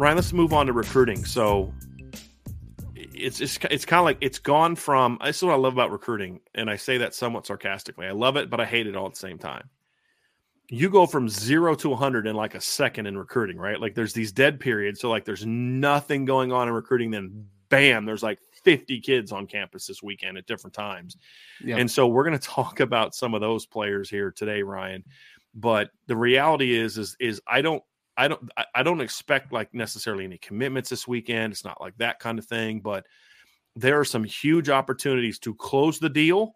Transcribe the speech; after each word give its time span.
Ryan, 0.00 0.16
let's 0.16 0.32
move 0.32 0.54
on 0.54 0.64
to 0.64 0.72
recruiting. 0.72 1.26
So 1.26 1.74
it's 2.96 3.42
it's 3.42 3.58
it's 3.70 3.84
kind 3.84 3.98
of 3.98 4.06
like 4.06 4.16
it's 4.22 4.38
gone 4.38 4.74
from. 4.74 5.18
This 5.22 5.36
is 5.36 5.42
what 5.42 5.52
I 5.52 5.58
love 5.58 5.74
about 5.74 5.90
recruiting, 5.92 6.40
and 6.54 6.70
I 6.70 6.76
say 6.76 6.96
that 6.96 7.14
somewhat 7.14 7.46
sarcastically. 7.46 8.06
I 8.06 8.12
love 8.12 8.36
it, 8.36 8.48
but 8.48 8.60
I 8.60 8.64
hate 8.64 8.86
it 8.86 8.96
all 8.96 9.04
at 9.04 9.12
the 9.12 9.18
same 9.18 9.36
time. 9.36 9.68
You 10.70 10.88
go 10.88 11.04
from 11.04 11.28
zero 11.28 11.74
to 11.74 11.90
100 11.90 12.26
in 12.26 12.34
like 12.34 12.54
a 12.54 12.62
second 12.62 13.08
in 13.08 13.18
recruiting, 13.18 13.58
right? 13.58 13.78
Like 13.78 13.94
there's 13.94 14.14
these 14.14 14.32
dead 14.32 14.58
periods. 14.58 15.00
So 15.00 15.10
like 15.10 15.26
there's 15.26 15.44
nothing 15.44 16.24
going 16.24 16.50
on 16.50 16.66
in 16.66 16.72
recruiting, 16.72 17.10
then 17.10 17.44
bam, 17.68 18.06
there's 18.06 18.22
like 18.22 18.38
50 18.64 19.02
kids 19.02 19.32
on 19.32 19.46
campus 19.46 19.86
this 19.86 20.02
weekend 20.02 20.38
at 20.38 20.46
different 20.46 20.72
times. 20.72 21.18
And 21.76 21.90
so 21.90 22.06
we're 22.06 22.24
going 22.24 22.38
to 22.38 22.48
talk 22.48 22.80
about 22.80 23.14
some 23.14 23.34
of 23.34 23.42
those 23.42 23.66
players 23.66 24.08
here 24.08 24.30
today, 24.30 24.62
Ryan. 24.62 25.04
But 25.54 25.90
the 26.06 26.16
reality 26.16 26.74
is, 26.74 26.96
is, 26.96 27.16
is 27.20 27.42
I 27.46 27.60
don't 27.60 27.82
I 28.20 28.28
don't 28.28 28.50
I 28.74 28.82
don't 28.82 29.00
expect 29.00 29.50
like 29.50 29.72
necessarily 29.72 30.24
any 30.24 30.36
commitments 30.36 30.90
this 30.90 31.08
weekend. 31.08 31.54
It's 31.54 31.64
not 31.64 31.80
like 31.80 31.96
that 31.96 32.18
kind 32.18 32.38
of 32.38 32.44
thing, 32.44 32.80
but 32.80 33.06
there 33.76 33.98
are 33.98 34.04
some 34.04 34.24
huge 34.24 34.68
opportunities 34.68 35.38
to 35.38 35.54
close 35.54 35.98
the 35.98 36.10
deal 36.10 36.52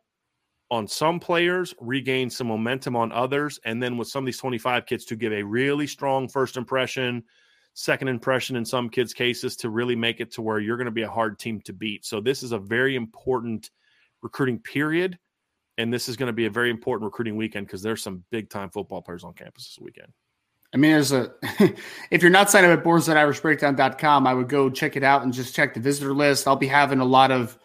on 0.71 0.87
some 0.87 1.19
players, 1.19 1.75
regain 1.81 2.29
some 2.29 2.49
momentum 2.49 2.97
on 2.97 3.13
others, 3.13 3.59
and 3.65 3.83
then 3.83 3.97
with 3.97 4.09
some 4.09 4.25
of 4.25 4.27
these 4.27 4.37
25 4.37 4.85
kids 4.85 5.07
to 5.07 5.17
give 5.17 5.33
a 5.33 5.43
really 5.43 5.87
strong 5.87 6.29
first 6.29 6.59
impression, 6.59 7.25
second 7.73 8.09
impression 8.09 8.57
in 8.57 8.65
some 8.67 8.91
kids' 8.91 9.15
cases 9.15 9.57
to 9.57 9.71
really 9.71 9.97
make 9.97 10.21
it 10.21 10.31
to 10.33 10.43
where 10.43 10.59
you're 10.59 10.77
going 10.77 10.85
to 10.85 10.91
be 10.91 11.03
a 11.03 11.11
hard 11.11 11.39
team 11.39 11.63
to 11.63 11.73
beat. 11.73 12.05
So 12.05 12.21
this 12.21 12.43
is 12.43 12.53
a 12.53 12.59
very 12.59 12.95
important 12.95 13.71
recruiting 14.21 14.59
period. 14.59 15.19
And 15.79 15.93
this 15.93 16.09
is 16.09 16.17
going 16.17 16.29
to 16.29 16.35
be 16.35 16.47
a 16.47 16.51
very 16.51 16.71
important 16.71 17.05
recruiting 17.05 17.37
weekend 17.37 17.67
because 17.67 17.83
there's 17.83 18.03
some 18.03 18.23
big 18.31 18.51
time 18.51 18.71
football 18.71 19.03
players 19.03 19.25
on 19.25 19.33
campus 19.33 19.65
this 19.65 19.83
weekend. 19.83 20.13
I 20.75 20.77
mean, 20.77 20.91
there's 20.91 21.13
a 21.13 21.33
if 22.11 22.21
you're 22.21 22.31
not 22.31 22.51
signed 22.51 22.67
up 22.67 22.77
at 22.77 22.85
boards.irishbreakdown.com, 22.85 24.27
I 24.27 24.35
would 24.35 24.49
go 24.49 24.69
check 24.69 24.97
it 24.97 25.05
out 25.05 25.23
and 25.23 25.33
just 25.33 25.55
check 25.55 25.73
the 25.73 25.81
visitor 25.81 26.13
list. 26.13 26.49
I'll 26.49 26.57
be 26.57 26.67
having 26.67 26.99
a 26.99 27.05
lot 27.05 27.31
of 27.31 27.57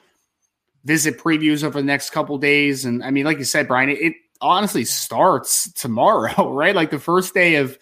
visit 0.86 1.18
previews 1.18 1.64
over 1.64 1.80
the 1.80 1.86
next 1.86 2.12
couple 2.12 2.38
days. 2.38 2.86
And 2.86 3.04
I 3.04 3.10
mean, 3.10 3.26
like 3.26 3.40
you 3.40 3.44
said, 3.44 3.68
Brian, 3.68 3.90
it, 3.90 4.00
it, 4.00 4.14
honestly 4.42 4.86
starts 4.86 5.70
tomorrow, 5.74 6.54
right? 6.54 6.74
Like 6.76 6.92
the 6.92 7.00
first 7.00 7.34
day 7.34 7.56
of 7.56 7.78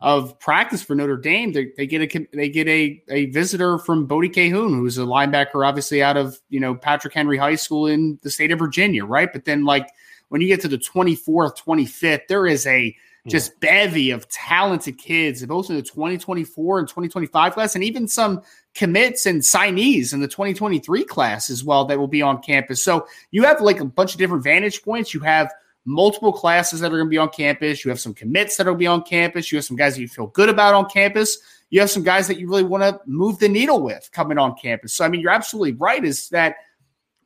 of 0.00 0.40
practice 0.40 0.82
for 0.82 0.96
Notre 0.96 1.16
Dame, 1.16 1.52
they, 1.52 1.68
they 1.76 1.86
get 1.86 2.02
a 2.02 2.26
they 2.32 2.48
get 2.48 2.66
a, 2.66 3.00
a 3.10 3.26
visitor 3.26 3.78
from 3.78 4.06
Bodie 4.06 4.30
Cahoon, 4.30 4.74
who's 4.74 4.98
a 4.98 5.02
linebacker, 5.02 5.64
obviously 5.64 6.02
out 6.02 6.16
of 6.16 6.40
you 6.48 6.58
know 6.58 6.74
Patrick 6.74 7.12
Henry 7.12 7.36
High 7.36 7.56
School 7.56 7.86
in 7.86 8.18
the 8.22 8.30
state 8.30 8.50
of 8.50 8.58
Virginia, 8.58 9.04
right? 9.04 9.30
But 9.32 9.44
then 9.44 9.64
like 9.64 9.88
when 10.30 10.40
you 10.40 10.48
get 10.48 10.62
to 10.62 10.68
the 10.68 10.78
24th, 10.78 11.58
25th, 11.58 12.26
there 12.26 12.46
is 12.46 12.66
a 12.66 12.96
just 13.28 13.58
bevy 13.60 14.10
of 14.10 14.28
talented 14.28 14.98
kids, 14.98 15.44
both 15.46 15.70
in 15.70 15.76
the 15.76 15.82
2024 15.82 16.78
and 16.80 16.88
2025 16.88 17.54
class, 17.54 17.74
and 17.74 17.84
even 17.84 18.08
some 18.08 18.42
commits 18.74 19.26
and 19.26 19.42
signees 19.42 20.12
in 20.12 20.20
the 20.20 20.28
2023 20.28 21.04
class 21.04 21.48
as 21.48 21.62
well 21.62 21.84
that 21.84 21.98
will 21.98 22.08
be 22.08 22.22
on 22.22 22.42
campus. 22.42 22.82
So 22.82 23.06
you 23.30 23.44
have 23.44 23.60
like 23.60 23.80
a 23.80 23.84
bunch 23.84 24.12
of 24.12 24.18
different 24.18 24.42
vantage 24.42 24.82
points. 24.82 25.14
You 25.14 25.20
have 25.20 25.52
multiple 25.84 26.32
classes 26.32 26.80
that 26.80 26.92
are 26.92 26.96
going 26.96 27.06
to 27.06 27.10
be 27.10 27.18
on 27.18 27.28
campus. 27.28 27.84
You 27.84 27.90
have 27.90 28.00
some 28.00 28.14
commits 28.14 28.56
that 28.56 28.66
will 28.66 28.74
be 28.74 28.86
on 28.86 29.02
campus. 29.02 29.52
You 29.52 29.58
have 29.58 29.64
some 29.64 29.76
guys 29.76 29.94
that 29.94 30.00
you 30.00 30.08
feel 30.08 30.28
good 30.28 30.48
about 30.48 30.74
on 30.74 30.88
campus. 30.88 31.38
You 31.70 31.80
have 31.80 31.90
some 31.90 32.02
guys 32.02 32.26
that 32.28 32.38
you 32.38 32.48
really 32.48 32.64
want 32.64 32.82
to 32.82 33.00
move 33.06 33.38
the 33.38 33.48
needle 33.48 33.80
with 33.80 34.10
coming 34.12 34.38
on 34.38 34.56
campus. 34.56 34.94
So, 34.94 35.04
I 35.04 35.08
mean, 35.08 35.20
you're 35.20 35.30
absolutely 35.30 35.72
right, 35.72 36.04
is 36.04 36.28
that– 36.30 36.56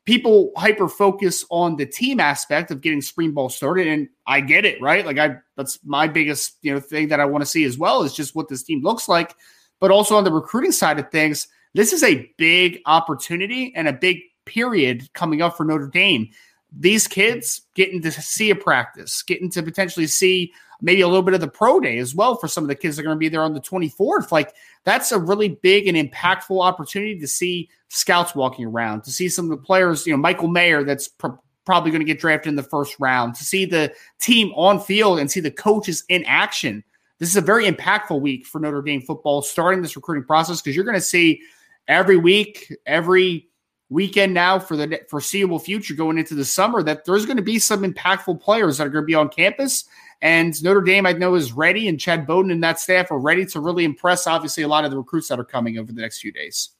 people 0.06 0.53
hyper 0.56 0.89
focus 0.89 1.44
on 1.50 1.77
the 1.77 1.84
team 1.84 2.21
aspect 2.21 2.71
of 2.71 2.81
getting 2.81 3.03
spring 3.03 3.33
ball 3.33 3.49
started 3.49 3.87
and 3.87 4.09
i 4.27 4.41
get 4.41 4.65
it 4.65 4.81
right? 4.81 5.05
Like 5.05 5.19
i 5.19 5.37
that's 5.56 5.78
my 5.84 6.09
biggest 6.09 6.56
you 6.62 6.72
know 6.72 6.81
thing 6.81 7.09
that 7.09 7.21
i 7.21 7.25
want 7.25 7.43
to 7.43 7.47
see 7.47 7.65
as 7.65 7.77
well 7.77 8.03
is 8.03 8.15
just 8.15 8.34
what 8.34 8.49
this 8.49 8.62
team 8.62 8.83
looks 8.83 9.09
like. 9.09 9.34
But 9.78 9.91
also 9.91 10.17
on 10.17 10.25
the 10.25 10.33
recruiting 10.33 10.72
side 10.72 10.99
of 10.99 11.11
things 11.11 11.49
this 11.75 11.93
is 11.93 12.03
a 12.03 12.33
big 12.39 12.81
opportunity 12.87 13.75
and 13.77 13.87
a 13.87 13.93
big 13.93 14.21
period 14.47 15.12
coming 15.12 15.43
up 15.43 15.56
for 15.56 15.65
notre 15.65 15.89
dame 15.89 16.31
these 16.78 17.09
kids 17.09 17.62
getting 17.75 18.03
to 18.03 18.12
see 18.12 18.50
a 18.50 18.54
practice 18.54 19.22
getting 19.22 19.50
to 19.50 19.62
potentially 19.62 20.06
see 20.06 20.53
maybe 20.81 21.00
a 21.00 21.06
little 21.06 21.22
bit 21.22 21.34
of 21.34 21.41
the 21.41 21.48
pro 21.48 21.81
day 21.81 21.98
as 21.98 22.14
well 22.14 22.37
for 22.37 22.48
some 22.48 22.64
of 22.64 22.69
the 22.69 22.75
kids 22.75 22.97
that 22.97 23.03
are 23.03 23.04
going 23.04 23.16
to 23.16 23.19
be 23.19 23.28
there 23.28 23.42
on 23.42 23.54
the 23.54 23.60
24th. 23.60 24.31
Like 24.31 24.54
that's 24.84 25.12
a 25.12 25.19
really 25.19 25.48
big 25.48 25.87
and 25.87 25.97
impactful 25.97 26.62
opportunity 26.62 27.19
to 27.19 27.26
see 27.26 27.70
scouts 27.88 28.34
walking 28.34 28.66
around, 28.66 29.03
to 29.04 29.10
see 29.10 29.28
some 29.28 29.47
of 29.47 29.50
the 29.50 29.64
players, 29.64 30.06
you 30.06 30.12
know, 30.12 30.19
Michael 30.19 30.48
Mayer 30.48 30.84
that's 30.84 31.09
pr- 31.09 31.28
probably 31.64 31.91
going 31.91 32.00
to 32.00 32.06
get 32.06 32.20
drafted 32.20 32.50
in 32.50 32.56
the 32.56 32.62
first 32.62 32.94
round, 33.00 33.34
to 33.34 33.44
see 33.44 33.64
the 33.64 33.93
team 34.20 34.53
on 34.54 34.78
field 34.78 35.19
and 35.19 35.31
see 35.31 35.41
the 35.41 35.50
coaches 35.50 36.04
in 36.08 36.25
action. 36.25 36.84
This 37.19 37.31
is 37.31 37.37
a 37.37 37.41
very 37.41 37.66
impactful 37.66 38.20
week 38.20 38.47
for 38.47 38.60
Notre 38.60 38.82
Dame 38.82 39.00
football 39.00 39.43
starting 39.43 39.82
this 39.82 39.97
recruiting 39.97 40.25
process 40.25 40.60
because 40.60 40.76
you're 40.76 40.84
going 40.84 40.94
to 40.94 41.00
see 41.00 41.41
every 41.88 42.16
week, 42.16 42.72
every 42.84 43.48
weekend 43.89 44.35
now 44.35 44.59
for 44.59 44.77
the 44.77 45.01
foreseeable 45.09 45.59
future 45.59 45.95
going 45.95 46.19
into 46.19 46.35
the 46.35 46.45
summer 46.45 46.83
that 46.83 47.05
there's 47.05 47.25
going 47.25 47.37
to 47.37 47.43
be 47.43 47.59
some 47.59 47.83
impactful 47.83 48.41
players 48.41 48.79
that 48.79 48.87
are 48.87 48.91
going 48.91 49.05
to 49.05 49.07
be 49.07 49.15
on 49.15 49.29
campus 49.29 49.85
and 50.23 50.63
Notre 50.63 50.81
Dame, 50.81 51.07
I 51.07 51.13
know, 51.13 51.35
is 51.35 51.53
ready, 51.53 51.89
and 51.89 52.01
Chad 52.01 52.27
Bowden 52.27 52.51
and 52.51 52.63
that 52.65 52.81
staff 52.81 53.11
are 53.11 53.19
ready 53.19 53.45
to 53.47 53.61
really 53.61 53.85
impress, 53.85 54.27
obviously, 54.27 54.63
a 54.63 54.69
lot 54.69 54.85
of 54.85 54.91
the 54.91 54.97
recruits 54.97 55.29
that 55.29 55.39
are 55.39 55.45
coming 55.45 55.79
over 55.79 55.93
the 55.93 56.00
next 56.00 56.21
few 56.21 56.33
days. 56.33 56.71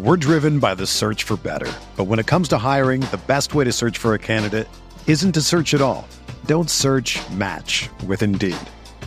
We're 0.00 0.16
driven 0.16 0.58
by 0.58 0.74
the 0.74 0.86
search 0.86 1.24
for 1.24 1.36
better. 1.36 1.70
But 1.96 2.04
when 2.04 2.18
it 2.18 2.26
comes 2.26 2.48
to 2.48 2.58
hiring, 2.58 3.02
the 3.02 3.20
best 3.26 3.54
way 3.54 3.64
to 3.64 3.72
search 3.72 3.98
for 3.98 4.14
a 4.14 4.18
candidate 4.18 4.66
isn't 5.06 5.32
to 5.32 5.42
search 5.42 5.74
at 5.74 5.82
all. 5.82 6.08
Don't 6.46 6.70
search 6.70 7.20
match 7.30 7.88
with 8.06 8.22
Indeed. 8.22 8.56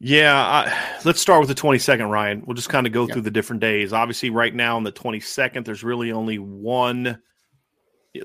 Yeah, 0.00 0.36
I, 0.36 1.00
let's 1.04 1.20
start 1.20 1.40
with 1.40 1.48
the 1.48 1.60
22nd, 1.60 2.08
Ryan. 2.08 2.42
We'll 2.46 2.54
just 2.54 2.68
kind 2.68 2.86
of 2.86 2.92
go 2.92 3.02
yep. 3.02 3.12
through 3.12 3.22
the 3.22 3.30
different 3.32 3.60
days. 3.60 3.92
Obviously, 3.92 4.30
right 4.30 4.54
now 4.54 4.76
on 4.76 4.84
the 4.84 4.92
22nd, 4.92 5.64
there's 5.64 5.82
really 5.82 6.12
only 6.12 6.38
one. 6.38 7.20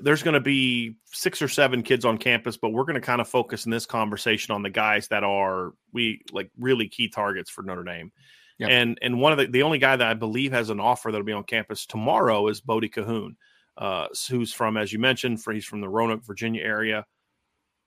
There's 0.02 0.22
going 0.22 0.34
to 0.34 0.40
be 0.40 0.96
six 1.06 1.42
or 1.42 1.48
seven 1.48 1.82
kids 1.82 2.04
on 2.04 2.18
campus, 2.18 2.56
but 2.56 2.70
we're 2.70 2.84
going 2.84 2.94
to 2.94 3.00
kind 3.00 3.20
of 3.20 3.28
focus 3.28 3.64
in 3.64 3.72
this 3.72 3.86
conversation 3.86 4.54
on 4.54 4.62
the 4.62 4.70
guys 4.70 5.08
that 5.08 5.24
are 5.24 5.72
we 5.92 6.22
like 6.32 6.50
really 6.58 6.88
key 6.88 7.08
targets 7.08 7.50
for 7.50 7.62
Notre 7.62 7.84
Dame. 7.84 8.12
And 8.60 8.98
and 9.02 9.20
one 9.20 9.32
of 9.32 9.38
the 9.38 9.46
the 9.46 9.62
only 9.64 9.78
guy 9.78 9.96
that 9.96 10.06
I 10.06 10.14
believe 10.14 10.52
has 10.52 10.70
an 10.70 10.78
offer 10.78 11.10
that'll 11.10 11.26
be 11.26 11.32
on 11.32 11.42
campus 11.42 11.86
tomorrow 11.86 12.46
is 12.46 12.60
Bodie 12.60 12.88
Cahoon, 12.88 13.34
uh, 13.76 14.06
who's 14.30 14.52
from 14.52 14.76
as 14.76 14.92
you 14.92 15.00
mentioned, 15.00 15.42
for 15.42 15.52
he's 15.52 15.64
from 15.64 15.80
the 15.80 15.88
Roanoke, 15.88 16.24
Virginia 16.24 16.62
area 16.62 17.04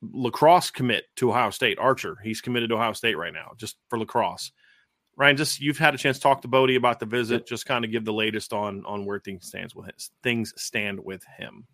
lacrosse 0.01 0.71
commit 0.71 1.05
to 1.17 1.31
Ohio 1.31 1.49
State. 1.49 1.79
Archer, 1.79 2.17
he's 2.23 2.41
committed 2.41 2.69
to 2.69 2.75
Ohio 2.75 2.93
State 2.93 3.17
right 3.17 3.33
now, 3.33 3.51
just 3.57 3.77
for 3.89 3.99
lacrosse. 3.99 4.51
Ryan, 5.15 5.37
just 5.37 5.59
you've 5.59 5.79
had 5.79 5.95
a 5.95 5.97
chance 5.97 6.17
to 6.17 6.23
talk 6.23 6.41
to 6.43 6.47
Bodie 6.47 6.75
about 6.75 6.99
the 6.99 7.05
visit. 7.05 7.47
Just 7.47 7.65
kind 7.65 7.83
of 7.83 7.91
give 7.91 8.05
the 8.05 8.13
latest 8.13 8.53
on 8.53 8.83
on 8.85 9.05
where 9.05 9.19
things 9.19 9.47
stands 9.47 9.73
with 9.75 9.87
his, 9.87 10.11
things 10.21 10.53
stand 10.57 11.03
with 11.03 11.23
him. 11.37 11.65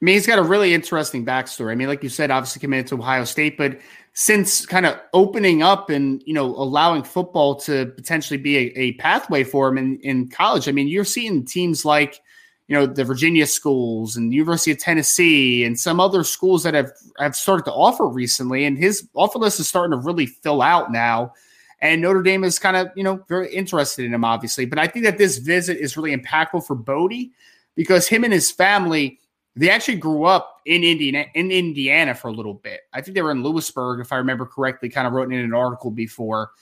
I 0.00 0.04
mean, 0.04 0.14
he's 0.14 0.26
got 0.26 0.38
a 0.38 0.42
really 0.42 0.72
interesting 0.72 1.26
backstory. 1.26 1.72
I 1.72 1.74
mean, 1.74 1.88
like 1.88 2.02
you 2.02 2.08
said, 2.08 2.30
obviously 2.30 2.60
committed 2.60 2.86
to 2.88 2.94
Ohio 2.94 3.24
State, 3.24 3.58
but 3.58 3.78
since 4.14 4.64
kind 4.64 4.86
of 4.86 4.98
opening 5.12 5.62
up 5.62 5.90
and 5.90 6.22
you 6.26 6.34
know 6.34 6.46
allowing 6.46 7.02
football 7.02 7.56
to 7.56 7.86
potentially 7.86 8.38
be 8.38 8.56
a, 8.56 8.72
a 8.76 8.92
pathway 8.94 9.44
for 9.44 9.68
him 9.68 9.78
in, 9.78 9.98
in 10.00 10.28
college, 10.28 10.68
I 10.68 10.72
mean, 10.72 10.88
you're 10.88 11.04
seeing 11.04 11.44
teams 11.44 11.84
like 11.84 12.20
you 12.70 12.76
know 12.76 12.86
the 12.86 13.02
Virginia 13.02 13.48
schools 13.48 14.16
and 14.16 14.32
University 14.32 14.70
of 14.70 14.78
Tennessee 14.78 15.64
and 15.64 15.78
some 15.78 15.98
other 15.98 16.22
schools 16.22 16.62
that 16.62 16.72
have 16.72 16.92
have 17.18 17.34
started 17.34 17.64
to 17.64 17.72
offer 17.72 18.06
recently, 18.06 18.64
and 18.64 18.78
his 18.78 19.08
offer 19.14 19.40
list 19.40 19.58
is 19.58 19.68
starting 19.68 19.90
to 19.90 20.06
really 20.06 20.26
fill 20.26 20.62
out 20.62 20.92
now. 20.92 21.32
And 21.80 22.00
Notre 22.00 22.22
Dame 22.22 22.44
is 22.44 22.60
kind 22.60 22.76
of 22.76 22.88
you 22.94 23.02
know 23.02 23.24
very 23.28 23.52
interested 23.52 24.04
in 24.04 24.14
him, 24.14 24.24
obviously. 24.24 24.66
But 24.66 24.78
I 24.78 24.86
think 24.86 25.04
that 25.04 25.18
this 25.18 25.38
visit 25.38 25.78
is 25.78 25.96
really 25.96 26.16
impactful 26.16 26.64
for 26.64 26.76
Bodie 26.76 27.32
because 27.74 28.06
him 28.06 28.22
and 28.22 28.32
his 28.32 28.52
family 28.52 29.18
they 29.56 29.68
actually 29.68 29.96
grew 29.96 30.24
up 30.24 30.60
in 30.64 30.84
Indiana 30.84 31.26
in 31.34 31.50
Indiana 31.50 32.14
for 32.14 32.28
a 32.28 32.32
little 32.32 32.54
bit. 32.54 32.82
I 32.92 33.00
think 33.00 33.16
they 33.16 33.22
were 33.22 33.32
in 33.32 33.42
Lewisburg, 33.42 33.98
if 33.98 34.12
I 34.12 34.16
remember 34.16 34.46
correctly. 34.46 34.88
Kind 34.88 35.08
of 35.08 35.12
wrote 35.12 35.32
in 35.32 35.40
an 35.40 35.54
article 35.54 35.90
before, 35.90 36.52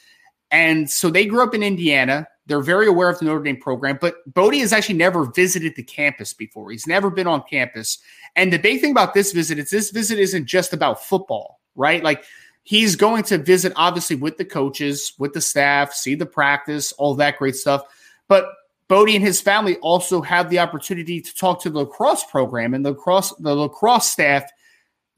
and 0.50 0.88
so 0.88 1.10
they 1.10 1.26
grew 1.26 1.42
up 1.42 1.54
in 1.54 1.62
Indiana. 1.62 2.26
They're 2.48 2.62
very 2.62 2.86
aware 2.86 3.10
of 3.10 3.18
the 3.18 3.26
Notre 3.26 3.44
Dame 3.44 3.58
program, 3.58 3.98
but 4.00 4.16
Bodie 4.32 4.60
has 4.60 4.72
actually 4.72 4.96
never 4.96 5.26
visited 5.26 5.76
the 5.76 5.82
campus 5.82 6.32
before. 6.32 6.70
He's 6.70 6.86
never 6.86 7.10
been 7.10 7.26
on 7.26 7.42
campus. 7.42 7.98
And 8.36 8.52
the 8.52 8.58
big 8.58 8.80
thing 8.80 8.90
about 8.90 9.12
this 9.12 9.32
visit 9.32 9.58
is 9.58 9.70
this 9.70 9.90
visit 9.90 10.18
isn't 10.18 10.46
just 10.46 10.72
about 10.72 11.04
football, 11.04 11.60
right? 11.76 12.02
Like 12.02 12.24
he's 12.62 12.96
going 12.96 13.22
to 13.24 13.38
visit 13.38 13.72
obviously 13.76 14.16
with 14.16 14.38
the 14.38 14.46
coaches, 14.46 15.12
with 15.18 15.34
the 15.34 15.40
staff, 15.42 15.92
see 15.92 16.14
the 16.14 16.26
practice, 16.26 16.92
all 16.92 17.14
that 17.16 17.38
great 17.38 17.54
stuff. 17.54 17.82
But 18.28 18.46
Bodie 18.88 19.16
and 19.16 19.24
his 19.24 19.40
family 19.40 19.76
also 19.76 20.22
have 20.22 20.48
the 20.48 20.58
opportunity 20.58 21.20
to 21.20 21.34
talk 21.34 21.62
to 21.62 21.70
the 21.70 21.80
lacrosse 21.80 22.24
program 22.24 22.72
and 22.72 22.84
the 22.84 22.90
lacrosse 22.90 23.34
the 23.38 23.54
lacrosse 23.54 24.10
staff 24.10 24.50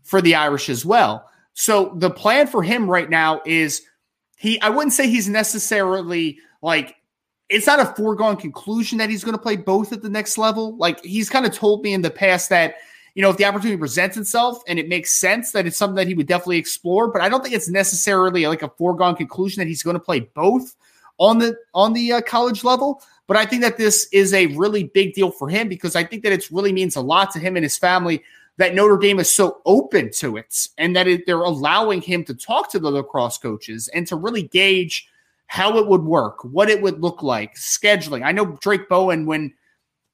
for 0.03 0.21
the 0.21 0.35
Irish 0.35 0.69
as 0.69 0.85
well. 0.85 1.31
So 1.55 1.93
the 1.97 2.11
plan 2.11 2.49
for 2.49 2.63
him 2.63 2.91
right 2.91 3.09
now 3.09 3.41
is 3.47 3.83
he 4.37 4.61
I 4.61 4.71
wouldn't 4.71 4.93
say 4.93 5.09
he's 5.09 5.29
necessarily 5.29 6.39
like 6.63 6.97
it's 7.51 7.67
not 7.67 7.81
a 7.81 7.87
foregone 7.97 8.37
conclusion 8.37 8.97
that 8.99 9.11
he's 9.11 9.25
going 9.25 9.37
to 9.37 9.43
play 9.43 9.57
both 9.57 9.93
at 9.93 10.03
the 10.03 10.09
next 10.09 10.39
level. 10.39 10.77
Like 10.77 11.05
he's 11.05 11.29
kind 11.29 11.45
of 11.45 11.53
told 11.53 11.83
me 11.83 11.93
in 11.93 12.01
the 12.01 12.11
past 12.11 12.49
that, 12.51 12.77
you 13.15 13.23
know, 13.23 13.31
if 13.31 13.37
the 13.37 13.45
opportunity 13.45 13.77
presents 13.77 14.17
itself 14.17 14.63
and 14.69 14.79
it 14.79 14.89
makes 14.89 15.17
sense, 15.17 15.51
that 15.53 15.67
it's 15.67 15.77
something 15.77 15.97
that 15.97 16.07
he 16.07 16.15
would 16.15 16.29
definitely 16.29 16.59
explore. 16.59 17.09
But 17.09 17.23
I 17.23 17.29
don't 17.29 17.43
think 17.43 17.55
it's 17.55 17.69
necessarily 17.69 18.47
like 18.47 18.63
a 18.63 18.71
foregone 18.79 19.17
conclusion 19.17 19.61
that 19.61 19.67
he's 19.67 19.83
going 19.83 19.95
to 19.95 20.01
play 20.01 20.21
both 20.21 20.77
on 21.19 21.39
the 21.39 21.57
on 21.75 21.93
the 21.93 22.13
uh, 22.13 22.21
college 22.21 22.63
level. 22.63 23.03
But 23.27 23.37
I 23.37 23.47
think 23.47 23.63
that 23.63 23.77
this 23.77 24.09
is 24.13 24.33
a 24.33 24.47
really 24.47 24.85
big 24.85 25.15
deal 25.15 25.33
for 25.33 25.49
him 25.49 25.69
because 25.69 25.97
I 25.97 26.05
think 26.05 26.23
that 26.23 26.33
it 26.33 26.51
really 26.53 26.73
means 26.73 26.95
a 26.95 27.01
lot 27.01 27.33
to 27.33 27.41
him 27.41 27.57
and 27.57 27.65
his 27.65 27.77
family 27.77 28.23
that 28.59 28.75
Notre 28.75 28.97
Dame 28.97 29.19
is 29.19 29.31
so 29.31 29.61
open 29.65 30.11
to 30.13 30.37
it 30.37 30.69
and 30.79 30.95
that 30.95 31.09
it, 31.09 31.27
they're 31.27 31.41
allowing 31.41 32.01
him 32.01 32.25
to 32.25 32.35
talk 32.35 32.71
to 32.71 32.79
the 32.79 32.91
lacrosse 32.91 33.39
coaches 33.39 33.89
and 33.89 34.07
to 34.07 34.17
really 34.17 34.43
gauge 34.43 35.09
how 35.51 35.77
it 35.79 35.89
would 35.89 36.05
work, 36.05 36.45
what 36.45 36.71
it 36.71 36.81
would 36.81 37.03
look 37.03 37.25
like, 37.25 37.57
scheduling. 37.57 38.25
I 38.25 38.31
know 38.31 38.57
Drayk 38.63 38.89
Bowen 38.89 39.27
when 39.27 39.53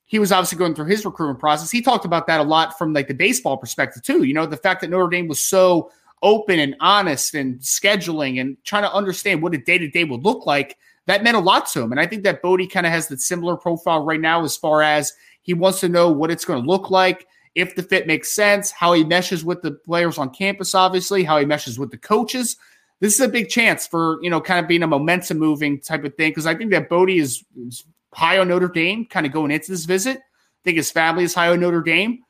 he 0.06 0.18
was 0.18 0.32
obviously 0.32 0.56
going 0.56 0.74
through 0.74 0.86
his 0.86 1.04
recruitment 1.04 1.38
process, 1.38 1.70
he 1.70 1.82
talked 1.82 2.06
about 2.06 2.26
that 2.26 2.40
a 2.40 2.42
lot 2.42 2.78
from 2.78 2.94
like 2.94 3.06
the 3.06 3.12
baseball 3.12 3.58
perspective 3.58 4.02
too. 4.02 4.22
You 4.22 4.32
know, 4.32 4.46
the 4.46 4.56
fact 4.56 4.80
that 4.80 4.88
Notre 4.88 5.10
Dame 5.10 5.28
was 5.28 5.46
so 5.46 5.90
open 6.22 6.58
and 6.58 6.74
honest 6.80 7.34
and 7.34 7.60
scheduling 7.60 8.40
and 8.40 8.56
trying 8.64 8.84
to 8.84 8.92
understand 8.94 9.42
what 9.42 9.52
a 9.52 9.58
day 9.58 9.76
to 9.76 9.90
day 9.90 10.04
would 10.04 10.24
look 10.24 10.46
like, 10.46 10.78
that 11.04 11.22
meant 11.22 11.36
a 11.36 11.40
lot 11.40 11.66
to 11.66 11.82
him. 11.82 11.92
And 11.92 12.00
I 12.00 12.06
think 12.06 12.22
that 12.22 12.40
Bodie 12.40 12.66
kind 12.66 12.86
of 12.86 12.92
has 12.92 13.06
the 13.06 13.18
similar 13.18 13.58
profile 13.58 14.06
right 14.06 14.20
now 14.20 14.42
as 14.42 14.56
far 14.56 14.80
as 14.80 15.12
he 15.42 15.52
wants 15.52 15.80
to 15.80 15.90
know 15.90 16.10
what 16.10 16.30
it's 16.30 16.46
going 16.46 16.62
to 16.62 16.68
look 16.68 16.90
like, 16.90 17.26
if 17.54 17.74
the 17.74 17.82
fit 17.82 18.06
makes 18.06 18.34
sense, 18.34 18.70
how 18.70 18.94
he 18.94 19.04
meshes 19.04 19.44
with 19.44 19.60
the 19.60 19.72
players 19.72 20.16
on 20.16 20.30
campus, 20.30 20.74
obviously, 20.74 21.24
how 21.24 21.38
he 21.38 21.44
meshes 21.44 21.78
with 21.78 21.90
the 21.90 21.98
coaches 21.98 22.56
this 23.00 23.14
is 23.14 23.20
a 23.20 23.28
big 23.28 23.48
chance 23.48 23.86
for 23.86 24.18
you 24.22 24.30
know 24.30 24.40
kind 24.40 24.60
of 24.60 24.68
being 24.68 24.82
a 24.82 24.86
momentum 24.86 25.38
moving 25.38 25.80
type 25.80 26.04
of 26.04 26.14
thing 26.14 26.30
because 26.30 26.46
I 26.46 26.54
think 26.54 26.70
that 26.70 26.88
Bodie 26.88 27.18
is, 27.18 27.44
is, 27.66 27.84
high 28.12 28.38
on 28.38 28.48
Notre 28.48 28.68
Dame, 28.68 29.04
kind 29.04 29.26
of 29.26 29.32
going 29.32 29.50
into 29.50 29.70
this 29.70 29.84
visit. 29.84 30.16
I 30.16 30.60
think 30.64 30.78
his 30.78 30.90
family 30.90 31.24
is 31.24 31.34
high 31.34 31.50
on 31.50 31.60
Notre 31.60 31.82
Dame, 31.82 32.20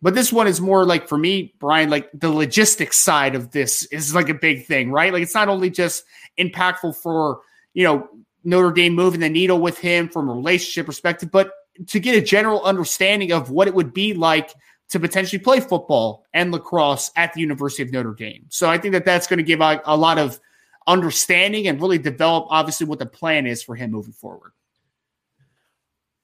but 0.00 0.14
this 0.14 0.32
one 0.32 0.46
is 0.46 0.60
more 0.60 0.86
like 0.86 1.06
for 1.06 1.18
me, 1.18 1.54
Brian, 1.58 1.90
like 1.90 2.08
the 2.14 2.30
logistics 2.30 2.98
side 2.98 3.34
of 3.34 3.50
this 3.50 3.84
is 3.86 4.14
like 4.14 4.30
a 4.30 4.34
big 4.34 4.64
thing, 4.64 4.90
right? 4.90 5.12
Like 5.12 5.22
it's 5.22 5.34
not 5.34 5.48
only 5.48 5.68
just 5.68 6.04
impactful 6.38 6.96
for 6.96 7.40
you 7.74 7.84
know 7.84 8.08
Notre 8.44 8.72
Dame 8.72 8.94
moving 8.94 9.20
the 9.20 9.28
needle 9.28 9.60
with 9.60 9.78
him 9.78 10.08
from 10.08 10.28
a 10.30 10.34
relationship 10.34 10.86
perspective, 10.86 11.30
but 11.30 11.52
to 11.86 12.00
get 12.00 12.16
a 12.16 12.22
general 12.22 12.62
understanding 12.64 13.32
of 13.32 13.50
what 13.50 13.68
it 13.68 13.74
would 13.74 13.92
be 13.92 14.14
like 14.14 14.54
to 14.88 14.98
potentially 14.98 15.38
play 15.38 15.60
football 15.60 16.26
and 16.32 16.50
lacrosse 16.50 17.10
at 17.16 17.32
the 17.34 17.40
University 17.40 17.82
of 17.82 17.92
Notre 17.92 18.14
Dame. 18.14 18.46
So 18.48 18.70
I 18.70 18.78
think 18.78 18.92
that 18.92 19.04
that's 19.04 19.26
going 19.26 19.38
to 19.38 19.42
give 19.42 19.60
a, 19.60 19.80
a 19.84 19.96
lot 19.96 20.18
of 20.18 20.40
understanding 20.86 21.68
and 21.68 21.80
really 21.80 21.98
develop, 21.98 22.46
obviously, 22.48 22.86
what 22.86 22.98
the 22.98 23.06
plan 23.06 23.46
is 23.46 23.62
for 23.62 23.74
him 23.74 23.90
moving 23.90 24.12
forward. 24.14 24.52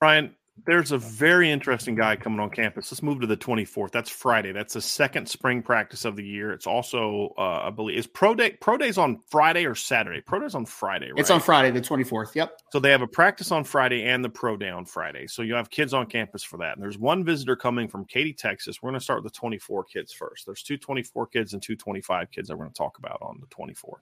Brian, 0.00 0.35
there's 0.66 0.92
a 0.92 0.99
very 0.99 1.50
interesting 1.50 1.96
guy 1.96 2.14
coming 2.16 2.38
on 2.38 2.49
campus. 2.49 2.90
Let's 2.90 3.02
move 3.02 3.20
to 3.20 3.26
the 3.26 3.37
24th. 3.37 3.90
That's 3.90 4.08
Friday. 4.08 4.52
That's 4.52 4.75
the 4.75 4.80
second 4.80 5.28
spring 5.28 5.62
practice 5.62 6.04
of 6.04 6.14
the 6.14 6.25
year. 6.25 6.52
It's 6.52 6.66
also, 6.66 7.34
uh, 7.37 7.62
I 7.64 7.70
believe, 7.70 7.99
is 7.99 8.06
pro 8.06 8.34
day. 8.34 8.52
Pro 8.52 8.76
day's 8.76 8.96
on 8.96 9.20
Friday 9.28 9.66
or 9.66 9.75
Saturday. 9.75 10.20
Pro 10.20 10.38
day's 10.38 10.54
on 10.54 10.64
Friday. 10.64 11.11
Right? 11.11 11.18
It's 11.18 11.30
on 11.30 11.40
Friday, 11.40 11.70
the 11.70 11.80
24th. 11.80 12.34
Yep. 12.37 12.61
So 12.73 12.78
they 12.78 12.90
have 12.90 13.02
a 13.02 13.06
practice 13.06 13.50
on 13.50 13.64
Friday 13.64 14.04
and 14.04 14.25
the 14.25 14.30
pro 14.30 14.56
day 14.56 14.70
on 14.70 14.84
Friday. 14.84 15.26
So 15.26 15.42
you 15.42 15.54
have 15.54 15.70
kids 15.70 15.92
on 15.92 16.06
campus 16.06 16.44
for 16.44 16.56
that. 16.58 16.75
And 16.75 16.82
there's 16.82 16.99
one 16.99 17.25
visitor 17.25 17.56
coming 17.56 17.88
from 17.88 18.04
Katy, 18.04 18.32
Texas. 18.32 18.80
We're 18.80 18.90
going 18.90 19.00
to 19.00 19.04
start 19.04 19.23
with 19.23 19.32
the 19.32 19.38
24 19.38 19.84
kids 19.84 20.12
first. 20.12 20.46
There's 20.46 20.62
two 20.62 20.78
24 20.78 21.26
kids 21.26 21.52
and 21.52 21.62
two 21.62 21.75
25 21.75 22.30
kids 22.30 22.49
that 22.49 22.56
we're 22.56 22.64
going 22.64 22.73
to 22.73 22.78
talk 22.78 22.99
about 22.99 23.18
on 23.23 23.40
the 23.40 23.46
24th. 23.49 23.99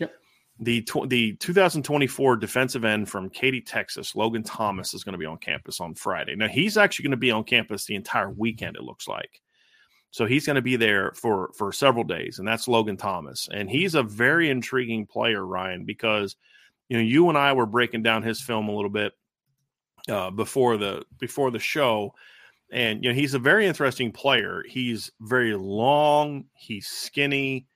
Yep. 0.00 0.12
The 0.60 0.82
tw- 0.82 1.08
the 1.08 1.34
2024 1.36 2.36
defensive 2.36 2.84
end 2.84 3.08
from 3.08 3.28
Katy, 3.28 3.60
Texas, 3.60 4.14
Logan 4.14 4.44
Thomas 4.44 4.94
is 4.94 5.02
going 5.02 5.14
to 5.14 5.18
be 5.18 5.26
on 5.26 5.38
campus 5.38 5.80
on 5.80 5.94
Friday. 5.94 6.36
Now 6.36 6.46
he's 6.46 6.76
actually 6.76 7.04
going 7.04 7.10
to 7.10 7.16
be 7.16 7.32
on 7.32 7.42
campus 7.42 7.86
the 7.86 7.96
entire 7.96 8.30
weekend. 8.30 8.76
It 8.76 8.84
looks 8.84 9.08
like, 9.08 9.40
so 10.12 10.26
he's 10.26 10.46
going 10.46 10.54
to 10.54 10.62
be 10.62 10.76
there 10.76 11.12
for 11.16 11.50
for 11.58 11.72
several 11.72 12.04
days, 12.04 12.38
and 12.38 12.46
that's 12.46 12.68
Logan 12.68 12.96
Thomas, 12.96 13.48
and 13.52 13.68
he's 13.68 13.96
a 13.96 14.02
very 14.04 14.48
intriguing 14.48 15.06
player, 15.06 15.44
Ryan, 15.44 15.84
because 15.84 16.36
you 16.88 16.96
know 16.96 17.02
you 17.02 17.28
and 17.28 17.36
I 17.36 17.52
were 17.52 17.66
breaking 17.66 18.04
down 18.04 18.22
his 18.22 18.40
film 18.40 18.68
a 18.68 18.74
little 18.76 18.90
bit 18.90 19.12
uh, 20.08 20.30
before 20.30 20.76
the 20.76 21.04
before 21.18 21.50
the 21.50 21.58
show, 21.58 22.14
and 22.70 23.02
you 23.02 23.10
know 23.10 23.14
he's 23.14 23.34
a 23.34 23.40
very 23.40 23.66
interesting 23.66 24.12
player. 24.12 24.62
He's 24.68 25.10
very 25.20 25.56
long, 25.56 26.44
he's 26.54 26.86
skinny 26.86 27.66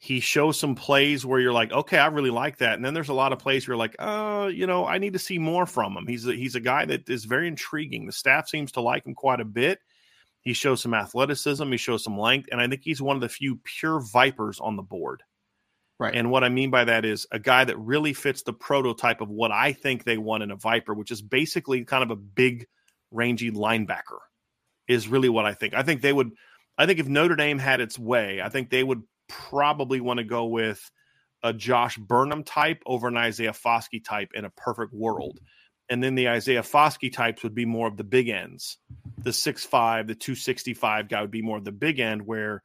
he 0.00 0.20
shows 0.20 0.58
some 0.58 0.76
plays 0.76 1.26
where 1.26 1.40
you're 1.40 1.52
like, 1.52 1.72
okay, 1.72 1.98
I 1.98 2.06
really 2.06 2.30
like 2.30 2.58
that. 2.58 2.74
And 2.74 2.84
then 2.84 2.94
there's 2.94 3.08
a 3.08 3.14
lot 3.14 3.32
of 3.32 3.40
plays 3.40 3.66
where 3.66 3.74
you're 3.74 3.78
like, 3.78 3.96
oh, 3.98 4.46
you 4.46 4.66
know, 4.66 4.86
I 4.86 4.98
need 4.98 5.14
to 5.14 5.18
see 5.18 5.38
more 5.38 5.66
from 5.66 5.96
him. 5.96 6.06
He's 6.06 6.26
a, 6.26 6.32
he's 6.34 6.54
a 6.54 6.60
guy 6.60 6.84
that 6.84 7.10
is 7.10 7.24
very 7.24 7.48
intriguing. 7.48 8.06
The 8.06 8.12
staff 8.12 8.48
seems 8.48 8.70
to 8.72 8.80
like 8.80 9.04
him 9.04 9.14
quite 9.14 9.40
a 9.40 9.44
bit. 9.44 9.80
He 10.40 10.52
shows 10.52 10.80
some 10.80 10.94
athleticism, 10.94 11.68
he 11.70 11.76
shows 11.76 12.04
some 12.04 12.16
length, 12.16 12.48
and 12.52 12.60
I 12.60 12.68
think 12.68 12.82
he's 12.82 13.02
one 13.02 13.16
of 13.16 13.20
the 13.20 13.28
few 13.28 13.58
pure 13.64 14.00
vipers 14.00 14.60
on 14.60 14.76
the 14.76 14.82
board. 14.82 15.22
Right. 15.98 16.14
And 16.14 16.30
what 16.30 16.44
I 16.44 16.48
mean 16.48 16.70
by 16.70 16.84
that 16.84 17.04
is 17.04 17.26
a 17.32 17.40
guy 17.40 17.64
that 17.64 17.76
really 17.76 18.12
fits 18.12 18.44
the 18.44 18.52
prototype 18.52 19.20
of 19.20 19.28
what 19.28 19.50
I 19.50 19.72
think 19.72 20.04
they 20.04 20.16
want 20.16 20.44
in 20.44 20.52
a 20.52 20.56
Viper, 20.56 20.94
which 20.94 21.10
is 21.10 21.20
basically 21.20 21.84
kind 21.84 22.04
of 22.04 22.12
a 22.12 22.16
big, 22.16 22.66
rangy 23.10 23.50
linebacker, 23.50 24.20
is 24.86 25.08
really 25.08 25.28
what 25.28 25.44
I 25.44 25.54
think. 25.54 25.74
I 25.74 25.82
think 25.82 26.02
they 26.02 26.12
would, 26.12 26.30
I 26.78 26.86
think 26.86 27.00
if 27.00 27.08
Notre 27.08 27.34
Dame 27.34 27.58
had 27.58 27.80
its 27.80 27.98
way, 27.98 28.40
I 28.40 28.48
think 28.48 28.70
they 28.70 28.84
would 28.84 29.02
probably 29.28 30.00
want 30.00 30.18
to 30.18 30.24
go 30.24 30.46
with 30.46 30.90
a 31.42 31.52
Josh 31.52 31.96
Burnham 31.96 32.42
type 32.42 32.82
over 32.86 33.08
an 33.08 33.16
Isaiah 33.16 33.52
Foskey 33.52 34.02
type 34.02 34.30
in 34.34 34.44
a 34.44 34.50
perfect 34.50 34.92
world. 34.92 35.38
And 35.90 36.02
then 36.02 36.14
the 36.14 36.28
Isaiah 36.28 36.62
Foskey 36.62 37.12
types 37.12 37.42
would 37.42 37.54
be 37.54 37.64
more 37.64 37.86
of 37.86 37.96
the 37.96 38.04
big 38.04 38.28
ends. 38.28 38.78
The 39.18 39.30
6'5, 39.30 40.06
the 40.06 40.14
265 40.14 41.08
guy 41.08 41.20
would 41.22 41.30
be 41.30 41.42
more 41.42 41.56
of 41.56 41.64
the 41.64 41.72
big 41.72 41.98
end, 41.98 42.26
where 42.26 42.62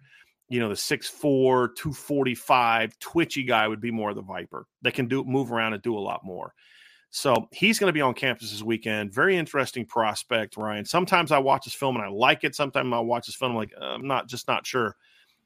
you 0.50 0.60
know, 0.60 0.70
the 0.70 0.76
6'4, 0.76 1.76
245 1.76 3.00
twitchy 3.00 3.44
guy 3.44 3.68
would 3.68 3.82
be 3.82 3.92
more 3.92 4.12
of 4.12 4.16
the 4.16 4.22
Viper 4.22 4.68
that 4.82 4.94
can 4.94 5.08
do 5.08 5.24
move 5.24 5.52
around 5.52 5.74
and 5.74 5.82
do 5.82 5.98
a 5.98 6.00
lot 6.00 6.24
more. 6.24 6.54
So 7.10 7.48
he's 7.52 7.80
going 7.80 7.90
to 7.90 7.94
be 7.94 8.02
on 8.02 8.14
campus 8.14 8.52
this 8.52 8.62
weekend. 8.62 9.14
Very 9.14 9.38
interesting 9.38 9.86
prospect, 9.86 10.58
Ryan. 10.58 10.86
Sometimes 10.86 11.32
I 11.32 11.40
watch 11.40 11.64
his 11.64 11.74
film 11.74 11.96
and 11.96 12.06
I 12.06 12.10
like 12.10 12.44
it. 12.44 12.56
Sometimes 12.56 12.94
I 12.94 13.00
watch 13.00 13.28
his 13.28 13.36
film 13.36 13.52
I'm 13.52 13.58
like 13.58 13.74
uh, 13.80 13.86
I'm 13.86 14.08
not 14.08 14.28
just 14.28 14.48
not 14.48 14.66
sure. 14.66 14.96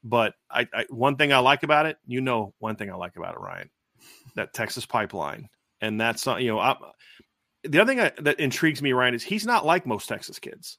But 0.03 0.35
I, 0.49 0.67
I 0.73 0.85
one 0.89 1.15
thing 1.15 1.33
I 1.33 1.39
like 1.39 1.63
about 1.63 1.85
it, 1.85 1.97
you 2.05 2.21
know, 2.21 2.53
one 2.59 2.75
thing 2.75 2.89
I 2.89 2.95
like 2.95 3.15
about 3.17 3.35
it, 3.35 3.39
Ryan, 3.39 3.69
that 4.35 4.53
Texas 4.53 4.85
pipeline, 4.85 5.49
and 5.81 5.99
that's 5.99 6.25
not 6.25 6.41
you 6.41 6.49
know 6.49 6.59
I, 6.59 6.75
the 7.63 7.79
other 7.79 7.91
thing 7.91 7.99
I, 7.99 8.11
that 8.19 8.39
intrigues 8.39 8.81
me, 8.81 8.93
Ryan, 8.93 9.15
is 9.15 9.23
he's 9.23 9.45
not 9.45 9.65
like 9.65 9.85
most 9.85 10.07
Texas 10.07 10.39
kids. 10.39 10.77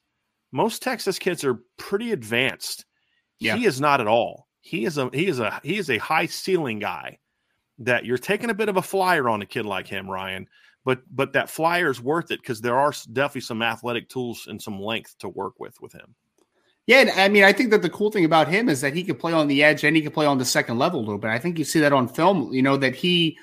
Most 0.50 0.82
Texas 0.82 1.18
kids 1.18 1.44
are 1.44 1.60
pretty 1.76 2.12
advanced 2.12 2.86
yeah. 3.38 3.56
He 3.56 3.66
is 3.66 3.80
not 3.80 4.00
at 4.00 4.06
all. 4.06 4.48
He 4.60 4.84
is 4.84 4.98
a 4.98 5.10
he 5.12 5.26
is 5.26 5.38
a 5.38 5.60
he 5.62 5.78
is 5.78 5.90
a 5.90 5.98
high 5.98 6.26
ceiling 6.26 6.78
guy 6.78 7.18
that 7.78 8.04
you're 8.04 8.18
taking 8.18 8.50
a 8.50 8.54
bit 8.54 8.68
of 8.68 8.76
a 8.76 8.82
flyer 8.82 9.28
on 9.28 9.42
a 9.42 9.46
kid 9.46 9.64
like 9.64 9.86
him, 9.86 10.10
Ryan. 10.10 10.46
But 10.84 11.02
but 11.10 11.32
that 11.34 11.50
flyer 11.50 11.90
is 11.90 12.00
worth 12.00 12.30
it 12.30 12.40
because 12.40 12.60
there 12.60 12.78
are 12.78 12.92
definitely 13.12 13.42
some 13.42 13.62
athletic 13.62 14.08
tools 14.08 14.46
and 14.48 14.60
some 14.60 14.80
length 14.80 15.16
to 15.20 15.28
work 15.28 15.54
with 15.60 15.80
with 15.80 15.92
him. 15.92 16.14
Yeah, 16.88 17.12
I 17.16 17.28
mean, 17.28 17.44
I 17.44 17.52
think 17.52 17.70
that 17.70 17.82
the 17.82 17.90
cool 17.90 18.10
thing 18.10 18.24
about 18.24 18.48
him 18.48 18.70
is 18.70 18.80
that 18.80 18.94
he 18.94 19.04
can 19.04 19.14
play 19.14 19.34
on 19.34 19.46
the 19.46 19.62
edge 19.62 19.84
and 19.84 19.94
he 19.94 20.00
can 20.00 20.10
play 20.10 20.24
on 20.24 20.38
the 20.38 20.44
second 20.46 20.78
level 20.78 20.98
a 20.98 21.04
little 21.04 21.18
bit. 21.18 21.28
I 21.28 21.38
think 21.38 21.58
you 21.58 21.64
see 21.64 21.80
that 21.80 21.92
on 21.92 22.08
film, 22.08 22.50
you 22.50 22.62
know, 22.62 22.78
that 22.78 22.96
he 22.96 23.36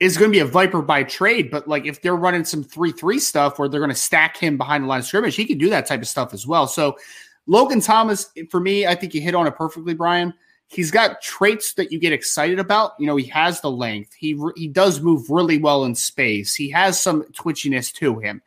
is 0.00 0.18
going 0.18 0.30
to 0.30 0.36
be 0.36 0.40
a 0.40 0.44
Viper 0.44 0.82
by 0.82 1.02
trade, 1.02 1.50
but 1.50 1.66
like 1.66 1.86
if 1.86 2.02
they're 2.02 2.14
running 2.14 2.44
some 2.44 2.62
3 2.62 2.92
3 2.92 3.18
stuff 3.18 3.58
where 3.58 3.70
they're 3.70 3.80
going 3.80 3.88
to 3.88 3.96
stack 3.96 4.36
him 4.36 4.58
behind 4.58 4.84
the 4.84 4.88
line 4.88 5.00
of 5.00 5.06
scrimmage, 5.06 5.34
he 5.34 5.46
can 5.46 5.56
do 5.56 5.70
that 5.70 5.86
type 5.86 6.02
of 6.02 6.08
stuff 6.08 6.34
as 6.34 6.46
well. 6.46 6.66
So 6.66 6.98
Logan 7.46 7.80
Thomas, 7.80 8.30
for 8.50 8.60
me, 8.60 8.86
I 8.86 8.94
think 8.94 9.14
you 9.14 9.22
hit 9.22 9.34
on 9.34 9.46
it 9.46 9.56
perfectly, 9.56 9.94
Brian. 9.94 10.34
He's 10.68 10.90
got 10.90 11.22
traits 11.22 11.72
that 11.74 11.90
you 11.90 11.98
get 11.98 12.12
excited 12.12 12.58
about. 12.58 12.92
You 12.98 13.06
know, 13.06 13.16
he 13.16 13.28
has 13.28 13.62
the 13.62 13.70
length. 13.70 14.12
He 14.12 14.38
he 14.56 14.68
does 14.68 15.00
move 15.00 15.30
really 15.30 15.56
well 15.56 15.86
in 15.86 15.94
space. 15.94 16.54
He 16.54 16.68
has 16.70 17.00
some 17.00 17.22
twitchiness 17.32 17.94
to 17.94 18.18
him. 18.18 18.42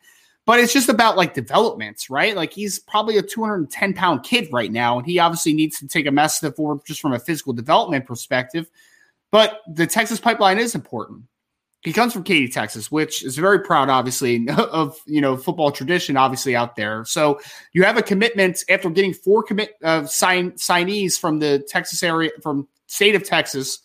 But 0.47 0.61
it's 0.61 0.71
just 0.71 0.87
about 0.87 1.17
like 1.17 1.33
developments, 1.33 2.09
right? 2.09 2.33
Like 2.33 2.53
he's 2.53 2.79
probably 2.79 3.17
a 3.17 3.21
210 3.21 3.93
pound 3.93 4.23
kid 4.23 4.47
right 4.49 4.71
now, 4.71 4.97
and 4.97 5.05
he 5.05 5.19
obviously 5.19 5.51
needs 5.51 5.77
to 5.79 5.87
take 5.89 6.07
a 6.07 6.11
massive 6.11 6.55
forward 6.55 6.79
just 6.87 7.01
from 7.01 7.11
a 7.11 7.19
physical 7.19 7.51
development 7.51 8.05
perspective. 8.05 8.71
But 9.29 9.59
the 9.67 9.85
Texas 9.85 10.21
pipeline 10.21 10.57
is 10.57 10.73
important. 10.73 11.23
He 11.81 11.91
comes 11.91 12.13
from 12.13 12.23
Katy, 12.23 12.47
Texas, 12.47 12.89
which 12.89 13.25
is 13.25 13.35
very 13.35 13.59
proud, 13.59 13.89
obviously, 13.89 14.47
of 14.57 14.97
you 15.05 15.19
know 15.19 15.35
football 15.35 15.69
tradition, 15.69 16.15
obviously 16.15 16.55
out 16.55 16.77
there. 16.77 17.03
So 17.03 17.41
you 17.73 17.83
have 17.83 17.97
a 17.97 18.01
commitment 18.01 18.63
after 18.69 18.89
getting 18.89 19.13
four 19.13 19.43
commit 19.43 19.75
uh, 19.83 20.05
sign 20.05 20.51
signees 20.51 21.19
from 21.19 21.39
the 21.39 21.59
Texas 21.67 22.03
area, 22.03 22.31
from 22.41 22.69
state 22.85 23.15
of 23.15 23.25
Texas 23.25 23.79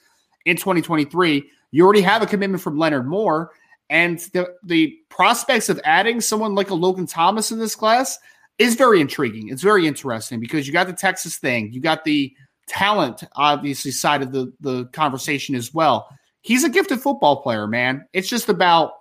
in 0.45 0.57
2023. 0.57 1.45
You 1.73 1.85
already 1.85 2.02
have 2.02 2.23
a 2.23 2.26
commitment 2.26 2.62
from 2.62 2.78
Leonard 2.78 3.09
Moore, 3.09 3.50
and 3.92 4.18
the 4.32 4.49
the 4.64 4.99
prospects 5.08 5.68
of 5.68 5.80
adding 5.84 6.20
someone 6.20 6.56
like 6.56 6.70
a 6.70 6.75
Logan 6.75 7.06
Thomas 7.06 7.52
in 7.52 7.61
this 7.61 7.76
class 7.76 8.18
is 8.58 8.75
very 8.75 9.00
intriguing. 9.00 9.50
It's 9.50 9.62
very 9.62 9.87
interesting 9.87 10.40
because 10.40 10.66
you 10.66 10.72
got 10.72 10.88
the 10.88 10.92
Texas 10.92 11.37
thing, 11.37 11.72
you 11.72 11.80
got 11.80 12.02
the 12.02 12.34
talent, 12.66 13.22
obviously, 13.37 13.92
side 13.92 14.22
of 14.22 14.32
the 14.32 14.52
the 14.58 14.87
conversation 14.87 15.54
as 15.54 15.72
well 15.72 16.08
he's 16.42 16.64
a 16.64 16.68
gifted 16.68 17.00
football 17.00 17.42
player, 17.42 17.66
man. 17.66 18.06
It's 18.12 18.28
just 18.28 18.49
about 18.49 18.92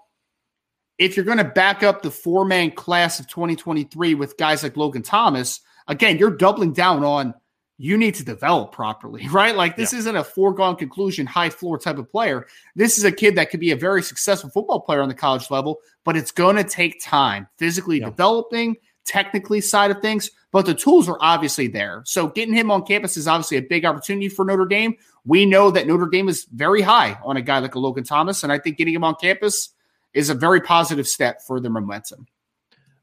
if 0.98 1.16
you're 1.16 1.26
going 1.26 1.40
to 1.40 1.44
back 1.44 1.84
up 1.84 2.02
the 2.02 2.12
four 2.12 2.46
man 2.46 2.72
class 2.72 3.20
of 3.20 3.28
2023 3.28 4.14
with 4.16 4.38
guys 4.38 4.64
like 4.64 4.78
Logan 4.78 5.02
Thomas, 5.02 5.60
again, 5.88 6.18
you're 6.18 6.36
doubling 6.38 6.74
down 6.74 7.04
on 7.04 7.34
you 7.82 7.98
need 7.98 8.14
to 8.14 8.24
develop 8.24 8.72
properly, 8.72 9.28
right? 9.32 9.56
Like 9.56 9.76
this 9.76 9.92
yeah. 9.92 10.00
isn't 10.00 10.16
a 10.16 10.24
foregone 10.24 10.76
conclusion, 10.76 11.26
high 11.26 11.50
floor 11.50 11.80
type 11.80 11.98
of 11.98 12.10
player. 12.10 12.46
This 12.76 12.98
is 12.98 13.04
a 13.04 13.12
kid 13.12 13.36
that 13.36 13.50
could 13.50 13.60
be 13.60 13.72
a 13.72 13.76
very 13.76 14.04
successful 14.04 14.52
football 14.52 14.80
player 14.80 15.02
on 15.02 15.10
the 15.10 15.16
college 15.16 15.50
level, 15.50 15.80
but 16.04 16.16
it's 16.16 16.32
going 16.32 16.56
to 16.58 16.64
take 16.64 17.04
time 17.04 17.48
physically 17.58 18.00
yeah. 18.00 18.06
developing, 18.06 18.76
technically 19.06 19.62
side 19.62 19.90
of 19.90 20.00
things, 20.00 20.30
but 20.52 20.68
the 20.68 20.76
tools 20.76 21.10
are 21.10 21.18
obviously 21.22 21.68
there. 21.68 22.04
So 22.06 22.28
getting 22.28 22.54
him 22.54 22.70
on 22.70 22.86
campus 22.86 23.18
is 23.18 23.28
obviously 23.28 23.58
a 23.58 23.62
big 23.62 23.84
opportunity 23.84 24.30
for 24.30 24.46
Notre 24.46 24.66
Dame. 24.66 24.96
We 25.26 25.48
know 25.48 25.72
that 25.72 25.88
Notre 25.88 26.08
Dame 26.08 26.30
is 26.30 26.46
very 26.54 26.82
high 26.82 27.18
on 27.24 27.36
a 27.36 27.42
guy 27.42 27.60
like 27.60 27.74
a 27.74 27.80
Logan 27.80 28.04
Thomas, 28.04 28.44
and 28.44 28.52
I 28.52 28.60
think 28.60 28.78
getting 28.78 28.94
him 28.94 29.04
on 29.04 29.16
campus 29.16 29.70
is 30.14 30.30
a 30.30 30.36
very 30.36 30.62
positive 30.62 31.08
step 31.08 31.42
for 31.42 31.60
their 31.60 31.72
momentum. 31.72 32.28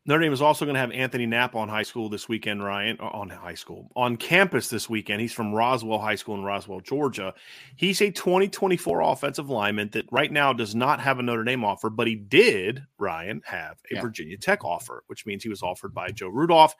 Notre 0.08 0.22
Dame 0.22 0.32
is 0.32 0.40
also 0.40 0.64
going 0.64 0.72
to 0.72 0.80
have 0.80 0.90
Anthony 0.92 1.26
Knapp 1.26 1.54
on 1.54 1.68
high 1.68 1.82
school 1.82 2.08
this 2.08 2.30
weekend, 2.30 2.64
Ryan, 2.64 2.98
on 2.98 3.28
high 3.28 3.52
school, 3.52 3.90
on 3.94 4.16
campus 4.16 4.68
this 4.68 4.88
weekend. 4.88 5.20
He's 5.20 5.34
from 5.34 5.52
Roswell 5.52 5.98
High 5.98 6.14
School 6.14 6.36
in 6.36 6.44
Roswell, 6.44 6.80
Georgia. 6.80 7.34
He's 7.76 8.00
a 8.00 8.10
2024 8.10 9.02
offensive 9.02 9.50
lineman 9.50 9.90
that 9.90 10.10
right 10.10 10.32
now 10.32 10.54
does 10.54 10.74
not 10.74 10.98
have 10.98 11.18
a 11.18 11.22
Notre 11.22 11.44
Dame 11.44 11.62
offer, 11.62 11.90
but 11.90 12.06
he 12.06 12.14
did, 12.14 12.86
Ryan, 12.96 13.42
have 13.44 13.76
a 13.90 13.96
yeah. 13.96 14.00
Virginia 14.00 14.38
Tech 14.38 14.64
offer, 14.64 15.04
which 15.08 15.26
means 15.26 15.42
he 15.42 15.50
was 15.50 15.62
offered 15.62 15.92
by 15.92 16.08
Joe 16.10 16.28
Rudolph. 16.28 16.74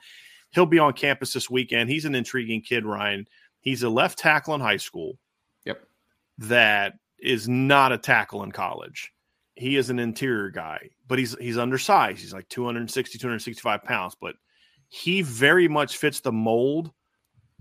He'll 0.49 0.65
be 0.65 0.79
on 0.79 0.93
campus 0.93 1.31
this 1.31 1.51
weekend. 1.51 1.91
He's 1.91 2.05
an 2.05 2.15
intriguing 2.15 2.63
kid, 2.63 2.83
Ryan. 2.83 3.27
He's 3.59 3.83
a 3.83 3.89
left 3.89 4.17
tackle 4.17 4.55
in 4.55 4.61
high 4.61 4.77
school 4.77 5.19
Yep. 5.65 5.83
that 6.39 6.93
is 7.19 7.47
not 7.47 7.91
a 7.91 7.99
tackle 7.99 8.41
in 8.41 8.51
college. 8.51 9.13
He 9.59 9.75
is 9.75 9.89
an 9.89 9.99
interior 9.99 10.49
guy, 10.49 10.89
but 11.07 11.19
he's 11.19 11.37
he's 11.37 11.57
undersized. 11.57 12.21
He's 12.21 12.33
like 12.33 12.47
260, 12.49 13.17
265 13.17 13.83
pounds, 13.83 14.15
but 14.19 14.35
he 14.87 15.21
very 15.21 15.67
much 15.67 15.97
fits 15.97 16.21
the 16.21 16.31
mold 16.31 16.91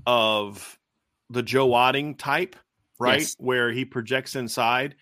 of 0.06 0.78
the 1.30 1.42
Joe 1.42 1.68
Otting 1.68 2.16
type, 2.16 2.56
right? 2.98 3.20
Yes. 3.20 3.36
Where 3.38 3.72
he 3.72 3.84
projects 3.84 4.36
inside. 4.36 4.94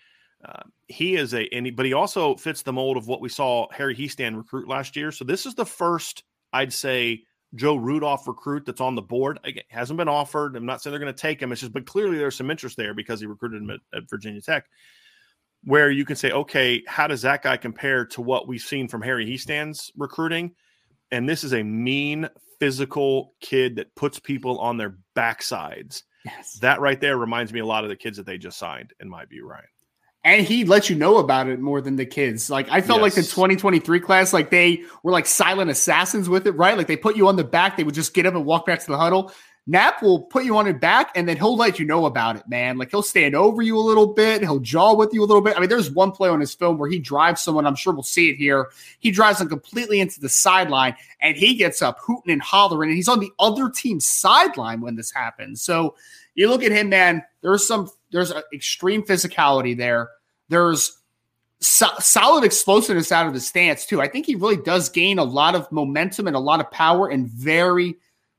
Uh, 0.43 0.63
he 0.87 1.15
is 1.15 1.33
a, 1.33 1.47
and 1.53 1.65
he, 1.65 1.71
but 1.71 1.85
he 1.85 1.93
also 1.93 2.35
fits 2.35 2.61
the 2.61 2.73
mold 2.73 2.97
of 2.97 3.07
what 3.07 3.21
we 3.21 3.29
saw 3.29 3.67
Harry 3.71 3.95
Hiestand 3.95 4.35
recruit 4.35 4.67
last 4.67 4.95
year. 4.95 5.11
So 5.11 5.25
this 5.25 5.45
is 5.45 5.55
the 5.55 5.65
first, 5.65 6.23
I'd 6.53 6.73
say, 6.73 7.23
Joe 7.55 7.75
Rudolph 7.75 8.27
recruit 8.27 8.65
that's 8.65 8.81
on 8.81 8.95
the 8.95 9.01
board. 9.01 9.39
Again, 9.43 9.63
hasn't 9.69 9.97
been 9.97 10.09
offered. 10.09 10.55
I'm 10.55 10.65
not 10.65 10.81
saying 10.81 10.91
they're 10.91 10.99
going 10.99 11.13
to 11.13 11.19
take 11.19 11.41
him. 11.41 11.51
It's 11.51 11.61
just, 11.61 11.73
but 11.73 11.85
clearly 11.85 12.17
there's 12.17 12.35
some 12.35 12.51
interest 12.51 12.77
there 12.77 12.93
because 12.93 13.19
he 13.19 13.25
recruited 13.25 13.61
him 13.61 13.69
at, 13.69 13.79
at, 13.93 14.09
Virginia 14.09 14.41
Tech, 14.41 14.65
where 15.63 15.89
you 15.89 16.05
can 16.05 16.15
say, 16.15 16.31
okay, 16.31 16.83
how 16.87 17.07
does 17.07 17.23
that 17.23 17.43
guy 17.43 17.57
compare 17.57 18.05
to 18.05 18.21
what 18.21 18.47
we've 18.47 18.61
seen 18.61 18.87
from 18.87 19.01
Harry 19.01 19.25
Hiestand's 19.25 19.91
recruiting? 19.97 20.55
And 21.11 21.27
this 21.27 21.43
is 21.43 21.53
a 21.53 21.63
mean, 21.63 22.29
physical 22.59 23.33
kid 23.39 23.77
that 23.77 23.93
puts 23.95 24.19
people 24.19 24.59
on 24.59 24.77
their 24.77 24.97
backsides. 25.15 26.03
Yes. 26.25 26.59
That 26.59 26.81
right 26.81 26.99
there 26.99 27.17
reminds 27.17 27.53
me 27.53 27.59
a 27.59 27.65
lot 27.65 27.83
of 27.83 27.89
the 27.89 27.95
kids 27.95 28.17
that 28.17 28.25
they 28.25 28.37
just 28.37 28.57
signed, 28.57 28.93
in 28.99 29.09
my 29.09 29.25
view, 29.25 29.47
Ryan 29.47 29.67
and 30.27 30.45
he 30.45 30.65
let 30.65 30.89
you 30.89 30.95
know 30.95 31.17
about 31.17 31.47
it 31.47 31.61
more 31.61 31.79
than 31.79 31.95
the 31.95 32.05
kids. 32.05 32.49
Like 32.49 32.67
I 32.69 32.81
felt 32.81 32.99
yes. 32.99 33.03
like 33.03 33.13
the 33.13 33.21
2023 33.21 34.01
class, 34.01 34.33
like 34.33 34.49
they 34.49 34.83
were 35.01 35.13
like 35.13 35.25
silent 35.25 35.71
assassins 35.71 36.27
with 36.27 36.45
it, 36.45 36.51
right? 36.51 36.77
Like 36.77 36.87
they 36.87 36.97
put 36.97 37.15
you 37.15 37.29
on 37.29 37.37
the 37.37 37.45
back, 37.45 37.77
they 37.77 37.85
would 37.85 37.95
just 37.95 38.13
get 38.13 38.25
up 38.25 38.35
and 38.35 38.45
walk 38.45 38.65
back 38.65 38.81
to 38.81 38.87
the 38.87 38.97
huddle. 38.97 39.31
Knapp 39.69 40.01
will 40.01 40.21
put 40.21 40.45
you 40.45 40.55
on 40.55 40.65
his 40.65 40.75
back 40.75 41.11
and 41.13 41.27
then 41.27 41.35
he'll 41.35 41.57
let 41.57 41.77
you 41.77 41.85
know 41.85 42.05
about 42.05 42.37
it, 42.37 42.47
man. 42.47 42.77
Like 42.77 42.89
he'll 42.89 43.03
stand 43.03 43.35
over 43.35 43.61
you 43.61 43.77
a 43.77 43.81
little 43.81 44.07
bit, 44.07 44.41
he'll 44.41 44.59
jaw 44.59 44.93
with 44.93 45.13
you 45.13 45.21
a 45.21 45.25
little 45.25 45.41
bit. 45.41 45.57
I 45.57 45.59
mean, 45.59 45.67
there's 45.67 45.91
one 45.91 46.11
play 46.11 46.29
on 46.29 46.39
his 46.39 46.53
film 46.53 46.77
where 46.77 46.89
he 46.89 46.99
drives 46.99 47.41
someone, 47.41 47.67
I'm 47.67 47.75
sure 47.75 47.93
we'll 47.93 48.03
see 48.03 48.29
it 48.29 48.37
here. 48.37 48.69
He 48.99 49.11
drives 49.11 49.39
them 49.39 49.49
completely 49.49 49.99
into 49.99 50.21
the 50.21 50.29
sideline 50.29 50.95
and 51.21 51.35
he 51.35 51.55
gets 51.55 51.81
up 51.81 51.99
hooting 51.99 52.31
and 52.31 52.41
hollering, 52.41 52.89
and 52.89 52.95
he's 52.95 53.09
on 53.09 53.19
the 53.19 53.31
other 53.39 53.69
team's 53.69 54.07
sideline 54.07 54.79
when 54.79 54.95
this 54.95 55.11
happens. 55.11 55.61
So 55.61 55.95
you 56.33 56.47
look 56.49 56.63
at 56.63 56.71
him, 56.71 56.89
man, 56.89 57.23
there's 57.41 57.67
some 57.67 57.89
there's 58.11 58.31
extreme 58.53 59.03
physicality 59.03 59.75
there. 59.75 60.09
There's 60.47 60.97
so- 61.59 61.87
solid 61.99 62.45
explosiveness 62.45 63.11
out 63.11 63.27
of 63.27 63.33
the 63.33 63.41
stance 63.41 63.85
too. 63.85 63.99
I 63.99 64.07
think 64.07 64.25
he 64.25 64.35
really 64.35 64.57
does 64.57 64.87
gain 64.87 65.19
a 65.19 65.23
lot 65.25 65.55
of 65.55 65.69
momentum 65.73 66.27
and 66.27 66.35
a 66.35 66.39
lot 66.39 66.61
of 66.61 66.71
power 66.71 67.09
and 67.09 67.27
very 67.27 67.97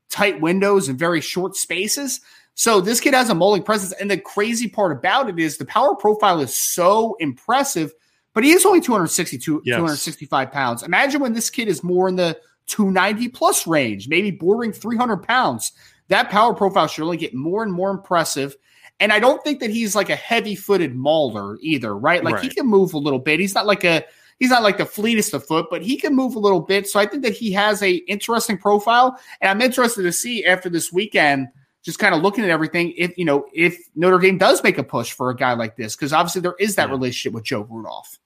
tight 0.09 0.41
windows 0.41 0.89
and 0.89 0.97
very 0.97 1.21
short 1.21 1.55
spaces. 1.55 2.21
So 2.55 2.81
this 2.81 2.99
kid 2.99 3.13
has 3.13 3.29
a 3.29 3.35
molding 3.35 3.63
presence, 3.63 3.93
and 3.93 4.11
the 4.11 4.17
crazy 4.17 4.67
part 4.67 4.91
about 4.91 5.29
it 5.29 5.39
is 5.39 5.57
the 5.57 5.65
power 5.65 5.95
profile 5.95 6.41
is 6.41 6.55
so 6.57 7.15
impressive. 7.19 7.93
But 8.33 8.43
he 8.43 8.51
is 8.51 8.65
only 8.65 8.81
262, 8.81 9.63
yes. 9.65 9.75
265 9.75 10.51
pounds. 10.51 10.83
Imagine 10.83 11.21
when 11.21 11.33
this 11.33 11.49
kid 11.49 11.67
is 11.67 11.83
more 11.83 12.07
in 12.07 12.15
the 12.15 12.39
290 12.67 13.29
plus 13.29 13.65
range, 13.65 14.07
maybe 14.07 14.31
bordering 14.31 14.71
300 14.71 15.23
pounds. 15.23 15.71
That 16.09 16.29
power 16.29 16.53
profile 16.53 16.87
should 16.87 17.03
only 17.03 17.17
get 17.17 17.33
more 17.33 17.63
and 17.63 17.71
more 17.71 17.91
impressive. 17.91 18.55
And 18.99 19.13
I 19.13 19.19
don't 19.19 19.43
think 19.43 19.61
that 19.61 19.69
he's 19.69 19.95
like 19.95 20.09
a 20.09 20.15
heavy 20.15 20.55
footed 20.55 20.95
mauler 20.95 21.57
either, 21.61 21.97
right? 21.97 22.23
Like 22.23 22.35
right. 22.35 22.43
he 22.43 22.49
can 22.49 22.67
move 22.67 22.93
a 22.93 22.97
little 22.97 23.19
bit. 23.19 23.39
He's 23.39 23.55
not 23.55 23.65
like 23.65 23.83
a 23.83 24.03
he's 24.39 24.49
not 24.49 24.63
like 24.63 24.77
the 24.77 24.85
fleetest 24.85 25.33
of 25.33 25.45
foot, 25.45 25.67
but 25.69 25.81
he 25.81 25.97
can 25.97 26.15
move 26.15 26.35
a 26.35 26.39
little 26.39 26.61
bit. 26.61 26.87
So 26.87 26.99
I 26.99 27.05
think 27.05 27.23
that 27.23 27.33
he 27.33 27.51
has 27.51 27.83
a 27.83 27.95
interesting 27.95 28.57
profile. 28.57 29.19
And 29.41 29.49
I'm 29.49 29.61
interested 29.61 30.03
to 30.03 30.11
see 30.11 30.45
after 30.45 30.69
this 30.69 30.91
weekend, 30.91 31.49
just 31.81 31.99
kind 31.99 32.15
of 32.15 32.21
looking 32.21 32.43
at 32.43 32.49
everything, 32.49 32.93
if 32.97 33.17
you 33.17 33.25
know, 33.25 33.45
if 33.53 33.77
Notre 33.95 34.19
Dame 34.19 34.37
does 34.37 34.63
make 34.63 34.77
a 34.77 34.83
push 34.83 35.11
for 35.11 35.29
a 35.29 35.35
guy 35.35 35.53
like 35.53 35.75
this, 35.75 35.95
because 35.95 36.11
obviously 36.11 36.41
there 36.41 36.55
is 36.59 36.75
that 36.75 36.87
yeah. 36.87 36.93
relationship 36.93 37.33
with 37.33 37.45
Joe 37.45 37.61
Rudolph. 37.69 38.17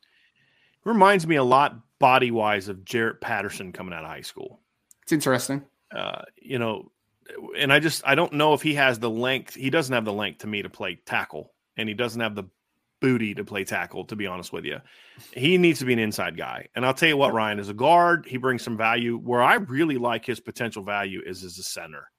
Reminds 0.85 1.27
me 1.27 1.35
a 1.35 1.43
lot 1.43 1.79
body 1.99 2.31
wise 2.31 2.67
of 2.67 2.83
Jarrett 2.83 3.21
Patterson 3.21 3.71
coming 3.71 3.93
out 3.93 4.03
of 4.03 4.09
high 4.09 4.21
school. 4.21 4.59
It's 5.03 5.11
interesting. 5.11 5.63
Uh, 5.95 6.23
you 6.41 6.59
know, 6.59 6.91
and 7.57 7.71
I 7.71 7.79
just 7.79 8.01
I 8.05 8.15
don't 8.15 8.33
know 8.33 8.53
if 8.53 8.61
he 8.61 8.73
has 8.73 8.99
the 8.99 9.09
length. 9.09 9.55
He 9.55 9.69
doesn't 9.69 9.93
have 9.93 10.05
the 10.05 10.13
length 10.13 10.39
to 10.39 10.47
me 10.47 10.61
to 10.63 10.69
play 10.69 10.95
tackle, 11.05 11.53
and 11.77 11.87
he 11.87 11.95
doesn't 11.95 12.19
have 12.19 12.35
the 12.35 12.45
booty 13.03 13.35
to 13.35 13.43
play 13.43 13.65
tackle. 13.65 14.05
To 14.05 14.15
be 14.15 14.25
honest 14.25 14.53
with 14.53 14.63
you, 14.63 14.79
he 15.33 15.57
needs 15.57 15.79
to 15.79 15.85
be 15.85 15.91
an 15.91 15.99
inside 15.99 16.37
guy. 16.37 16.69
And 16.73 16.85
I'll 16.85 16.93
tell 16.93 17.09
you 17.09 17.17
what, 17.17 17.33
Ryan, 17.33 17.59
as 17.59 17.67
a 17.67 17.73
guard, 17.73 18.25
he 18.25 18.37
brings 18.37 18.63
some 18.63 18.77
value. 18.77 19.17
Where 19.17 19.43
I 19.43 19.55
really 19.55 19.97
like 19.97 20.25
his 20.25 20.39
potential 20.39 20.83
value 20.83 21.21
is 21.25 21.43
as 21.43 21.57
a 21.57 21.63
center. 21.63 22.09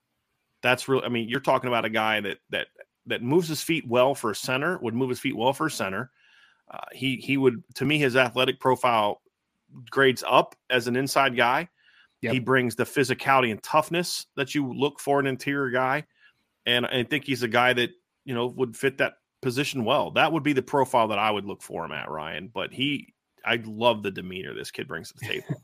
That's 0.62 0.86
real. 0.86 1.00
I 1.02 1.08
mean, 1.08 1.28
you're 1.28 1.40
talking 1.40 1.68
about 1.68 1.86
a 1.86 1.90
guy 1.90 2.20
that 2.20 2.38
that 2.50 2.66
that 3.06 3.22
moves 3.22 3.48
his 3.48 3.62
feet 3.62 3.88
well 3.88 4.14
for 4.14 4.30
a 4.30 4.34
center. 4.34 4.78
Would 4.78 4.94
move 4.94 5.08
his 5.08 5.20
feet 5.20 5.36
well 5.36 5.54
for 5.54 5.66
a 5.66 5.70
center. 5.70 6.10
Uh, 6.70 6.78
he 6.92 7.16
he 7.16 7.38
would 7.38 7.64
to 7.76 7.86
me 7.86 7.98
his 7.98 8.14
athletic 8.14 8.60
profile 8.60 9.22
grades 9.90 10.22
up 10.28 10.54
as 10.68 10.86
an 10.86 10.96
inside 10.96 11.34
guy. 11.34 11.68
Yep. 12.20 12.32
He 12.34 12.40
brings 12.40 12.76
the 12.76 12.84
physicality 12.84 13.50
and 13.50 13.62
toughness 13.62 14.26
that 14.36 14.54
you 14.54 14.70
look 14.70 15.00
for 15.00 15.18
an 15.18 15.26
interior 15.26 15.70
guy, 15.70 16.04
and 16.66 16.84
I 16.86 17.04
think 17.04 17.24
he's 17.24 17.42
a 17.42 17.48
guy 17.48 17.72
that 17.72 17.90
you 18.26 18.34
know 18.34 18.46
would 18.48 18.76
fit 18.76 18.98
that 18.98 19.14
position 19.44 19.84
well. 19.84 20.10
That 20.10 20.32
would 20.32 20.42
be 20.42 20.54
the 20.54 20.62
profile 20.62 21.08
that 21.08 21.18
I 21.18 21.30
would 21.30 21.44
look 21.44 21.62
for 21.62 21.84
him 21.84 21.92
at 21.92 22.10
Ryan. 22.10 22.50
But 22.52 22.72
he, 22.72 23.12
I 23.44 23.60
love 23.64 24.02
the 24.02 24.10
demeanor 24.10 24.54
this 24.54 24.70
kid 24.70 24.88
brings 24.88 25.12
to 25.12 25.18
the 25.20 25.26
table. 25.34 25.62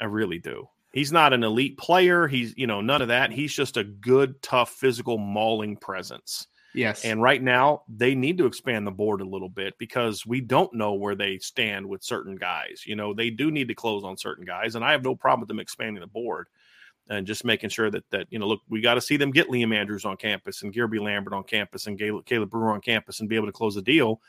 I 0.00 0.04
really 0.04 0.38
do. 0.38 0.68
He's 0.92 1.12
not 1.12 1.32
an 1.32 1.44
elite 1.44 1.76
player. 1.76 2.26
He's 2.28 2.56
you 2.56 2.66
know 2.66 2.80
none 2.80 3.02
of 3.02 3.08
that. 3.08 3.30
He's 3.30 3.52
just 3.52 3.76
a 3.76 3.84
good, 3.84 4.40
tough, 4.40 4.70
physical, 4.70 5.18
mauling 5.18 5.76
presence. 5.76 6.46
Yes. 6.74 7.04
And 7.04 7.20
right 7.20 7.42
now, 7.42 7.82
they 7.88 8.14
need 8.14 8.38
to 8.38 8.46
expand 8.46 8.86
the 8.86 8.92
board 8.92 9.20
a 9.20 9.28
little 9.28 9.48
bit 9.48 9.76
because 9.78 10.24
we 10.24 10.40
don't 10.40 10.72
know 10.74 10.92
where 10.92 11.14
they 11.14 11.38
stand 11.38 11.86
with 11.86 12.04
certain 12.04 12.36
guys. 12.36 12.84
You 12.86 12.94
know, 12.94 13.12
they 13.12 13.30
do 13.30 13.50
need 13.50 13.68
to 13.68 13.74
close 13.74 14.04
on 14.04 14.16
certain 14.16 14.44
guys, 14.44 14.76
and 14.76 14.84
I 14.84 14.92
have 14.92 15.02
no 15.02 15.16
problem 15.16 15.40
with 15.40 15.48
them 15.48 15.60
expanding 15.60 16.00
the 16.00 16.06
board 16.06 16.46
and 17.08 17.26
just 17.26 17.44
making 17.44 17.70
sure 17.70 17.90
that 17.90 18.04
that 18.10 18.26
you 18.30 18.38
know, 18.38 18.46
look, 18.46 18.60
we 18.68 18.80
got 18.80 18.94
to 18.94 19.00
see 19.00 19.16
them 19.16 19.30
get 19.30 19.48
Liam 19.48 19.74
Andrews 19.74 20.04
on 20.04 20.16
campus 20.16 20.62
and 20.62 20.74
Guerby 20.74 21.00
Lambert 21.00 21.32
on 21.32 21.44
campus 21.44 21.86
and 21.86 21.98
Caleb 21.98 22.50
Brewer 22.50 22.72
on 22.72 22.80
campus 22.80 23.20
and 23.20 23.28
be 23.28 23.36
able 23.36 23.46
to 23.46 23.52
close 23.52 23.76
a 23.76 23.82
deal. 23.82 24.20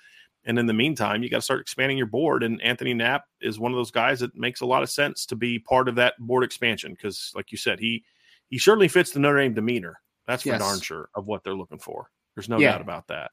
And 0.45 0.57
in 0.57 0.65
the 0.65 0.74
meantime, 0.74 1.21
you 1.21 1.29
got 1.29 1.38
to 1.38 1.41
start 1.41 1.59
expanding 1.59 1.98
your 1.98 2.07
board. 2.07 2.43
And 2.43 2.62
Anthony 2.62 2.93
Knapp 2.93 3.25
is 3.41 3.59
one 3.59 3.74
of 3.74 3.75
those 3.75 3.91
guys 3.91 4.21
that 4.21 4.36
makes 4.36 4.62
a 4.62 4.65
lot 4.65 4.83
of 4.83 4.89
sense 4.89 5.25
to 5.27 5.36
be 5.36 5.59
part 5.59 5.89
of 5.89 5.95
that 5.95 6.15
board 6.17 6.45
expansion 6.45 6.93
because, 6.93 7.31
like 7.36 7.51
you 7.51 7.57
said, 7.57 7.79
he 7.79 8.03
he 8.48 8.57
certainly 8.57 8.88
fits 8.88 9.12
the 9.12 9.19
Notre 9.19 9.41
Dame 9.41 9.53
demeanor. 9.53 10.00
That's 10.27 10.43
for 10.43 10.50
yes. 10.50 10.59
darn 10.59 10.79
sure 10.79 11.09
of 11.15 11.25
what 11.25 11.43
they're 11.43 11.55
looking 11.55 11.79
for. 11.79 12.09
There's 12.36 12.50
no 12.50 12.59
yeah. 12.59 12.71
doubt 12.71 12.81
about 12.81 13.07
that. 13.07 13.31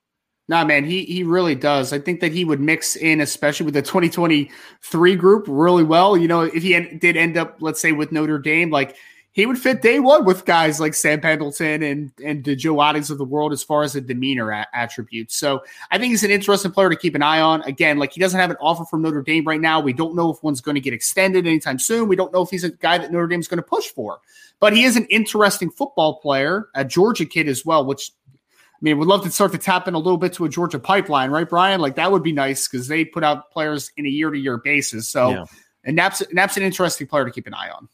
Nah, 0.49 0.65
man, 0.65 0.85
he 0.85 1.05
he 1.05 1.23
really 1.25 1.55
does. 1.55 1.93
I 1.93 1.99
think 1.99 2.21
that 2.21 2.33
he 2.33 2.45
would 2.45 2.61
mix 2.61 2.97
in, 2.97 3.21
especially 3.21 3.67
with 3.67 3.75
the 3.75 3.83
2023 3.83 5.17
group, 5.17 5.45
really 5.49 5.83
well. 5.83 6.17
You 6.17 6.29
know, 6.29 6.43
if 6.43 6.63
he 6.63 6.75
en- 6.75 6.99
did 6.99 7.17
end 7.17 7.37
up, 7.37 7.57
let's 7.61 7.81
say, 7.81 7.93
with 7.93 8.13
Notre 8.13 8.39
Dame, 8.39 8.71
like 8.71 8.97
he 9.37 9.45
would 9.45 9.59
fit 9.59 9.83
day 9.83 10.01
one 10.01 10.25
with 10.25 10.47
guys 10.47 10.81
like 10.81 10.95
Sam 10.95 11.21
Pendleton 11.21 11.83
and 11.83 12.11
and 12.25 12.43
the 12.43 12.57
Joe 12.57 12.81
Ottings 12.81 13.11
of 13.11 13.19
the 13.19 13.25
world 13.25 13.53
as 13.53 13.63
far 13.63 13.83
as 13.83 13.93
the 13.93 14.01
demeanor 14.01 14.51
a- 14.51 14.67
attributes. 14.73 15.37
So 15.37 15.63
I 15.91 15.99
think 15.99 16.13
he's 16.13 16.25
an 16.25 16.31
interesting 16.31 16.71
player 16.73 16.89
to 16.89 16.97
keep 16.97 17.15
an 17.15 17.23
eye 17.23 17.43
on. 17.43 17.61
Again, 17.65 17.99
like 17.99 18.13
he 18.15 18.21
doesn't 18.21 18.41
have 18.41 18.51
an 18.51 18.57
offer 18.63 18.87
from 18.87 19.03
Notre 19.03 19.21
Dame 19.21 19.45
right 19.45 19.61
now. 19.61 19.79
We 19.79 19.93
don't 19.93 20.17
know 20.17 20.33
if 20.33 20.43
one's 20.43 20.63
going 20.63 20.77
to 20.77 20.81
get 20.81 20.95
extended 20.95 21.47
anytime 21.47 21.79
soon. 21.79 22.09
We 22.09 22.17
don't 22.17 22.33
know 22.33 22.41
if 22.41 22.49
he's 22.49 22.65
a 22.65 22.71
guy 22.71 22.97
that 22.97 23.13
Notre 23.13 23.27
Dame's 23.27 23.47
going 23.47 23.59
to 23.59 23.63
push 23.63 23.89
for. 23.89 24.21
But 24.59 24.73
he 24.73 24.85
is 24.85 24.97
an 24.97 25.05
interesting 25.11 25.71
football 25.71 26.19
player, 26.21 26.71
a 26.75 26.83
Georgia 26.83 27.27
kid 27.27 27.47
as 27.47 27.63
well, 27.63 27.85
which 27.85 28.13
I 28.31 28.79
mean, 28.81 28.97
would 28.97 29.07
love 29.07 29.23
to 29.25 29.31
start 29.31 29.53
to 29.53 29.59
tap 29.59 29.87
in 29.87 29.93
a 29.93 29.99
little 29.99 30.17
bit 30.17 30.33
to 30.35 30.47
a 30.47 30.49
Georgia 30.49 30.79
pipeline, 30.79 31.31
right, 31.31 31.47
Brian? 31.47 31.83
Like 31.83 31.97
that 31.97 32.11
would 32.11 32.23
be 32.23 32.33
nice 32.33 32.67
because 32.67 32.89
they 32.89 33.05
put 33.05 33.23
out 33.23 33.51
players 33.51 33.93
in 33.99 34.07
a 34.07 34.09
year 34.09 34.31
to 34.31 34.39
year 34.39 34.57
basis. 34.57 35.07
So, 35.11 35.29
yeah. 35.29 35.45
and 35.85 35.95
Knapp's, 35.95 36.23
Knapp's 36.33 36.57
an 36.57 36.63
interesting 36.63 37.07
player 37.07 37.27
to 37.27 37.31
keep 37.31 37.47
an 37.47 37.53
eye 37.53 37.69
on. 37.69 37.91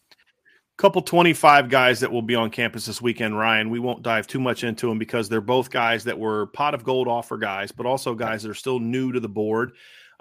Couple 0.79 1.03
25 1.03 1.69
guys 1.69 2.01
that 2.01 2.11
will 2.11 2.23
be 2.23 2.35
on 2.35 2.51
campus 2.51 2.87
this 2.87 3.01
weekend, 3.01 3.39
Ryan. 3.39 3.71
We 3.71 3.79
won't 3.79 4.03
dive 4.03 4.27
too 4.27 4.41
much 4.41 4.65
into 4.65 4.89
them 4.89 4.99
because 4.99 5.29
they're 5.29 5.41
both 5.41 5.71
guys 5.71 6.05
that 6.05 6.19
were 6.19 6.47
pot 6.47 6.75
of 6.75 6.83
gold 6.83 7.09
offer 7.09 7.37
guys, 7.37 7.71
but 7.71 7.87
also 7.87 8.15
guys 8.15 8.43
that 8.43 8.51
are 8.51 8.55
still 8.55 8.81
new 8.81 9.13
to 9.13 9.21
the 9.21 9.29
board. 9.29 9.73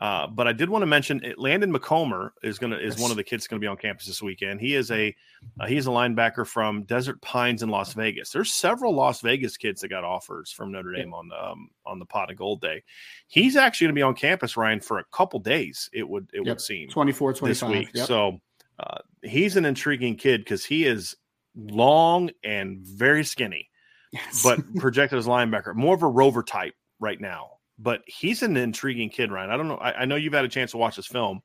Uh, 0.01 0.25
but 0.25 0.47
I 0.47 0.53
did 0.53 0.67
want 0.67 0.81
to 0.81 0.87
mention 0.87 1.23
it, 1.23 1.37
Landon 1.37 1.71
McComber 1.71 2.31
is 2.41 2.57
gonna 2.57 2.77
is 2.77 2.97
one 2.97 3.11
of 3.11 3.17
the 3.17 3.23
kids 3.23 3.45
going 3.45 3.59
to 3.59 3.63
be 3.63 3.67
on 3.67 3.77
campus 3.77 4.07
this 4.07 4.19
weekend. 4.19 4.59
He 4.59 4.73
is 4.73 4.89
a 4.89 5.15
uh, 5.59 5.67
he's 5.67 5.85
a 5.85 5.91
linebacker 5.91 6.45
from 6.45 6.83
Desert 6.83 7.21
Pines 7.21 7.61
in 7.61 7.69
Las 7.69 7.93
Vegas. 7.93 8.31
There's 8.31 8.51
several 8.51 8.95
Las 8.95 9.21
Vegas 9.21 9.57
kids 9.57 9.79
that 9.81 9.89
got 9.89 10.03
offers 10.03 10.51
from 10.51 10.71
Notre 10.71 10.91
Dame 10.93 11.13
on 11.13 11.27
the 11.27 11.39
um, 11.39 11.69
on 11.85 11.99
the 11.99 12.05
Pot 12.05 12.31
of 12.31 12.37
Gold 12.37 12.61
Day. 12.61 12.83
He's 13.27 13.55
actually 13.55 13.85
going 13.85 13.95
to 13.95 13.99
be 13.99 14.01
on 14.01 14.15
campus, 14.15 14.57
Ryan, 14.57 14.79
for 14.79 14.97
a 14.97 15.03
couple 15.11 15.39
days. 15.39 15.87
It 15.93 16.09
would 16.09 16.31
it 16.33 16.37
yep. 16.37 16.47
would 16.47 16.61
seem 16.61 16.89
24, 16.89 17.33
25 17.33 17.47
this 17.47 17.69
week. 17.69 17.91
Yep. 17.93 18.07
So 18.07 18.41
uh, 18.79 18.97
he's 19.23 19.57
an 19.57 19.65
intriguing 19.65 20.15
kid 20.15 20.41
because 20.41 20.65
he 20.65 20.85
is 20.85 21.15
long 21.55 22.31
and 22.43 22.79
very 22.81 23.23
skinny, 23.23 23.69
yes. 24.11 24.43
but 24.43 24.59
projected 24.77 25.19
as 25.19 25.27
linebacker, 25.27 25.75
more 25.75 25.95
of 25.95 26.03
a 26.03 26.07
rover 26.07 26.43
type 26.43 26.73
right 26.99 27.19
now 27.19 27.51
but 27.81 28.01
he's 28.05 28.43
an 28.43 28.55
intriguing 28.57 29.09
kid, 29.09 29.31
Ryan. 29.31 29.49
I 29.49 29.57
don't 29.57 29.67
know. 29.67 29.77
I, 29.77 30.01
I, 30.01 30.05
know 30.05 30.15
you've 30.15 30.33
had 30.33 30.45
a 30.45 30.49
chance 30.49 30.71
to 30.71 30.77
watch 30.77 30.95
this 30.95 31.07
film. 31.07 31.41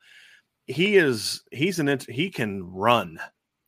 He 0.67 0.97
is 0.97 1.43
he's 1.51 1.79
an 1.79 1.99
he 2.09 2.31
can 2.31 2.63
run. 2.63 3.19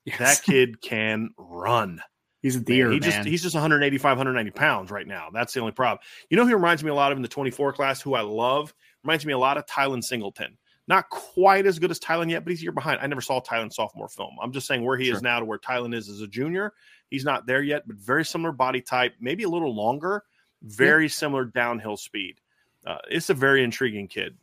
Yes. 0.05 0.19
That 0.19 0.43
kid 0.43 0.81
can 0.81 1.31
run. 1.39 2.01
He's 2.43 2.57
a 2.57 2.61
deer. 2.61 2.87
Man, 2.87 2.95
he 2.95 3.01
man. 3.01 3.11
just 3.11 3.29
he's 3.29 3.43
just 3.43 3.55
185, 3.55 4.11
190 4.11 4.51
pounds 4.53 4.91
right 4.91 5.07
now. 5.07 5.29
That's 5.33 5.55
the 5.55 5.61
only 5.61 5.73
problem. 5.73 6.01
You 6.29 6.37
know 6.37 6.47
who 6.47 6.55
reminds 6.55 6.85
me 6.85 6.91
a 6.91 6.95
lot 6.95 7.13
of 7.13 7.19
in 7.19 7.23
the 7.23 7.29
24 7.29 7.73
class, 7.73 8.01
who 8.01 8.15
I 8.15 8.21
love, 8.21 8.75
reminds 9.03 9.25
me 9.25 9.33
a 9.33 9.39
lot 9.39 9.57
of 9.57 9.67
Tylen 9.67 10.03
Singleton. 10.03 10.59
Not 10.89 11.09
quite 11.11 11.67
as 11.67 11.79
good 11.79 11.91
as 11.91 12.01
Tylen 12.01 12.31
yet, 12.31 12.45
but 12.45 12.51
he's 12.51 12.61
a 12.61 12.63
year 12.65 12.73
behind. 12.73 12.99
I 13.01 13.07
never 13.07 13.21
saw 13.21 13.41
Tylen 13.41 13.73
sophomore 13.73 14.09
film. 14.09 14.37
I'm 14.43 14.53
just 14.53 14.67
saying 14.67 14.85
where 14.85 14.97
he 14.97 15.07
sure. 15.07 15.17
is 15.17 15.23
now 15.23 15.39
to 15.39 15.45
where 15.45 15.59
Tylen 15.59 15.95
is 15.95 16.09
as 16.09 16.23
a 16.23 16.27
junior. 16.27 16.73
He's 17.11 17.25
not 17.25 17.47
there 17.47 17.63
yet, 17.63 17.87
but 17.87 17.97
very 17.97 18.25
similar 18.25 18.53
body 18.53 18.81
type, 18.81 19.15
maybe 19.21 19.45
a 19.45 19.49
little 19.49 19.75
longer, 19.75 20.25
very 20.63 21.05
yeah. 21.05 21.11
similar 21.11 21.45
downhill 21.45 21.97
speed 21.97 22.41
uh, 22.87 22.99
it's 23.11 23.31
a 23.31 23.35
very 23.35 23.63
intriguing 23.63 24.09
kid 24.09 24.37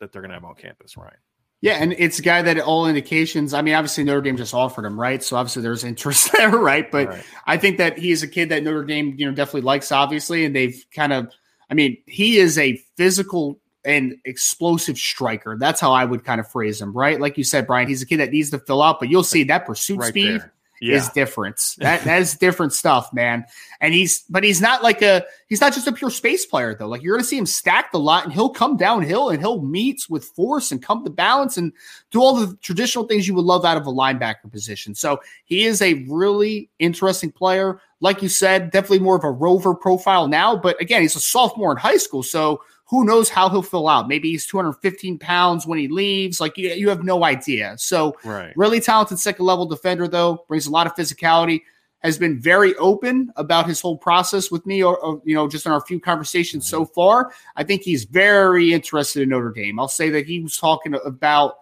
that 0.00 0.12
they're 0.12 0.22
going 0.22 0.30
to 0.30 0.36
have 0.36 0.44
on 0.44 0.54
campus, 0.54 0.96
Ryan. 0.96 1.16
Yeah, 1.60 1.72
and 1.72 1.92
it's 1.94 2.20
a 2.20 2.22
guy 2.22 2.40
that 2.42 2.60
all 2.60 2.86
indications. 2.86 3.52
I 3.52 3.62
mean, 3.62 3.74
obviously 3.74 4.04
Notre 4.04 4.20
Dame 4.20 4.36
just 4.36 4.54
offered 4.54 4.84
him, 4.84 4.98
right? 4.98 5.20
So 5.20 5.36
obviously 5.36 5.62
there's 5.62 5.82
interest 5.82 6.30
there, 6.36 6.50
right? 6.50 6.88
But 6.88 7.08
right. 7.08 7.24
I 7.46 7.56
think 7.56 7.78
that 7.78 7.98
he's 7.98 8.22
a 8.22 8.28
kid 8.28 8.50
that 8.50 8.62
Notre 8.62 8.84
Dame, 8.84 9.14
you 9.18 9.26
know, 9.26 9.32
definitely 9.32 9.62
likes, 9.62 9.90
obviously, 9.90 10.44
and 10.44 10.54
they've 10.54 10.84
kind 10.94 11.12
of. 11.12 11.32
I 11.70 11.74
mean, 11.74 11.98
he 12.06 12.38
is 12.38 12.56
a 12.56 12.76
physical 12.96 13.60
and 13.84 14.16
explosive 14.24 14.98
striker. 14.98 15.56
That's 15.58 15.80
how 15.80 15.92
I 15.92 16.04
would 16.04 16.24
kind 16.24 16.40
of 16.40 16.48
phrase 16.50 16.80
him, 16.80 16.92
right? 16.92 17.20
Like 17.20 17.38
you 17.38 17.44
said, 17.44 17.66
Brian, 17.66 17.88
he's 17.88 18.02
a 18.02 18.06
kid 18.06 18.18
that 18.18 18.30
needs 18.30 18.50
to 18.50 18.58
fill 18.58 18.82
out, 18.82 19.00
but 19.00 19.08
you'll 19.08 19.24
see 19.24 19.44
that 19.44 19.66
pursuit 19.66 19.98
right 19.98 20.08
speed. 20.08 20.42
Yeah. 20.80 20.96
is 20.96 21.08
different. 21.08 21.60
That 21.78 22.04
that 22.04 22.20
is 22.20 22.36
different 22.36 22.72
stuff, 22.72 23.12
man. 23.12 23.44
And 23.80 23.92
he's 23.92 24.22
but 24.30 24.44
he's 24.44 24.60
not 24.60 24.82
like 24.82 25.02
a 25.02 25.24
he's 25.48 25.60
not 25.60 25.72
just 25.72 25.88
a 25.88 25.92
pure 25.92 26.10
space 26.10 26.46
player 26.46 26.74
though. 26.74 26.86
Like 26.86 27.02
you're 27.02 27.16
gonna 27.16 27.24
see 27.24 27.38
him 27.38 27.46
stacked 27.46 27.94
a 27.94 27.98
lot 27.98 28.24
and 28.24 28.32
he'll 28.32 28.50
come 28.50 28.76
downhill 28.76 29.30
and 29.30 29.40
he'll 29.40 29.62
meet 29.62 30.06
with 30.08 30.24
force 30.24 30.70
and 30.70 30.80
come 30.80 31.02
to 31.02 31.10
balance 31.10 31.56
and 31.56 31.72
do 32.12 32.20
all 32.20 32.36
the 32.36 32.56
traditional 32.58 33.06
things 33.06 33.26
you 33.26 33.34
would 33.34 33.44
love 33.44 33.64
out 33.64 33.76
of 33.76 33.88
a 33.88 33.92
linebacker 33.92 34.50
position. 34.50 34.94
So 34.94 35.20
he 35.46 35.64
is 35.64 35.82
a 35.82 36.04
really 36.08 36.70
interesting 36.78 37.32
player. 37.32 37.80
Like 38.00 38.22
you 38.22 38.28
said, 38.28 38.70
definitely 38.70 39.00
more 39.00 39.16
of 39.16 39.24
a 39.24 39.30
rover 39.32 39.74
profile 39.74 40.28
now, 40.28 40.56
but 40.56 40.80
again, 40.80 41.02
he's 41.02 41.16
a 41.16 41.20
sophomore 41.20 41.72
in 41.72 41.78
high 41.78 41.96
school. 41.96 42.22
So 42.22 42.62
who 42.88 43.04
knows 43.04 43.28
how 43.28 43.50
he'll 43.50 43.62
fill 43.62 43.86
out? 43.86 44.08
Maybe 44.08 44.30
he's 44.30 44.46
215 44.46 45.18
pounds 45.18 45.66
when 45.66 45.78
he 45.78 45.88
leaves. 45.88 46.40
Like 46.40 46.56
you, 46.56 46.70
you 46.70 46.88
have 46.88 47.04
no 47.04 47.22
idea. 47.22 47.74
So, 47.78 48.16
right. 48.24 48.52
really 48.56 48.80
talented 48.80 49.18
second 49.18 49.44
level 49.44 49.66
defender, 49.66 50.08
though, 50.08 50.44
brings 50.48 50.66
a 50.66 50.70
lot 50.70 50.86
of 50.86 50.94
physicality. 50.94 51.62
Has 52.00 52.16
been 52.16 52.38
very 52.40 52.76
open 52.76 53.32
about 53.34 53.66
his 53.66 53.80
whole 53.80 53.98
process 53.98 54.52
with 54.52 54.64
me, 54.64 54.84
or, 54.84 54.96
or 54.98 55.20
you 55.24 55.34
know, 55.34 55.48
just 55.48 55.66
in 55.66 55.72
our 55.72 55.80
few 55.80 55.98
conversations 55.98 56.64
mm-hmm. 56.64 56.76
so 56.76 56.84
far. 56.84 57.32
I 57.56 57.64
think 57.64 57.82
he's 57.82 58.04
very 58.04 58.72
interested 58.72 59.22
in 59.22 59.30
Notre 59.30 59.50
Dame. 59.50 59.80
I'll 59.80 59.88
say 59.88 60.08
that 60.10 60.24
he 60.24 60.38
was 60.40 60.56
talking 60.56 60.94
about, 61.04 61.56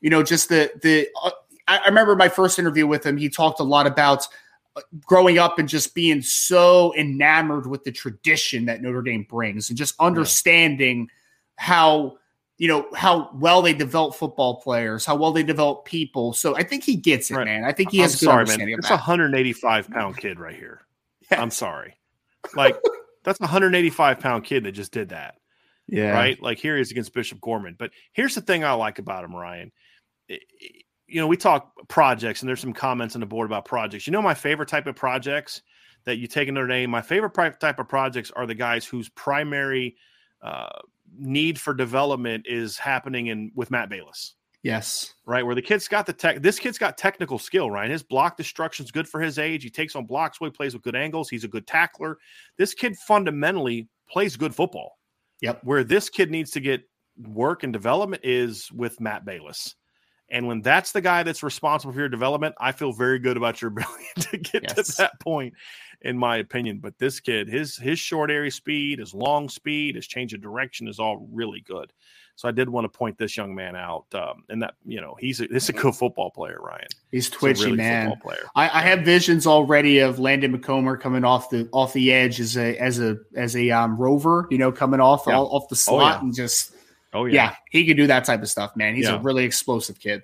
you 0.00 0.10
know, 0.10 0.24
just 0.24 0.48
the 0.48 0.72
the. 0.82 1.08
Uh, 1.22 1.30
I 1.68 1.86
remember 1.86 2.16
my 2.16 2.28
first 2.28 2.58
interview 2.58 2.86
with 2.86 3.06
him. 3.06 3.16
He 3.16 3.28
talked 3.28 3.60
a 3.60 3.64
lot 3.64 3.86
about 3.86 4.26
growing 5.04 5.38
up 5.38 5.58
and 5.58 5.68
just 5.68 5.94
being 5.94 6.22
so 6.22 6.94
enamored 6.96 7.66
with 7.66 7.84
the 7.84 7.92
tradition 7.92 8.66
that 8.66 8.82
Notre 8.82 9.02
Dame 9.02 9.26
brings 9.28 9.68
and 9.68 9.78
just 9.78 9.94
understanding 10.00 11.00
yeah. 11.00 11.06
how 11.56 12.18
you 12.58 12.68
know 12.68 12.86
how 12.94 13.30
well 13.34 13.62
they 13.62 13.72
develop 13.72 14.14
football 14.14 14.60
players, 14.60 15.06
how 15.06 15.16
well 15.16 15.32
they 15.32 15.42
develop 15.42 15.86
people. 15.86 16.34
So 16.34 16.54
I 16.56 16.62
think 16.62 16.84
he 16.84 16.94
gets 16.94 17.30
it, 17.30 17.36
right. 17.36 17.46
man. 17.46 17.64
I 17.64 17.72
think 17.72 17.90
he 17.90 17.98
has 17.98 18.14
I'm 18.14 18.18
good 18.18 18.24
sorry, 18.26 18.40
understanding 18.40 18.74
man. 18.74 18.78
It's 18.80 18.90
a 18.90 18.94
185 18.94 19.90
pound 19.90 20.16
kid 20.18 20.38
right 20.38 20.56
here. 20.56 20.82
Yes. 21.30 21.38
I'm 21.38 21.52
sorry, 21.52 21.96
like 22.56 22.76
that's 23.22 23.38
a 23.38 23.44
185 23.44 24.18
pound 24.18 24.42
kid 24.42 24.64
that 24.64 24.72
just 24.72 24.90
did 24.90 25.10
that. 25.10 25.36
Yeah, 25.86 26.10
right. 26.10 26.42
Like 26.42 26.58
here 26.58 26.74
he 26.74 26.82
is 26.82 26.90
against 26.90 27.14
Bishop 27.14 27.40
Gorman. 27.40 27.76
But 27.78 27.92
here's 28.12 28.34
the 28.34 28.40
thing 28.40 28.64
I 28.64 28.72
like 28.72 28.98
about 28.98 29.22
him, 29.22 29.36
Ryan. 29.36 29.70
You 31.10 31.20
know, 31.20 31.26
we 31.26 31.36
talk 31.36 31.72
projects, 31.88 32.40
and 32.40 32.48
there's 32.48 32.60
some 32.60 32.72
comments 32.72 33.14
on 33.14 33.20
the 33.20 33.26
board 33.26 33.46
about 33.46 33.64
projects. 33.64 34.06
You 34.06 34.12
know, 34.12 34.22
my 34.22 34.34
favorite 34.34 34.68
type 34.68 34.86
of 34.86 34.96
projects 34.96 35.62
that 36.04 36.18
you 36.18 36.26
take 36.26 36.48
another 36.48 36.66
name. 36.66 36.90
My 36.90 37.02
favorite 37.02 37.34
type 37.60 37.78
of 37.78 37.88
projects 37.88 38.30
are 38.30 38.46
the 38.46 38.54
guys 38.54 38.84
whose 38.84 39.08
primary 39.10 39.96
uh, 40.42 40.78
need 41.18 41.58
for 41.58 41.74
development 41.74 42.46
is 42.48 42.78
happening 42.78 43.26
in 43.26 43.52
with 43.54 43.70
Matt 43.70 43.90
Balis. 43.90 44.32
Yes. 44.62 45.14
Right. 45.24 45.44
Where 45.44 45.54
the 45.54 45.62
kid's 45.62 45.88
got 45.88 46.06
the 46.06 46.12
tech, 46.12 46.42
this 46.42 46.58
kid's 46.58 46.78
got 46.78 46.98
technical 46.98 47.38
skill, 47.38 47.70
right? 47.70 47.90
His 47.90 48.02
block 48.02 48.36
destruction 48.36 48.84
is 48.84 48.90
good 48.90 49.08
for 49.08 49.20
his 49.20 49.38
age. 49.38 49.62
He 49.62 49.70
takes 49.70 49.96
on 49.96 50.04
blocks 50.04 50.40
well, 50.40 50.50
he 50.50 50.56
plays 50.56 50.74
with 50.74 50.82
good 50.82 50.96
angles. 50.96 51.30
He's 51.30 51.44
a 51.44 51.48
good 51.48 51.66
tackler. 51.66 52.18
This 52.58 52.74
kid 52.74 52.96
fundamentally 52.96 53.88
plays 54.08 54.36
good 54.36 54.54
football. 54.54 54.98
Yep. 55.40 55.64
Where 55.64 55.82
this 55.82 56.10
kid 56.10 56.30
needs 56.30 56.50
to 56.52 56.60
get 56.60 56.82
work 57.16 57.62
and 57.62 57.72
development 57.72 58.22
is 58.24 58.70
with 58.72 59.00
Matt 59.00 59.24
Balis. 59.24 59.74
And 60.30 60.46
when 60.46 60.62
that's 60.62 60.92
the 60.92 61.00
guy 61.00 61.22
that's 61.22 61.42
responsible 61.42 61.92
for 61.92 61.98
your 61.98 62.08
development, 62.08 62.54
I 62.58 62.72
feel 62.72 62.92
very 62.92 63.18
good 63.18 63.36
about 63.36 63.60
your 63.60 63.68
ability 63.76 64.04
to 64.30 64.36
get 64.38 64.62
yes. 64.76 64.88
to 64.88 64.96
that 64.98 65.20
point, 65.20 65.54
in 66.02 66.16
my 66.16 66.36
opinion. 66.36 66.78
But 66.78 66.98
this 66.98 67.20
kid, 67.20 67.48
his 67.48 67.76
his 67.76 67.98
short 67.98 68.30
area 68.30 68.50
speed, 68.50 68.98
his 68.98 69.14
long 69.14 69.48
speed, 69.48 69.96
his 69.96 70.06
change 70.06 70.32
of 70.34 70.40
direction 70.40 70.88
is 70.88 70.98
all 70.98 71.28
really 71.32 71.60
good. 71.60 71.92
So 72.40 72.48
I 72.48 72.52
did 72.52 72.70
want 72.70 72.90
to 72.90 72.98
point 72.98 73.18
this 73.18 73.36
young 73.36 73.54
man 73.54 73.76
out, 73.76 74.06
um, 74.14 74.44
and 74.48 74.62
that 74.62 74.72
you 74.86 75.00
know 75.02 75.14
he's 75.18 75.42
a, 75.42 75.44
he's 75.44 75.68
a 75.68 75.74
good 75.74 75.94
football 75.94 76.30
player, 76.30 76.58
Ryan. 76.58 76.86
He's 77.10 77.28
twitchy, 77.28 77.66
really 77.66 77.76
man. 77.76 78.16
Player. 78.22 78.48
I, 78.54 78.64
I, 78.64 78.80
have 78.80 79.00
visions 79.00 79.46
already 79.46 79.98
of 79.98 80.18
Landon 80.18 80.56
McComber 80.56 80.98
coming 80.98 81.22
off 81.22 81.50
the 81.50 81.68
off 81.72 81.92
the 81.92 82.10
edge 82.10 82.40
as 82.40 82.56
a 82.56 82.78
as 82.78 82.98
a 82.98 83.18
as 83.36 83.54
a 83.56 83.70
um, 83.70 83.98
rover, 83.98 84.46
you 84.50 84.56
know, 84.56 84.72
coming 84.72 85.00
off 85.00 85.24
yeah. 85.26 85.38
off 85.38 85.68
the 85.68 85.76
slot 85.76 86.00
oh, 86.00 86.06
yeah. 86.06 86.20
and 86.20 86.34
just 86.34 86.72
Oh 87.12 87.24
yeah. 87.24 87.34
yeah, 87.34 87.54
he 87.70 87.84
can 87.84 87.96
do 87.96 88.06
that 88.06 88.24
type 88.24 88.42
of 88.42 88.48
stuff, 88.48 88.76
man. 88.76 88.94
He's 88.94 89.06
yeah. 89.06 89.16
a 89.16 89.20
really 89.20 89.44
explosive 89.44 89.98
kid. 89.98 90.22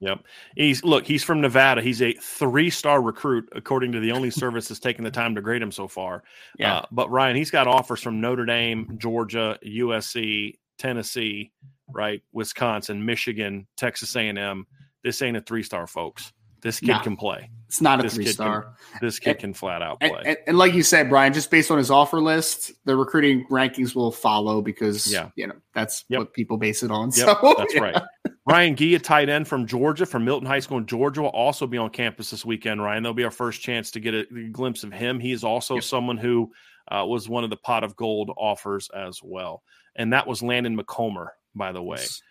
Yep. 0.00 0.20
He's 0.54 0.84
look, 0.84 1.04
he's 1.06 1.24
from 1.24 1.40
Nevada. 1.40 1.82
He's 1.82 2.02
a 2.02 2.12
three-star 2.12 3.02
recruit, 3.02 3.48
according 3.54 3.92
to 3.92 4.00
the 4.00 4.12
only 4.12 4.30
service 4.30 4.68
that's 4.68 4.80
taken 4.80 5.04
the 5.04 5.10
time 5.10 5.34
to 5.34 5.40
grade 5.40 5.62
him 5.62 5.72
so 5.72 5.88
far. 5.88 6.22
Yeah. 6.58 6.78
Uh, 6.78 6.86
but 6.92 7.10
Ryan, 7.10 7.36
he's 7.36 7.50
got 7.50 7.66
offers 7.66 8.00
from 8.00 8.20
Notre 8.20 8.46
Dame, 8.46 8.96
Georgia, 8.98 9.58
USC, 9.64 10.54
Tennessee, 10.78 11.50
right, 11.92 12.22
Wisconsin, 12.32 13.04
Michigan, 13.04 13.66
Texas 13.76 14.14
A&M. 14.14 14.66
This 15.02 15.22
ain't 15.22 15.36
a 15.36 15.40
three-star, 15.40 15.86
folks. 15.86 16.32
This 16.60 16.80
kid 16.80 16.88
nah, 16.88 17.02
can 17.02 17.16
play. 17.16 17.50
It's 17.68 17.80
not 17.80 18.00
a 18.00 18.04
this 18.04 18.14
three 18.14 18.26
star. 18.26 18.62
Can, 18.62 18.98
this 19.02 19.18
kid 19.18 19.30
and, 19.30 19.38
can 19.38 19.54
flat 19.54 19.82
out 19.82 20.00
play. 20.00 20.22
And, 20.24 20.36
and, 20.46 20.58
like 20.58 20.72
you 20.72 20.82
said, 20.82 21.10
Brian, 21.10 21.32
just 21.32 21.50
based 21.50 21.70
on 21.70 21.78
his 21.78 21.90
offer 21.90 22.20
list, 22.20 22.72
the 22.84 22.96
recruiting 22.96 23.46
rankings 23.50 23.94
will 23.94 24.10
follow 24.10 24.62
because 24.62 25.12
yeah. 25.12 25.28
you 25.36 25.46
know 25.46 25.54
that's 25.74 26.04
yep. 26.08 26.18
what 26.18 26.32
people 26.32 26.56
base 26.56 26.82
it 26.82 26.90
on. 26.90 27.10
Yep, 27.14 27.38
so 27.40 27.54
that's 27.58 27.74
yeah. 27.74 27.80
right. 27.80 28.02
Ryan 28.46 28.74
Gee, 28.74 28.94
a 28.94 28.98
tight 28.98 29.28
end 29.28 29.46
from 29.46 29.66
Georgia, 29.66 30.06
from 30.06 30.24
Milton 30.24 30.46
High 30.46 30.60
School 30.60 30.78
in 30.78 30.86
Georgia, 30.86 31.20
will 31.20 31.28
also 31.28 31.66
be 31.66 31.76
on 31.76 31.90
campus 31.90 32.30
this 32.30 32.44
weekend. 32.44 32.82
Ryan, 32.82 33.02
that'll 33.02 33.14
be 33.14 33.24
our 33.24 33.30
first 33.30 33.60
chance 33.60 33.90
to 33.90 34.00
get 34.00 34.14
a, 34.14 34.26
a 34.34 34.48
glimpse 34.48 34.82
of 34.82 34.92
him. 34.92 35.20
He 35.20 35.32
is 35.32 35.44
also 35.44 35.74
yep. 35.74 35.84
someone 35.84 36.16
who 36.16 36.50
uh, 36.90 37.04
was 37.06 37.28
one 37.28 37.44
of 37.44 37.50
the 37.50 37.56
pot 37.56 37.84
of 37.84 37.94
gold 37.96 38.30
offers 38.38 38.88
as 38.96 39.20
well, 39.22 39.62
and 39.94 40.14
that 40.14 40.26
was 40.26 40.42
Landon 40.42 40.76
McComber, 40.76 41.28
by 41.54 41.72
the 41.72 41.82
way. 41.82 41.98
Yes. 41.98 42.22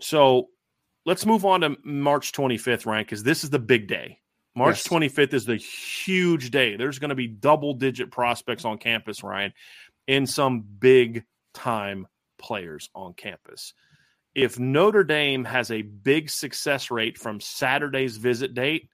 So 0.00 0.48
let's 1.06 1.26
move 1.26 1.44
on 1.44 1.60
to 1.62 1.76
March 1.84 2.32
25th, 2.32 2.86
Ryan, 2.86 3.04
because 3.04 3.22
this 3.22 3.44
is 3.44 3.50
the 3.50 3.58
big 3.58 3.88
day. 3.88 4.18
March 4.56 4.84
yes. 4.84 4.88
25th 4.88 5.34
is 5.34 5.44
the 5.44 5.56
huge 5.56 6.50
day. 6.50 6.76
There's 6.76 6.98
going 6.98 7.10
to 7.10 7.14
be 7.14 7.28
double 7.28 7.74
digit 7.74 8.10
prospects 8.10 8.64
on 8.64 8.78
campus, 8.78 9.22
Ryan, 9.22 9.52
and 10.08 10.28
some 10.28 10.60
big 10.60 11.24
time 11.54 12.08
players 12.38 12.90
on 12.94 13.14
campus. 13.14 13.74
If 14.34 14.58
Notre 14.58 15.04
Dame 15.04 15.44
has 15.44 15.70
a 15.70 15.82
big 15.82 16.30
success 16.30 16.90
rate 16.90 17.18
from 17.18 17.40
Saturday's 17.40 18.16
visit 18.16 18.54
date, 18.54 18.88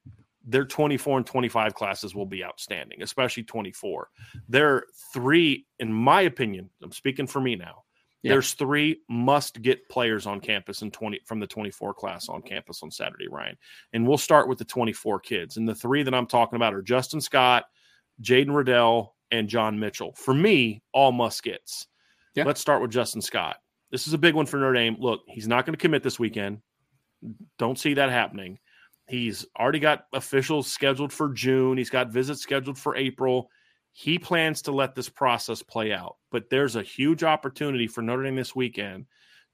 their 0.47 0.65
24 0.65 1.19
and 1.19 1.27
25 1.27 1.75
classes 1.75 2.15
will 2.15 2.27
be 2.27 2.45
outstanding, 2.45 3.03
especially 3.03 3.43
24. 3.43 4.09
There 4.49 4.75
are 4.75 4.87
three, 5.13 5.67
in 5.79 5.93
my 5.93 6.23
opinion, 6.23 6.71
I'm 6.83 6.93
speaking 6.93 7.27
for 7.27 7.41
me 7.41 7.57
now, 7.57 7.83
yeah. 8.27 8.33
There's 8.33 8.55
three 8.55 9.03
must 9.09 9.63
get 9.63 9.89
players 9.89 10.27
on 10.27 10.41
campus 10.41 10.83
in 10.83 10.91
20 10.91 11.21
from 11.25 11.39
the 11.39 11.47
24 11.47 11.95
class 11.95 12.29
on 12.29 12.43
campus 12.43 12.83
on 12.83 12.91
Saturday, 12.91 13.29
Ryan. 13.29 13.57
And 13.93 14.07
we'll 14.07 14.19
start 14.19 14.49
with 14.49 14.59
the 14.59 14.65
24 14.65 15.21
kids. 15.21 15.57
And 15.57 15.69
the 15.69 15.77
three 15.77 16.03
that 16.03 16.15
I'm 16.15 16.27
talking 16.27 16.57
about 16.57 16.75
are 16.75 16.83
Justin 16.83 17.21
Scott, 17.21 17.67
Jaden 18.21 18.51
Reddell, 18.51 19.15
and 19.31 19.49
Jon 19.49 19.79
Mitchell. 19.79 20.13
For 20.17 20.35
me, 20.35 20.83
all 20.93 21.13
must 21.13 21.43
gets. 21.45 21.87
Yeah. 22.35 22.45
Let's 22.45 22.61
start 22.61 22.83
with 22.83 22.91
Justin 22.91 23.23
Scott. 23.23 23.59
This 23.93 24.09
is 24.09 24.13
a 24.13 24.19
big 24.19 24.35
one 24.35 24.47
for 24.47 24.57
Notre 24.57 24.75
Dame. 24.75 24.97
Look, 24.99 25.21
he's 25.29 25.47
not 25.47 25.65
going 25.65 25.75
to 25.75 25.81
commit 25.81 26.03
this 26.03 26.19
weekend. 26.19 26.63
Don't 27.59 27.79
see 27.79 27.95
that 27.95 28.11
happening. 28.11 28.59
He's 29.09 29.47
already 29.57 29.79
got 29.79 30.07
officials 30.13 30.67
scheduled 30.67 31.13
for 31.13 31.29
June. 31.33 31.79
He's 31.79 31.91
got 31.91 32.11
visits 32.11 32.43
scheduled 32.43 32.77
for 32.77 32.97
April. 32.97 33.51
He 33.99 34.19
plans 34.19 34.61
to 34.63 34.73
let 34.73 34.95
this 34.95 35.09
process 35.09 35.63
play 35.63 35.91
out, 35.91 36.17
but 36.31 36.51
there's 36.51 36.77
a 36.77 36.83
huge 36.83 37.25
opportunity 37.25 37.87
for 37.87 38.03
Notre 38.03 38.25
Dame 38.25 38.37
this 38.37 38.55
weekend 38.55 39.07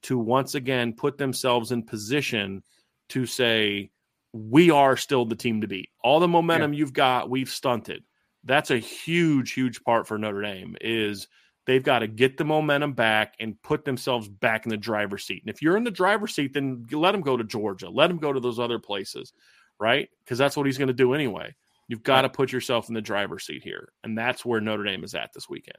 to 0.03 0.19
once 0.19 0.57
again 0.57 0.95
put 0.95 1.17
themselves 1.17 1.71
in 1.71 1.85
position 1.85 2.65
to 3.11 3.25
say, 3.25 3.93
we 4.33 4.69
are 4.69 4.97
still 4.97 5.25
the 5.25 5.37
team 5.37 5.61
to 5.61 5.69
beat. 5.69 5.91
All 6.03 6.19
the 6.19 6.27
momentum 6.27 6.73
yeah. 6.73 6.79
you've 6.79 6.93
got, 6.93 7.31
we've 7.31 7.49
stunted. 7.49 8.03
That's 8.43 8.73
a 8.73 8.79
huge, 8.79 9.53
huge 9.53 9.85
part 9.85 10.09
for 10.09 10.19
Notre 10.19 10.43
Dame 10.43 10.77
is 10.81 11.29
they've 11.65 11.85
got 11.85 12.01
to 12.01 12.09
get 12.09 12.37
the 12.37 12.45
momentum 12.45 12.95
back 12.95 13.37
and 13.39 13.63
put 13.63 13.85
themselves 13.85 14.29
back 14.29 14.67
in 14.67 14.71
the 14.71 14.77
driver's 14.77 15.23
seat. 15.23 15.45
And 15.45 15.55
if 15.55 15.63
you're 15.63 15.77
in 15.77 15.85
the 15.85 15.91
driver's 15.93 16.35
seat, 16.35 16.53
then 16.53 16.85
let 16.91 17.13
them 17.13 17.21
go 17.21 17.37
to 17.37 17.45
Georgia. 17.45 17.89
Let 17.89 18.09
them 18.09 18.19
go 18.19 18.33
to 18.33 18.41
those 18.41 18.59
other 18.59 18.81
places, 18.81 19.33
right? 19.79 20.09
Because 20.25 20.37
that's 20.37 20.57
what 20.57 20.67
he's 20.67 20.79
going 20.79 20.89
to 20.89 20.95
do 20.95 21.15
anyway. 21.15 21.55
You've 21.89 22.03
got 22.03 22.23
to 22.23 22.29
put 22.29 22.53
yourself 22.53 22.89
in 22.89 22.95
the 22.95 23.01
driver's 23.01 23.45
seat 23.45 23.63
here. 23.63 23.93
And 24.05 24.17
that's 24.17 24.45
where 24.45 24.61
Notre 24.61 24.85
Dame 24.85 25.05
is 25.05 25.15
at 25.15 25.33
this 25.33 25.49
weekend. 25.49 25.79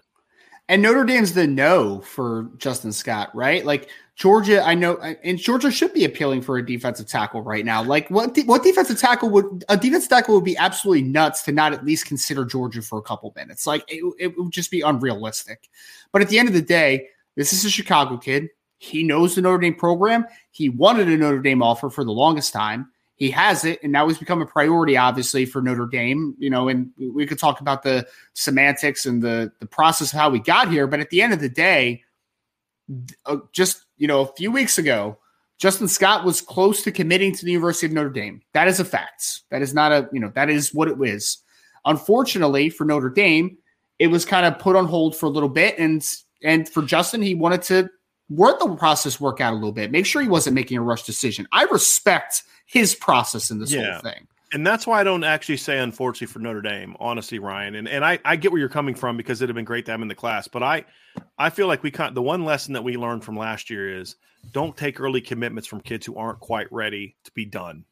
And 0.69 0.81
Notre 0.81 1.03
Dame's 1.03 1.33
the 1.33 1.45
no 1.45 1.99
for 2.01 2.49
Justin 2.57 2.93
Scott, 2.93 3.29
right? 3.35 3.65
Like 3.65 3.89
Georgia, 4.15 4.63
I 4.63 4.75
know, 4.75 4.95
and 4.97 5.37
Georgia 5.37 5.69
should 5.69 5.93
be 5.93 6.05
appealing 6.05 6.41
for 6.41 6.57
a 6.57 6.65
defensive 6.65 7.05
tackle 7.07 7.41
right 7.41 7.65
now. 7.65 7.83
Like 7.83 8.09
what? 8.09 8.37
what 8.45 8.63
defensive 8.63 8.97
tackle 8.97 9.29
would 9.31 9.65
a 9.67 9.75
defensive 9.75 10.09
tackle 10.09 10.35
would 10.35 10.45
be 10.45 10.55
absolutely 10.55 11.03
nuts 11.03 11.43
to 11.43 11.51
not 11.51 11.73
at 11.73 11.83
least 11.83 12.05
consider 12.05 12.45
Georgia 12.45 12.81
for 12.81 12.97
a 12.97 13.01
couple 13.01 13.33
minutes. 13.35 13.67
Like 13.67 13.83
it, 13.89 14.05
it 14.17 14.37
would 14.37 14.51
just 14.51 14.71
be 14.71 14.79
unrealistic. 14.79 15.69
But 16.13 16.21
at 16.21 16.29
the 16.29 16.39
end 16.39 16.47
of 16.47 16.53
the 16.53 16.61
day, 16.61 17.07
this 17.35 17.51
is 17.51 17.65
a 17.65 17.69
Chicago 17.69 18.17
kid. 18.17 18.47
He 18.77 19.03
knows 19.03 19.35
the 19.35 19.41
Notre 19.41 19.59
Dame 19.59 19.75
program. 19.75 20.25
He 20.51 20.69
wanted 20.69 21.09
a 21.09 21.17
Notre 21.17 21.41
Dame 21.41 21.61
offer 21.61 21.89
for 21.89 22.05
the 22.05 22.11
longest 22.11 22.53
time 22.53 22.89
he 23.15 23.29
has 23.31 23.63
it, 23.63 23.79
and 23.83 23.91
now 23.91 24.07
he's 24.07 24.17
become 24.17 24.41
a 24.41 24.45
priority, 24.45 24.97
obviously, 24.97 25.45
for 25.45 25.61
Notre 25.61 25.85
Dame. 25.85 26.35
You 26.39 26.49
know, 26.49 26.67
and 26.67 26.91
we 26.97 27.25
could 27.25 27.39
talk 27.39 27.61
about 27.61 27.83
the 27.83 28.07
semantics 28.33 29.05
and 29.05 29.21
the 29.21 29.51
the 29.59 29.65
process 29.65 30.11
of 30.13 30.19
how 30.19 30.29
we 30.29 30.39
got 30.39 30.69
here, 30.69 30.87
but 30.87 30.99
at 30.99 31.09
the 31.09 31.21
end 31.21 31.33
of 31.33 31.39
the 31.39 31.49
day, 31.49 32.03
uh, 33.25 33.37
just 33.51 33.85
you 33.97 34.07
know, 34.07 34.21
a 34.21 34.33
few 34.35 34.51
weeks 34.51 34.77
ago, 34.77 35.17
Justin 35.59 35.87
Scott 35.87 36.25
was 36.25 36.41
close 36.41 36.83
to 36.83 36.91
committing 36.91 37.33
to 37.33 37.45
the 37.45 37.51
University 37.51 37.85
of 37.85 37.93
Notre 37.93 38.09
Dame. 38.09 38.41
That 38.53 38.67
is 38.67 38.79
a 38.79 38.85
fact. 38.85 39.41
That 39.51 39.61
is 39.61 39.73
not 39.73 39.91
a 39.91 40.09
you 40.11 40.19
know 40.19 40.31
that 40.35 40.49
is 40.49 40.73
what 40.73 40.87
it 40.87 40.97
was. 40.97 41.37
Unfortunately 41.85 42.69
for 42.69 42.85
Notre 42.85 43.09
Dame, 43.09 43.57
it 43.99 44.07
was 44.07 44.25
kind 44.25 44.45
of 44.45 44.57
put 44.57 44.75
on 44.75 44.85
hold 44.85 45.15
for 45.15 45.27
a 45.27 45.29
little 45.29 45.49
bit, 45.49 45.77
and 45.77 46.05
and 46.43 46.67
for 46.67 46.81
Justin, 46.81 47.21
he 47.21 47.35
wanted 47.35 47.61
to 47.63 47.89
work 48.29 48.59
the 48.59 48.75
process 48.75 49.19
work 49.19 49.39
out 49.39 49.53
a 49.53 49.55
little 49.55 49.71
bit. 49.71 49.91
Make 49.91 50.05
sure 50.05 50.21
he 50.21 50.27
wasn't 50.27 50.55
making 50.55 50.77
a 50.77 50.81
rush 50.81 51.03
decision. 51.03 51.47
I 51.51 51.63
respect 51.65 52.43
his 52.73 52.95
process 52.95 53.51
in 53.51 53.59
this 53.59 53.71
yeah. 53.71 53.93
whole 53.93 54.01
thing. 54.01 54.27
And 54.51 54.65
that's 54.65 54.87
why 54.87 54.99
I 54.99 55.03
don't 55.03 55.23
actually 55.23 55.57
say 55.57 55.77
unfortunately 55.77 56.27
for 56.27 56.39
Notre 56.39 56.61
Dame, 56.61 56.95
honestly, 56.99 57.37
Ryan. 57.37 57.75
And 57.75 57.87
and 57.87 58.03
I, 58.03 58.17
I 58.25 58.35
get 58.35 58.51
where 58.51 58.59
you're 58.59 58.69
coming 58.69 58.95
from 58.95 59.15
because 59.15 59.41
it'd 59.41 59.49
have 59.49 59.55
been 59.55 59.65
great 59.65 59.85
to 59.85 59.91
have 59.91 59.99
him 59.99 60.03
in 60.03 60.07
the 60.07 60.15
class. 60.15 60.47
But 60.47 60.63
I 60.63 60.85
I 61.37 61.51
feel 61.51 61.67
like 61.67 61.83
we 61.83 61.91
can't 61.91 62.15
the 62.15 62.21
one 62.21 62.45
lesson 62.45 62.73
that 62.73 62.83
we 62.83 62.97
learned 62.97 63.23
from 63.23 63.37
last 63.37 63.69
year 63.69 63.99
is 63.99 64.15
don't 64.51 64.75
take 64.75 64.99
early 64.99 65.21
commitments 65.21 65.67
from 65.67 65.81
kids 65.81 66.05
who 66.05 66.15
aren't 66.15 66.39
quite 66.39 66.71
ready 66.71 67.15
to 67.25 67.31
be 67.33 67.45
done. 67.45 67.85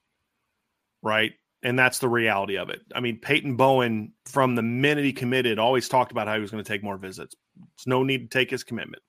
Right. 1.04 1.34
And 1.64 1.78
that's 1.78 2.00
the 2.00 2.10
reality 2.10 2.58
of 2.58 2.70
it. 2.70 2.82
I 2.96 3.02
mean, 3.02 3.20
Peyton 3.20 3.56
Bowen, 3.56 4.14
from 4.26 4.56
the 4.56 4.64
minute 4.64 5.06
he 5.06 5.14
committed, 5.14 5.60
always 5.60 5.88
talked 5.88 6.12
about 6.12 6.28
how 6.28 6.34
he 6.34 6.42
was 6.42 6.50
going 6.50 6.64
to 6.64 6.68
take 6.68 6.84
more 6.84 6.98
visits. 6.98 7.36
It's 7.76 7.86
no 7.86 8.02
need 8.02 8.32
to 8.32 8.40
take 8.40 8.50
his 8.50 8.64
commitment 8.64 9.04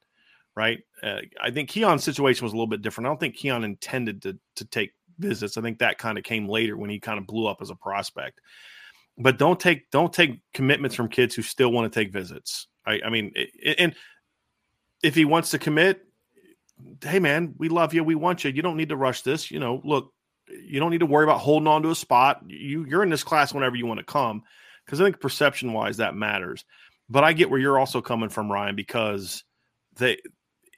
right? 0.54 0.80
Uh, 1.02 1.20
I 1.40 1.50
think 1.50 1.70
Keon's 1.70 2.04
situation 2.04 2.44
was 2.44 2.52
a 2.52 2.56
little 2.56 2.66
bit 2.66 2.82
different. 2.82 3.06
I 3.06 3.10
don't 3.10 3.20
think 3.20 3.36
Keon 3.36 3.64
intended 3.64 4.22
to 4.22 4.38
to 4.56 4.64
take 4.64 4.92
visits. 5.22 5.56
I 5.56 5.62
think 5.62 5.78
that 5.78 5.98
kind 5.98 6.18
of 6.18 6.24
came 6.24 6.48
later 6.48 6.76
when 6.76 6.90
he 6.90 6.98
kind 6.98 7.18
of 7.18 7.26
blew 7.26 7.46
up 7.46 7.58
as 7.60 7.70
a 7.70 7.74
prospect. 7.74 8.40
But 9.18 9.38
don't 9.38 9.60
take 9.60 9.90
don't 9.90 10.12
take 10.12 10.40
commitments 10.52 10.96
from 10.96 11.08
kids 11.08 11.34
who 11.34 11.42
still 11.42 11.70
want 11.70 11.92
to 11.92 12.00
take 12.00 12.12
visits. 12.12 12.66
I, 12.86 13.00
I 13.04 13.10
mean, 13.10 13.32
and 13.78 13.94
if 15.02 15.14
he 15.14 15.24
wants 15.24 15.50
to 15.50 15.58
commit, 15.58 16.04
hey 17.02 17.18
man, 17.18 17.54
we 17.58 17.68
love 17.68 17.94
you, 17.94 18.04
we 18.04 18.14
want 18.14 18.44
you. 18.44 18.50
You 18.50 18.62
don't 18.62 18.76
need 18.76 18.88
to 18.88 18.96
rush 18.96 19.22
this. 19.22 19.50
You 19.50 19.60
know, 19.60 19.80
look, 19.84 20.12
you 20.48 20.80
don't 20.80 20.90
need 20.90 21.00
to 21.00 21.06
worry 21.06 21.24
about 21.24 21.40
holding 21.40 21.68
on 21.68 21.82
to 21.82 21.90
a 21.90 21.94
spot. 21.94 22.42
You 22.46 22.84
you're 22.86 23.02
in 23.02 23.10
this 23.10 23.24
class 23.24 23.54
whenever 23.54 23.76
you 23.76 23.86
want 23.86 24.00
to 24.00 24.06
come, 24.06 24.42
because 24.84 25.00
I 25.00 25.04
think 25.04 25.20
perception 25.20 25.72
wise 25.72 25.98
that 25.98 26.14
matters. 26.14 26.64
But 27.08 27.24
I 27.24 27.32
get 27.34 27.50
where 27.50 27.60
you're 27.60 27.78
also 27.78 28.00
coming 28.00 28.30
from, 28.30 28.50
Ryan, 28.50 28.76
because 28.76 29.44
they 29.96 30.18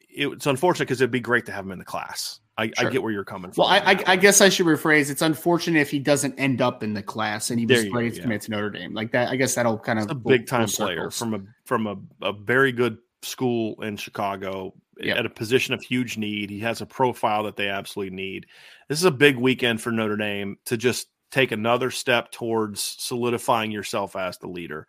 it's 0.09 0.47
unfortunate 0.47 0.87
because 0.87 1.01
it'd 1.01 1.11
be 1.11 1.21
great 1.21 1.47
to 1.47 1.53
have 1.53 1.65
him 1.65 1.73
in 1.73 1.79
the 1.79 1.85
class. 1.85 2.41
I, 2.57 2.67
sure. 2.67 2.89
I, 2.89 2.91
get 2.91 3.03
where 3.03 3.11
you're 3.11 3.25
coming 3.25 3.51
from. 3.51 3.63
Well, 3.63 3.71
I, 3.71 4.01
I, 4.07 4.17
guess 4.17 4.41
I 4.41 4.49
should 4.49 4.67
rephrase. 4.67 5.11
It's 5.11 5.23
unfortunate 5.23 5.81
if 5.81 5.91
he 5.91 5.99
doesn't 5.99 6.39
end 6.39 6.63
up 6.63 6.85
in 6.85 6.95
the 6.95 7.03
class 7.03 7.51
and 7.51 7.59
he 7.59 7.67
was 7.67 7.89
ready 7.89 8.13
to 8.13 8.21
commit 8.21 8.43
to 8.43 8.53
Notre 8.53 8.71
Dame. 8.71 8.95
Like 8.95 9.11
that, 9.13 9.29
I 9.31 9.37
guess 9.37 9.57
that'll 9.57 9.79
kind 9.79 9.99
of 9.99 10.11
a 10.11 10.15
big 10.15 10.47
time 10.47 10.69
player 10.69 11.11
from 11.11 11.35
a 11.35 11.41
from 11.65 11.87
a, 11.87 11.97
a 12.23 12.33
very 12.33 12.71
good 12.71 12.99
school 13.23 13.81
in 13.83 13.97
Chicago 13.97 14.73
yep. 15.01 15.19
at 15.19 15.27
a 15.27 15.31
position 15.31 15.75
of 15.75 15.83
huge 15.83 16.17
need. 16.17 16.51
He 16.51 16.61
has 16.61 16.81
a 16.81 16.87
profile 16.87 17.43
that 17.45 17.57
they 17.57 17.69
absolutely 17.69 18.15
need. 18.15 18.47
This 18.89 18.99
is 18.99 19.05
a 19.05 19.11
big 19.11 19.37
weekend 19.37 19.81
for 19.81 19.91
Notre 19.91 20.17
Dame 20.17 20.57
to 20.67 20.77
just 20.77 21.09
take 21.31 21.51
another 21.51 21.91
step 21.91 22.31
towards 22.31 22.81
solidifying 22.81 23.73
yourself 23.73 24.15
as 24.15 24.39
the 24.39 24.47
leader. 24.47 24.87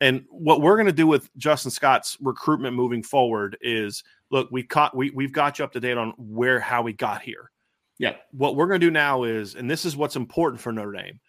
And 0.00 0.24
what 0.30 0.60
we're 0.60 0.76
going 0.76 0.86
to 0.86 0.92
do 0.92 1.08
with 1.08 1.28
Justin 1.36 1.72
Scott's 1.72 2.16
recruitment 2.20 2.76
moving 2.76 3.02
forward 3.02 3.58
is 3.60 4.04
look, 4.30 4.48
we 4.50 4.62
caught 4.62 4.96
we 4.96 5.10
we've 5.10 5.32
got 5.32 5.58
you 5.58 5.64
up 5.64 5.72
to 5.72 5.80
date 5.80 5.98
on 5.98 6.14
where 6.16 6.60
how 6.60 6.82
we 6.82 6.92
got 6.92 7.22
here. 7.22 7.50
Yeah. 7.98 8.16
What 8.32 8.56
we're 8.56 8.68
going 8.68 8.80
to 8.80 8.86
do 8.86 8.90
now 8.90 9.24
is 9.24 9.54
and 9.54 9.70
this 9.70 9.84
is 9.84 9.96
what's 9.96 10.16
important 10.16 10.60
for 10.60 10.72
Notre 10.72 10.92
Dame. 10.92 11.20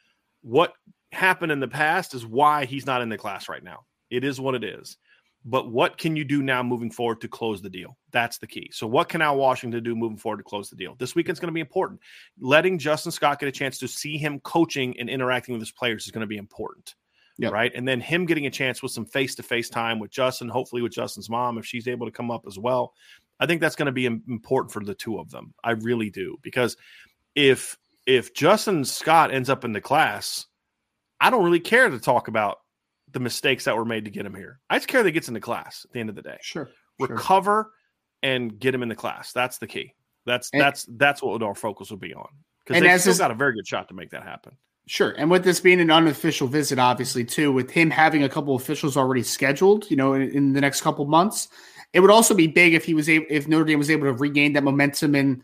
What 0.42 0.74
happened 1.12 1.52
in 1.52 1.60
the 1.60 1.68
past 1.68 2.14
is 2.14 2.26
why 2.26 2.66
he's 2.66 2.86
not 2.86 3.02
in 3.02 3.10
the 3.10 3.18
class 3.18 3.50
right 3.50 3.64
now. 3.64 3.86
It 4.10 4.24
is 4.24 4.40
what 4.40 4.56
it 4.56 4.64
is. 4.64 4.98
But 5.46 5.72
what 5.72 5.98
can 5.98 6.16
you 6.18 6.26
do 6.26 6.42
now 6.42 6.62
moving 6.62 6.92
forward 6.92 7.22
to 7.22 7.30
close 7.30 7.62
the 7.62 7.70
deal? 7.70 7.98
That's 8.12 8.38
the 8.40 8.48
key. 8.48 8.70
So, 8.74 8.86
what 8.86 9.08
can 9.08 9.22
Al 9.22 9.38
Washington 9.38 9.82
do 9.82 9.96
moving 9.96 10.18
forward 10.18 10.38
to 10.38 10.44
close 10.44 10.70
the 10.70 10.76
deal? 10.76 10.96
This 11.00 11.16
weekend's 11.16 11.40
going 11.40 11.48
to 11.48 11.54
be 11.54 11.62
important. 11.62 12.02
Letting 12.40 12.78
Justin 12.78 13.14
Scott 13.14 13.40
get 13.40 13.48
a 13.48 13.52
chance 13.52 13.78
to 13.80 13.88
see 13.88 14.18
him 14.18 14.42
coaching 14.42 15.00
and 15.00 15.10
interacting 15.10 15.54
with 15.54 15.62
his 15.62 15.72
players 15.72 16.06
is 16.06 16.12
going 16.12 16.22
to 16.22 16.28
be 16.28 16.38
important. 16.38 16.94
Yep. 17.40 17.54
Right. 17.54 17.72
And 17.74 17.88
then 17.88 18.02
him 18.02 18.26
getting 18.26 18.48
a 18.48 18.52
chance 18.52 18.84
with 18.84 18.92
some 18.92 19.06
face 19.06 19.34
to 19.36 19.44
face 19.44 19.70
time 19.70 19.98
with 19.98 20.12
Justin, 20.12 20.50
hopefully 20.50 20.82
with 20.82 20.92
Justin's 20.92 21.30
mom, 21.30 21.58
if 21.58 21.66
she's 21.66 21.88
able 21.88 22.06
to 22.06 22.12
come 22.12 22.30
up 22.30 22.44
as 22.46 22.60
well. 22.60 22.94
I 23.40 23.46
think 23.46 23.62
that's 23.62 23.78
going 23.78 23.86
to 23.86 23.94
be 23.94 24.06
important 24.06 24.74
for 24.74 24.84
the 24.84 24.94
two 24.94 25.18
of 25.18 25.32
them. 25.32 25.54
I 25.64 25.72
really 25.72 26.10
do. 26.10 26.38
Because 26.42 26.76
if 27.36 27.78
if 28.06 28.34
Justin 28.34 28.84
Scott 28.84 29.32
ends 29.32 29.50
up 29.50 29.64
in 29.64 29.72
the 29.72 29.80
class, 29.80 30.48
I 31.22 31.30
don't 31.30 31.46
really 31.46 31.62
care 31.62 31.90
to 31.90 31.98
talk 31.98 32.28
about 32.28 32.58
the 33.10 33.22
mistakes 33.22 33.64
that 33.64 33.78
were 33.78 33.86
made 33.86 34.04
to 34.04 34.12
get 34.12 34.26
him 34.26 34.36
here. 34.36 34.60
I 34.70 34.78
just 34.78 34.90
care 34.90 35.02
that 35.02 35.08
he 35.08 35.14
gets 35.14 35.30
into 35.30 35.40
class 35.40 35.86
at 35.86 35.94
the 35.94 36.02
end 36.02 36.10
of 36.10 36.16
the 36.16 36.22
day. 36.22 36.38
Sure. 36.42 36.70
Recover 37.00 37.72
sure. 37.72 37.72
and 38.22 38.60
get 38.60 38.76
him 38.76 38.84
in 38.84 38.90
the 38.90 38.96
class. 38.96 39.32
That's 39.32 39.60
the 39.60 39.68
key. 39.68 39.94
That's 40.26 40.50
and, 40.52 40.62
that's 40.62 40.86
that's 40.98 41.24
what 41.24 41.42
our 41.42 41.56
focus 41.56 41.90
will 41.90 41.98
be 41.98 42.14
on. 42.14 42.28
Because 42.66 42.82
they 42.82 42.98
still 42.98 43.18
got 43.18 43.32
a 43.32 43.36
very 43.36 43.54
good 43.54 43.66
shot 43.66 43.88
to 43.88 43.94
make 43.94 44.10
that 44.10 44.24
happen. 44.24 44.58
Sure. 44.90 45.12
And 45.20 45.30
with 45.30 45.44
this 45.44 45.60
being 45.60 45.80
an 45.82 45.92
unofficial 45.92 46.48
visit, 46.48 46.80
obviously, 46.80 47.24
too, 47.24 47.52
with 47.52 47.70
him 47.70 47.92
having 47.92 48.24
a 48.24 48.30
couple 48.30 48.56
officials 48.56 48.98
already 48.98 49.22
scheduled, 49.22 49.88
you 49.92 49.96
know, 49.96 50.14
in, 50.16 50.32
in 50.32 50.54
the 50.54 50.62
next 50.62 50.82
couple 50.82 51.06
months, 51.06 51.48
it 51.94 52.00
would 52.00 52.10
also 52.10 52.34
be 52.34 52.48
big 52.48 52.74
if 52.74 52.86
he 52.86 52.96
was 52.96 53.08
able 53.08 53.28
if 53.30 53.48
Notre 53.48 53.66
Dame 53.66 53.78
was 53.78 53.92
able 53.92 54.08
to 54.08 54.14
regain 54.14 54.54
that 54.54 54.64
momentum 54.64 55.14
and 55.14 55.44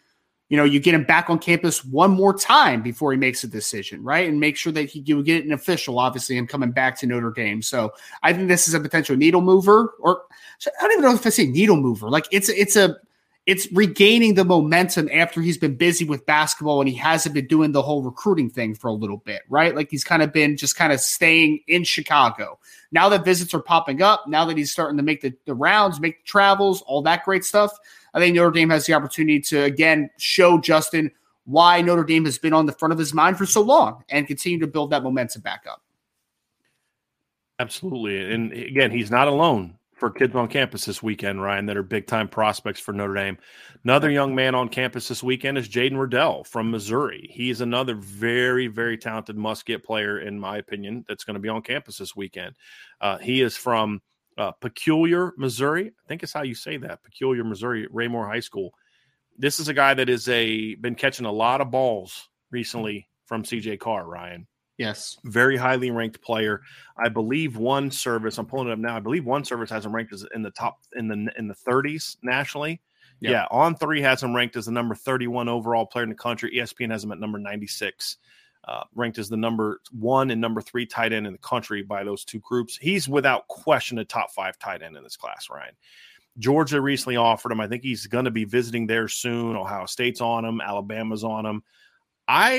you 0.50 0.58
know, 0.58 0.64
you 0.64 0.80
get 0.80 0.96
him 0.96 1.04
back 1.04 1.30
on 1.30 1.38
campus 1.38 1.86
one 1.86 2.10
more 2.10 2.36
time 2.36 2.82
before 2.82 3.12
he 3.12 3.20
makes 3.20 3.44
a 3.44 3.48
decision, 3.48 4.04
right? 4.04 4.28
And 4.28 4.40
make 4.40 4.58
sure 4.58 4.74
that 4.74 4.90
he 4.90 5.02
you 5.02 5.22
get 5.22 5.46
an 5.46 5.52
official, 5.52 6.00
obviously, 6.00 6.40
and 6.40 6.50
coming 6.50 6.72
back 6.72 6.98
to 7.00 7.06
Notre 7.06 7.32
Dame. 7.32 7.62
So 7.62 7.94
I 8.24 8.34
think 8.34 8.48
this 8.48 8.68
is 8.68 8.74
a 8.74 8.80
potential 8.80 9.16
needle 9.16 9.42
mover, 9.42 9.94
or 10.00 10.24
I 10.66 10.82
don't 10.82 10.92
even 10.94 11.04
know 11.04 11.14
if 11.14 11.26
I 11.26 11.30
say 11.30 11.46
needle 11.46 11.78
mover. 11.78 12.10
Like 12.10 12.26
it's 12.32 12.50
it's 12.50 12.76
a 12.76 12.98
it's 13.46 13.72
regaining 13.72 14.34
the 14.34 14.44
momentum 14.44 15.08
after 15.14 15.40
he's 15.40 15.58
been 15.58 15.76
busy 15.76 16.04
with 16.04 16.26
basketball 16.26 16.82
and 16.82 16.90
he 16.90 16.96
hasn't 16.96 17.36
been 17.36 17.46
doing 17.46 17.74
the 17.74 17.82
whole 17.82 18.02
recruiting 18.02 18.50
thing 18.50 18.74
for 18.74 18.88
a 18.88 18.94
little 18.94 19.18
bit, 19.18 19.44
right? 19.50 19.76
Like 19.76 19.92
he's 19.92 20.04
kind 20.04 20.24
of 20.24 20.34
been 20.34 20.58
just 20.58 20.76
kind 20.76 20.92
of 20.92 21.00
staying 21.00 21.60
in 21.68 21.84
Chicago. 21.84 22.58
Now 22.92 23.08
that 23.10 23.24
visits 23.24 23.54
are 23.54 23.62
popping 23.62 24.02
up, 24.02 24.28
now 24.28 24.46
that 24.46 24.58
he's 24.58 24.72
starting 24.72 24.98
to 24.98 25.04
make 25.04 25.22
the, 25.22 25.34
the 25.46 25.54
rounds, 25.54 26.00
make 26.00 26.24
the 26.24 26.28
travels, 26.28 26.82
all 26.84 27.04
that 27.04 27.24
great 27.24 27.44
stuff, 27.46 27.72
I 28.16 28.20
think 28.20 28.36
Notre 28.36 28.50
Dame 28.50 28.72
has 28.72 28.88
the 28.88 28.94
opportunity 28.94 29.40
to 29.42 29.64
again 29.64 30.10
show 30.18 30.58
Justin 30.58 31.12
why 31.44 31.82
Notre 31.82 32.04
Dame 32.04 32.26
has 32.26 32.40
been 32.40 32.54
on 32.54 32.66
the 32.66 32.72
front 32.72 32.94
of 32.94 32.98
his 32.98 33.14
mind 33.14 33.38
for 33.38 33.46
so 33.46 33.62
long 33.62 34.04
and 34.10 34.26
continue 34.26 34.60
to 34.60 34.68
build 34.68 34.90
that 34.90 35.04
momentum 35.04 35.44
back 35.44 35.66
up. 35.70 35.84
Absolutely. 37.60 38.34
And 38.34 38.52
again, 38.52 38.90
he's 38.90 39.12
not 39.12 39.28
alone 39.28 39.78
for 40.06 40.12
kids 40.12 40.36
on 40.36 40.48
campus 40.48 40.86
this 40.86 41.02
weekend, 41.02 41.42
Ryan, 41.42 41.66
that 41.66 41.78
are 41.78 41.82
big 41.82 42.06
time 42.06 42.28
prospects 42.28 42.80
for 42.80 42.94
Notre 42.94 43.16
Dame. 43.16 43.40
Another 43.84 44.12
young 44.12 44.36
man 44.36 44.54
on 44.54 44.70
campus 44.70 45.08
this 45.08 45.24
weekend 45.24 45.58
is 45.58 45.68
Jaden 45.68 45.98
Reddell 45.98 46.44
from 46.44 46.70
Missouri. 46.70 47.28
He's 47.34 47.60
another 47.60 47.96
very, 47.96 48.68
very 48.68 49.00
talented 49.00 49.36
must 49.36 49.66
get 49.66 49.84
player, 49.84 50.20
in 50.20 50.40
my 50.40 50.58
opinion, 50.58 51.06
that's 51.08 51.24
going 51.24 51.34
to 51.34 51.40
be 51.40 51.50
on 51.50 51.64
campus 51.64 51.98
this 51.98 52.16
weekend. 52.16 52.56
Uh, 53.02 53.18
he 53.18 53.42
is 53.42 53.58
from 53.58 54.00
uh, 54.38 54.52
Peculiar, 54.52 55.34
Missouri. 55.38 55.88
I 55.88 56.08
think 56.08 56.22
it's 56.22 56.34
how 56.34 56.44
you 56.44 56.54
say 56.54 56.78
that. 56.78 57.02
Peculiar, 57.02 57.44
Missouri, 57.44 57.88
Raymore 57.90 58.28
High 58.28 58.42
School. 58.42 58.76
This 59.40 59.60
is 59.60 59.70
a 59.70 59.74
guy 59.74 59.96
that 59.96 60.08
is 60.08 60.30
a 60.30 60.76
been 60.76 60.94
catching 60.94 61.26
a 61.26 61.32
lot 61.32 61.62
of 61.62 61.72
balls 61.72 62.30
recently 62.52 63.10
from 63.26 63.42
CJ 63.42 63.80
Carr, 63.80 64.06
Ryan. 64.06 64.46
Yes. 64.78 65.18
Very 65.24 65.56
highly 65.56 65.90
ranked 65.92 66.22
player. 66.22 66.62
I 66.98 67.10
believe 67.10 67.58
one 67.58 67.92
service, 67.92 68.38
I'm 68.38 68.46
pulling 68.46 68.68
it 68.68 68.74
up 68.74 68.80
now. 68.80 68.98
I 68.98 69.00
believe 69.00 69.26
one 69.26 69.46
service 69.46 69.70
has 69.70 69.86
him 69.86 69.96
ranked 69.96 70.14
as 70.14 70.26
in 70.36 70.42
the 70.42 70.52
top 70.52 70.80
in 70.94 71.08
the 71.08 71.32
in 71.38 71.48
the 71.48 71.56
30s 71.56 72.18
nationally. 72.24 72.82
Yep. 73.22 73.32
Yeah, 73.32 73.46
On3 73.50 74.02
has 74.02 74.22
him 74.22 74.36
ranked 74.36 74.58
as 74.58 74.66
the 74.66 74.74
number 74.74 74.94
31 74.94 75.48
overall 75.48 75.86
player 75.86 76.04
in 76.04 76.10
the 76.10 76.16
country. 76.16 76.52
ESPN 76.58 76.92
has 76.92 77.04
him 77.04 77.14
at 77.14 77.20
number 77.20 77.40
96 77.40 78.18
uh, 78.68 78.84
ranked 78.96 79.18
as 79.20 79.30
the 79.30 79.38
number 79.38 79.82
one 79.92 80.32
and 80.32 80.42
number 80.42 80.62
three 80.62 80.86
tight 80.86 81.14
end 81.14 81.28
in 81.28 81.34
the 81.34 81.40
country 81.40 81.84
by 81.84 82.04
those 82.04 82.26
two 82.26 82.40
groups. 82.40 82.78
He's 82.78 83.08
without 83.08 83.48
question 83.48 84.00
a 84.00 84.06
top 84.06 84.32
five 84.32 84.58
tight 84.58 84.82
end 84.82 84.98
in 84.98 85.04
this 85.04 85.18
class, 85.18 85.50
Ryan. 85.50 85.76
Georgia 86.38 86.82
recently 86.82 87.16
offered 87.16 87.52
him. 87.52 87.62
I 87.62 87.68
think 87.68 87.84
he's 87.84 88.08
going 88.08 88.26
to 88.26 88.32
be 88.32 88.44
visiting 88.44 88.88
there 88.88 89.08
soon. 89.08 89.56
Ohio 89.56 89.86
State's 89.86 90.20
on 90.20 90.44
him. 90.44 90.60
Alabama's 90.62 91.24
on 91.24 91.46
him. 91.46 91.64
I 92.28 92.52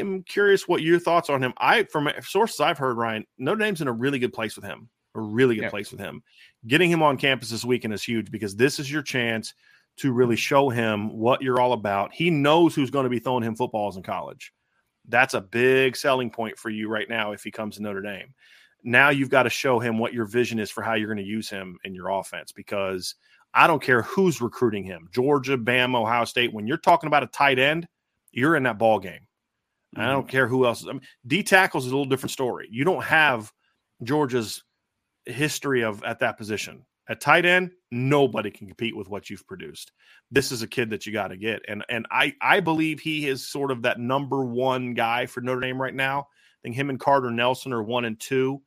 am 0.00 0.22
curious 0.22 0.66
what 0.66 0.82
your 0.82 0.98
thoughts 0.98 1.28
on 1.28 1.42
him. 1.42 1.52
I, 1.58 1.84
from 1.84 2.10
sources 2.22 2.60
I've 2.60 2.78
heard, 2.78 2.96
Ryan, 2.96 3.26
Notre 3.38 3.58
Dame's 3.58 3.80
in 3.80 3.88
a 3.88 3.92
really 3.92 4.18
good 4.18 4.32
place 4.32 4.56
with 4.56 4.64
him. 4.64 4.88
A 5.14 5.20
really 5.20 5.56
good 5.56 5.64
yeah. 5.64 5.70
place 5.70 5.90
with 5.90 6.00
him. 6.00 6.22
Getting 6.66 6.90
him 6.90 7.02
on 7.02 7.18
campus 7.18 7.50
this 7.50 7.64
weekend 7.64 7.92
is 7.92 8.02
huge 8.02 8.30
because 8.30 8.56
this 8.56 8.78
is 8.78 8.90
your 8.90 9.02
chance 9.02 9.52
to 9.98 10.12
really 10.12 10.34
mm-hmm. 10.36 10.40
show 10.40 10.70
him 10.70 11.18
what 11.18 11.42
you're 11.42 11.60
all 11.60 11.74
about. 11.74 12.14
He 12.14 12.30
knows 12.30 12.74
who's 12.74 12.90
going 12.90 13.04
to 13.04 13.10
be 13.10 13.18
throwing 13.18 13.42
him 13.42 13.54
footballs 13.54 13.96
in 13.96 14.02
college. 14.02 14.52
That's 15.08 15.34
a 15.34 15.40
big 15.40 15.96
selling 15.96 16.30
point 16.30 16.58
for 16.58 16.70
you 16.70 16.88
right 16.88 17.08
now 17.08 17.32
if 17.32 17.42
he 17.42 17.50
comes 17.50 17.76
to 17.76 17.82
Notre 17.82 18.00
Dame. 18.00 18.34
Now 18.82 19.10
you've 19.10 19.28
got 19.28 19.42
to 19.42 19.50
show 19.50 19.78
him 19.78 19.98
what 19.98 20.14
your 20.14 20.24
vision 20.24 20.58
is 20.58 20.70
for 20.70 20.82
how 20.82 20.94
you're 20.94 21.12
going 21.12 21.24
to 21.24 21.30
use 21.30 21.50
him 21.50 21.78
in 21.84 21.94
your 21.94 22.08
offense 22.08 22.52
because 22.52 23.14
I 23.54 23.66
don't 23.66 23.82
care 23.82 24.02
who's 24.02 24.40
recruiting 24.40 24.84
him 24.84 25.08
Georgia, 25.12 25.58
Bama, 25.58 26.00
Ohio 26.02 26.24
State. 26.24 26.52
When 26.52 26.66
you're 26.66 26.78
talking 26.78 27.06
about 27.06 27.22
a 27.22 27.28
tight 27.28 27.58
end, 27.58 27.86
you're 28.32 28.56
in 28.56 28.64
that 28.64 28.78
ball 28.78 28.98
game. 28.98 29.26
Mm-hmm. 29.96 30.00
I 30.00 30.10
don't 30.10 30.28
care 30.28 30.46
who 30.46 30.66
else. 30.66 30.86
I 30.86 30.92
mean, 30.92 31.02
D 31.26 31.42
tackles 31.42 31.86
is 31.86 31.92
a 31.92 31.94
little 31.94 32.08
different 32.10 32.32
story. 32.32 32.68
You 32.70 32.84
don't 32.84 33.04
have 33.04 33.52
Georgia's 34.02 34.62
history 35.26 35.82
of 35.82 36.02
at 36.04 36.20
that 36.20 36.38
position. 36.38 36.84
At 37.08 37.20
tight 37.20 37.44
end, 37.44 37.72
nobody 37.90 38.50
can 38.50 38.68
compete 38.68 38.96
with 38.96 39.08
what 39.08 39.28
you've 39.28 39.46
produced. 39.46 39.92
This 40.30 40.52
is 40.52 40.62
a 40.62 40.68
kid 40.68 40.88
that 40.90 41.04
you 41.04 41.12
got 41.12 41.28
to 41.28 41.36
get, 41.36 41.62
and 41.68 41.84
and 41.88 42.06
I 42.10 42.34
I 42.40 42.60
believe 42.60 43.00
he 43.00 43.28
is 43.28 43.46
sort 43.46 43.70
of 43.70 43.82
that 43.82 43.98
number 43.98 44.44
one 44.44 44.94
guy 44.94 45.26
for 45.26 45.40
Notre 45.40 45.60
Dame 45.60 45.82
right 45.82 45.94
now. 45.94 46.20
I 46.20 46.58
think 46.62 46.76
him 46.76 46.90
and 46.90 47.00
Carter 47.00 47.30
Nelson 47.30 47.72
are 47.72 47.82
one 47.82 48.04
and 48.04 48.18
two 48.18 48.62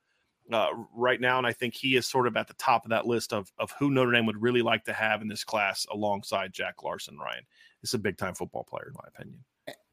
uh, 0.52 0.68
right 0.94 1.20
now, 1.20 1.38
and 1.38 1.48
I 1.48 1.54
think 1.54 1.74
he 1.74 1.96
is 1.96 2.06
sort 2.06 2.28
of 2.28 2.36
at 2.36 2.48
the 2.48 2.54
top 2.56 2.86
of 2.86 2.90
that 2.90 3.08
list 3.08 3.34
of 3.34 3.52
of 3.58 3.72
who 3.80 3.90
Notre 3.90 4.12
Dame 4.12 4.26
would 4.26 4.42
really 4.42 4.62
like 4.62 4.84
to 4.84 4.94
have 4.94 5.22
in 5.22 5.30
this 5.30 5.46
class 5.46 5.88
alongside 5.90 6.54
Jack 6.54 6.84
Larson. 6.84 7.18
Ryan, 7.18 7.46
it's 7.82 7.94
a 7.94 8.00
big 8.00 8.18
time 8.18 8.36
football 8.36 8.66
player 8.66 8.90
in 8.90 8.94
my 8.96 9.08
opinion 9.08 9.40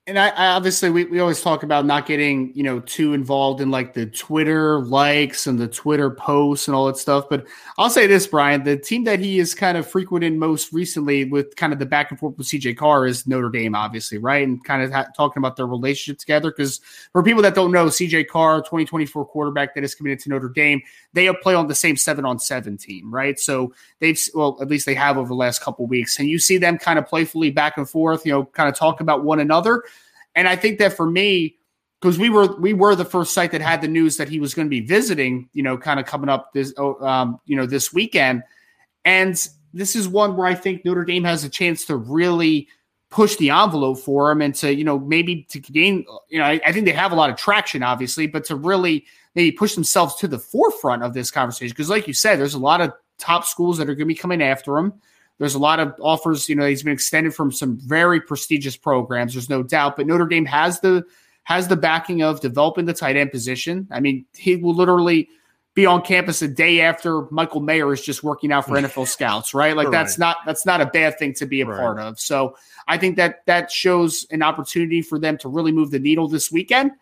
and 0.09 0.19
I, 0.19 0.31
I, 0.31 0.47
obviously 0.49 0.91
we, 0.91 1.05
we 1.05 1.21
always 1.21 1.41
talk 1.41 1.63
about 1.63 1.87
not 1.87 2.07
getting 2.07 2.53
you 2.57 2.65
know 2.65 2.81
too 2.81 3.15
involved 3.15 3.61
in 3.61 3.71
like 3.71 3.95
the 3.95 4.07
twitter 4.07 4.81
likes 4.81 5.47
and 5.47 5.57
the 5.57 5.69
twitter 5.69 6.11
posts 6.11 6.67
and 6.67 6.75
all 6.75 6.87
that 6.87 6.97
stuff. 6.97 7.29
But 7.31 7.47
i'll 7.79 7.89
say 7.89 8.09
this 8.09 8.27
brian 8.27 8.65
the 8.65 8.77
team 8.77 9.05
that 9.05 9.21
he 9.21 9.39
is 9.39 9.55
kind 9.55 9.79
of 9.79 9.87
frequented 9.87 10.35
most 10.35 10.73
recently 10.73 11.25
with 11.25 11.55
kind 11.55 11.73
of 11.73 11.79
the 11.79 11.87
back 11.87 12.11
and 12.11 12.19
forth 12.19 12.37
with 12.37 12.49
cj 12.49 12.77
carr 12.77 13.07
is 13.07 13.29
notre 13.29 13.49
dame 13.49 13.77
obviously 13.77 14.19
right? 14.19 14.47
And 14.47 14.63
kind 14.65 14.83
of 14.83 14.91
ha- 14.91 15.07
talking 15.17 15.41
about 15.41 15.57
their 15.57 15.67
relationship 15.67 16.19
together. 16.19 16.51
Because 16.51 16.81
for 17.13 17.23
people 17.23 17.43
that 17.43 17.55
don't 17.55 17.71
know 17.71 17.87
cj 17.87 18.27
carr 18.27 18.59
2024 18.59 19.25
quarterback 19.27 19.75
that 19.77 19.85
is 19.85 19.95
committed 19.95 20.19
to 20.21 20.31
notre 20.31 20.49
dame 20.49 20.83
they 21.13 21.33
play 21.43 21.55
on 21.55 21.69
the 21.69 21.75
same 21.75 21.97
seven 21.97 22.25
on 22.25 22.41
seven 22.41 22.77
team 22.77 23.13
right? 23.15 23.39
So 23.39 23.73
they've 24.01 24.19
well 24.35 24.59
at 24.61 24.67
least 24.67 24.85
they 24.85 24.97
have 24.97 25.17
over 25.17 25.29
the 25.29 25.35
last 25.35 25.63
couple 25.63 25.87
weeks. 25.87 26.19
And 26.19 26.29
you 26.29 26.41
see 26.41 26.59
them 26.59 26.77
kind 26.77 26.99
of 26.99 27.07
playfully 27.07 27.53
back 27.53 27.77
and 27.77 27.89
forth 27.89 28.27
you 28.27 28.33
know 28.33 28.47
kind 28.47 28.69
of 28.69 28.75
talk 28.75 29.01
about 29.01 29.23
one 29.23 29.39
another 29.39 29.85
and 30.35 30.49
I 30.49 30.57
think 30.57 30.79
that 30.79 30.95
for 30.95 31.07
me, 31.07 31.57
because 32.01 32.19
we 32.19 32.31
were 32.31 32.57
we 32.61 32.73
were 32.73 32.95
the 32.95 33.05
first 33.05 33.33
site 33.33 33.53
that 33.53 33.61
had 33.61 33.81
the 33.81 33.89
news 33.89 34.17
that 34.17 34.29
he 34.29 34.41
was 34.41 34.55
going 34.55 34.67
to 34.67 34.71
be 34.71 34.81
visiting, 34.81 35.49
you 35.53 35.63
know, 35.63 35.79
kind 35.79 36.01
of 36.01 36.07
coming 36.07 36.29
up 36.29 36.53
this 36.53 36.73
oh, 36.77 36.99
um, 37.07 37.39
you 37.47 37.57
know 37.57 37.67
this 37.67 37.93
weekend, 37.93 38.43
and 39.05 39.49
this 39.75 39.97
is 39.97 40.09
one 40.09 40.37
where 40.37 40.47
I 40.47 40.55
think 40.55 40.85
Notre 40.85 41.05
Dame 41.05 41.25
has 41.25 41.45
a 41.45 41.49
chance 41.49 41.85
to 41.87 41.97
really 41.97 42.69
push 43.13 43.37
the 43.37 43.51
envelope 43.51 43.99
for 43.99 44.31
him 44.31 44.41
and 44.41 44.55
to, 44.55 44.75
you 44.75 44.85
know, 44.85 44.99
maybe 44.99 45.43
to 45.51 45.61
gain, 45.61 46.05
you 46.31 46.39
know, 46.39 46.45
I, 46.45 46.61
I 46.67 46.73
think 46.73 46.87
they 46.87 46.93
have 46.93 47.13
a 47.13 47.15
lot 47.15 47.29
of 47.29 47.37
traction, 47.37 47.83
obviously, 47.83 48.27
but 48.27 48.45
to 48.47 48.57
really 48.57 49.05
maybe 49.35 49.53
push 49.53 49.75
themselves 49.75 50.15
to 50.17 50.29
the 50.29 50.39
forefront 50.39 51.03
of 51.03 51.13
this 51.13 51.31
conversation. 51.31 51.73
Because, 51.77 51.91
like 51.91 52.09
you 52.09 52.15
said, 52.15 52.39
there's 52.39 52.55
a 52.55 52.59
lot 52.59 52.81
of 52.81 52.93
top 53.19 53.45
schools 53.45 53.77
that 53.79 53.85
are 53.85 53.95
going 53.95 54.09
to 54.09 54.15
be 54.15 54.15
coming 54.15 54.43
after 54.43 54.79
him. 54.79 54.95
There's 55.43 55.57
a 55.57 55.59
lot 55.59 55.81
of 55.81 55.93
offers. 56.01 56.49
You 56.49 56.55
know, 56.55 56.65
he's 56.65 56.85
been 56.85 56.93
extended 56.93 57.35
from 57.35 57.51
some 57.51 57.77
very 57.77 58.21
prestigious 58.21 58.77
programs. 58.77 59.35
There's 59.35 59.51
no 59.51 59.65
doubt, 59.65 59.97
but 59.97 60.07
Notre 60.07 60.27
Dame 60.27 60.45
has 60.45 60.79
the 60.79 61.05
has 61.43 61.67
the 61.67 61.75
backing 61.75 62.23
of 62.23 62.41
developing 62.41 62.85
the 62.85 62.95
tight 62.95 63.17
end 63.17 63.33
position. 63.33 63.89
I 63.91 63.99
mean, 63.99 64.25
he 64.37 64.55
will 64.55 64.73
literally 64.73 65.29
be 65.75 65.85
on 65.85 66.03
campus 66.03 66.43
a 66.43 66.49
day 66.49 66.83
after 66.83 67.23
Michael 67.33 67.61
Mayer 67.61 67.93
is 67.93 68.01
just 68.01 68.23
working 68.23 68.53
out 68.53 68.67
for 68.67 68.73
NFL 68.77 69.09
scouts, 69.09 69.53
right? 69.53 69.77
Like 69.77 69.87
right. 69.87 69.91
that's 69.91 70.17
not 70.17 70.37
that's 70.47 70.65
not 70.65 70.81
a 70.81 70.87
bad 70.87 71.19
thing 71.19 71.35
to 71.35 71.47
be 71.47 71.61
a 71.61 71.67
right. 71.67 71.77
part 71.77 71.99
of. 71.99 72.21
So 72.21 72.57
I 72.87 72.97
think 72.97 73.17
that 73.17 73.45
that 73.47 73.73
shows 73.73 74.25
an 74.31 74.45
opportunity 74.45 75.03
for 75.03 75.19
them 75.19 75.39
to 75.39 75.49
really 75.49 75.73
move 75.73 75.91
the 75.91 75.99
needle 75.99 76.29
this 76.29 76.53
weekend 76.53 76.93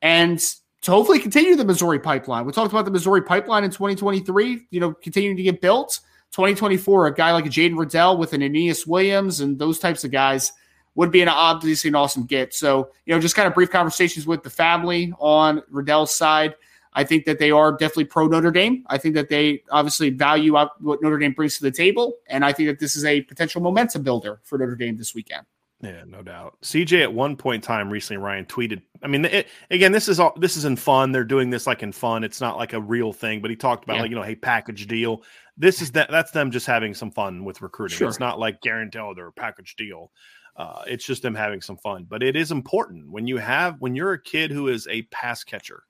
and 0.00 0.38
to 0.82 0.92
hopefully 0.92 1.18
continue 1.18 1.56
the 1.56 1.64
Missouri 1.64 1.98
pipeline. 1.98 2.46
We 2.46 2.52
talked 2.52 2.72
about 2.72 2.84
the 2.84 2.92
Missouri 2.92 3.22
pipeline 3.22 3.64
in 3.64 3.70
2023, 3.70 4.68
you 4.70 4.78
know, 4.78 4.92
continuing 4.92 5.36
to 5.36 5.42
get 5.42 5.60
built. 5.60 5.98
2024, 6.34 7.06
a 7.06 7.14
guy 7.14 7.32
like 7.32 7.46
a 7.46 7.48
Jaden 7.48 7.76
Reddell 7.76 8.18
with 8.18 8.32
an 8.32 8.42
Aeneas 8.42 8.88
Williams 8.88 9.40
and 9.40 9.56
those 9.56 9.78
types 9.78 10.02
of 10.02 10.10
guys 10.10 10.50
would 10.96 11.12
be 11.12 11.22
an 11.22 11.28
obviously 11.28 11.86
an 11.86 11.94
awesome 11.94 12.26
get. 12.26 12.52
So, 12.52 12.90
you 13.06 13.14
know, 13.14 13.20
just 13.20 13.36
kind 13.36 13.46
of 13.46 13.54
brief 13.54 13.70
conversations 13.70 14.26
with 14.26 14.42
the 14.42 14.50
family 14.50 15.14
on 15.20 15.62
Reddell's 15.70 16.12
side. 16.12 16.56
I 16.92 17.04
think 17.04 17.24
that 17.26 17.38
they 17.38 17.52
are 17.52 17.70
definitely 17.70 18.06
pro 18.06 18.26
Notre 18.26 18.50
Dame. 18.50 18.84
I 18.88 18.98
think 18.98 19.14
that 19.14 19.28
they 19.28 19.62
obviously 19.70 20.10
value 20.10 20.54
what 20.54 20.72
Notre 20.80 21.18
Dame 21.18 21.34
brings 21.34 21.56
to 21.58 21.62
the 21.62 21.70
table, 21.70 22.14
and 22.28 22.44
I 22.44 22.52
think 22.52 22.68
that 22.68 22.80
this 22.80 22.96
is 22.96 23.04
a 23.04 23.22
potential 23.22 23.60
momentum 23.60 24.02
builder 24.02 24.40
for 24.42 24.58
Notre 24.58 24.74
Dame 24.74 24.96
this 24.96 25.14
weekend. 25.14 25.46
Yeah, 25.82 26.04
no 26.06 26.22
doubt. 26.22 26.56
CJ 26.62 27.02
at 27.02 27.12
one 27.12 27.36
point 27.36 27.62
in 27.62 27.66
time 27.66 27.90
recently, 27.90 28.22
Ryan 28.22 28.46
tweeted. 28.46 28.82
I 29.02 29.06
mean, 29.06 29.26
it, 29.26 29.48
again, 29.70 29.92
this 29.92 30.08
is 30.08 30.18
all 30.18 30.32
this 30.38 30.56
is 30.56 30.64
in 30.64 30.76
fun. 30.76 31.12
They're 31.12 31.24
doing 31.24 31.50
this 31.50 31.66
like 31.66 31.82
in 31.82 31.92
fun. 31.92 32.24
It's 32.24 32.40
not 32.40 32.56
like 32.56 32.72
a 32.72 32.80
real 32.80 33.12
thing. 33.12 33.42
But 33.42 33.50
he 33.50 33.56
talked 33.56 33.84
about 33.84 33.96
yeah. 33.96 34.02
like 34.02 34.10
you 34.10 34.16
know, 34.16 34.22
hey, 34.22 34.34
package 34.34 34.86
deal. 34.86 35.22
This 35.56 35.82
is 35.82 35.90
that. 35.92 36.10
That's 36.10 36.30
them 36.30 36.50
just 36.50 36.66
having 36.66 36.94
some 36.94 37.10
fun 37.10 37.44
with 37.44 37.60
recruiting. 37.60 37.98
Sure. 37.98 38.08
It's 38.08 38.20
not 38.20 38.38
like 38.38 38.62
guarantee 38.62 38.98
or 38.98 39.32
package 39.32 39.76
deal. 39.76 40.10
Uh, 40.56 40.84
it's 40.86 41.04
just 41.04 41.22
them 41.22 41.34
having 41.34 41.60
some 41.60 41.76
fun. 41.76 42.06
But 42.08 42.22
it 42.22 42.36
is 42.36 42.52
important 42.52 43.10
when 43.10 43.26
you 43.26 43.38
have 43.38 43.76
when 43.80 43.94
you're 43.94 44.12
a 44.12 44.22
kid 44.22 44.50
who 44.50 44.68
is 44.68 44.86
a 44.88 45.02
pass 45.02 45.44
catcher. 45.44 45.82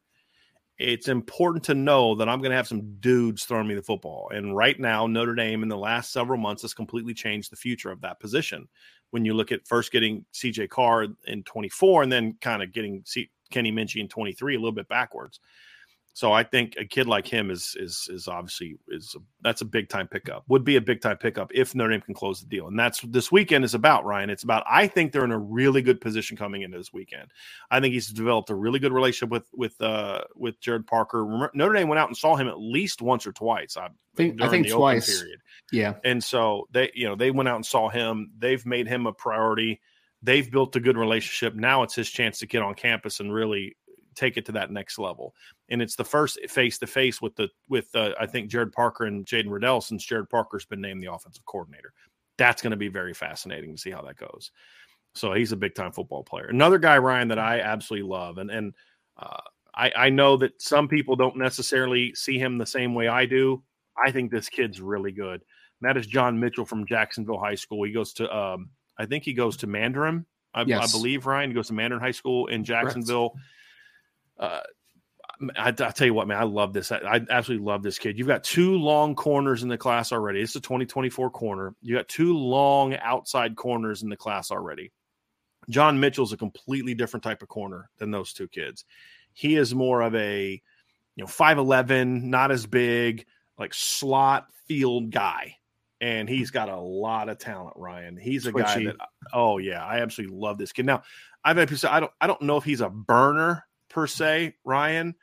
It's 0.76 1.06
important 1.06 1.62
to 1.64 1.74
know 1.74 2.16
that 2.16 2.28
I'm 2.28 2.40
going 2.40 2.50
to 2.50 2.56
have 2.56 2.66
some 2.66 2.96
dudes 2.98 3.44
throwing 3.44 3.68
me 3.68 3.76
the 3.76 3.82
football. 3.82 4.30
And 4.34 4.56
right 4.56 4.78
now, 4.78 5.06
Notre 5.06 5.36
Dame 5.36 5.62
in 5.62 5.68
the 5.68 5.78
last 5.78 6.12
several 6.12 6.36
months 6.36 6.62
has 6.62 6.74
completely 6.74 7.14
changed 7.14 7.52
the 7.52 7.56
future 7.56 7.92
of 7.92 8.00
that 8.00 8.18
position 8.18 8.66
when 9.14 9.24
you 9.24 9.32
look 9.32 9.52
at 9.52 9.64
first 9.64 9.92
getting 9.92 10.24
CJ 10.34 10.68
Carr 10.70 11.06
in 11.28 11.44
24 11.44 12.02
and 12.02 12.10
then 12.10 12.36
kind 12.40 12.64
of 12.64 12.72
getting 12.72 13.00
C- 13.06 13.30
Kenny 13.48 13.70
Minchey 13.70 14.00
in 14.00 14.08
23 14.08 14.56
a 14.56 14.58
little 14.58 14.72
bit 14.72 14.88
backwards. 14.88 15.38
So 16.14 16.32
I 16.32 16.44
think 16.44 16.76
a 16.78 16.84
kid 16.84 17.08
like 17.08 17.26
him 17.26 17.50
is 17.50 17.76
is 17.76 18.08
is 18.08 18.28
obviously 18.28 18.76
is 18.88 19.16
a, 19.16 19.22
that's 19.42 19.62
a 19.62 19.64
big 19.64 19.88
time 19.88 20.06
pickup. 20.06 20.44
Would 20.46 20.62
be 20.62 20.76
a 20.76 20.80
big 20.80 21.00
time 21.00 21.16
pickup 21.16 21.50
if 21.52 21.74
Notre 21.74 21.90
Dame 21.90 22.02
can 22.02 22.14
close 22.14 22.40
the 22.40 22.46
deal, 22.46 22.68
and 22.68 22.78
that's 22.78 23.00
this 23.00 23.32
weekend 23.32 23.64
is 23.64 23.74
about. 23.74 24.04
Ryan, 24.04 24.30
it's 24.30 24.44
about. 24.44 24.62
I 24.70 24.86
think 24.86 25.10
they're 25.10 25.24
in 25.24 25.32
a 25.32 25.38
really 25.38 25.82
good 25.82 26.00
position 26.00 26.36
coming 26.36 26.62
into 26.62 26.78
this 26.78 26.92
weekend. 26.92 27.32
I 27.68 27.80
think 27.80 27.94
he's 27.94 28.06
developed 28.06 28.48
a 28.50 28.54
really 28.54 28.78
good 28.78 28.92
relationship 28.92 29.30
with 29.30 29.48
with 29.52 29.80
uh 29.80 30.20
with 30.36 30.60
Gerad 30.60 30.86
Parker. 30.86 31.24
Remember, 31.24 31.50
Notre 31.52 31.74
Dame 31.74 31.88
went 31.88 31.98
out 31.98 32.08
and 32.08 32.16
saw 32.16 32.36
him 32.36 32.46
at 32.46 32.60
least 32.60 33.02
once 33.02 33.26
or 33.26 33.32
twice. 33.32 33.76
I 33.76 33.88
think 34.14 34.40
I 34.40 34.48
think 34.48 34.68
twice. 34.70 35.20
Period. 35.20 35.40
Yeah, 35.72 35.94
and 36.04 36.22
so 36.22 36.68
they 36.70 36.92
you 36.94 37.08
know 37.08 37.16
they 37.16 37.32
went 37.32 37.48
out 37.48 37.56
and 37.56 37.66
saw 37.66 37.88
him. 37.88 38.30
They've 38.38 38.64
made 38.64 38.86
him 38.86 39.08
a 39.08 39.12
priority. 39.12 39.80
They've 40.22 40.48
built 40.48 40.76
a 40.76 40.80
good 40.80 40.96
relationship. 40.96 41.56
Now 41.56 41.82
it's 41.82 41.96
his 41.96 42.08
chance 42.08 42.38
to 42.38 42.46
get 42.46 42.62
on 42.62 42.74
campus 42.74 43.18
and 43.18 43.34
really 43.34 43.76
take 44.14 44.36
it 44.36 44.46
to 44.46 44.52
that 44.52 44.70
next 44.70 44.98
level. 44.98 45.34
And 45.70 45.80
it's 45.80 45.96
the 45.96 46.04
first 46.04 46.38
face 46.48 46.78
to 46.78 46.86
face 46.86 47.22
with 47.22 47.34
the 47.36 47.48
with 47.68 47.86
uh, 47.94 48.10
I 48.20 48.26
think 48.26 48.50
Gerad 48.50 48.72
Parker 48.72 49.04
and 49.04 49.24
Jaden 49.24 49.50
Reddell 49.50 49.80
since 49.80 50.06
Gerad 50.06 50.28
Parker's 50.28 50.66
been 50.66 50.80
named 50.80 51.02
the 51.02 51.12
offensive 51.12 51.44
coordinator. 51.46 51.92
That's 52.36 52.60
going 52.60 52.72
to 52.72 52.76
be 52.76 52.88
very 52.88 53.14
fascinating 53.14 53.74
to 53.74 53.80
see 53.80 53.90
how 53.90 54.02
that 54.02 54.16
goes. 54.16 54.50
So 55.14 55.32
he's 55.32 55.52
a 55.52 55.56
big 55.56 55.74
time 55.74 55.92
football 55.92 56.24
player. 56.24 56.46
Another 56.46 56.78
guy, 56.78 56.98
Ryan, 56.98 57.28
that 57.28 57.38
I 57.38 57.60
absolutely 57.60 58.08
love, 58.08 58.38
and 58.38 58.50
and 58.50 58.74
uh, 59.16 59.40
I, 59.76 59.92
I 59.96 60.10
know 60.10 60.36
that 60.36 60.60
some 60.60 60.88
people 60.88 61.16
don't 61.16 61.36
necessarily 61.36 62.14
see 62.14 62.38
him 62.38 62.58
the 62.58 62.66
same 62.66 62.94
way 62.94 63.08
I 63.08 63.26
do. 63.26 63.62
I 63.96 64.10
think 64.10 64.30
this 64.30 64.48
kid's 64.48 64.80
really 64.80 65.12
good. 65.12 65.42
And 65.80 65.88
that 65.88 65.96
is 65.96 66.06
Jon 66.06 66.38
Mitchell 66.38 66.64
from 66.64 66.86
Jacksonville 66.86 67.38
High 67.38 67.54
School. 67.54 67.84
He 67.84 67.92
goes 67.92 68.12
to, 68.14 68.36
um, 68.36 68.70
I 68.98 69.06
think 69.06 69.24
he 69.24 69.32
goes 69.32 69.56
to 69.58 69.66
Mandarin, 69.66 70.26
I, 70.52 70.62
yes. 70.62 70.94
I, 70.94 70.96
believe. 70.96 71.26
Ryan 71.26 71.50
he 71.50 71.54
goes 71.54 71.68
to 71.68 71.74
Mandarin 71.74 72.02
High 72.02 72.12
School 72.12 72.46
in 72.46 72.64
Jacksonville. 72.64 73.34
Uh, 74.38 74.60
I, 75.56 75.68
I, 75.68 75.72
tell 75.72 76.06
you 76.06 76.14
what, 76.14 76.28
man, 76.28 76.38
I 76.38 76.44
love 76.44 76.72
this. 76.72 76.92
I, 76.92 76.98
I, 76.98 77.20
absolutely 77.30 77.66
love 77.66 77.82
this 77.82 77.98
kid. 77.98 78.18
You've 78.18 78.28
got 78.28 78.44
two 78.44 78.76
long 78.76 79.14
corners 79.14 79.62
in 79.62 79.68
the 79.68 79.78
class 79.78 80.12
already. 80.12 80.40
It's 80.40 80.54
a 80.56 80.60
2024 80.60 81.30
corner. 81.30 81.74
You 81.82 81.96
got 81.96 82.08
two 82.08 82.36
long 82.36 82.94
outside 82.94 83.56
corners 83.56 84.02
in 84.02 84.08
the 84.08 84.16
class 84.16 84.50
already. 84.50 84.92
Jon 85.68 85.98
Mitchell's 85.98 86.32
a 86.32 86.36
completely 86.36 86.94
different 86.94 87.22
type 87.24 87.42
of 87.42 87.48
corner 87.48 87.90
than 87.98 88.10
those 88.10 88.32
two 88.32 88.48
kids. 88.48 88.84
He 89.32 89.56
is 89.56 89.74
more 89.74 90.02
of 90.02 90.14
a, 90.14 90.62
you 91.16 91.24
know, 91.24 91.28
5'11, 91.28 92.22
not 92.24 92.50
as 92.50 92.66
big, 92.66 93.26
like 93.58 93.74
slot 93.74 94.46
field 94.66 95.10
guy. 95.10 95.56
And 96.00 96.28
he's 96.28 96.50
got 96.50 96.68
a 96.68 96.76
lot 96.76 97.28
of 97.28 97.38
talent, 97.38 97.76
Ryan. 97.76 98.16
He's 98.16 98.46
a 98.46 98.52
Twitchy. 98.52 98.84
guy 98.84 98.92
that, 98.92 99.08
oh 99.32 99.58
yeah, 99.58 99.84
I 99.84 100.00
absolutely 100.00 100.36
love 100.36 100.58
this 100.58 100.72
kid. 100.72 100.86
Now, 100.86 101.02
I've 101.42 101.56
had 101.56 101.68
people 101.68 101.78
say 101.78 101.88
I 101.88 102.00
don't, 102.00 102.12
I 102.20 102.26
don't 102.26 102.42
know 102.42 102.56
if 102.56 102.64
he's 102.64 102.82
a 102.82 102.90
burner 102.90 103.66
per 103.88 104.06
se, 104.06 104.56
Ryan, 104.64 105.14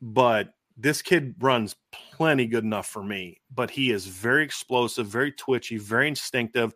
but 0.00 0.54
this 0.76 1.02
kid 1.02 1.34
runs 1.40 1.74
plenty 1.92 2.46
good 2.46 2.64
enough 2.64 2.86
for 2.86 3.02
me. 3.02 3.40
But 3.52 3.70
he 3.70 3.90
is 3.90 4.06
very 4.06 4.44
explosive, 4.44 5.06
very 5.06 5.32
twitchy, 5.32 5.76
very 5.76 6.08
instinctive. 6.08 6.72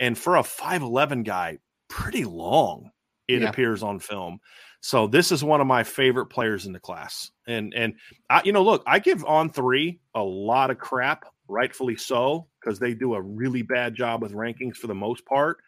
And 0.00 0.16
for 0.16 0.36
a 0.36 0.42
5'11 0.42 1.24
guy, 1.24 1.58
pretty 1.88 2.24
long, 2.24 2.90
it 3.26 3.42
yeah. 3.42 3.48
appears 3.48 3.82
on 3.82 3.98
film. 3.98 4.38
So 4.80 5.06
this 5.06 5.32
is 5.32 5.42
one 5.42 5.60
of 5.60 5.66
my 5.66 5.82
favorite 5.82 6.26
players 6.26 6.66
in 6.66 6.72
the 6.72 6.78
class. 6.78 7.30
And 7.46 7.74
and 7.74 7.94
I, 8.30 8.42
you 8.44 8.52
know, 8.52 8.62
look, 8.62 8.82
I 8.86 8.98
give 8.98 9.24
On3 9.24 9.98
a 10.14 10.22
lot 10.22 10.70
of 10.70 10.78
crap, 10.78 11.24
rightfully 11.48 11.96
so, 11.96 12.46
because 12.60 12.78
they 12.78 12.94
do 12.94 13.14
a 13.14 13.20
really 13.20 13.62
bad 13.62 13.94
job 13.94 14.22
with 14.22 14.32
rankings 14.32 14.76
for 14.76 14.86
the 14.86 14.94
most 14.94 15.24
part. 15.26 15.58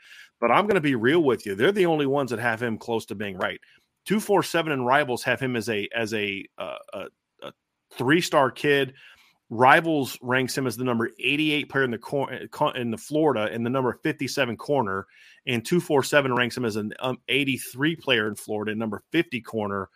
But 0.40 0.50
I'm 0.50 0.64
going 0.64 0.76
to 0.76 0.80
be 0.80 0.94
real 0.94 1.22
with 1.22 1.44
you; 1.44 1.54
they're 1.54 1.72
the 1.72 1.86
only 1.86 2.06
ones 2.06 2.30
that 2.30 2.38
have 2.38 2.62
him 2.62 2.78
close 2.78 3.04
to 3.06 3.14
being 3.14 3.36
right. 3.36 3.60
Two 4.06 4.20
four 4.20 4.42
seven 4.42 4.72
and 4.72 4.86
Rivals 4.86 5.22
have 5.24 5.40
him 5.40 5.56
as 5.56 5.68
a 5.68 5.88
as 5.94 6.14
a 6.14 6.44
uh, 6.58 6.78
a, 6.92 7.06
a 7.42 7.52
three 7.92 8.20
star 8.20 8.50
kid. 8.50 8.94
Rivals 9.50 10.16
ranks 10.22 10.56
him 10.56 10.68
as 10.68 10.76
the 10.76 10.84
number 10.84 11.10
88 11.18 11.68
player 11.68 11.84
in 11.84 11.90
the 11.90 11.98
cor- 11.98 12.32
in 12.76 12.90
the 12.92 12.96
Florida 12.96 13.52
and 13.52 13.66
the 13.66 13.70
number 13.70 13.98
57 14.04 14.56
corner, 14.56 15.06
and 15.44 15.64
247 15.64 16.34
ranks 16.34 16.56
him 16.56 16.64
as 16.64 16.76
an 16.76 16.94
um, 17.00 17.18
83 17.28 17.96
player 17.96 18.28
in 18.28 18.36
Florida, 18.36 18.74
number 18.76 19.02
50 19.10 19.40
corner, 19.40 19.88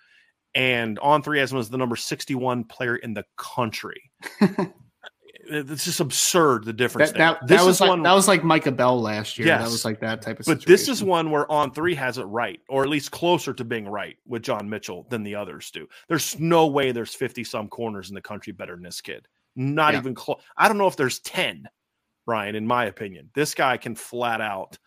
and 0.57 0.99
On3 0.99 1.38
has 1.38 1.53
him 1.53 1.59
as 1.59 1.71
the 1.71 1.79
number 1.79 1.95
61 1.95 2.64
player 2.64 2.97
in 2.97 3.14
the 3.14 3.25
country. 3.37 4.11
it's 5.48 5.85
just 5.85 6.00
absurd 6.00 6.64
the 6.64 6.72
difference. 6.72 7.12
That, 7.12 7.40
that, 7.40 7.48
that 7.48 7.64
was 7.64 7.80
like, 7.80 7.90
one, 7.90 8.02
that 8.02 8.12
was 8.12 8.28
like 8.28 8.44
Micah 8.44 8.72
Bell 8.72 9.00
last 9.00 9.38
year. 9.38 9.48
Yes, 9.48 9.64
that 9.64 9.70
was 9.70 9.85
like 9.85 10.00
that 10.00 10.22
type 10.22 10.38
of. 10.38 10.44
Stuff. 10.44 10.57
But 10.57 10.62
situation. 10.62 10.72
this 10.72 10.88
is 10.88 11.04
one 11.04 11.30
where 11.30 11.46
On3 11.46 11.94
has 11.96 12.18
it 12.18 12.24
right, 12.24 12.61
or 12.68 12.83
at 12.83 12.88
least 12.88 13.11
closer 13.11 13.52
to 13.52 13.64
being 13.64 13.88
right 13.88 14.16
with 14.26 14.42
Jon 14.42 14.68
Mitchell 14.68 15.07
than 15.11 15.22
the 15.22 15.35
others 15.35 15.70
do. 15.70 15.88
There's 16.09 16.38
no 16.38 16.66
way 16.66 16.92
there's 16.92 17.14
50 17.14 17.44
some 17.44 17.68
corners 17.68 18.09
in 18.09 18.14
the 18.14 18.20
country 18.20 18.52
better 18.52 18.74
than 18.74 18.83
this 18.83 19.00
kid. 19.00 19.28
Not 19.57 19.94
yeah. 19.94 20.00
even 20.00 20.14
close. 20.14 20.40
I 20.57 20.68
don't 20.68 20.78
know 20.78 20.87
if 20.87 20.96
there's 20.96 21.20
10, 21.20 21.68
Brian. 22.26 22.54
In 22.54 22.66
my 22.66 22.87
opinion, 22.87 23.30
this 23.35 23.54
guy 23.54 23.76
can 23.76 23.94
flat 23.94 24.40
out 24.40 24.78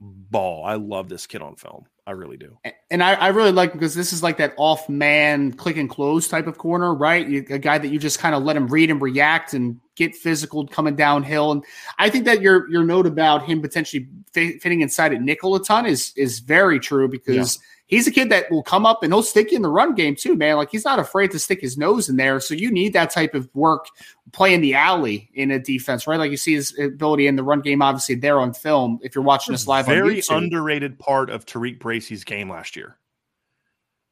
ball. 0.00 0.64
I 0.64 0.74
love 0.74 1.08
this 1.08 1.26
kid 1.26 1.42
on 1.42 1.56
film. 1.56 1.84
I 2.08 2.12
really 2.12 2.38
do. 2.38 2.56
And 2.90 3.02
I, 3.02 3.12
I 3.12 3.28
really 3.28 3.52
like 3.52 3.74
because 3.74 3.94
this 3.94 4.14
is 4.14 4.22
like 4.22 4.38
that 4.38 4.54
off 4.56 4.88
man 4.88 5.52
click 5.52 5.76
and 5.76 5.90
close 5.90 6.26
type 6.26 6.46
of 6.46 6.56
corner, 6.56 6.94
right? 6.94 7.28
You, 7.28 7.44
a 7.50 7.58
guy 7.58 7.76
that 7.76 7.88
you 7.88 7.98
just 7.98 8.18
kind 8.18 8.34
of 8.34 8.44
let 8.44 8.56
him 8.56 8.66
read 8.66 8.90
and 8.90 9.02
react 9.02 9.52
and 9.52 9.78
get 9.94 10.16
physical 10.16 10.66
coming 10.66 10.96
downhill. 10.96 11.52
And 11.52 11.62
I 11.98 12.08
think 12.08 12.24
that 12.24 12.40
your 12.40 12.66
your 12.70 12.82
note 12.82 13.06
about 13.06 13.44
him 13.44 13.60
potentially 13.60 14.08
fitting 14.32 14.80
inside 14.80 15.12
at 15.12 15.20
nickel 15.20 15.54
a 15.54 15.62
ton 15.62 15.84
is 15.84 16.14
is 16.16 16.38
very 16.38 16.80
true 16.80 17.08
because. 17.08 17.56
Yeah 17.56 17.64
he's 17.88 18.06
a 18.06 18.10
kid 18.12 18.30
that 18.30 18.50
will 18.50 18.62
come 18.62 18.86
up 18.86 19.02
and 19.02 19.12
he'll 19.12 19.22
stick 19.22 19.50
you 19.50 19.56
in 19.56 19.62
the 19.62 19.68
run 19.68 19.94
game 19.94 20.14
too, 20.14 20.36
man. 20.36 20.56
Like 20.56 20.70
he's 20.70 20.84
not 20.84 21.00
afraid 21.00 21.32
to 21.32 21.38
stick 21.38 21.60
his 21.60 21.76
nose 21.76 22.08
in 22.08 22.16
there. 22.16 22.38
So 22.38 22.54
you 22.54 22.70
need 22.70 22.92
that 22.92 23.10
type 23.10 23.34
of 23.34 23.48
work 23.54 23.86
playing 24.32 24.60
the 24.60 24.74
alley 24.74 25.28
in 25.34 25.50
a 25.50 25.58
defense, 25.58 26.06
right? 26.06 26.18
Like 26.18 26.30
you 26.30 26.36
see 26.36 26.54
his 26.54 26.78
ability 26.78 27.26
in 27.26 27.34
the 27.34 27.42
run 27.42 27.60
game, 27.60 27.82
obviously 27.82 28.14
there 28.14 28.38
on 28.38 28.54
film. 28.54 29.00
If 29.02 29.14
you're 29.14 29.24
watching 29.24 29.52
this 29.52 29.66
live, 29.66 29.86
very 29.86 30.22
underrated 30.30 30.98
part 30.98 31.30
of 31.30 31.44
TaRiq 31.44 31.80
Bracy's 31.80 32.24
game 32.24 32.48
last 32.50 32.76
year. 32.76 32.96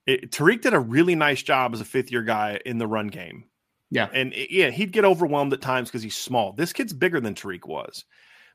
It, 0.07 0.31
Tariq 0.31 0.63
did 0.63 0.75
a 0.75 0.81
really 0.81 1.15
nice 1.15 1.43
job 1.43 1.75
as 1.75 1.81
a 1.81 1.85
fifth 1.85 2.11
year 2.11 2.23
guy 2.23 2.61
in 2.65 2.79
the 2.79 2.87
run 2.87 3.09
game. 3.09 3.45
Yeah. 3.91 4.09
And 4.13 4.33
eh, 4.35 4.47
yeah, 4.51 4.71
he'd 4.71 4.93
get 4.93 5.05
overwhelmed 5.05 5.53
at 5.53 5.61
times 5.61 5.89
because 5.89 6.03
he's 6.03 6.17
small. 6.17 6.53
This 6.53 6.73
kid's 6.73 6.93
bigger 6.93 7.21
than 7.21 7.35
Tariq 7.35 7.67
was. 7.67 8.05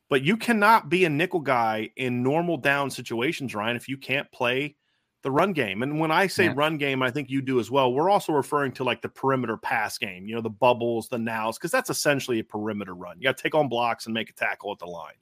But 0.09 0.23
you 0.23 0.35
cannot 0.35 0.89
be 0.89 1.05
a 1.05 1.09
nickel 1.09 1.39
guy 1.39 1.89
in 1.95 2.21
normal 2.21 2.57
down 2.57 2.89
situations, 2.89 3.55
Ryan, 3.55 3.77
if 3.77 3.87
you 3.87 3.97
can't 3.97 4.29
play 4.31 4.75
the 5.23 5.31
run 5.31 5.53
game. 5.53 5.83
And 5.83 5.99
when 5.99 6.11
I 6.11 6.27
say 6.27 6.45
yeah. 6.45 6.53
run 6.55 6.77
game, 6.77 7.03
I 7.03 7.11
think 7.11 7.29
you 7.29 7.41
do 7.41 7.59
as 7.59 7.69
well. 7.69 7.93
We're 7.93 8.09
also 8.09 8.33
referring 8.33 8.71
to 8.73 8.83
like 8.83 9.01
the 9.01 9.09
perimeter 9.09 9.55
pass 9.55 9.97
game, 9.97 10.27
you 10.27 10.35
know, 10.35 10.41
the 10.41 10.49
bubbles, 10.49 11.07
the 11.09 11.19
nows, 11.19 11.57
because 11.57 11.71
that's 11.71 11.89
essentially 11.89 12.39
a 12.39 12.43
perimeter 12.43 12.95
run. 12.95 13.17
You 13.19 13.25
got 13.25 13.37
to 13.37 13.43
take 13.43 13.53
on 13.53 13.67
blocks 13.67 14.05
and 14.05 14.13
make 14.13 14.29
a 14.29 14.33
tackle 14.33 14.71
at 14.71 14.79
the 14.79 14.87
line. 14.87 15.13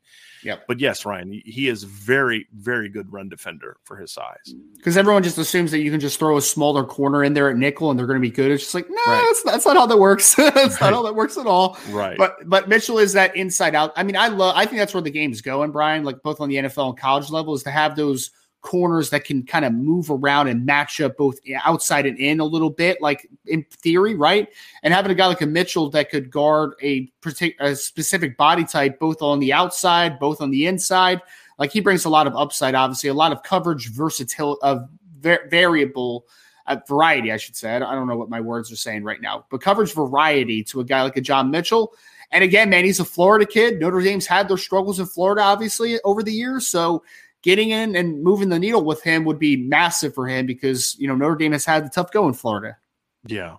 Yeah. 0.44 0.58
But 0.68 0.80
yes, 0.80 1.06
Ryan, 1.06 1.42
he 1.46 1.68
is 1.68 1.84
very, 1.84 2.48
very 2.54 2.88
good 2.88 3.12
run 3.12 3.28
defender 3.28 3.78
for 3.84 3.98
his 3.98 4.12
size. 4.12 4.56
Because 4.78 4.96
everyone 4.96 5.22
just 5.22 5.38
assumes 5.38 5.72
that 5.72 5.80
you 5.80 5.92
can 5.92 6.00
just 6.00 6.18
throw 6.18 6.38
a 6.38 6.42
smaller 6.42 6.86
corner 6.86 7.24
in 7.24 7.34
there 7.34 7.50
at 7.50 7.58
nickel 7.58 7.90
and 7.92 8.00
they're 8.00 8.08
going 8.08 8.22
to 8.22 8.22
be 8.22 8.32
good. 8.32 8.52
It's 8.52 8.64
just 8.64 8.76
like, 8.76 8.90
no, 8.90 8.96
right. 9.08 9.22
that's, 9.28 9.44
that's 9.44 9.66
not 9.66 9.76
how 9.76 9.86
that 9.86 10.00
works. 10.00 10.36
that's 10.36 10.56
right. 10.56 10.82
not 10.82 10.94
how 10.94 11.04
that 11.04 11.16
works 11.16 11.38
at 11.38 11.46
all. 11.46 11.78
Right. 11.90 12.18
But 12.18 12.38
but 12.48 12.70
Mitchell 12.70 13.00
is 13.00 13.14
that 13.14 13.36
inside 13.36 13.76
out. 13.76 13.92
I 13.98 14.04
mean, 14.04 14.16
I 14.16 14.30
love. 14.30 14.56
I 14.56 14.66
think 14.66 14.78
that's 14.78 14.94
where 14.94 15.04
the 15.04 15.12
game's 15.12 15.42
going, 15.42 15.72
Brian. 15.72 16.04
Like 16.04 16.22
both 16.24 16.40
on 16.40 16.48
the 16.48 16.56
NFL 16.56 16.90
and 16.90 16.98
college 16.98 17.30
level, 17.30 17.54
is 17.54 17.64
to 17.64 17.72
have 17.72 17.96
those 17.96 18.32
corners 18.62 19.10
that 19.10 19.24
can 19.24 19.44
kind 19.44 19.66
of 19.66 19.74
move 19.74 20.10
around 20.10 20.48
and 20.48 20.66
match 20.66 21.00
up 21.00 21.18
both 21.18 21.40
outside 21.64 22.06
and 22.06 22.20
in 22.20 22.40
a 22.40 22.46
little 22.46 22.70
bit, 22.70 23.02
like 23.02 23.28
in 23.46 23.64
theory, 23.72 24.16
right? 24.16 24.50
And 24.84 24.94
having 24.94 25.12
a 25.12 25.16
guy 25.16 25.28
like 25.28 25.42
a 25.42 25.46
Mitchell 25.46 25.90
that 25.92 26.10
could 26.10 26.30
guard 26.30 26.74
a, 26.82 27.12
a 27.60 27.76
specific 27.76 28.38
body 28.38 28.66
type, 28.66 29.00
both 29.00 29.22
on 29.22 29.40
the 29.40 29.54
outside, 29.54 30.20
both 30.20 30.42
on 30.42 30.52
the 30.52 30.68
inside, 30.68 31.22
like 31.58 31.72
he 31.72 31.80
brings 31.82 32.06
a 32.06 32.10
lot 32.10 32.28
of 32.28 32.36
upside, 32.36 32.76
obviously, 32.76 33.10
a 33.10 33.14
lot 33.14 33.32
of 33.32 33.44
coverage 33.44 33.92
versatility 33.92 34.60
of 34.62 34.90
variable 35.22 36.26
uh, 36.68 36.78
variety, 36.88 37.32
I 37.32 37.38
should 37.38 37.56
say. 37.56 37.76
I 37.76 37.80
don't 37.80 38.08
know 38.08 38.18
what 38.18 38.30
my 38.30 38.40
words 38.40 38.72
are 38.72 38.78
saying 38.78 39.04
right 39.04 39.22
now, 39.22 39.46
but 39.50 39.62
coverage 39.62 39.94
variety 39.94 40.64
to 40.66 40.80
a 40.80 40.86
guy 40.86 41.02
like 41.04 41.18
a 41.18 41.22
Jon 41.22 41.52
Mitchell. 41.52 41.94
And 42.32 42.44
again, 42.44 42.70
man, 42.70 42.86
he's 42.86 43.00
a 43.00 43.06
Florida 43.06 43.46
kid. 43.46 43.80
Notre 43.80 44.02
Dame's 44.02 44.28
had 44.28 44.48
their 44.48 44.58
struggles 44.58 45.00
in 45.00 45.08
Florida, 45.08 45.42
obviously, 45.42 46.00
over 46.04 46.22
the 46.22 46.32
years. 46.32 46.68
So 46.68 47.04
getting 47.42 47.70
in 47.70 47.96
and 47.96 48.24
moving 48.24 48.50
the 48.50 48.60
needle 48.60 48.84
with 48.84 49.02
him 49.02 49.26
would 49.26 49.40
be 49.40 49.58
massive 49.58 50.14
for 50.14 50.28
him 50.28 50.46
because 50.46 50.96
you 51.00 51.08
know 51.08 51.16
Notre 51.16 51.36
Dame 51.36 51.54
has 51.54 51.66
had 51.66 51.86
the 51.86 51.90
tough 51.90 52.12
go 52.12 52.28
in 52.28 52.34
Florida. 52.34 52.78
Yeah, 53.26 53.58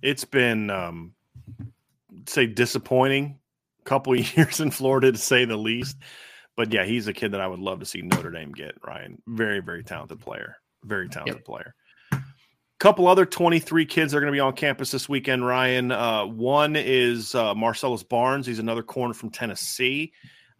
it's 0.00 0.24
been 0.24 0.70
um, 0.70 1.14
say 2.26 2.46
disappointing 2.46 3.38
couple 3.84 4.14
years 4.16 4.60
in 4.60 4.70
Florida 4.70 5.12
to 5.12 5.18
say 5.18 5.44
the 5.44 5.56
least. 5.56 5.96
But 6.56 6.72
yeah, 6.72 6.84
he's 6.84 7.08
a 7.08 7.12
kid 7.12 7.32
that 7.32 7.40
I 7.40 7.46
would 7.46 7.60
love 7.60 7.80
to 7.80 7.86
see 7.86 8.02
Notre 8.02 8.30
Dame 8.30 8.52
get. 8.52 8.74
Ryan, 8.86 9.20
very 9.26 9.60
very 9.60 9.82
talented 9.82 10.20
player, 10.20 10.56
very 10.84 11.08
talented 11.08 11.36
yep. 11.36 11.44
player. 11.44 11.74
Couple 12.78 13.06
other 13.06 13.24
23 13.24 13.86
kids 13.86 14.12
are 14.12 14.18
going 14.18 14.32
to 14.32 14.36
be 14.36 14.40
on 14.40 14.54
campus 14.54 14.90
this 14.90 15.08
weekend, 15.08 15.46
Ryan. 15.46 15.92
Uh, 15.92 16.26
one 16.26 16.74
is 16.74 17.32
uh, 17.32 17.54
Marcellus 17.54 18.02
Barnes. 18.02 18.44
He's 18.44 18.58
another 18.58 18.82
corner 18.82 19.14
from 19.14 19.30
Tennessee. 19.30 20.12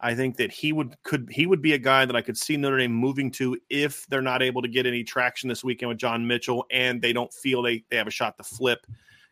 I 0.03 0.13
think 0.15 0.35
that 0.37 0.51
he 0.51 0.73
would 0.73 1.01
could 1.03 1.29
he 1.31 1.45
would 1.45 1.61
be 1.61 1.73
a 1.73 1.77
guy 1.77 2.05
that 2.05 2.15
I 2.15 2.21
could 2.21 2.37
see 2.37 2.57
Notre 2.57 2.77
Dame 2.77 2.93
moving 2.93 3.31
to 3.31 3.57
if 3.69 4.05
they're 4.07 4.21
not 4.21 4.43
able 4.43 4.61
to 4.61 4.67
get 4.67 4.85
any 4.85 5.01
traction 5.01 5.47
this 5.47 5.63
weekend 5.63 5.89
with 5.89 5.97
Jon 5.97 6.27
Mitchell 6.27 6.65
and 6.71 7.01
they 7.01 7.13
don't 7.13 7.33
feel 7.33 7.61
they, 7.61 7.85
they 7.89 7.95
have 7.95 8.07
a 8.07 8.11
shot 8.11 8.35
to 8.37 8.43
flip 8.43 8.85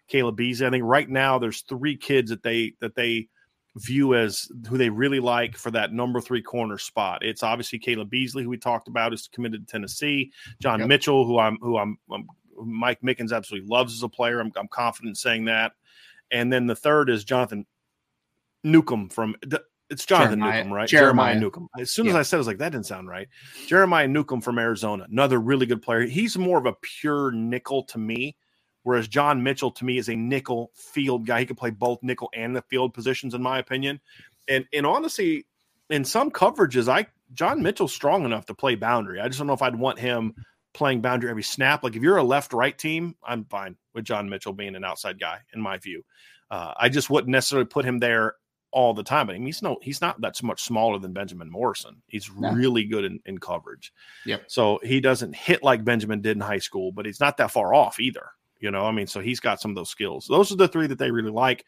Caleb 0.08 0.38
Beasley. 0.38 0.66
I 0.66 0.70
think 0.70 0.86
right 0.86 1.10
now 1.10 1.38
there's 1.38 1.62
three 1.62 1.98
kids 1.98 2.30
that 2.30 2.42
they 2.42 2.74
that 2.80 2.96
they 2.96 3.28
view 3.76 4.16
as 4.16 4.50
who 4.70 4.78
they 4.78 4.90
really 4.90 5.20
like 5.20 5.58
for 5.58 5.72
that 5.72 5.92
number 5.92 6.22
three 6.22 6.42
corner 6.42 6.78
spot. 6.78 7.24
It's 7.24 7.44
obviously 7.44 7.78
Caleb 7.78 8.10
Beasley, 8.10 8.44
who 8.44 8.50
we 8.50 8.58
talked 8.58 8.88
about, 8.88 9.14
is 9.14 9.28
committed 9.28 9.68
to 9.68 9.72
Tennessee. 9.72 10.32
John 10.62 10.80
yep. 10.80 10.88
Mitchell, 10.88 11.26
who 11.26 11.38
I'm 11.38 11.58
who 11.62 11.78
I'm, 11.78 11.98
I'm, 12.10 12.28
Mike 12.64 13.02
Mickens 13.02 13.34
absolutely 13.34 13.68
loves 13.68 13.94
as 13.94 14.04
a 14.04 14.10
player. 14.10 14.40
I'm, 14.40 14.54
I'm 14.56 14.70
confident 14.70 15.12
in 15.12 15.16
saying 15.16 15.46
that. 15.46 15.74
And 16.32 16.52
then 16.52 16.66
the 16.66 16.76
third 16.76 17.10
is 17.10 17.26
Jonathan 17.26 17.66
Newcomb 18.64 19.10
from 19.10 19.36
it's 19.92 20.06
Jonathan 20.06 20.40
Jeremiah, 20.40 20.58
Newcomb, 20.64 20.74
right? 20.74 20.90
Jeremiah. 20.90 21.34
Jeremiah 21.34 21.40
Newcomb. 21.40 21.68
As 21.78 21.92
soon 21.92 22.06
yeah. 22.06 22.12
as 22.12 22.16
I 22.16 22.22
said, 22.24 22.38
I 22.38 22.40
was 22.40 22.48
like, 22.48 22.58
that 22.60 22.72
didn't 22.72 22.86
sound 22.86 23.10
right. 23.10 23.28
Jeremiah 23.68 24.08
Newcomb 24.08 24.42
from 24.42 24.58
Arizona, 24.58 25.06
another 25.12 25.40
really 25.40 25.66
good 25.66 25.82
player. 25.82 26.02
He's 26.02 26.38
more 26.38 26.58
of 26.58 26.66
a 26.66 26.74
pure 26.82 27.32
nickel 27.32 27.84
to 27.84 27.98
me, 27.98 28.38
whereas 28.84 29.10
Jon 29.10 29.44
Mitchell 29.44 29.72
to 29.72 29.86
me 29.86 29.98
is 29.98 30.10
a 30.10 30.16
nickel 30.16 30.72
field 30.76 31.28
guy. 31.28 31.42
He 31.42 31.46
can 31.46 31.58
play 31.58 31.72
both 31.72 32.02
nickel 32.02 32.30
and 32.34 32.56
the 32.56 32.62
field 32.64 32.94
positions, 32.94 33.34
in 33.34 33.44
my 33.44 33.60
opinion. 33.60 34.00
And 34.48 34.66
and 34.74 34.86
honestly, 34.86 35.46
in 35.90 36.06
some 36.06 36.32
coverages, 36.32 36.88
I 36.88 37.08
Jon 37.34 37.62
Mitchell's 37.62 37.94
strong 37.94 38.24
enough 38.24 38.46
to 38.46 38.54
play 38.54 38.76
boundary. 38.76 39.20
I 39.20 39.28
just 39.28 39.40
don't 39.40 39.48
know 39.48 39.54
if 39.54 39.62
I'd 39.62 39.76
want 39.76 40.00
him 40.00 40.34
playing 40.74 41.02
boundary 41.02 41.30
every 41.30 41.44
snap. 41.44 41.84
Like 41.84 41.98
if 41.98 42.02
you're 42.02 42.18
a 42.18 42.24
left 42.24 42.54
right 42.54 42.78
team, 42.78 43.16
I'm 43.24 43.44
fine 43.46 43.76
with 43.94 44.06
Jon 44.06 44.30
Mitchell 44.30 44.54
being 44.54 44.76
an 44.76 44.86
outside 44.86 45.20
guy, 45.20 45.40
in 45.54 45.62
my 45.62 45.78
view. 45.78 46.04
Uh, 46.50 46.74
I 46.78 46.90
just 46.90 47.10
wouldn't 47.10 47.32
necessarily 47.32 47.68
put 47.68 47.86
him 47.86 48.00
there 48.00 48.36
all 48.72 48.94
the 48.94 49.04
time. 49.04 49.28
But 49.28 49.36
I 49.36 49.38
mean, 49.38 49.48
he's 49.48 49.62
no, 49.62 49.78
he's 49.82 50.02
not 50.02 50.20
that 50.22 50.42
much 50.44 50.64
smaller 50.64 51.00
than 51.00 51.14
Benjamin 51.14 51.50
Morrison. 51.50 52.02
He's 52.08 52.30
no. 52.36 52.52
really 52.52 52.86
good 52.86 53.06
in, 53.06 53.20
in 53.26 53.38
coverage. 53.38 53.94
Yep. 54.26 54.44
So 54.48 54.80
he 54.84 55.00
doesn't 55.00 55.36
hit 55.36 55.64
like 55.64 55.84
Benjamin 55.84 56.22
did 56.22 56.38
in 56.38 56.42
high 56.42 56.60
school, 56.60 56.92
but 56.92 57.06
he's 57.06 57.20
not 57.20 57.38
that 57.38 57.52
far 57.52 57.74
off 57.74 58.00
either. 58.00 58.30
You 58.60 58.72
know, 58.72 58.86
I 58.86 58.92
mean, 58.92 59.08
so 59.08 59.20
he's 59.20 59.40
got 59.40 59.60
some 59.60 59.72
of 59.72 59.76
those 59.76 59.90
skills. 59.90 60.28
Those 60.28 60.52
are 60.52 60.56
the 60.56 60.68
three 60.68 60.88
that 60.88 61.00
they 61.00 61.12
really 61.12 61.32
like. 61.32 61.66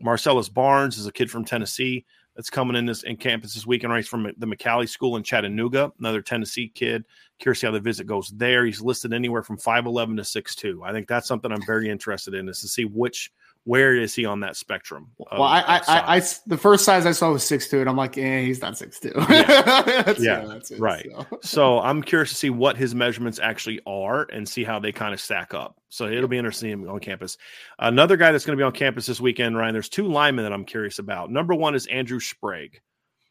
Marcellus 0.00 0.48
Barnes 0.48 0.96
is 0.96 1.06
a 1.06 1.12
kid 1.12 1.30
from 1.30 1.44
Tennessee 1.44 2.06
that's 2.34 2.48
coming 2.48 2.76
in 2.76 2.86
this 2.86 3.02
in 3.02 3.16
campus 3.16 3.52
this 3.52 3.66
weekend. 3.66 3.92
Right, 3.92 3.98
he's 3.98 4.08
from 4.08 4.32
the 4.38 4.46
McCallie 4.46 4.88
School 4.88 5.16
in 5.16 5.22
Chattanooga, 5.22 5.92
another 5.98 6.22
Tennessee 6.22 6.68
kid. 6.74 7.04
Curious 7.38 7.60
how 7.60 7.70
the 7.70 7.80
visit 7.80 8.06
goes 8.06 8.30
there. 8.30 8.64
He's 8.64 8.80
listed 8.80 9.12
anywhere 9.12 9.42
from 9.42 9.58
five 9.58 9.84
eleven 9.84 10.16
to 10.16 10.24
six 10.24 10.54
two. 10.54 10.82
I 10.82 10.92
think 10.92 11.06
that's 11.06 11.28
something 11.28 11.52
I'm 11.52 11.64
very 11.66 11.90
interested 11.90 12.34
in 12.34 12.48
is 12.48 12.60
to 12.60 12.68
see 12.68 12.86
which 12.86 13.30
where 13.64 13.94
is 13.94 14.14
he 14.14 14.24
on 14.24 14.40
that 14.40 14.56
spectrum? 14.56 15.10
Well, 15.18 15.42
I, 15.42 15.60
I, 15.60 15.76
I, 15.86 16.16
I, 16.16 16.22
the 16.46 16.56
first 16.56 16.84
size 16.84 17.04
I 17.04 17.12
saw 17.12 17.32
was 17.32 17.44
six 17.44 17.68
two, 17.68 17.80
and 17.80 17.88
I'm 17.88 17.96
like, 17.96 18.16
eh, 18.16 18.40
he's 18.40 18.62
not 18.62 18.78
six 18.78 18.98
two. 18.98 19.12
Yeah, 19.30 20.14
yeah 20.18 20.54
it, 20.54 20.70
right. 20.78 21.06
So. 21.12 21.38
so. 21.42 21.80
I'm 21.80 22.02
curious 22.02 22.30
to 22.30 22.36
see 22.36 22.50
what 22.50 22.76
his 22.76 22.94
measurements 22.94 23.38
actually 23.38 23.80
are 23.86 24.26
and 24.32 24.48
see 24.48 24.64
how 24.64 24.78
they 24.78 24.92
kind 24.92 25.12
of 25.12 25.20
stack 25.20 25.54
up. 25.54 25.76
So 25.88 26.06
it'll 26.06 26.28
be 26.28 26.38
interesting 26.38 26.88
on 26.88 27.00
campus. 27.00 27.36
Another 27.78 28.16
guy 28.16 28.32
that's 28.32 28.44
going 28.44 28.56
to 28.56 28.60
be 28.60 28.66
on 28.66 28.72
campus 28.72 29.06
this 29.06 29.20
weekend, 29.20 29.56
Ryan. 29.56 29.74
There's 29.74 29.88
two 29.88 30.08
linemen 30.08 30.44
that 30.44 30.52
I'm 30.52 30.64
curious 30.64 30.98
about. 30.98 31.30
Number 31.30 31.54
one 31.54 31.74
is 31.74 31.86
Andrew 31.86 32.20
Sprague, 32.20 32.80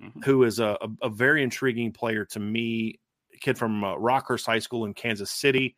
mm-hmm. 0.01 0.21
who 0.21 0.43
is 0.43 0.59
a, 0.59 0.77
a, 0.81 1.07
a, 1.07 1.09
very 1.09 1.43
intriguing 1.43 1.91
player 1.91 2.25
to 2.25 2.39
me. 2.39 2.99
Kid 3.41 3.57
from 3.57 3.83
uh, 3.83 3.95
Rockhurst 3.95 4.45
High 4.45 4.59
School 4.59 4.85
in 4.85 4.93
Kansas 4.93 5.31
City. 5.31 5.75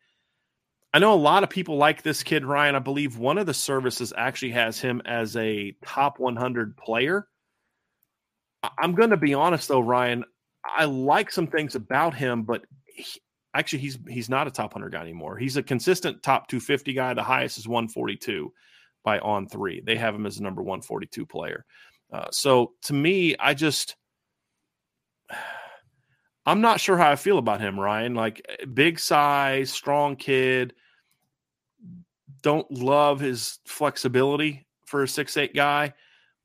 I 0.93 0.99
know 0.99 1.13
a 1.13 1.15
lot 1.15 1.43
of 1.43 1.49
people 1.49 1.77
like 1.77 2.01
this 2.01 2.21
kid, 2.21 2.45
Ryan. 2.45 2.75
I 2.75 2.79
believe 2.79 3.17
one 3.17 3.37
of 3.37 3.45
the 3.45 3.53
services 3.53 4.11
actually 4.15 4.51
has 4.51 4.79
him 4.79 5.01
as 5.05 5.37
a 5.37 5.73
top 5.85 6.19
100 6.19 6.75
player. 6.75 7.27
I'm 8.77 8.93
going 8.93 9.11
to 9.11 9.17
be 9.17 9.33
honest, 9.33 9.69
though, 9.69 9.79
Ryan. 9.79 10.25
I 10.65 10.85
like 10.85 11.31
some 11.31 11.47
things 11.47 11.75
about 11.75 12.13
him, 12.13 12.43
but 12.43 12.63
he, 12.85 13.21
actually, 13.55 13.79
he's 13.79 13.97
he's 14.07 14.29
not 14.29 14.47
a 14.47 14.51
top 14.51 14.75
100 14.75 14.91
guy 14.91 15.01
anymore. 15.01 15.37
He's 15.37 15.55
a 15.57 15.63
consistent 15.63 16.21
top 16.23 16.47
250 16.49 16.93
guy. 16.93 17.13
The 17.13 17.23
highest 17.23 17.57
is 17.57 17.67
142 17.67 18.51
by 19.03 19.17
On3. 19.19 19.85
They 19.85 19.95
have 19.95 20.13
him 20.13 20.25
as 20.25 20.39
a 20.39 20.43
number 20.43 20.61
142 20.61 21.25
player. 21.25 21.65
Uh, 22.11 22.27
so 22.31 22.73
to 22.83 22.93
me, 22.93 23.35
I 23.39 23.53
just. 23.53 23.95
I'm 26.43 26.59
not 26.59 26.79
sure 26.79 26.97
how 26.97 27.11
I 27.11 27.17
feel 27.17 27.37
about 27.37 27.61
him, 27.61 27.79
Ryan. 27.79 28.15
Like 28.15 28.41
big 28.73 28.99
size, 28.99 29.71
strong 29.71 30.15
kid 30.15 30.73
don't 32.41 32.69
love 32.71 33.19
his 33.19 33.59
flexibility 33.65 34.65
for 34.85 35.03
a 35.03 35.07
six 35.07 35.37
eight 35.37 35.55
guy, 35.55 35.93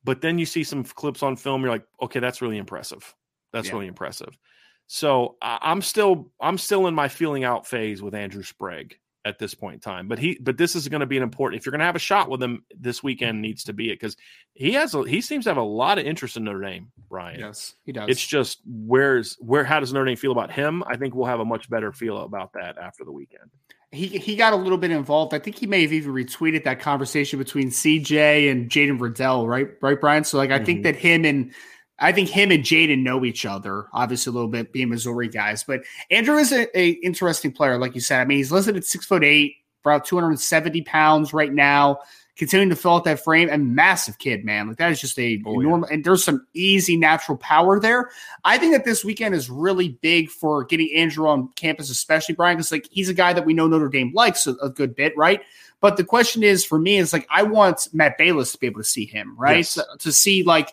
but 0.05 0.21
then 0.21 0.39
you 0.39 0.47
see 0.47 0.65
some 0.65 0.85
clips 0.85 1.23
on 1.23 1.37
film, 1.37 1.63
you're 1.63 1.71
like, 1.71 1.87
okay, 2.01 2.21
that's 2.21 2.41
really 2.41 2.59
impressive. 2.59 3.15
That's 3.53 3.69
yeah. 3.69 3.75
really 3.75 3.87
impressive. 3.87 4.39
So 4.87 5.37
I'm 5.43 5.83
still 5.83 6.31
I'm 6.41 6.59
still 6.59 6.87
in 6.87 6.95
my 6.95 7.09
feeling 7.09 7.45
out 7.45 7.67
phase 7.67 8.03
with 8.03 8.15
Andrew 8.15 8.45
Sprague 8.45 8.97
at 9.25 9.41
this 9.41 9.53
point 9.53 9.75
in 9.75 9.81
time. 9.81 10.07
But 10.07 10.21
he 10.21 10.39
but 10.41 10.57
this 10.57 10.77
is 10.77 10.87
going 10.87 11.01
to 11.01 11.07
be 11.07 11.17
an 11.17 11.25
important 11.25 11.59
if 11.59 11.67
you're 11.67 11.73
going 11.73 11.81
to 11.81 11.87
have 11.87 11.97
a 11.97 12.01
shot 12.01 12.31
with 12.31 12.41
him 12.41 12.65
this 12.79 13.03
weekend 13.03 13.43
needs 13.43 13.65
to 13.65 13.73
be 13.73 13.91
it 13.91 13.95
because 13.95 14.17
he 14.55 14.73
has 14.75 14.95
a, 14.95 15.03
he 15.03 15.21
seems 15.21 15.45
to 15.45 15.51
have 15.51 15.57
a 15.57 15.63
lot 15.63 15.99
of 15.99 16.07
interest 16.07 16.37
in 16.37 16.45
Notre 16.45 16.61
Dame, 16.61 16.93
Brian. 17.09 17.41
Yes, 17.41 17.75
he 17.85 17.91
does. 17.91 18.09
It's 18.09 18.25
just 18.25 18.61
where's 18.65 19.37
where 19.41 19.65
how 19.65 19.81
does 19.81 19.93
Notre 19.93 20.07
Dame 20.07 20.17
feel 20.17 20.33
about 20.33 20.53
him? 20.53 20.85
I 20.87 20.97
think 20.97 21.17
we'll 21.17 21.27
have 21.27 21.41
a 21.41 21.45
much 21.45 21.69
better 21.69 21.91
feel 21.91 22.19
about 22.19 22.53
that 22.53 22.79
after 22.79 23.05
the 23.05 23.13
weekend 23.13 23.51
he 23.93 24.09
he 24.09 24.37
got 24.37 24.53
a 24.53 24.57
little 24.57 24.79
bit 24.79 24.91
involved. 24.91 25.33
I 25.35 25.39
think 25.39 25.57
he 25.57 25.67
may 25.67 25.83
have 25.83 25.93
even 25.93 26.13
retweeted 26.13 26.65
that 26.65 26.81
conversation 26.81 27.39
between 27.39 27.69
CJ 27.71 28.51
and 28.51 28.69
Jaden 28.69 29.01
Reddell, 29.01 29.47
right? 29.47 29.69
Right, 29.81 30.01
Brian. 30.01 30.25
So 30.25 30.39
like 30.39 30.51
I 30.51 30.57
mm-hmm. 30.57 30.65
think 30.65 30.83
that 30.83 30.97
him 30.97 31.25
and 31.25 31.53
I 31.99 32.13
think 32.13 32.29
him 32.29 32.51
and 32.51 32.63
Jaden 32.63 33.03
know 33.03 33.25
each 33.25 33.47
other, 33.47 33.87
obviously 33.93 34.31
a 34.31 34.35
little 34.35 34.49
bit 34.49 34.73
being 34.73 34.91
Missouri 34.91 35.29
guys. 35.29 35.65
But 35.65 35.83
Andrew 36.11 36.37
is 36.37 36.53
a, 36.53 36.79
a 36.79 36.91
interesting 36.91 37.53
player, 37.53 37.79
like 37.79 37.95
you 37.95 38.01
said. 38.01 38.21
I 38.21 38.25
mean, 38.25 38.39
he's 38.39 38.53
listed 38.53 38.77
at 38.77 38.85
six 38.85 39.07
foot 39.07 39.25
eight, 39.25 39.57
about 39.85 40.05
270 40.05 40.83
pounds 40.83 41.33
right 41.33 41.53
now 41.53 42.01
continuing 42.37 42.69
to 42.69 42.77
fill 42.77 42.95
out 42.95 43.05
that 43.05 43.23
frame. 43.23 43.49
A 43.51 43.59
massive 43.59 44.19
kid, 44.19 44.45
man. 44.45 44.69
Like 44.69 44.77
that 44.79 44.93
is 44.93 45.01
just 45.01 45.19
a 45.19 45.43
oh, 45.47 45.55
normal. 45.55 45.89
Yeah. 45.89 45.95
And 45.95 46.05
there's 46.05 46.25
some 46.25 46.47
easy 46.55 46.97
natural 46.97 47.39
power 47.39 47.81
there. 47.81 48.11
I 48.45 48.59
think 48.59 48.73
that 48.73 48.85
this 48.85 49.05
weekend 49.05 49.35
is 49.35 49.49
really 49.51 49.91
big 50.01 50.29
for 50.29 50.65
getting 50.65 50.91
Andrew 50.95 51.27
on 51.27 51.49
campus, 51.57 51.91
especially 51.91 52.35
Brian, 52.35 52.57
because 52.57 52.73
like 52.73 52.89
he's 52.91 53.09
a 53.09 53.15
guy 53.15 53.33
that 53.33 53.47
we 53.47 53.55
know 53.55 53.67
Notre 53.67 53.89
Dame 53.89 54.13
likes 54.15 54.47
a, 54.47 54.55
a 54.57 54.69
good 54.69 54.95
bit, 54.95 55.17
right? 55.17 55.41
But 55.81 55.97
the 55.97 56.05
question 56.05 56.43
is 56.43 56.65
for 56.65 56.79
me 56.79 56.97
is 56.97 57.13
like 57.13 57.27
I 57.31 57.43
want 57.43 57.89
Matt 57.93 58.19
Balis 58.19 58.53
to 58.53 58.59
be 58.59 58.67
able 58.67 58.81
to 58.81 58.85
see 58.85 59.07
him, 59.07 59.35
right? 59.39 59.59
Yes. 59.59 59.79
to 59.99 60.13
see 60.13 60.43
like 60.43 60.73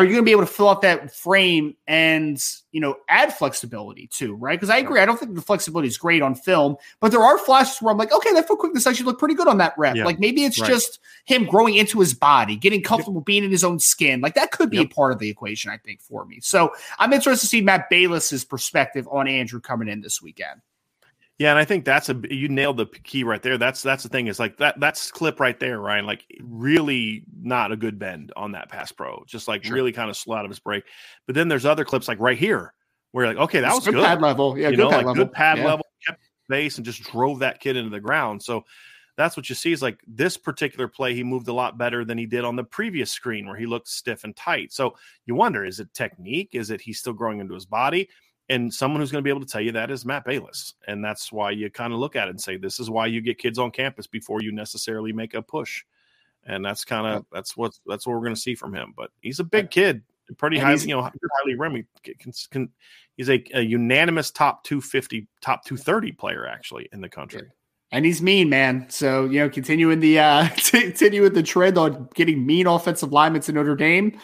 are 0.00 0.04
you 0.04 0.12
going 0.12 0.22
to 0.22 0.26
be 0.26 0.32
able 0.32 0.46
to 0.46 0.52
fill 0.52 0.70
out 0.70 0.80
that 0.80 1.14
frame 1.14 1.76
and 1.86 2.42
you 2.72 2.80
know 2.80 2.96
add 3.08 3.34
flexibility 3.34 4.06
too, 4.06 4.34
right? 4.34 4.58
Because 4.58 4.70
I 4.70 4.78
agree, 4.78 4.98
I 4.98 5.04
don't 5.04 5.20
think 5.20 5.34
the 5.34 5.42
flexibility 5.42 5.88
is 5.88 5.98
great 5.98 6.22
on 6.22 6.34
film, 6.34 6.76
but 7.00 7.10
there 7.10 7.22
are 7.22 7.36
flashes 7.36 7.82
where 7.82 7.92
I'm 7.92 7.98
like, 7.98 8.10
okay, 8.10 8.32
that 8.32 8.48
foot 8.48 8.58
quickness 8.58 8.86
actually 8.86 9.04
looked 9.04 9.18
pretty 9.18 9.34
good 9.34 9.46
on 9.46 9.58
that 9.58 9.74
rep. 9.76 9.96
Yeah. 9.96 10.06
Like 10.06 10.18
maybe 10.18 10.44
it's 10.44 10.58
right. 10.58 10.70
just 10.70 11.00
him 11.26 11.44
growing 11.44 11.74
into 11.74 12.00
his 12.00 12.14
body, 12.14 12.56
getting 12.56 12.82
comfortable 12.82 13.20
yep. 13.20 13.26
being 13.26 13.44
in 13.44 13.50
his 13.50 13.62
own 13.62 13.78
skin. 13.78 14.22
Like 14.22 14.34
that 14.36 14.52
could 14.52 14.70
be 14.70 14.78
yep. 14.78 14.86
a 14.86 14.88
part 14.88 15.12
of 15.12 15.18
the 15.18 15.28
equation, 15.28 15.70
I 15.70 15.76
think, 15.76 16.00
for 16.00 16.24
me. 16.24 16.40
So 16.40 16.72
I'm 16.98 17.12
interested 17.12 17.42
to 17.42 17.50
see 17.50 17.60
Matt 17.60 17.90
Balis's 17.90 18.42
perspective 18.42 19.06
on 19.12 19.28
Andrew 19.28 19.60
coming 19.60 19.88
in 19.88 20.00
this 20.00 20.22
weekend. 20.22 20.62
Yeah, 21.40 21.48
and 21.48 21.58
I 21.58 21.64
think 21.64 21.86
that's 21.86 22.10
a 22.10 22.20
you 22.28 22.50
nailed 22.50 22.76
the 22.76 22.84
key 22.84 23.24
right 23.24 23.40
there. 23.40 23.56
That's 23.56 23.82
that's 23.82 24.02
the 24.02 24.10
thing 24.10 24.26
is 24.26 24.38
like 24.38 24.58
that 24.58 24.78
that's 24.78 25.10
clip 25.10 25.40
right 25.40 25.58
there, 25.58 25.80
Ryan. 25.80 26.04
Like 26.04 26.26
really 26.42 27.24
not 27.40 27.72
a 27.72 27.78
good 27.78 27.98
bend 27.98 28.30
on 28.36 28.52
that 28.52 28.68
pass 28.68 28.92
pro, 28.92 29.24
just 29.26 29.48
like 29.48 29.64
sure. 29.64 29.74
really 29.74 29.90
kind 29.90 30.10
of 30.10 30.18
slow 30.18 30.36
out 30.36 30.44
of 30.44 30.50
his 30.50 30.58
break. 30.58 30.84
But 31.24 31.34
then 31.34 31.48
there's 31.48 31.64
other 31.64 31.86
clips 31.86 32.08
like 32.08 32.20
right 32.20 32.36
here 32.36 32.74
where 33.12 33.26
like 33.26 33.38
okay, 33.38 33.60
that 33.60 33.68
it's 33.68 33.76
was 33.76 33.84
good, 33.86 33.94
good, 33.94 34.04
pad 34.04 34.20
level, 34.20 34.58
yeah, 34.58 34.68
you 34.68 34.76
know, 34.76 34.88
like 34.88 35.06
level. 35.06 35.14
good 35.14 35.32
pad 35.32 35.56
yeah. 35.56 35.64
level, 35.64 35.86
kept 36.06 36.20
base 36.50 36.76
and 36.76 36.84
just 36.84 37.04
drove 37.04 37.38
that 37.38 37.58
kid 37.58 37.74
into 37.74 37.88
the 37.88 38.00
ground. 38.00 38.42
So 38.42 38.66
that's 39.16 39.34
what 39.34 39.48
you 39.48 39.54
see 39.54 39.72
is 39.72 39.80
like 39.80 39.98
this 40.06 40.36
particular 40.36 40.88
play, 40.88 41.14
he 41.14 41.24
moved 41.24 41.48
a 41.48 41.54
lot 41.54 41.78
better 41.78 42.04
than 42.04 42.18
he 42.18 42.26
did 42.26 42.44
on 42.44 42.54
the 42.54 42.64
previous 42.64 43.10
screen 43.10 43.46
where 43.46 43.56
he 43.56 43.64
looked 43.64 43.88
stiff 43.88 44.24
and 44.24 44.36
tight. 44.36 44.74
So 44.74 44.94
you 45.24 45.34
wonder, 45.34 45.64
is 45.64 45.80
it 45.80 45.94
technique? 45.94 46.50
Is 46.52 46.68
it 46.68 46.82
he's 46.82 46.98
still 46.98 47.14
growing 47.14 47.40
into 47.40 47.54
his 47.54 47.64
body? 47.64 48.10
And 48.50 48.74
someone 48.74 49.00
who's 49.00 49.12
going 49.12 49.22
to 49.22 49.24
be 49.24 49.30
able 49.30 49.46
to 49.46 49.46
tell 49.46 49.60
you 49.60 49.70
that 49.72 49.92
is 49.92 50.04
Matt 50.04 50.26
Balis. 50.26 50.74
And 50.88 51.04
that's 51.04 51.30
why 51.30 51.52
you 51.52 51.70
kind 51.70 51.92
of 51.92 52.00
look 52.00 52.16
at 52.16 52.26
it 52.26 52.30
and 52.30 52.40
say, 52.40 52.56
this 52.56 52.80
is 52.80 52.90
why 52.90 53.06
you 53.06 53.20
get 53.20 53.38
kids 53.38 53.60
on 53.60 53.70
campus 53.70 54.08
before 54.08 54.42
you 54.42 54.50
necessarily 54.50 55.12
make 55.12 55.34
a 55.34 55.40
push. 55.40 55.84
And 56.44 56.64
that's 56.64 56.84
kind 56.84 57.06
of 57.06 57.26
that's 57.32 57.56
what 57.56 57.78
that's 57.86 58.06
what 58.06 58.14
we're 58.14 58.24
going 58.24 58.34
to 58.34 58.40
see 58.40 58.56
from 58.56 58.74
him. 58.74 58.92
But 58.96 59.10
he's 59.20 59.38
a 59.38 59.44
big 59.44 59.70
kid, 59.70 60.02
pretty 60.36 60.58
high, 60.58 60.74
you 60.74 60.88
know, 60.88 61.02
highly 61.02 61.54
ranked. 61.54 61.88
He's 63.16 63.28
a, 63.28 63.44
a, 63.54 63.60
unanimous 63.60 64.30
top 64.30 64.64
250, 64.64 65.28
top 65.42 65.64
230 65.64 66.12
player 66.12 66.46
actually 66.46 66.88
in 66.92 67.02
the 67.02 67.08
country. 67.08 67.48
And 67.92 68.04
he's 68.04 68.22
mean, 68.22 68.48
man. 68.48 68.88
So 68.88 69.26
you 69.26 69.40
know, 69.40 69.48
continuing 69.50 70.00
the 70.00 70.18
uh 70.18 70.48
continue 70.56 71.22
with 71.22 71.34
the 71.34 71.42
trend 71.42 71.78
on 71.78 72.08
getting 72.14 72.44
mean 72.44 72.66
offensive 72.66 73.12
linemen 73.12 73.42
to 73.42 73.52
Notre 73.52 73.76
Dame 73.76 74.18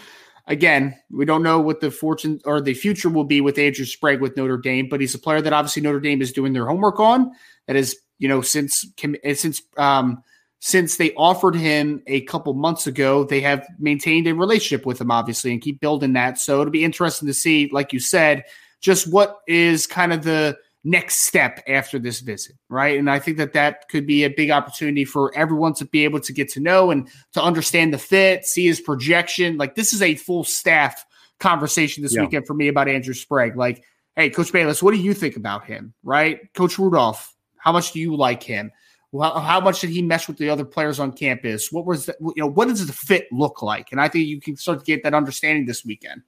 again, 0.47 0.99
we 1.11 1.25
don't 1.25 1.43
know 1.43 1.61
what 1.61 1.81
the 1.81 1.91
fortune 1.91 2.41
or 2.45 2.61
the 2.61 2.75
future 2.75 3.09
will 3.09 3.25
be 3.25 3.41
with 3.41 3.59
Andrew 3.59 3.85
Sprague 3.85 4.21
with 4.21 4.37
Notre 4.37 4.59
Dame, 4.59 4.89
but 4.89 5.01
he's 5.01 5.15
a 5.15 5.19
player 5.19 5.41
that 5.41 5.53
obviously 5.53 5.83
Notre 5.83 6.01
Dame 6.01 6.23
is 6.23 6.33
doing 6.33 6.53
their 6.53 6.67
homework 6.67 7.01
on. 7.01 7.33
That 7.67 7.77
is, 7.77 7.97
you 8.19 8.29
know, 8.29 8.41
since 8.41 8.87
since 9.35 9.63
um, 9.77 10.23
since 10.61 10.97
they 10.97 11.13
offered 11.15 11.55
him 11.55 12.03
a 12.07 12.23
couple 12.23 12.55
months 12.55 12.87
ago, 12.87 13.25
they 13.25 13.41
have 13.41 13.67
maintained 13.79 14.27
a 14.27 14.35
relationship 14.35 14.87
with 14.87 15.01
him, 15.01 15.11
obviously, 15.11 15.53
and 15.53 15.61
keep 15.61 15.81
building 15.81 16.15
that. 16.15 16.39
So 16.39 16.61
it'll 16.61 16.71
be 16.71 16.85
interesting 16.85 17.29
to 17.29 17.35
see, 17.35 17.69
like 17.73 17.93
you 17.93 18.01
said, 18.01 18.45
just 18.81 19.11
what 19.11 19.41
is 19.47 19.87
kind 19.87 20.13
of 20.13 20.23
the 20.23 20.57
next 20.87 21.27
step 21.27 21.61
after 21.67 21.99
this 21.99 22.21
visit, 22.21 22.55
right? 22.69 22.97
And 22.97 23.11
I 23.11 23.19
think 23.19 23.39
that 23.39 23.53
that 23.55 23.89
could 23.89 24.07
be 24.07 24.23
a 24.23 24.31
big 24.31 24.51
opportunity 24.51 25.05
for 25.05 25.37
everyone 25.37 25.75
to 25.75 25.85
be 25.85 26.05
able 26.05 26.21
to 26.21 26.33
get 26.33 26.49
to 26.51 26.61
know 26.61 26.93
and 26.93 27.09
to 27.33 27.43
understand 27.43 27.93
the 27.93 27.99
fit, 27.99 28.45
see 28.45 28.67
his 28.67 28.81
projection. 28.81 29.57
Like 29.57 29.75
this 29.75 29.93
is 29.93 30.01
a 30.01 30.15
full 30.15 30.45
staff 30.45 31.05
conversation 31.41 32.05
this 32.05 32.15
yeah. 32.15 32.23
weekend 32.23 32.47
for 32.47 32.55
me 32.55 32.69
about 32.69 32.89
Andrew 32.89 33.15
Sprague. 33.15 33.57
Like, 33.57 33.83
hey, 34.15 34.31
Coach 34.31 34.53
Balis, 34.53 34.81
what 34.81 34.95
do 34.95 35.01
you 35.01 35.13
think 35.13 35.37
about 35.37 35.65
him, 35.65 35.93
right? 36.05 36.39
Coach 36.55 36.79
Rudolph, 36.79 37.35
how 37.59 37.73
much 37.73 37.91
do 37.91 37.99
you 37.99 38.15
like 38.15 38.45
him? 38.45 38.71
How, 39.13 39.41
how 39.41 39.61
much 39.61 39.81
did 39.81 39.91
he 39.91 40.03
mesh 40.03 40.29
with 40.29 40.39
the 40.39 40.51
other 40.51 40.65
players 40.65 41.01
on 41.01 41.13
campus? 41.13 41.73
What 41.73 41.85
was 41.85 42.07
that? 42.07 42.17
You 42.21 42.35
know, 42.37 42.47
what 42.47 42.69
does 42.69 42.87
the 42.87 42.93
fit 42.93 43.27
look 43.33 43.61
like? 43.61 43.91
And 43.91 44.01
I 44.01 44.07
think 44.07 44.29
you 44.29 44.41
can 44.41 44.57
start 44.57 44.79
to 44.79 44.85
get 44.85 45.03
that 45.03 45.15
understanding 45.15 45.67
this 45.67 45.85
weekend. 45.85 46.23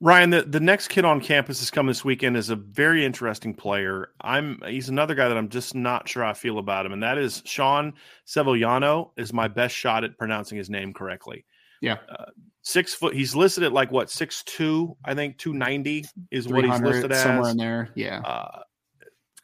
Ryan, 0.00 0.30
the, 0.30 0.42
the 0.42 0.60
next 0.60 0.88
kid 0.88 1.06
on 1.06 1.20
campus 1.20 1.62
is 1.62 1.70
coming 1.70 1.88
this 1.88 2.04
weekend 2.04 2.36
is 2.36 2.50
a 2.50 2.56
very 2.56 3.04
interesting 3.04 3.54
player. 3.54 4.10
I'm 4.20 4.60
he's 4.66 4.90
another 4.90 5.14
guy 5.14 5.28
that 5.28 5.36
I'm 5.38 5.48
just 5.48 5.74
not 5.74 6.06
sure 6.06 6.22
I 6.22 6.34
feel 6.34 6.58
about 6.58 6.84
him, 6.84 6.92
and 6.92 7.02
that 7.02 7.16
is 7.16 7.42
Sean 7.46 7.94
Sevillano 8.26 9.12
is 9.16 9.32
my 9.32 9.48
best 9.48 9.74
shot 9.74 10.04
at 10.04 10.18
pronouncing 10.18 10.58
his 10.58 10.68
name 10.68 10.92
correctly. 10.92 11.46
Yeah, 11.80 11.96
uh, 12.10 12.26
six 12.60 12.92
foot. 12.92 13.14
He's 13.14 13.34
listed 13.34 13.64
at 13.64 13.72
like 13.72 13.90
what 13.90 14.10
six 14.10 14.42
two, 14.44 14.98
I 15.02 15.14
think 15.14 15.38
two 15.38 15.54
ninety 15.54 16.04
is 16.30 16.46
what 16.46 16.66
he's 16.66 16.80
listed 16.80 17.12
as 17.12 17.22
somewhere 17.22 17.50
in 17.50 17.56
there. 17.56 17.88
Yeah, 17.94 18.20
uh, 18.20 18.60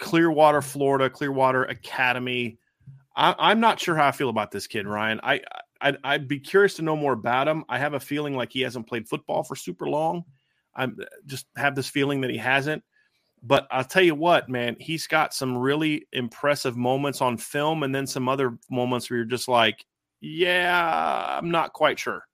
Clearwater, 0.00 0.60
Florida, 0.60 1.08
Clearwater 1.08 1.64
Academy. 1.64 2.58
I, 3.16 3.52
am 3.52 3.60
not 3.60 3.80
sure 3.80 3.94
how 3.94 4.08
I 4.08 4.12
feel 4.12 4.30
about 4.30 4.50
this 4.50 4.66
kid, 4.66 4.86
Ryan. 4.86 5.20
I, 5.22 5.40
I 5.80 5.96
I'd 6.04 6.28
be 6.28 6.40
curious 6.40 6.74
to 6.74 6.82
know 6.82 6.96
more 6.96 7.14
about 7.14 7.48
him. 7.48 7.64
I 7.70 7.78
have 7.78 7.94
a 7.94 8.00
feeling 8.00 8.36
like 8.36 8.52
he 8.52 8.60
hasn't 8.60 8.86
played 8.86 9.08
football 9.08 9.44
for 9.44 9.56
super 9.56 9.88
long 9.88 10.24
I'm 10.74 10.96
uh, 11.00 11.04
just 11.26 11.46
have 11.56 11.74
this 11.74 11.88
feeling 11.88 12.20
that 12.22 12.30
he 12.30 12.38
hasn't. 12.38 12.82
But 13.42 13.66
I'll 13.72 13.84
tell 13.84 14.02
you 14.02 14.14
what, 14.14 14.48
man, 14.48 14.76
he's 14.78 15.08
got 15.08 15.34
some 15.34 15.56
really 15.58 16.06
impressive 16.12 16.76
moments 16.76 17.20
on 17.20 17.36
film, 17.36 17.82
and 17.82 17.94
then 17.94 18.06
some 18.06 18.28
other 18.28 18.56
moments 18.70 19.10
where 19.10 19.18
you're 19.18 19.26
just 19.26 19.48
like, 19.48 19.84
yeah, 20.20 21.38
I'm 21.38 21.50
not 21.50 21.72
quite 21.72 21.98
sure. 21.98 22.24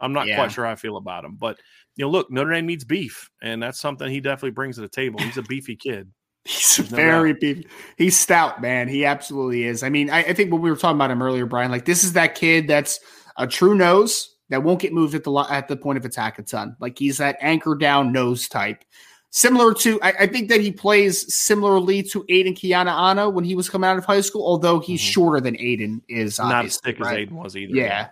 I'm 0.00 0.12
not 0.12 0.26
yeah. 0.26 0.36
quite 0.36 0.52
sure 0.52 0.64
how 0.64 0.72
I 0.72 0.76
feel 0.76 0.96
about 0.96 1.24
him. 1.24 1.36
But 1.36 1.58
you 1.96 2.04
know, 2.04 2.10
look, 2.10 2.30
Notre 2.30 2.52
Dame 2.52 2.66
needs 2.66 2.84
beef, 2.84 3.30
and 3.42 3.62
that's 3.62 3.80
something 3.80 4.08
he 4.10 4.20
definitely 4.20 4.50
brings 4.50 4.76
to 4.76 4.82
the 4.82 4.88
table. 4.88 5.20
He's 5.20 5.38
a 5.38 5.42
beefy 5.42 5.76
kid. 5.76 6.10
He's 6.44 6.90
no 6.90 6.96
very 6.96 7.32
doubt. 7.32 7.40
beefy. 7.40 7.68
He's 7.96 8.18
stout, 8.18 8.62
man. 8.62 8.88
He 8.88 9.04
absolutely 9.04 9.64
is. 9.64 9.82
I 9.82 9.90
mean, 9.90 10.08
I, 10.10 10.20
I 10.20 10.32
think 10.32 10.50
when 10.50 10.62
we 10.62 10.70
were 10.70 10.76
talking 10.76 10.96
about 10.96 11.10
him 11.10 11.22
earlier, 11.22 11.46
Brian, 11.46 11.70
like 11.70 11.84
this 11.84 12.04
is 12.04 12.14
that 12.14 12.34
kid 12.34 12.66
that's 12.66 13.00
a 13.36 13.46
true 13.46 13.74
nose 13.74 14.37
that 14.50 14.62
won't 14.62 14.80
get 14.80 14.92
moved 14.92 15.14
at 15.14 15.24
the 15.24 15.32
at 15.50 15.68
the 15.68 15.76
point 15.76 15.98
of 15.98 16.04
attack 16.04 16.38
a 16.38 16.42
ton. 16.42 16.76
Like 16.80 16.98
he's 16.98 17.18
that 17.18 17.36
anchor 17.40 17.74
down 17.74 18.12
nose 18.12 18.48
type. 18.48 18.84
Similar 19.30 19.74
to, 19.74 20.00
I, 20.00 20.12
I 20.20 20.26
think 20.26 20.48
that 20.48 20.62
he 20.62 20.72
plays 20.72 21.34
similarly 21.34 22.02
to 22.04 22.24
Aidan 22.30 22.54
Keanaaina 22.54 23.30
when 23.30 23.44
he 23.44 23.54
was 23.54 23.68
coming 23.68 23.88
out 23.88 23.98
of 23.98 24.06
high 24.06 24.22
school, 24.22 24.46
although 24.46 24.80
he's 24.80 25.02
mm-hmm. 25.02 25.10
shorter 25.10 25.40
than 25.40 25.54
Aiden 25.56 26.00
is. 26.08 26.38
Not 26.38 26.64
as 26.64 26.78
thick 26.78 26.98
right? 26.98 27.24
as 27.24 27.28
Aiden 27.28 27.32
was 27.32 27.54
either. 27.54 27.76
Yeah. 27.76 28.08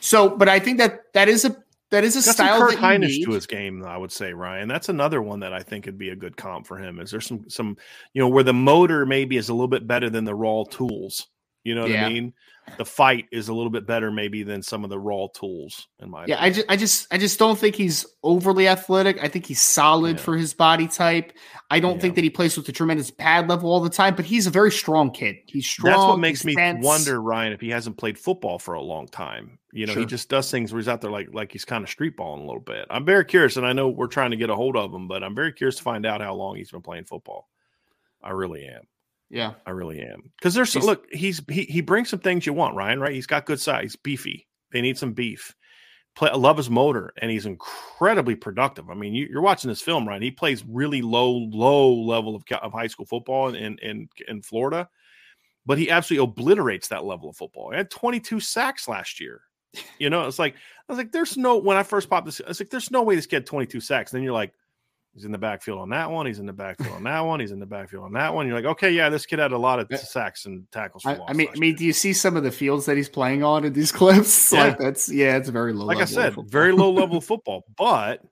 So, 0.00 0.28
but 0.28 0.50
I 0.50 0.58
think 0.58 0.76
that 0.78 1.12
that 1.14 1.28
is 1.28 1.46
a 1.46 1.56
that 1.90 2.04
is 2.04 2.16
a 2.16 2.26
Got 2.26 2.34
style 2.34 2.58
Kurt 2.58 2.80
that 2.80 3.00
to 3.24 3.30
his 3.30 3.46
game. 3.46 3.84
I 3.84 3.96
would 3.96 4.12
say, 4.12 4.32
Ryan. 4.32 4.66
That's 4.68 4.88
another 4.88 5.22
one 5.22 5.40
that 5.40 5.52
I 5.52 5.60
think 5.60 5.86
would 5.86 5.98
be 5.98 6.08
a 6.08 6.16
good 6.16 6.36
comp 6.36 6.66
for 6.66 6.76
him. 6.76 6.98
Is 6.98 7.10
there 7.10 7.20
some 7.20 7.48
some 7.48 7.76
you 8.12 8.20
know 8.20 8.28
where 8.28 8.42
the 8.42 8.52
motor 8.52 9.06
maybe 9.06 9.36
is 9.36 9.48
a 9.48 9.54
little 9.54 9.68
bit 9.68 9.86
better 9.86 10.10
than 10.10 10.24
the 10.24 10.34
raw 10.34 10.64
tools. 10.64 11.28
You 11.64 11.74
know 11.74 11.82
what 11.82 11.90
yeah. 11.90 12.06
I 12.06 12.12
mean? 12.12 12.34
the 12.78 12.84
fight 12.84 13.26
is 13.32 13.48
a 13.48 13.54
little 13.54 13.70
bit 13.70 13.86
better 13.86 14.10
maybe 14.10 14.42
than 14.42 14.62
some 14.62 14.84
of 14.84 14.90
the 14.90 14.98
raw 14.98 15.26
tools 15.34 15.88
in 15.98 16.10
my 16.10 16.24
yeah 16.26 16.36
opinion. 16.36 16.44
i 16.44 16.50
just 16.50 16.70
i 16.70 16.76
just 16.76 17.14
i 17.14 17.18
just 17.18 17.38
don't 17.38 17.58
think 17.58 17.74
he's 17.74 18.06
overly 18.22 18.68
athletic 18.68 19.22
i 19.22 19.28
think 19.28 19.46
he's 19.46 19.60
solid 19.60 20.16
yeah. 20.16 20.22
for 20.22 20.36
his 20.36 20.54
body 20.54 20.86
type 20.86 21.32
i 21.70 21.80
don't 21.80 21.96
yeah. 21.96 22.00
think 22.00 22.14
that 22.14 22.24
he 22.24 22.30
plays 22.30 22.56
with 22.56 22.68
a 22.68 22.72
tremendous 22.72 23.10
pad 23.10 23.48
level 23.48 23.70
all 23.70 23.80
the 23.80 23.90
time 23.90 24.14
but 24.14 24.24
he's 24.24 24.46
a 24.46 24.50
very 24.50 24.70
strong 24.70 25.10
kid 25.10 25.36
he's 25.46 25.66
strong 25.66 25.92
that's 25.92 26.04
what 26.04 26.18
makes 26.18 26.44
me 26.44 26.54
dense. 26.54 26.84
wonder 26.84 27.20
ryan 27.20 27.52
if 27.52 27.60
he 27.60 27.68
hasn't 27.68 27.96
played 27.96 28.18
football 28.18 28.58
for 28.58 28.74
a 28.74 28.80
long 28.82 29.06
time 29.08 29.58
you 29.72 29.84
know 29.84 29.92
sure. 29.92 30.00
he 30.00 30.06
just 30.06 30.28
does 30.28 30.50
things 30.50 30.72
where 30.72 30.80
he's 30.80 30.88
out 30.88 31.00
there 31.00 31.10
like 31.10 31.28
like 31.32 31.52
he's 31.52 31.64
kind 31.64 31.82
of 31.82 31.90
street 31.90 32.16
balling 32.16 32.42
a 32.42 32.46
little 32.46 32.60
bit 32.60 32.86
i'm 32.90 33.04
very 33.04 33.24
curious 33.24 33.56
and 33.56 33.66
i 33.66 33.72
know 33.72 33.88
we're 33.88 34.06
trying 34.06 34.30
to 34.30 34.36
get 34.36 34.50
a 34.50 34.56
hold 34.56 34.76
of 34.76 34.94
him 34.94 35.08
but 35.08 35.24
i'm 35.24 35.34
very 35.34 35.52
curious 35.52 35.76
to 35.76 35.82
find 35.82 36.06
out 36.06 36.20
how 36.20 36.34
long 36.34 36.56
he's 36.56 36.70
been 36.70 36.82
playing 36.82 37.04
football 37.04 37.48
i 38.22 38.30
really 38.30 38.64
am 38.66 38.82
yeah, 39.32 39.54
I 39.66 39.70
really 39.70 40.00
am. 40.02 40.30
Because 40.38 40.52
there's 40.52 40.74
he's, 40.74 40.84
look, 40.84 41.06
he's 41.10 41.40
he 41.48 41.62
he 41.62 41.80
brings 41.80 42.10
some 42.10 42.20
things 42.20 42.44
you 42.44 42.52
want, 42.52 42.76
Ryan. 42.76 43.00
Right? 43.00 43.14
He's 43.14 43.26
got 43.26 43.46
good 43.46 43.58
size, 43.58 43.96
beefy. 43.96 44.46
They 44.72 44.82
need 44.82 44.98
some 44.98 45.14
beef. 45.14 45.54
Play, 46.14 46.28
I 46.28 46.36
love 46.36 46.58
his 46.58 46.68
motor, 46.68 47.14
and 47.16 47.30
he's 47.30 47.46
incredibly 47.46 48.34
productive. 48.34 48.90
I 48.90 48.94
mean, 48.94 49.14
you, 49.14 49.34
are 49.34 49.40
watching 49.40 49.70
this 49.70 49.80
film, 49.80 50.06
Ryan. 50.06 50.20
He 50.20 50.30
plays 50.30 50.62
really 50.68 51.00
low, 51.00 51.30
low 51.30 51.94
level 51.94 52.36
of, 52.36 52.44
of 52.60 52.72
high 52.72 52.88
school 52.88 53.06
football 53.06 53.54
in, 53.54 53.78
in 53.78 54.06
in 54.28 54.42
Florida, 54.42 54.90
but 55.64 55.78
he 55.78 55.88
absolutely 55.88 56.24
obliterates 56.24 56.88
that 56.88 57.06
level 57.06 57.30
of 57.30 57.36
football. 57.36 57.70
He 57.70 57.78
had 57.78 57.90
22 57.90 58.38
sacks 58.38 58.86
last 58.86 59.18
year. 59.18 59.40
You 59.98 60.10
know, 60.10 60.26
it's 60.26 60.38
like 60.38 60.54
I 60.54 60.92
was 60.92 60.98
like, 60.98 61.12
there's 61.12 61.38
no 61.38 61.56
when 61.56 61.78
I 61.78 61.82
first 61.84 62.10
popped 62.10 62.26
this, 62.26 62.42
I 62.44 62.48
was 62.48 62.60
like, 62.60 62.68
there's 62.68 62.90
no 62.90 63.02
way 63.02 63.14
this 63.14 63.24
kid 63.24 63.46
22 63.46 63.80
sacks. 63.80 64.12
And 64.12 64.18
Then 64.18 64.24
you're 64.24 64.34
like, 64.34 64.52
He's 65.14 65.26
in 65.26 65.32
the 65.32 65.38
backfield 65.38 65.78
on 65.78 65.90
that 65.90 66.10
one. 66.10 66.24
He's 66.24 66.38
in 66.38 66.46
the 66.46 66.54
backfield 66.54 66.94
on 66.94 67.02
that 67.02 67.20
one. 67.20 67.38
He's 67.38 67.50
in 67.50 67.60
the 67.60 67.66
backfield 67.66 68.04
on 68.04 68.12
that 68.14 68.32
one. 68.32 68.46
You're 68.46 68.56
like, 68.56 68.64
okay, 68.64 68.90
yeah, 68.90 69.10
this 69.10 69.26
kid 69.26 69.40
had 69.40 69.52
a 69.52 69.58
lot 69.58 69.78
of 69.78 69.98
sacks 69.98 70.46
and 70.46 70.70
tackles. 70.72 71.04
I, 71.04 71.18
I, 71.28 71.34
mean, 71.34 71.48
I 71.54 71.58
mean, 71.58 71.76
do 71.76 71.84
you 71.84 71.92
see 71.92 72.14
some 72.14 72.34
of 72.34 72.44
the 72.44 72.50
fields 72.50 72.86
that 72.86 72.96
he's 72.96 73.10
playing 73.10 73.44
on 73.44 73.64
in 73.64 73.74
these 73.74 73.92
clips? 73.92 74.52
Yeah. 74.52 74.68
Like 74.68 74.78
that's 74.78 75.10
yeah, 75.10 75.36
it's 75.36 75.50
very 75.50 75.74
low. 75.74 75.84
Like 75.84 75.98
I 75.98 76.06
said, 76.06 76.34
very 76.46 76.72
low 76.72 76.90
level 76.90 77.20
football, 77.20 77.64
but 77.76 78.24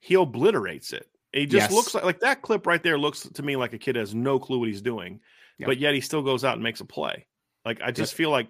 he 0.00 0.14
obliterates 0.14 0.92
it. 0.92 1.08
He 1.32 1.46
just 1.46 1.70
yes. 1.70 1.72
looks 1.72 1.94
like 1.94 2.04
like 2.04 2.20
that 2.20 2.42
clip 2.42 2.66
right 2.66 2.82
there 2.82 2.98
looks 2.98 3.28
to 3.28 3.42
me 3.42 3.56
like 3.56 3.72
a 3.72 3.78
kid 3.78 3.96
has 3.96 4.14
no 4.14 4.38
clue 4.40 4.58
what 4.58 4.68
he's 4.68 4.82
doing, 4.82 5.20
yep. 5.58 5.68
but 5.68 5.78
yet 5.78 5.94
he 5.94 6.00
still 6.00 6.22
goes 6.22 6.44
out 6.44 6.54
and 6.54 6.62
makes 6.62 6.80
a 6.80 6.84
play. 6.84 7.26
Like 7.64 7.80
I 7.80 7.92
just 7.92 8.12
yep. 8.12 8.16
feel 8.16 8.30
like 8.30 8.48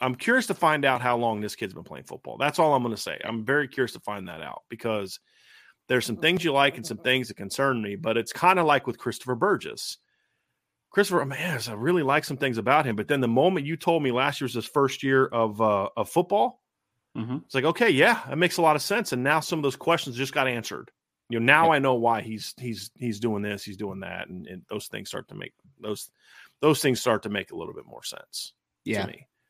I'm 0.00 0.14
curious 0.14 0.46
to 0.48 0.54
find 0.54 0.84
out 0.84 1.00
how 1.00 1.16
long 1.16 1.40
this 1.40 1.56
kid's 1.56 1.72
been 1.72 1.84
playing 1.84 2.04
football. 2.04 2.36
That's 2.36 2.58
all 2.58 2.74
I'm 2.74 2.82
going 2.82 2.94
to 2.94 3.00
say. 3.00 3.18
I'm 3.24 3.44
very 3.44 3.66
curious 3.66 3.92
to 3.92 4.00
find 4.00 4.28
that 4.28 4.42
out 4.42 4.64
because 4.68 5.18
there's 5.88 6.06
some 6.06 6.16
things 6.16 6.44
you 6.44 6.52
like 6.52 6.76
and 6.76 6.86
some 6.86 6.98
things 6.98 7.28
that 7.28 7.36
concern 7.36 7.80
me, 7.80 7.96
but 7.96 8.16
it's 8.16 8.32
kind 8.32 8.58
of 8.58 8.66
like 8.66 8.86
with 8.86 8.98
Christopher 8.98 9.34
Burgess. 9.34 9.98
Christopher 10.90 11.24
man, 11.24 11.60
I 11.68 11.72
really 11.72 12.02
like 12.02 12.24
some 12.24 12.38
things 12.38 12.58
about 12.58 12.86
him. 12.86 12.96
But 12.96 13.08
then 13.08 13.20
the 13.20 13.28
moment 13.28 13.66
you 13.66 13.76
told 13.76 14.02
me 14.02 14.12
last 14.12 14.40
year 14.40 14.46
was 14.46 14.54
his 14.54 14.64
first 14.64 15.02
year 15.02 15.26
of 15.26 15.60
uh, 15.60 15.88
of 15.96 16.08
football, 16.08 16.62
mm-hmm. 17.16 17.36
it's 17.44 17.54
like 17.54 17.64
okay, 17.64 17.90
yeah, 17.90 18.22
that 18.28 18.38
makes 18.38 18.56
a 18.56 18.62
lot 18.62 18.76
of 18.76 18.82
sense. 18.82 19.12
And 19.12 19.22
now 19.22 19.40
some 19.40 19.58
of 19.58 19.62
those 19.62 19.76
questions 19.76 20.16
just 20.16 20.32
got 20.32 20.48
answered. 20.48 20.90
You 21.28 21.40
know, 21.40 21.44
now 21.44 21.72
I 21.72 21.80
know 21.80 21.94
why 21.94 22.22
he's 22.22 22.54
he's 22.58 22.90
he's 22.96 23.20
doing 23.20 23.42
this, 23.42 23.62
he's 23.62 23.76
doing 23.76 24.00
that, 24.00 24.28
and, 24.28 24.46
and 24.46 24.62
those 24.70 24.86
things 24.86 25.08
start 25.08 25.28
to 25.28 25.34
make 25.34 25.52
those 25.80 26.08
those 26.60 26.80
things 26.80 27.00
start 27.00 27.24
to 27.24 27.28
make 27.28 27.50
a 27.50 27.56
little 27.56 27.74
bit 27.74 27.86
more 27.86 28.02
sense. 28.02 28.52
Yeah. 28.84 29.06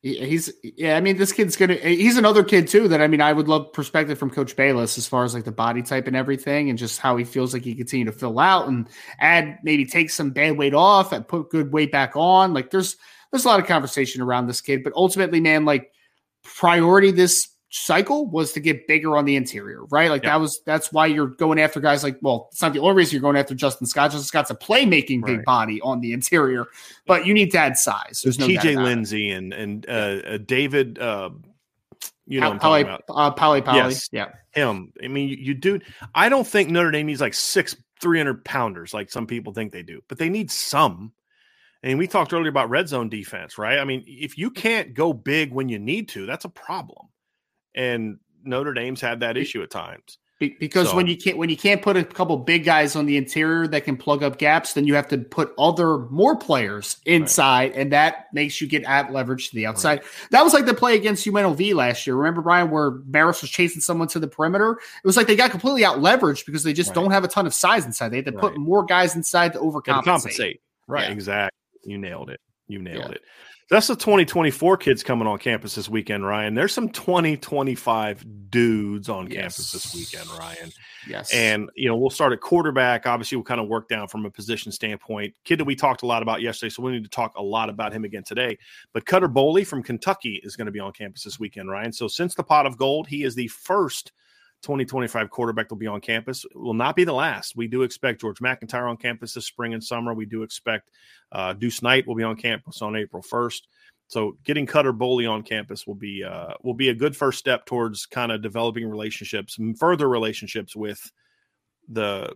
He's 0.07 0.53
yeah. 0.63 0.97
I 0.97 1.01
mean, 1.01 1.17
this 1.17 1.33
kid's 1.33 1.57
gonna. 1.57 1.75
He's 1.75 2.17
another 2.17 2.45
kid 2.45 2.69
too. 2.69 2.87
That 2.87 3.01
I 3.01 3.09
mean, 3.09 3.21
I 3.21 3.33
would 3.33 3.49
love 3.49 3.73
perspective 3.73 4.17
from 4.17 4.31
Coach 4.31 4.55
Balis 4.55 4.97
as 4.99 5.09
far 5.09 5.25
as 5.25 5.35
like 5.35 5.43
the 5.43 5.51
body 5.51 5.83
type 5.83 6.07
and 6.07 6.15
everything, 6.15 6.71
and 6.71 6.79
just 6.79 7.01
how 7.01 7.17
he 7.17 7.25
feels 7.25 7.53
like 7.53 7.65
he 7.65 7.75
continue 7.75 8.05
to 8.05 8.13
fill 8.13 8.39
out 8.39 8.69
and 8.69 8.89
add 9.19 9.59
maybe 9.65 9.85
take 9.85 10.11
some 10.11 10.31
bad 10.31 10.57
weight 10.57 10.75
off 10.75 11.11
and 11.11 11.27
put 11.27 11.51
good 11.51 11.73
weight 11.73 11.91
back 11.91 12.13
on. 12.15 12.55
Like 12.55 12.71
there's 12.71 12.97
there's 13.33 13.45
a 13.45 13.49
lot 13.49 13.59
of 13.59 13.67
conversation 13.67 14.23
around 14.23 14.47
this 14.47 14.61
kid, 14.61 14.85
but 14.85 14.93
ultimately, 14.95 15.41
man, 15.41 15.65
like 15.65 15.91
priority 16.45 17.11
this 17.11 17.49
cycle 17.77 18.27
was 18.27 18.53
to 18.53 18.61
get 18.61 18.87
bigger 18.87 19.17
on 19.17 19.25
the 19.25 19.37
interior, 19.37 19.85
right? 19.87 20.11
Like 20.11 20.23
yep. 20.23 20.33
that 20.33 20.41
was 20.41 20.61
that's 20.65 20.93
why 20.93 21.07
you're 21.07 21.27
going 21.27 21.61
after 21.61 21.81
guys 21.81 22.03
like 22.03 22.19
well, 22.23 22.49
it's 22.51 22.63
not 22.63 22.73
the 22.73 22.81
only 22.81 22.95
reason 22.95 23.13
you're 23.13 23.23
going 23.23 23.37
after 23.37 23.55
Justin 23.55 23.87
Scott. 23.87 24.11
Justin 24.11 24.27
Scott's 24.27 24.51
a 24.51 24.55
playmaking 24.55 25.25
big 25.25 25.39
right. 25.39 25.45
body 25.45 25.81
on 25.83 26.01
the 26.01 26.13
interior, 26.13 26.67
but 27.07 27.27
you 27.27 27.35
need 27.35 27.51
to 27.53 27.59
add 27.59 27.77
size. 27.77 28.23
There's 28.25 28.39
no 28.39 28.47
TJ 28.47 28.83
Lindsey 28.83 29.31
and 29.31 29.53
and 29.53 29.87
uh, 29.89 29.93
uh, 29.93 30.39
David. 30.39 30.99
Uh, 30.99 31.31
you 32.29 32.41
know, 32.41 32.59
Pali, 32.59 32.85
uh, 32.85 33.31
Pali, 33.31 33.63
Pali. 33.63 33.79
Yes, 33.79 34.09
yeah, 34.11 34.31
him. 34.51 34.93
I 35.03 35.07
mean, 35.07 35.29
you, 35.29 35.37
you 35.37 35.55
do. 35.55 35.79
I 36.13 36.29
don't 36.29 36.47
think 36.47 36.71
Notre 36.71 36.91
Dame 36.91 37.07
needs 37.07 37.21
like 37.21 37.35
six 37.35 37.77
300 38.01 38.45
pounders 38.45 38.93
like 38.93 39.11
some 39.13 39.29
people 39.29 39.53
think 39.53 39.73
they 39.73 39.85
do, 39.85 40.03
but 40.09 40.19
they 40.19 40.29
need 40.29 40.51
some. 40.51 41.13
And 41.85 42.01
we 42.01 42.09
talked 42.09 42.33
earlier 42.33 42.49
about 42.49 42.69
red 42.69 42.89
zone 42.89 43.09
defense, 43.09 43.59
right? 43.59 43.79
I 43.79 43.85
mean, 43.85 44.03
if 44.09 44.37
you 44.37 44.51
can't 44.51 44.93
go 44.93 45.13
big 45.13 45.53
when 45.53 45.69
you 45.69 45.79
need 45.79 46.09
to, 46.11 46.27
that's 46.27 46.45
a 46.45 46.49
problem 46.49 47.07
and 47.77 48.19
Notre 48.45 48.73
Dame's 48.75 49.01
had 49.01 49.21
that 49.21 49.37
issue 49.37 49.63
at 49.63 49.71
times. 49.71 50.19
Because 50.39 50.91
so, 50.91 50.97
when 50.97 51.07
you 51.07 51.17
can't 51.17 51.39
when 51.39 51.49
you 51.49 51.57
can't 51.57 51.81
put 51.81 51.97
a 51.97 52.05
couple 52.05 52.37
big 52.37 52.63
guys 52.63 52.95
on 52.95 53.07
the 53.07 53.17
interior 53.17 53.67
that 53.69 53.85
can 53.85 53.97
plug 53.97 54.23
up 54.23 54.37
gaps, 54.37 54.75
then 54.75 54.87
you 54.87 54.95
have 54.95 55.09
to 55.09 55.17
put 55.17 55.55
other 55.57 56.01
more 56.11 56.37
players 56.37 56.99
inside, 57.07 57.71
right. 57.71 57.81
and 57.81 57.93
that 57.93 58.27
makes 58.35 58.61
you 58.61 58.69
get 58.69 58.85
at 58.85 59.11
leverage 59.11 59.49
to 59.49 59.55
the 59.55 59.65
outside. 59.65 60.01
Right. 60.01 60.29
That 60.33 60.43
was 60.43 60.53
like 60.53 60.67
the 60.67 60.75
play 60.75 60.95
against 60.95 61.27
UNLV 61.27 61.75
last 61.75 62.07
year. 62.07 62.17
Remember, 62.17 62.43
Brian, 62.43 62.71
where 62.71 62.99
Maris 63.07 63.41
was 63.41 63.51
chasing 63.51 63.81
someone 63.81 64.09
to 64.09 64.19
the 64.19 64.29
perimeter? 64.29 64.73
It 64.73 65.07
was 65.07 65.17
like 65.17 65.27
they 65.27 65.37
got 65.37 65.51
completely 65.51 65.87
out 65.87 66.01
leveraged 66.01 66.45
because 66.45 66.63
they 66.63 66.75
just 66.75 66.91
right. 66.91 66.97
don't 66.97 67.13
have 67.13 67.25
a 67.25 67.29
ton 67.29 67.47
of 67.47 67.55
size 67.55 67.87
inside. 67.87 68.11
They 68.11 68.17
had 68.17 68.27
to 68.27 68.33
put 68.33 68.59
more 68.59 68.85
guys 68.85 69.17
inside 69.17 69.55
to 69.55 69.59
overcompensate. 69.59 70.05
compensate. 70.05 70.61
Right, 70.87 71.05
yeah. 71.05 71.13
exactly. 71.13 71.57
You 71.87 71.97
nailed 71.97 72.29
it. 72.29 72.41
You 72.69 72.79
nailed 72.79 72.99
yeah. 72.99 73.13
it. 73.13 73.23
That's 73.69 73.89
the 73.89 73.97
2024 73.97 74.77
kids 74.77 75.03
coming 75.03 75.27
on 75.27 75.39
campus 75.39 75.75
this 75.75 75.89
weekend, 75.89 76.25
Ryan. 76.25 76.55
There's 76.55 76.73
some 76.73 76.89
2025 76.89 78.25
dudes 78.49 79.09
on 79.09 79.27
yes. 79.27 79.35
campus 79.35 79.73
this 79.73 79.95
weekend, 79.95 80.31
Ryan. 80.39 80.71
Yes. 81.09 81.35
And, 81.35 81.69
you 81.75 81.89
know, 81.89 81.97
we'll 81.97 82.11
start 82.11 82.33
at 82.33 82.41
quarterback. 82.41 83.07
Obviously, 83.07 83.37
we'll 83.37 83.45
kind 83.45 83.61
of 83.61 83.67
work 83.67 83.89
down 83.89 84.07
from 84.07 84.25
a 84.25 84.31
position 84.31 84.71
standpoint. 84.71 85.35
Kid 85.43 85.59
that 85.59 85.65
we 85.65 85.75
talked 85.75 86.03
a 86.03 86.07
lot 86.07 86.23
about 86.23 86.43
yesterday, 86.43 86.71
so 86.71 86.81
we 86.81 86.93
need 86.93 87.03
to 87.03 87.11
talk 87.11 87.37
a 87.37 87.43
lot 87.43 87.69
about 87.69 87.93
him 87.93 88.05
again 88.05 88.23
today. 88.23 88.57
But 88.93 89.05
Cutter 89.05 89.29
Boley 89.29 89.67
from 89.67 89.83
Kentucky 89.83 90.41
is 90.45 90.55
going 90.55 90.67
to 90.67 90.73
be 90.73 90.79
on 90.79 90.93
campus 90.93 91.25
this 91.25 91.41
weekend, 91.41 91.69
Ryan. 91.69 91.93
So 91.93 92.07
since 92.07 92.37
the 92.37 92.45
pot 92.45 92.67
of 92.67 92.77
gold, 92.77 93.09
he 93.09 93.25
is 93.25 93.35
the 93.35 93.49
first– 93.49 94.13
2025 94.67 95.31
quarterback 95.31 95.71
will 95.71 95.77
be 95.77 95.87
on 95.87 96.01
campus. 96.01 96.45
It 96.45 96.57
will 96.57 96.75
not 96.75 96.97
be 96.97 97.05
the 97.05 97.13
last. 97.13 97.55
We 97.55 97.69
do 97.69 97.83
expect 97.83 98.21
George 98.21 98.41
McIntyre 98.41 98.91
on 98.91 98.97
campus 98.97 99.33
this 99.33 99.47
spring 99.47 99.75
and 99.75 99.83
summer. 99.83 100.13
We 100.13 100.27
do 100.27 100.43
expect 100.43 100.91
uh, 101.31 101.53
Deuce 101.53 101.83
Knight 101.83 102.05
will 102.05 102.17
be 102.17 102.25
on 102.25 102.35
campus 102.35 102.83
on 102.83 102.97
April 102.97 103.23
1st. 103.23 103.61
So 104.09 104.37
getting 104.43 104.67
Cutter 104.67 104.93
Boley 104.93 105.31
on 105.31 105.45
campus 105.45 105.87
will 105.87 105.95
be 105.95 106.25
uh, 106.25 106.55
will 106.65 106.75
be 106.75 106.89
a 106.89 106.95
good 106.95 107.17
first 107.17 107.39
step 107.39 107.65
towards 107.65 108.07
kind 108.07 108.33
of 108.33 108.43
developing 108.43 108.89
relationships, 108.89 109.57
further 109.79 110.09
relationships 110.09 110.75
with 110.75 111.01
the 111.89 112.35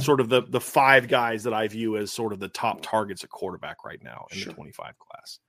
sort 0.00 0.20
of 0.20 0.28
the 0.28 0.42
the 0.42 0.60
five 0.60 1.08
guys 1.08 1.42
that 1.42 1.54
I 1.54 1.66
view 1.66 1.96
as 1.96 2.12
sort 2.12 2.32
of 2.32 2.38
the 2.38 2.48
top 2.48 2.82
targets 2.82 3.24
at 3.24 3.30
quarterback 3.30 3.84
right 3.84 4.02
now 4.02 4.26
in 4.30 4.38
sure. 4.38 4.50
the 4.50 4.54
25 4.54 4.94
class. 4.98 5.40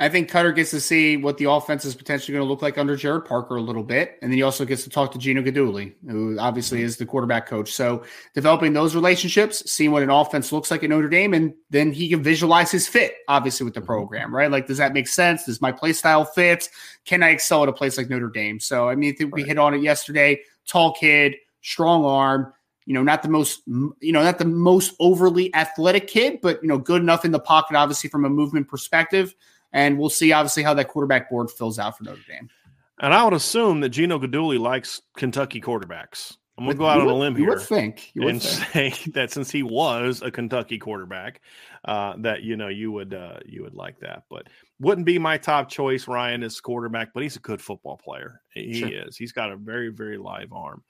I 0.00 0.08
think 0.08 0.30
Cutter 0.30 0.50
gets 0.50 0.70
to 0.70 0.80
see 0.80 1.18
what 1.18 1.36
the 1.36 1.44
offense 1.44 1.84
is 1.84 1.94
potentially 1.94 2.32
going 2.32 2.44
to 2.44 2.48
look 2.48 2.62
like 2.62 2.78
under 2.78 2.96
Gerad 2.96 3.26
Parker 3.26 3.56
a 3.56 3.60
little 3.60 3.82
bit. 3.82 4.18
And 4.22 4.32
then 4.32 4.36
he 4.38 4.42
also 4.42 4.64
gets 4.64 4.82
to 4.84 4.90
talk 4.90 5.12
to 5.12 5.18
Gino 5.18 5.42
Guidugli, 5.42 5.92
who 6.08 6.38
obviously 6.38 6.80
is 6.80 6.96
the 6.96 7.04
quarterback 7.04 7.46
coach. 7.46 7.70
So 7.70 8.02
developing 8.34 8.72
those 8.72 8.94
relationships, 8.94 9.70
seeing 9.70 9.90
what 9.90 10.02
an 10.02 10.08
offense 10.08 10.52
looks 10.52 10.70
like 10.70 10.82
at 10.82 10.88
Notre 10.88 11.10
Dame, 11.10 11.34
and 11.34 11.52
then 11.68 11.92
he 11.92 12.08
can 12.08 12.22
visualize 12.22 12.70
his 12.70 12.88
fit, 12.88 13.12
obviously, 13.28 13.64
with 13.64 13.74
the 13.74 13.80
mm-hmm. 13.80 13.88
program, 13.88 14.34
right? 14.34 14.50
Like, 14.50 14.66
does 14.66 14.78
that 14.78 14.94
make 14.94 15.06
sense? 15.06 15.44
Does 15.44 15.60
my 15.60 15.70
play 15.70 15.92
style 15.92 16.24
fit? 16.24 16.70
Can 17.04 17.22
I 17.22 17.28
excel 17.28 17.64
at 17.64 17.68
a 17.68 17.72
place 17.72 17.98
like 17.98 18.08
Notre 18.08 18.30
Dame? 18.30 18.58
So, 18.58 18.88
I 18.88 18.94
mean, 18.94 19.12
I 19.12 19.16
think 19.16 19.34
we 19.34 19.42
hit 19.42 19.58
on 19.58 19.74
it 19.74 19.82
yesterday. 19.82 20.40
Tall 20.66 20.94
kid, 20.94 21.34
strong 21.60 22.06
arm 22.06 22.54
you 22.86 22.94
know, 22.94 23.02
not 23.04 23.22
the 23.22 23.28
most, 23.28 23.62
you 23.68 24.10
know, 24.10 24.22
not 24.24 24.38
the 24.38 24.44
most 24.44 24.94
overly 24.98 25.54
athletic 25.54 26.08
kid, 26.08 26.40
but 26.40 26.60
you 26.60 26.66
know, 26.66 26.78
good 26.78 27.00
enough 27.00 27.24
in 27.24 27.30
the 27.30 27.38
pocket, 27.38 27.76
obviously 27.76 28.10
from 28.10 28.24
a 28.24 28.28
movement 28.28 28.66
perspective. 28.66 29.32
And 29.72 29.98
we'll 29.98 30.10
see, 30.10 30.32
obviously, 30.32 30.62
how 30.62 30.74
that 30.74 30.88
quarterback 30.88 31.30
board 31.30 31.50
fills 31.50 31.78
out 31.78 31.96
for 31.96 32.04
Notre 32.04 32.20
Dame. 32.28 32.48
And 33.00 33.14
I 33.14 33.24
would 33.24 33.32
assume 33.32 33.80
that 33.80 33.90
Gino 33.90 34.18
Guidugli 34.18 34.58
likes 34.58 35.00
Kentucky 35.16 35.60
quarterbacks. 35.60 36.36
I'm 36.60 36.66
going 36.66 36.76
to 36.76 36.78
go 36.78 36.86
out 36.86 37.00
on 37.00 37.08
a 37.08 37.14
limb 37.14 37.38
you 37.38 37.44
here. 37.44 37.54
Would 37.54 37.62
think, 37.62 38.10
you 38.12 38.22
would 38.22 38.34
and 38.34 38.42
think. 38.42 38.94
say 38.94 39.10
that 39.12 39.30
since 39.30 39.50
he 39.50 39.62
was 39.62 40.20
a 40.20 40.30
Kentucky 40.30 40.78
quarterback, 40.78 41.40
uh, 41.86 42.14
that 42.18 42.42
you 42.42 42.54
know 42.54 42.68
you 42.68 42.92
would 42.92 43.14
uh, 43.14 43.38
you 43.46 43.62
would 43.62 43.72
like 43.72 43.98
that. 44.00 44.24
But 44.28 44.48
wouldn't 44.78 45.06
be 45.06 45.18
my 45.18 45.38
top 45.38 45.70
choice, 45.70 46.06
Ryan, 46.06 46.42
as 46.42 46.60
quarterback. 46.60 47.14
But 47.14 47.22
he's 47.22 47.36
a 47.36 47.40
good 47.40 47.62
football 47.62 47.96
player. 47.96 48.42
He 48.52 48.80
sure. 48.80 48.90
is. 48.90 49.16
He's 49.16 49.32
got 49.32 49.50
a 49.50 49.56
very 49.56 49.88
very 49.88 50.18
live 50.18 50.52
arm. 50.52 50.84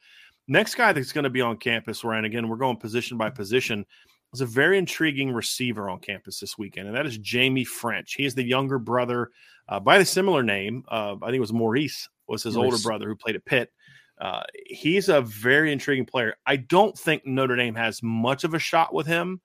Next 0.48 0.74
guy 0.74 0.92
that's 0.92 1.12
going 1.12 1.22
to 1.22 1.30
be 1.30 1.40
on 1.40 1.56
campus, 1.56 2.02
Ryan. 2.02 2.24
Again, 2.24 2.48
we're 2.48 2.56
going 2.56 2.76
position 2.76 3.16
by 3.16 3.30
position. 3.30 3.86
There's 4.32 4.42
a 4.42 4.46
very 4.46 4.78
intriguing 4.78 5.32
receiver 5.32 5.90
on 5.90 5.98
campus 5.98 6.38
this 6.38 6.56
weekend, 6.56 6.86
and 6.86 6.96
that 6.96 7.06
is 7.06 7.18
Jamie 7.18 7.64
French. 7.64 8.14
He 8.14 8.24
is 8.24 8.34
the 8.34 8.44
younger 8.44 8.78
brother 8.78 9.30
uh, 9.68 9.80
by 9.80 9.98
the 9.98 10.04
similar 10.04 10.42
name. 10.42 10.84
Uh, 10.88 11.16
I 11.20 11.26
think 11.26 11.36
it 11.36 11.40
was 11.40 11.52
Maurice 11.52 12.08
was 12.28 12.44
his 12.44 12.54
Maurice. 12.54 12.72
older 12.72 12.82
brother 12.82 13.08
who 13.08 13.16
played 13.16 13.36
at 13.36 13.44
Pitt. 13.44 13.72
Uh, 14.20 14.42
he's 14.66 15.08
a 15.08 15.22
very 15.22 15.72
intriguing 15.72 16.06
player. 16.06 16.36
I 16.46 16.56
don't 16.56 16.96
think 16.96 17.26
Notre 17.26 17.56
Dame 17.56 17.74
has 17.74 18.02
much 18.02 18.44
of 18.44 18.54
a 18.54 18.58
shot 18.58 18.94
with 18.94 19.06
him 19.06 19.40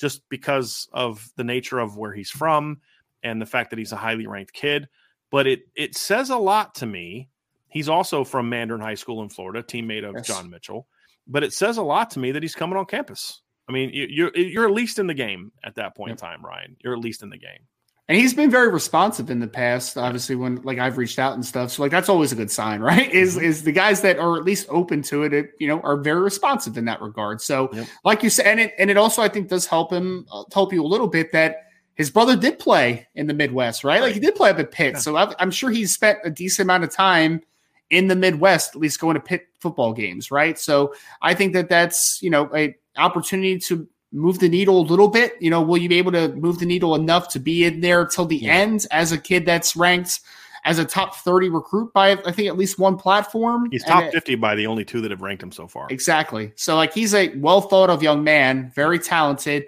just 0.00 0.22
because 0.28 0.88
of 0.92 1.28
the 1.36 1.44
nature 1.44 1.78
of 1.78 1.96
where 1.96 2.12
he's 2.12 2.30
from 2.30 2.80
and 3.22 3.42
the 3.42 3.46
fact 3.46 3.70
that 3.70 3.78
he's 3.78 3.92
a 3.92 3.96
highly 3.96 4.26
ranked 4.26 4.52
kid. 4.52 4.88
But 5.30 5.46
it 5.46 5.60
it 5.74 5.96
says 5.96 6.30
a 6.30 6.36
lot 6.36 6.76
to 6.76 6.86
me. 6.86 7.28
He's 7.68 7.88
also 7.88 8.24
from 8.24 8.48
Mandarin 8.48 8.80
High 8.80 8.94
School 8.94 9.22
in 9.22 9.28
Florida, 9.28 9.62
teammate 9.62 10.08
of 10.08 10.14
yes. 10.16 10.26
Jon 10.26 10.50
Mitchell. 10.50 10.88
But 11.26 11.44
it 11.44 11.52
says 11.52 11.76
a 11.76 11.82
lot 11.82 12.10
to 12.12 12.18
me 12.18 12.32
that 12.32 12.42
he's 12.42 12.54
coming 12.54 12.76
on 12.76 12.86
campus. 12.86 13.42
I 13.70 13.72
mean, 13.72 13.90
you're 13.94 14.36
you're 14.36 14.66
at 14.66 14.72
least 14.72 14.98
in 14.98 15.06
the 15.06 15.14
game 15.14 15.52
at 15.62 15.76
that 15.76 15.94
point 15.94 16.08
yep. 16.08 16.18
in 16.18 16.20
time, 16.20 16.44
Ryan. 16.44 16.76
You're 16.80 16.92
at 16.92 16.98
least 16.98 17.22
in 17.22 17.30
the 17.30 17.38
game. 17.38 17.60
And 18.08 18.18
he's 18.18 18.34
been 18.34 18.50
very 18.50 18.68
responsive 18.68 19.30
in 19.30 19.38
the 19.38 19.46
past, 19.46 19.96
obviously, 19.96 20.34
when 20.34 20.56
like 20.62 20.80
I've 20.80 20.98
reached 20.98 21.20
out 21.20 21.34
and 21.34 21.46
stuff. 21.46 21.70
So 21.70 21.82
like 21.82 21.92
that's 21.92 22.08
always 22.08 22.32
a 22.32 22.34
good 22.34 22.50
sign, 22.50 22.80
right? 22.90 23.08
Is 23.12 23.36
mm-hmm. 23.36 23.44
is 23.44 23.62
the 23.62 23.70
guys 23.70 24.00
that 24.00 24.18
are 24.18 24.36
at 24.36 24.42
least 24.42 24.66
open 24.68 25.02
to 25.02 25.22
it, 25.22 25.32
it, 25.32 25.50
you 25.60 25.68
know, 25.68 25.78
are 25.82 25.96
very 25.96 26.20
responsive 26.20 26.76
in 26.76 26.86
that 26.86 27.00
regard. 27.00 27.40
So 27.40 27.70
yep. 27.72 27.86
like 28.04 28.24
you 28.24 28.30
said, 28.30 28.46
and 28.46 28.58
it 28.58 28.74
and 28.76 28.90
it 28.90 28.96
also 28.96 29.22
I 29.22 29.28
think 29.28 29.48
does 29.48 29.66
help 29.66 29.92
him 29.92 30.26
uh, 30.32 30.42
help 30.52 30.72
you 30.72 30.84
a 30.84 30.88
little 30.88 31.06
bit 31.06 31.30
that 31.30 31.68
his 31.94 32.10
brother 32.10 32.34
did 32.34 32.58
play 32.58 33.06
in 33.14 33.28
the 33.28 33.34
Midwest, 33.34 33.84
right? 33.84 34.00
Like 34.00 34.14
he 34.14 34.20
did 34.20 34.34
play 34.34 34.50
up 34.50 34.58
at 34.58 34.72
Pitt. 34.72 34.94
Yeah. 34.94 34.98
So 34.98 35.16
i 35.16 35.32
I'm 35.38 35.52
sure 35.52 35.70
he's 35.70 35.94
spent 35.94 36.18
a 36.24 36.30
decent 36.30 36.66
amount 36.66 36.82
of 36.82 36.90
time 36.90 37.42
in 37.90 38.08
the 38.08 38.16
Midwest, 38.16 38.74
at 38.74 38.80
least 38.80 38.98
going 38.98 39.14
to 39.14 39.20
Pitt 39.20 39.46
football 39.60 39.92
games, 39.92 40.32
right? 40.32 40.58
So 40.58 40.94
I 41.22 41.34
think 41.34 41.52
that 41.52 41.68
that's 41.68 42.18
you 42.20 42.30
know 42.30 42.50
a 42.52 42.74
opportunity 42.96 43.58
to 43.58 43.88
move 44.12 44.38
the 44.38 44.48
needle 44.48 44.80
a 44.80 44.82
little 44.82 45.08
bit? 45.08 45.34
You 45.40 45.50
know, 45.50 45.62
will 45.62 45.78
you 45.78 45.88
be 45.88 45.98
able 45.98 46.12
to 46.12 46.34
move 46.34 46.58
the 46.58 46.66
needle 46.66 46.94
enough 46.94 47.28
to 47.28 47.40
be 47.40 47.64
in 47.64 47.80
there 47.80 48.06
till 48.06 48.26
the 48.26 48.36
yeah. 48.36 48.52
end 48.52 48.86
as 48.90 49.12
a 49.12 49.18
kid 49.18 49.46
that's 49.46 49.76
ranked 49.76 50.20
as 50.66 50.78
a 50.78 50.84
top 50.84 51.16
30 51.16 51.48
recruit 51.48 51.92
by 51.94 52.12
I 52.12 52.32
think 52.32 52.48
at 52.48 52.56
least 52.56 52.78
one 52.78 52.96
platform? 52.96 53.68
He's 53.70 53.84
top 53.84 54.10
50 54.12 54.34
by 54.36 54.54
the 54.54 54.66
only 54.66 54.84
two 54.84 55.00
that 55.00 55.10
have 55.10 55.22
ranked 55.22 55.42
him 55.42 55.52
so 55.52 55.66
far. 55.66 55.86
Exactly. 55.90 56.52
So 56.56 56.76
like 56.76 56.92
he's 56.92 57.14
a 57.14 57.34
well 57.36 57.60
thought 57.60 57.90
of 57.90 58.02
young 58.02 58.24
man, 58.24 58.70
very 58.74 58.98
talented. 58.98 59.66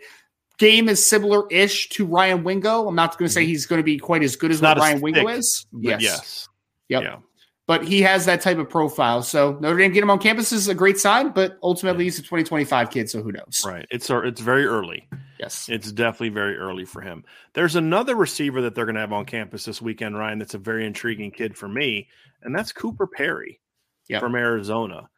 Game 0.59 0.89
is 0.89 1.05
similar 1.05 1.49
ish 1.51 1.89
to 1.91 2.05
Ryan 2.05 2.45
Wingo. 2.45 2.87
I'm 2.87 2.95
not 2.95 3.19
going 3.19 3.27
to 3.27 3.33
say 3.33 3.41
mm-hmm. 3.43 3.49
he's 3.49 3.67
going 3.67 3.81
to 3.81 3.85
be 3.85 3.99
quite 3.99 4.23
as 4.23 4.37
good 4.37 4.51
as 4.51 4.61
what 4.63 4.79
Ryan 4.79 5.01
Wingo 5.01 5.27
is. 5.29 5.67
Yes. 5.73 6.03
yes. 6.03 6.49
Yep. 6.89 7.03
Yeah 7.03 7.17
but 7.73 7.83
he 7.83 8.03
has 8.03 8.27
that 8.27 8.43
type 8.43 8.59
of 8.59 8.69
profile. 8.69 9.23
So 9.23 9.57
Notre 9.59 9.79
Dame 9.79 9.93
get 9.93 10.03
him 10.03 10.11
on 10.11 10.19
campus 10.19 10.53
is 10.53 10.69
a 10.69 10.75
great 10.75 10.99
sign, 10.99 11.31
but 11.31 11.57
ultimately 11.63 12.05
he's 12.05 12.19
a 12.19 12.21
2025 12.21 12.91
kid, 12.91 13.09
so 13.09 13.23
who 13.23 13.33
knows? 13.33 13.63
Right. 13.65 13.87
It's 13.91 14.11
it's 14.11 14.43
very 14.43 14.67
early. 14.67 15.09
Yes. 15.41 15.71
It's 15.71 15.91
definitely 15.91 16.29
very 16.29 16.59
early 16.59 16.85
for 16.85 17.01
him. 17.01 17.25
There's 17.55 17.75
another 17.75 18.15
receiver 18.15 18.61
that 18.61 18.75
they're 18.75 18.85
going 18.85 18.97
to 18.97 19.01
have 19.01 19.15
on 19.15 19.25
campus 19.25 19.65
this 19.65 19.81
weekend, 19.81 20.19
Ryan, 20.19 20.39
that's 20.39 20.53
a 20.53 20.59
very 20.59 20.85
intriguing 20.85 21.31
kid 21.31 21.57
for 21.57 21.67
me, 21.67 22.09
and 22.43 22.55
that's 22.55 22.75
Cooper 22.75 23.07
Perry 23.07 23.59
yep. 24.07 24.21
from 24.21 24.35
Arizona. 24.35 25.09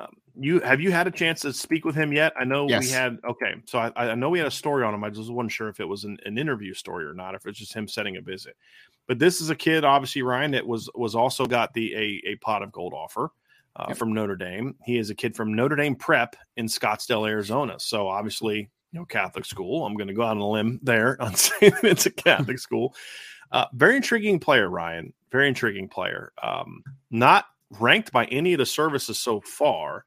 Um, 0.00 0.16
you 0.38 0.60
have 0.60 0.80
you 0.80 0.90
had 0.92 1.06
a 1.06 1.10
chance 1.10 1.40
to 1.40 1.52
speak 1.52 1.84
with 1.84 1.94
him 1.94 2.12
yet? 2.12 2.32
I 2.38 2.44
know 2.44 2.68
Yes. 2.68 2.84
we 2.86 2.90
had. 2.90 3.18
Okay, 3.28 3.54
so 3.66 3.78
I, 3.78 3.92
I 3.96 4.14
know 4.14 4.30
we 4.30 4.38
had 4.38 4.46
a 4.48 4.50
story 4.52 4.84
on 4.84 4.94
him. 4.94 5.04
I 5.04 5.10
just 5.10 5.30
wasn't 5.30 5.52
sure 5.52 5.68
if 5.68 5.80
it 5.80 5.84
was 5.88 6.04
an, 6.04 6.18
an 6.24 6.38
interview 6.38 6.74
story 6.74 7.04
or 7.06 7.14
not, 7.14 7.34
if 7.34 7.46
it's 7.46 7.58
just 7.58 7.74
him 7.74 7.88
setting 7.88 8.16
a 8.16 8.20
visit. 8.20 8.56
But 9.06 9.18
this 9.18 9.40
is 9.40 9.50
a 9.50 9.56
kid, 9.56 9.84
obviously 9.84 10.22
Ryan, 10.22 10.50
that 10.52 10.66
was 10.66 10.88
was 10.94 11.14
also 11.14 11.46
got 11.46 11.72
the 11.74 11.94
a 11.94 12.22
a 12.30 12.36
pot 12.36 12.62
of 12.62 12.72
gold 12.72 12.92
offer 12.94 13.30
uh, 13.76 13.86
Yep. 13.88 13.96
from 13.96 14.12
Notre 14.12 14.36
Dame. 14.36 14.74
He 14.84 14.98
is 14.98 15.10
a 15.10 15.14
kid 15.14 15.34
from 15.36 15.54
Notre 15.54 15.76
Dame 15.76 15.94
Prep 15.96 16.36
in 16.56 16.66
Scottsdale, 16.66 17.28
Arizona. 17.28 17.74
So 17.78 18.08
obviously, 18.08 18.70
you 18.92 18.98
know, 19.00 19.04
Catholic 19.06 19.44
school. 19.44 19.84
I'm 19.86 19.94
going 19.96 20.08
to 20.08 20.14
go 20.14 20.22
out 20.22 20.32
on 20.32 20.38
a 20.38 20.48
limb 20.48 20.80
there 20.82 21.16
on 21.22 21.34
saying 21.34 21.72
it's 21.82 22.06
a 22.06 22.10
Catholic 22.10 22.58
school. 22.58 22.94
Uh, 23.50 23.64
very 23.72 23.96
intriguing 23.96 24.38
player, 24.38 24.68
Ryan. 24.68 25.12
Very 25.32 25.48
intriguing 25.48 25.88
player. 25.88 26.32
Um, 26.42 26.82
not 27.10 27.46
ranked 27.80 28.12
by 28.12 28.24
any 28.26 28.52
of 28.54 28.58
the 28.58 28.66
services 28.66 29.18
so 29.18 29.40
far, 29.40 30.04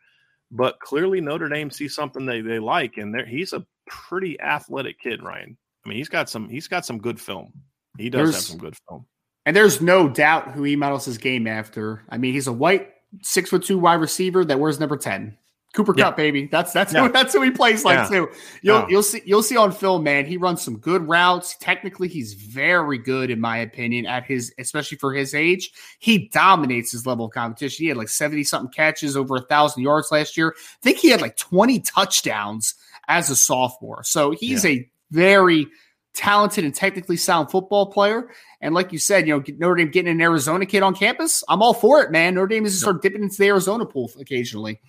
but 0.51 0.79
clearly 0.79 1.21
Notre 1.21 1.49
Dame 1.49 1.71
sees 1.71 1.95
something 1.95 2.25
they, 2.25 2.41
they 2.41 2.59
like, 2.59 2.97
and 2.97 3.13
there 3.13 3.25
he's 3.25 3.53
a 3.53 3.65
pretty 3.87 4.39
athletic 4.39 4.99
kid, 4.99 5.23
Ryan. 5.23 5.57
I 5.85 5.89
mean, 5.89 5.97
he's 5.97 6.09
got 6.09 6.29
some 6.29 6.49
he's 6.49 6.67
got 6.67 6.85
some 6.85 6.99
good 6.99 7.19
film. 7.19 7.53
He 7.97 8.09
does 8.09 8.33
have 8.33 8.43
some 8.43 8.57
good 8.57 8.75
film. 8.87 9.05
And 9.45 9.55
there's 9.55 9.81
no 9.81 10.07
doubt 10.07 10.51
who 10.51 10.63
he 10.63 10.75
models 10.75 11.05
his 11.05 11.17
game 11.17 11.47
after. 11.47 12.03
I 12.09 12.17
mean, 12.17 12.33
he's 12.33 12.47
a 12.47 12.53
white 12.53 12.89
six 13.21 13.49
foot 13.49 13.63
two 13.63 13.79
wide 13.79 13.95
receiver 13.95 14.45
that 14.45 14.59
wears 14.59 14.79
number 14.79 14.97
ten. 14.97 15.37
Cooper 15.73 15.93
Yeah. 15.95 16.05
Kupp, 16.05 16.17
baby. 16.17 16.47
That's 16.51 16.73
that's 16.73 16.93
Yeah. 16.93 17.07
who 17.07 17.13
that's 17.13 17.33
who 17.33 17.41
he 17.41 17.51
plays 17.51 17.85
like 17.85 17.95
Yeah. 17.95 18.07
too. 18.07 18.29
You'll 18.61 18.79
Yeah. 18.79 18.85
you'll 18.89 19.03
see 19.03 19.21
you'll 19.25 19.43
see 19.43 19.55
on 19.55 19.71
film, 19.71 20.03
man. 20.03 20.25
He 20.25 20.35
runs 20.35 20.61
some 20.61 20.77
good 20.77 21.07
routes. 21.07 21.55
Technically, 21.61 22.09
he's 22.09 22.33
very 22.33 22.97
good 22.97 23.29
in 23.31 23.39
my 23.39 23.57
opinion 23.57 24.05
at 24.05 24.25
his, 24.25 24.53
especially 24.59 24.97
for 24.97 25.13
his 25.13 25.33
age. 25.33 25.71
He 25.99 26.29
dominates 26.29 26.91
his 26.91 27.05
level 27.05 27.25
of 27.25 27.31
competition. 27.31 27.83
He 27.83 27.87
had 27.89 27.97
like 27.97 28.09
seventy 28.09 28.43
something 28.43 28.71
catches, 28.71 29.15
over 29.15 29.37
a 29.37 29.41
thousand 29.41 29.83
yards 29.83 30.11
last 30.11 30.35
year. 30.35 30.53
I 30.57 30.79
think 30.83 30.97
he 30.97 31.09
had 31.09 31.21
like 31.21 31.37
twenty 31.37 31.79
touchdowns 31.79 32.75
as 33.07 33.29
a 33.29 33.35
sophomore. 33.35 34.03
So 34.03 34.31
he's 34.31 34.65
a 34.65 34.87
very 35.11 35.67
talented 36.13 36.65
and 36.65 36.75
technically 36.75 37.15
sound 37.15 37.49
football 37.49 37.85
player. 37.85 38.29
And 38.59 38.75
like 38.75 38.91
you 38.91 38.99
said, 38.99 39.25
you 39.25 39.37
know, 39.37 39.43
Notre 39.57 39.75
Dame 39.75 39.89
getting 39.91 40.11
an 40.11 40.19
Arizona 40.21 40.65
kid 40.65 40.83
on 40.83 40.93
campus, 40.93 41.41
I'm 41.47 41.61
all 41.61 41.73
for 41.73 42.01
it, 42.03 42.11
man. 42.11 42.35
Notre 42.35 42.47
Dame 42.47 42.65
is 42.65 42.73
to 42.73 42.79
start 42.79 43.01
dipping 43.01 43.23
into 43.23 43.37
the 43.37 43.47
Arizona 43.47 43.85
pool 43.85 44.11
occasionally. 44.19 44.81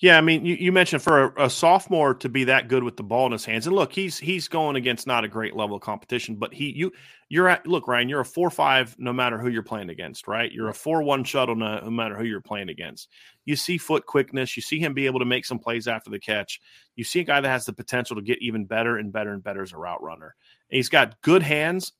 Yeah, 0.00 0.16
I 0.16 0.22
mean, 0.22 0.46
you, 0.46 0.54
you 0.54 0.72
mentioned 0.72 1.02
for 1.02 1.26
a, 1.26 1.44
a 1.44 1.50
sophomore 1.50 2.14
to 2.14 2.28
be 2.30 2.44
that 2.44 2.68
good 2.68 2.82
with 2.82 2.96
the 2.96 3.02
ball 3.02 3.26
in 3.26 3.32
his 3.32 3.44
hands, 3.44 3.66
and 3.66 3.76
look, 3.76 3.92
he's 3.92 4.18
he's 4.18 4.48
going 4.48 4.76
against 4.76 5.06
not 5.06 5.24
a 5.24 5.28
great 5.28 5.54
level 5.54 5.76
of 5.76 5.82
competition, 5.82 6.36
but 6.36 6.54
he 6.54 6.72
you 6.74 6.90
you're 7.28 7.48
at 7.48 7.66
look 7.66 7.86
Ryan, 7.86 8.08
you're 8.08 8.20
a 8.20 8.24
four 8.24 8.48
five 8.48 8.96
no 8.98 9.12
matter 9.12 9.38
who 9.38 9.50
you're 9.50 9.62
playing 9.62 9.90
against, 9.90 10.26
right? 10.26 10.50
You're 10.50 10.70
a 10.70 10.74
four 10.74 11.02
one 11.02 11.22
shuttle 11.22 11.54
no, 11.54 11.80
no 11.80 11.90
matter 11.90 12.16
who 12.16 12.24
you're 12.24 12.40
playing 12.40 12.70
against. 12.70 13.10
You 13.44 13.56
see 13.56 13.76
foot 13.76 14.06
quickness, 14.06 14.56
you 14.56 14.62
see 14.62 14.78
him 14.80 14.94
be 14.94 15.04
able 15.04 15.18
to 15.18 15.26
make 15.26 15.44
some 15.44 15.58
plays 15.58 15.86
after 15.86 16.08
the 16.08 16.18
catch. 16.18 16.60
You 16.96 17.04
see 17.04 17.20
a 17.20 17.24
guy 17.24 17.42
that 17.42 17.48
has 17.48 17.66
the 17.66 17.74
potential 17.74 18.16
to 18.16 18.22
get 18.22 18.40
even 18.40 18.64
better 18.64 18.96
and 18.96 19.12
better 19.12 19.34
and 19.34 19.42
better 19.42 19.62
as 19.62 19.72
a 19.72 19.76
route 19.76 20.02
runner. 20.02 20.34
And 20.70 20.76
he's 20.76 20.88
got 20.88 21.20
good 21.20 21.42
hands. 21.42 21.92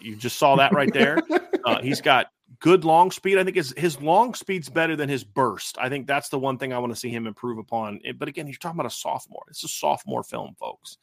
You 0.00 0.14
just 0.14 0.38
saw 0.38 0.56
that 0.56 0.72
right 0.72 0.92
there. 0.92 1.18
Uh, 1.64 1.80
he's 1.80 2.00
got 2.00 2.26
good 2.62 2.84
long 2.84 3.10
speed. 3.10 3.38
I 3.38 3.44
think 3.44 3.56
his 3.56 3.74
his 3.76 4.00
long 4.00 4.34
speed's 4.34 4.70
better 4.70 4.96
than 4.96 5.08
his 5.08 5.24
burst. 5.24 5.76
I 5.78 5.88
think 5.88 6.06
that's 6.06 6.30
the 6.30 6.38
one 6.38 6.56
thing 6.56 6.72
I 6.72 6.78
want 6.78 6.92
to 6.92 6.98
see 6.98 7.10
him 7.10 7.26
improve 7.26 7.58
upon. 7.58 8.00
But 8.16 8.28
again, 8.28 8.46
you're 8.46 8.56
talking 8.56 8.78
about 8.78 8.90
a 8.90 8.94
sophomore. 8.94 9.44
It's 9.48 9.64
a 9.64 9.68
sophomore 9.68 10.22
film, 10.22 10.54
folks. 10.58 10.96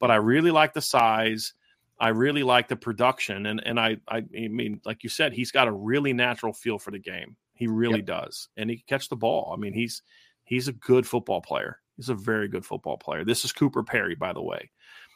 But 0.00 0.10
I 0.10 0.16
really 0.16 0.50
like 0.50 0.74
the 0.74 0.82
size. 0.82 1.54
I 1.98 2.08
really 2.08 2.42
like 2.42 2.68
the 2.68 2.76
production, 2.76 3.46
and 3.46 3.62
and 3.64 3.80
I 3.80 3.96
I 4.06 4.24
mean, 4.30 4.82
like 4.84 5.04
you 5.04 5.08
said, 5.08 5.32
he's 5.32 5.52
got 5.52 5.68
a 5.68 5.72
really 5.72 6.12
natural 6.12 6.52
feel 6.52 6.78
for 6.78 6.90
the 6.90 6.98
game. 6.98 7.36
He 7.54 7.68
really 7.68 8.02
does, 8.02 8.48
and 8.58 8.68
he 8.68 8.76
can 8.76 8.84
catch 8.86 9.08
the 9.08 9.16
ball. 9.16 9.54
I 9.56 9.58
mean, 9.58 9.72
he's 9.72 10.02
he's 10.44 10.68
a 10.68 10.72
good 10.72 11.06
football 11.06 11.40
player. 11.40 11.78
He's 11.96 12.10
a 12.10 12.14
very 12.14 12.48
good 12.48 12.66
football 12.66 12.98
player. 12.98 13.24
This 13.24 13.46
is 13.46 13.52
Cooper 13.52 13.82
Perry, 13.82 14.14
by 14.14 14.34
the 14.34 14.42
way. 14.42 14.70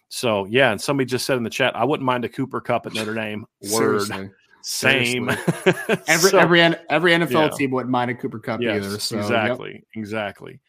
So 0.08 0.46
yeah, 0.46 0.70
and 0.70 0.80
somebody 0.80 1.06
just 1.06 1.26
said 1.26 1.36
in 1.36 1.42
the 1.42 1.50
chat, 1.50 1.76
I 1.76 1.84
wouldn't 1.84 2.06
mind 2.06 2.24
a 2.24 2.30
Cooper 2.30 2.62
Kupp 2.62 2.86
at 2.86 2.94
Notre 2.94 3.12
Dame. 3.12 3.44
Word. 3.60 4.02
Seriously. 4.02 4.30
Same. 4.62 5.28
Every 6.08 6.30
So- 6.30 6.38
every 6.38 6.60
every 6.62 7.12
NFL 7.12 7.30
Yeah. 7.30 7.48
team 7.50 7.70
wouldn't 7.70 7.90
mind 7.90 8.10
a 8.10 8.14
Cooper 8.14 8.38
Kupp 8.38 8.60
yes, 8.60 8.84
either. 8.84 8.98
So 8.98 9.16
yep. 9.16 9.24
exactly, 9.24 9.84
exactly. 9.94 10.60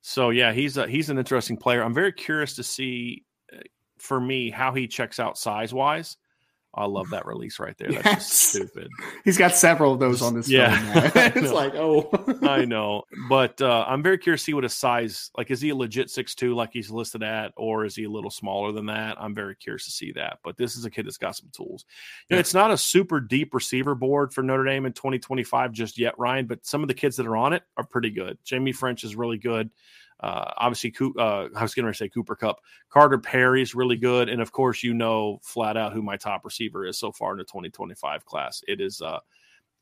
So 0.00 0.30
yeah, 0.30 0.52
he's 0.52 0.76
a, 0.76 0.86
he's 0.86 1.10
an 1.10 1.18
interesting 1.18 1.56
player. 1.56 1.82
I'm 1.82 1.94
very 1.94 2.12
curious 2.12 2.56
to 2.56 2.62
see, 2.62 3.24
uh, 3.52 3.60
for 3.98 4.20
me, 4.20 4.50
how 4.50 4.72
he 4.74 4.86
checks 4.86 5.18
out 5.18 5.38
size 5.38 5.72
wise. 5.72 6.16
I 6.76 6.86
love 6.86 7.10
that 7.10 7.26
release 7.26 7.58
right 7.58 7.76
there. 7.78 7.92
That's 7.92 8.04
just 8.28 8.32
stupid. 8.50 8.88
He's 9.24 9.38
got 9.38 9.54
several 9.54 9.92
of 9.92 10.00
those 10.00 10.22
on 10.22 10.34
this 10.34 10.48
Yeah. 10.48 11.10
It's 11.36 11.52
like, 11.52 11.74
oh, 11.74 12.10
I 12.42 12.64
know, 12.64 13.04
but 13.28 13.60
uh, 13.62 13.84
I'm 13.88 14.02
very 14.02 14.18
curious 14.18 14.42
to 14.42 14.44
see 14.46 14.54
what 14.54 14.64
his 14.64 14.74
size 14.74 15.30
like. 15.38 15.50
Is 15.50 15.60
he 15.60 15.70
a 15.70 15.74
legit 15.76 16.10
six 16.10 16.34
two 16.34 16.54
like 16.54 16.70
he's 16.72 16.90
listed 16.90 17.22
at, 17.22 17.52
or 17.56 17.84
is 17.84 17.94
he 17.96 18.04
a 18.04 18.10
little 18.10 18.30
smaller 18.30 18.72
than 18.72 18.86
that? 18.86 19.16
I'm 19.20 19.34
very 19.34 19.54
curious 19.56 19.84
to 19.86 19.90
see 19.90 20.12
that. 20.12 20.38
But 20.44 20.56
this 20.56 20.76
is 20.76 20.84
a 20.84 20.90
kid 20.90 21.06
that's 21.06 21.16
got 21.18 21.36
some 21.36 21.48
tools. 21.52 21.84
You 22.28 22.34
know, 22.34 22.36
Yeah. 22.36 22.40
it's 22.40 22.54
not 22.54 22.70
a 22.70 22.76
super 22.76 23.20
deep 23.20 23.54
receiver 23.54 23.94
board 23.94 24.32
for 24.34 24.42
Notre 24.42 24.64
Dame 24.64 24.86
in 24.86 24.92
2025 24.92 25.72
just 25.72 25.98
yet, 25.98 26.18
Ryan. 26.18 26.46
But 26.46 26.66
some 26.66 26.82
of 26.82 26.88
the 26.88 26.94
kids 26.94 27.16
that 27.16 27.26
are 27.26 27.36
on 27.36 27.52
it 27.52 27.62
are 27.76 27.84
pretty 27.84 28.10
good. 28.10 28.38
Jamie 28.44 28.72
French 28.72 29.04
is 29.04 29.16
really 29.16 29.38
good. 29.38 29.70
Uh, 30.24 30.50
obviously, 30.56 30.94
uh, 31.18 31.48
I 31.54 31.62
was 31.62 31.74
going 31.74 31.84
to 31.84 31.92
say 31.92 32.08
Cooper 32.08 32.34
Kupp. 32.34 32.60
Carter 32.88 33.18
Perry 33.18 33.60
is 33.60 33.74
really 33.74 33.96
good, 33.96 34.30
and 34.30 34.40
of 34.40 34.52
course, 34.52 34.82
you 34.82 34.94
know 34.94 35.38
flat 35.42 35.76
out 35.76 35.92
who 35.92 36.00
my 36.00 36.16
top 36.16 36.46
receiver 36.46 36.86
is 36.86 36.98
so 36.98 37.12
far 37.12 37.32
in 37.32 37.38
the 37.38 37.44
2025 37.44 38.24
class. 38.24 38.64
It 38.66 38.80
is 38.80 39.02
uh, 39.02 39.18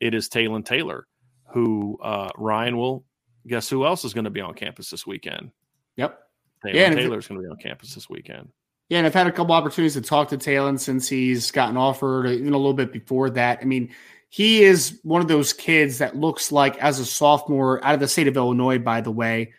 it 0.01 0.15
is 0.15 0.29
Talon 0.29 0.65
Taylor, 0.65 1.07
who 1.53 1.97
uh, 2.03 2.31
Ryan 2.37 2.77
will 2.77 3.05
guess 3.47 3.69
who 3.69 3.87
else 3.87 4.05
is 4.05 4.15
going 4.15 4.25
to 4.25 4.31
be 4.31 4.41
on 4.41 4.55
campus 4.55 4.91
this 4.91 5.07
weekend. 5.07 5.53
yep. 5.95 6.19
Taylor 6.65 6.77
Yeah, 6.77 6.91
Taylor's 6.91 7.29
going 7.29 7.41
to 7.41 7.47
be 7.47 7.51
on 7.51 7.59
campus 7.59 7.95
this 7.95 8.11
weekend. 8.11 8.49
Yeah, 8.89 8.99
and 8.99 9.07
I've 9.07 9.15
had 9.15 9.29
a 9.29 9.33
couple 9.33 9.55
opportunities 9.55 9.95
to 9.95 10.01
talk 10.01 10.29
to 10.31 10.37
Taylon 10.37 10.77
since 10.77 11.09
he's 11.09 11.53
gotten 11.53 11.77
offered, 11.77 12.27
even 12.27 12.53
a 12.53 12.57
little 12.57 12.75
bit 12.75 12.93
before 12.93 13.31
that. 13.31 13.61
I 13.63 13.65
mean, 13.65 13.95
he 14.29 14.65
is 14.65 14.99
one 15.05 15.23
of 15.23 15.29
those 15.29 15.53
kids 15.53 15.99
that 15.99 16.17
looks 16.17 16.51
like, 16.51 16.77
as 16.79 16.99
a 16.99 17.05
sophomore 17.05 17.85
out 17.85 17.95
of 17.95 18.01
the 18.01 18.09
state 18.09 18.27
of 18.27 18.37
Illinois, 18.37 18.79
by 18.79 19.01
the 19.01 19.13
way, 19.13 19.53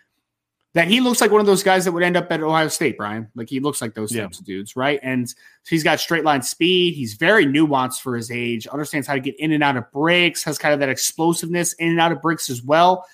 that 0.74 0.88
he 0.88 0.99
looks 0.99 1.21
like 1.21 1.30
one 1.32 1.39
of 1.39 1.45
those 1.45 1.61
guys 1.63 1.86
that 1.86 1.91
would 1.91 2.01
end 2.03 2.17
up 2.17 2.32
at 2.32 2.41
Ohio 2.41 2.67
State, 2.67 2.97
Brian. 2.97 3.28
Like 3.36 3.47
he 3.49 3.59
looks 3.59 3.82
like 3.82 3.93
those 3.93 4.13
Yeah. 4.13 4.24
types 4.24 4.39
of 4.39 4.45
dudes, 4.45 4.76
right? 4.76 4.99
And 5.03 5.30
so 5.30 5.36
he's 5.65 5.84
got 5.84 5.99
straight 5.99 6.24
line 6.24 6.41
speed. 6.41 6.95
He's 6.95 7.13
very 7.13 7.45
nuanced 7.45 8.01
for 8.01 8.15
his 8.15 8.32
age, 8.32 8.65
understands 8.67 9.07
how 9.07 9.13
to 9.13 9.19
get 9.19 9.39
in 9.39 9.51
and 9.51 9.63
out 9.63 9.78
of 9.78 9.91
breaks, 9.91 10.43
has 10.43 10.57
kind 10.57 10.74
of 10.74 10.80
that 10.80 10.89
explosiveness 10.89 11.74
in 11.74 11.89
and 11.89 11.99
out 11.99 12.11
of 12.11 12.21
breaks 12.21 12.49
as 12.49 12.63
well. 12.63 13.05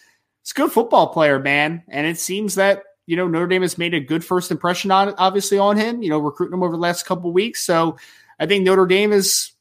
It's 0.42 0.52
a 0.52 0.54
good 0.54 0.72
football 0.72 1.08
player, 1.08 1.38
man. 1.40 1.84
And 1.90 2.08
it 2.08 2.18
seems 2.18 2.56
that 2.56 2.84
you 3.08 3.18
know 3.18 3.28
Notre 3.28 3.48
Dame 3.48 3.64
has 3.64 3.78
made 3.78 3.94
a 3.94 4.00
good 4.00 4.24
first 4.24 4.52
impression 4.52 4.90
on 4.92 5.14
obviously 5.18 5.58
on 5.58 5.76
him. 5.76 6.02
You 6.02 6.10
know, 6.10 6.20
recruiting 6.20 6.54
him 6.54 6.64
over 6.64 6.72
the 6.74 6.78
last 6.82 7.06
couple 7.06 7.30
of 7.30 7.34
weeks. 7.34 7.62
So 7.62 7.98
I 8.40 8.46
think 8.46 8.64
Notre 8.64 8.86
Dame 8.86 9.12
is 9.12 9.52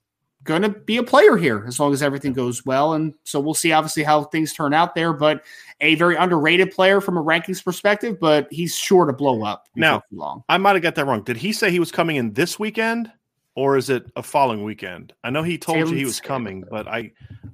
going 0.49 0.63
to 0.63 0.71
be 0.71 0.97
a 0.97 1.03
player 1.03 1.37
here 1.37 1.65
as 1.69 1.79
long 1.79 1.93
as 1.93 2.03
everything 2.03 2.33
goes 2.33 2.65
well. 2.65 2.95
And 2.95 3.13
so 3.25 3.39
we'll 3.39 3.53
see 3.55 3.71
obviously 3.71 4.03
how 4.03 4.25
things 4.25 4.53
turn 4.55 4.73
out 4.73 4.95
there. 4.95 5.13
But 5.13 5.45
a 5.81 5.95
very 5.97 6.17
underrated 6.17 6.71
player 6.73 7.01
from 7.03 7.19
a 7.19 7.23
rankings 7.23 7.63
perspective, 7.63 8.19
but 8.19 8.49
he's 8.51 8.75
sure 8.75 9.05
to 9.05 9.13
blow 9.13 9.45
up 9.45 9.69
Now- 9.77 9.99
too 10.11 10.17
long. 10.17 10.43
I 10.49 10.57
might 10.57 10.73
have 10.75 10.83
got 10.83 10.95
that 10.97 11.05
wrong. 11.07 11.23
Did 11.23 11.37
he 11.37 11.53
say 11.53 11.71
he 11.71 11.79
was 11.79 11.93
coming 11.93 12.17
in 12.17 12.33
this 12.33 12.59
weekend, 12.59 13.13
or 13.55 13.77
is 13.77 13.91
it 13.91 14.11
a 14.17 14.23
following 14.23 14.65
weekend? 14.65 15.13
I 15.23 15.31
know 15.31 15.43
he 15.43 15.59
told 15.59 15.91
you 15.91 15.95
he 15.95 16.05
was 16.05 16.21
coming, 16.21 16.65
but 16.69 16.89
I 16.89 17.13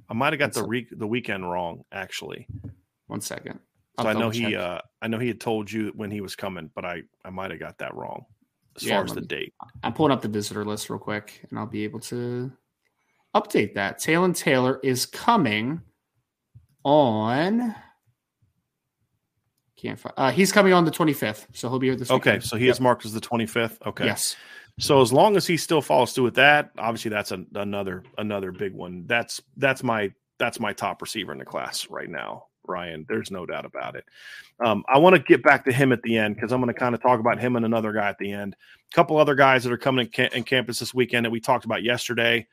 I 0.09 0.13
might 0.13 0.31
have 0.33 0.39
got 0.39 0.53
the 0.53 0.63
re- 0.63 0.87
the 0.91 1.07
weekend 1.07 1.49
wrong 1.51 1.83
actually. 1.91 2.47
One 3.07 3.21
second. 3.21 3.59
So 3.99 4.07
I 4.07 4.13
know 4.13 4.19
double 4.31 4.31
he 4.31 4.55
uh, 4.55 4.79
I 5.01 5.07
know 5.07 5.19
he 5.19 5.27
had 5.27 5.39
told 5.41 5.71
you 5.71 5.91
when 5.95 6.11
he 6.11 6.21
was 6.21 6.35
coming, 6.35 6.71
but 6.73 6.85
I 6.85 7.03
I 7.25 7.29
might 7.29 7.51
have 7.51 7.59
got 7.59 7.77
that 7.79 7.93
wrong 7.95 8.25
as 8.77 8.83
Yeah, 8.83 8.95
far 8.95 9.03
as 9.05 9.13
the 9.13 9.21
me- 9.21 9.27
date. 9.27 9.53
I'm 9.83 9.93
pulling 9.93 10.11
up 10.11 10.21
the 10.21 10.27
visitor 10.27 10.63
list 10.65 10.89
real 10.89 10.99
quick, 10.99 11.45
and 11.49 11.59
I'll 11.59 11.65
be 11.65 11.83
able 11.83 11.99
to 12.01 12.51
update 13.35 13.73
that. 13.75 13.99
Talon 13.99 14.33
Taylor 14.33 14.79
is 14.83 15.05
coming 15.05 15.81
on. 16.83 17.75
Can't 19.77 19.99
find. 19.99 20.13
Uh, 20.17 20.31
he's 20.31 20.51
coming 20.51 20.73
on 20.73 20.85
the 20.85 20.91
25th, 20.91 21.47
so 21.53 21.69
he'll 21.69 21.79
be 21.79 21.87
here 21.87 21.95
this. 21.95 22.09
Okay, 22.09 22.31
weekend. 22.31 22.43
so 22.45 22.55
he 22.57 22.65
Yep. 22.67 22.73
is 22.75 22.81
marked 22.81 23.05
as 23.05 23.13
the 23.13 23.19
25th. 23.21 23.77
Okay. 23.85 24.05
Yes. 24.05 24.35
So 24.79 25.01
as 25.01 25.13
long 25.13 25.37
as 25.37 25.45
he 25.47 25.57
still 25.57 25.81
follows 25.81 26.13
through 26.13 26.25
with 26.25 26.35
that, 26.35 26.71
obviously 26.77 27.09
that's 27.09 27.31
an 27.31 27.47
another 27.55 28.03
another 28.17 28.51
big 28.51 28.73
one. 28.73 29.05
That's 29.07 29.41
that's 29.57 29.83
my 29.83 30.11
that's 30.37 30.59
my 30.59 30.73
top 30.73 31.01
receiver 31.01 31.31
in 31.31 31.37
the 31.37 31.45
class 31.45 31.89
right 31.89 32.09
now, 32.09 32.47
Ryan. 32.67 33.05
There's 33.07 33.31
no 33.31 33.45
doubt 33.45 33.63
about 33.65 33.95
it. 33.95 34.03
Um, 34.65 34.83
I 34.89 34.97
want 34.97 35.15
to 35.15 35.21
get 35.21 35.43
back 35.43 35.63
to 35.65 35.71
him 35.71 35.93
at 35.93 36.01
the 36.03 36.17
end 36.17 36.35
because 36.35 36.51
I'm 36.51 36.59
going 36.61 36.73
to 36.73 36.77
kind 36.79 36.93
of 36.93 37.01
talk 37.01 37.21
about 37.21 37.39
him 37.39 37.55
and 37.55 37.65
another 37.65 37.93
guy 37.93 38.09
at 38.09 38.17
the 38.17 38.31
end. 38.33 38.55
A 38.91 38.95
couple 38.95 39.17
other 39.17 39.35
guys 39.35 39.63
that 39.63 39.71
are 39.71 39.77
coming 39.77 40.07
in, 40.07 40.11
ca- 40.11 40.35
in 40.35 40.43
campus 40.43 40.79
this 40.79 40.93
weekend 40.93 41.25
that 41.25 41.29
we 41.31 41.39
talked 41.39 41.63
about 41.63 41.83
yesterday. 41.83 42.45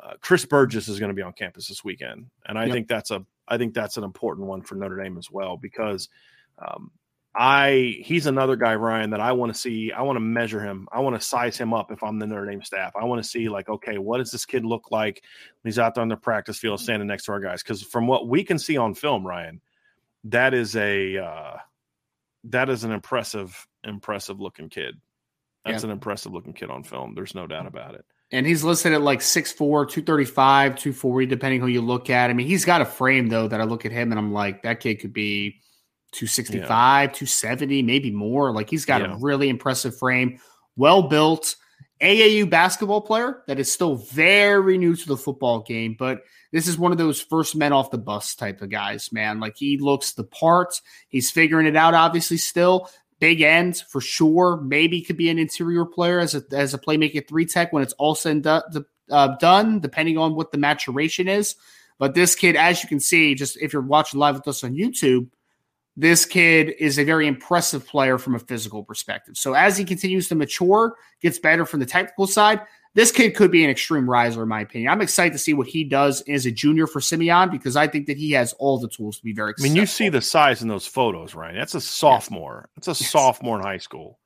Uh, 0.00 0.14
Chris 0.20 0.44
Burgess 0.44 0.88
is 0.88 0.98
going 0.98 1.08
to 1.10 1.14
be 1.14 1.22
on 1.22 1.32
campus 1.32 1.68
this 1.68 1.82
weekend, 1.84 2.26
and 2.46 2.58
I 2.58 2.64
Yep. 2.64 2.72
think 2.72 2.88
that's 2.88 3.10
a 3.10 3.24
I 3.48 3.58
think 3.58 3.74
that's 3.74 3.96
an 3.96 4.04
important 4.04 4.48
one 4.48 4.62
for 4.62 4.74
Notre 4.74 5.00
Dame 5.02 5.18
as 5.18 5.30
well 5.30 5.56
because 5.56 6.08
um, 6.58 6.90
I 7.34 7.98
he's 8.02 8.26
another 8.26 8.56
guy, 8.56 8.74
Ryan, 8.74 9.10
that 9.10 9.20
I 9.20 9.32
want 9.32 9.52
to 9.52 9.58
see. 9.58 9.92
I 9.92 10.02
want 10.02 10.16
to 10.16 10.20
measure 10.20 10.60
him. 10.60 10.88
I 10.90 11.00
want 11.00 11.20
to 11.20 11.26
size 11.26 11.58
him 11.58 11.74
up 11.74 11.92
if 11.92 12.02
I'm 12.02 12.18
the 12.18 12.26
Notre 12.26 12.46
Dame 12.46 12.62
staff. 12.62 12.96
I 12.96 13.04
want 13.04 13.22
to 13.22 13.28
see 13.28 13.48
like, 13.48 13.68
okay, 13.68 13.98
what 13.98 14.18
does 14.18 14.30
this 14.30 14.46
kid 14.46 14.64
look 14.64 14.90
like 14.90 15.22
when 15.62 15.70
he's 15.70 15.78
out 15.78 15.94
there 15.94 16.02
on 16.02 16.08
the 16.08 16.16
practice 16.16 16.58
field 16.58 16.80
standing 16.80 17.06
next 17.06 17.24
to 17.24 17.32
our 17.32 17.40
guys? 17.40 17.62
Because 17.62 17.82
from 17.82 18.06
what 18.06 18.26
we 18.26 18.42
can 18.42 18.58
see 18.58 18.78
on 18.78 18.94
film, 18.94 19.26
Ryan, 19.26 19.60
that 20.24 20.54
is 20.54 20.76
a 20.76 21.18
uh, 21.18 21.56
that 22.44 22.70
is 22.70 22.84
an 22.84 22.92
impressive 22.92 23.66
impressive 23.84 24.40
looking 24.40 24.70
kid. 24.70 24.94
That's 25.64 25.82
yeah. 25.82 25.88
an 25.88 25.92
impressive 25.92 26.32
looking 26.32 26.54
kid 26.54 26.70
on 26.70 26.84
film. 26.84 27.14
There's 27.14 27.34
no 27.34 27.46
doubt 27.46 27.66
about 27.66 27.94
it. 27.96 28.04
And 28.32 28.44
he's 28.44 28.64
listed 28.64 28.92
at 28.92 29.02
like 29.02 29.20
6'4, 29.20 29.56
235, 29.56 30.76
240, 30.76 31.26
depending 31.26 31.60
who 31.60 31.68
you 31.68 31.80
look 31.80 32.10
at. 32.10 32.28
I 32.28 32.32
mean, 32.32 32.46
he's 32.46 32.64
got 32.64 32.80
a 32.80 32.84
frame 32.84 33.28
though 33.28 33.46
that 33.46 33.60
I 33.60 33.64
look 33.64 33.86
at 33.86 33.92
him 33.92 34.10
and 34.10 34.18
I'm 34.18 34.32
like, 34.32 34.62
that 34.62 34.80
kid 34.80 34.96
could 34.96 35.12
be 35.12 35.60
265, 36.12 36.62
yeah. 36.62 37.06
270, 37.06 37.82
maybe 37.82 38.10
more. 38.10 38.52
Like 38.52 38.68
he's 38.68 38.84
got 38.84 39.02
yeah. 39.02 39.14
a 39.14 39.18
really 39.18 39.48
impressive 39.48 39.96
frame, 39.96 40.40
well 40.76 41.02
built. 41.02 41.56
AAU 42.02 42.50
basketball 42.50 43.00
player 43.00 43.42
that 43.46 43.58
is 43.58 43.72
still 43.72 43.94
very 43.96 44.76
new 44.76 44.94
to 44.94 45.06
the 45.06 45.16
football 45.16 45.60
game, 45.60 45.96
but 45.98 46.20
this 46.52 46.68
is 46.68 46.76
one 46.76 46.92
of 46.92 46.98
those 46.98 47.20
first 47.20 47.56
men 47.56 47.72
off 47.72 47.90
the 47.90 47.96
bus 47.98 48.34
type 48.34 48.60
of 48.60 48.68
guys, 48.68 49.12
man. 49.12 49.40
Like 49.40 49.56
he 49.56 49.78
looks 49.78 50.12
the 50.12 50.24
part. 50.24 50.80
He's 51.08 51.30
figuring 51.30 51.66
it 51.66 51.76
out, 51.76 51.94
obviously, 51.94 52.36
still. 52.36 52.90
Big 53.18 53.40
ends 53.40 53.80
for 53.80 54.00
sure. 54.00 54.58
Maybe 54.58 55.00
could 55.00 55.16
be 55.16 55.30
an 55.30 55.38
interior 55.38 55.84
player 55.84 56.18
as 56.18 56.34
a 56.34 56.42
as 56.52 56.74
a 56.74 56.78
playmaker 56.78 57.26
three 57.26 57.46
tech 57.46 57.72
when 57.72 57.82
it's 57.82 57.94
all 57.94 58.14
said 58.14 58.46
and 58.46 58.46
uh, 59.10 59.36
done, 59.38 59.80
depending 59.80 60.18
on 60.18 60.34
what 60.34 60.52
the 60.52 60.58
maturation 60.58 61.28
is. 61.28 61.56
But 61.98 62.14
this 62.14 62.34
kid, 62.34 62.56
as 62.56 62.82
you 62.82 62.88
can 62.88 63.00
see, 63.00 63.34
just 63.34 63.56
if 63.60 63.72
you're 63.72 63.82
watching 63.82 64.20
live 64.20 64.34
with 64.34 64.48
us 64.48 64.62
on 64.62 64.74
YouTube, 64.74 65.28
this 65.96 66.26
kid 66.26 66.74
is 66.78 66.98
a 66.98 67.04
very 67.04 67.26
impressive 67.26 67.86
player 67.86 68.18
from 68.18 68.34
a 68.34 68.38
physical 68.38 68.84
perspective. 68.84 69.36
So 69.38 69.54
as 69.54 69.78
he 69.78 69.84
continues 69.84 70.28
to 70.28 70.34
mature, 70.34 70.96
gets 71.22 71.38
better 71.38 71.64
from 71.64 71.80
the 71.80 71.86
technical 71.86 72.26
side, 72.26 72.60
this 72.96 73.12
kid 73.12 73.36
could 73.36 73.50
be 73.50 73.62
an 73.62 73.68
extreme 73.68 74.08
riser, 74.08 74.42
in 74.42 74.48
my 74.48 74.62
opinion. 74.62 74.90
I'm 74.90 75.02
excited 75.02 75.34
to 75.34 75.38
see 75.38 75.52
what 75.52 75.66
he 75.66 75.84
does 75.84 76.22
as 76.22 76.46
a 76.46 76.50
junior 76.50 76.86
for 76.86 77.02
Simeon 77.02 77.50
because 77.50 77.76
I 77.76 77.86
think 77.86 78.06
that 78.06 78.16
he 78.16 78.32
has 78.32 78.54
all 78.54 78.78
the 78.78 78.88
tools 78.88 79.18
to 79.18 79.22
be 79.22 79.34
very. 79.34 79.52
I 79.58 79.62
mean, 79.62 79.76
you 79.76 79.84
see 79.84 80.08
the 80.08 80.22
size 80.22 80.62
in 80.62 80.68
those 80.68 80.86
photos, 80.86 81.34
right? 81.34 81.54
That's 81.54 81.74
a 81.74 81.80
sophomore. 81.80 82.70
That's 82.74 82.88
a 82.88 83.02
yes. 83.02 83.10
sophomore 83.10 83.58
in 83.58 83.64
high 83.64 83.76
school. 83.76 84.18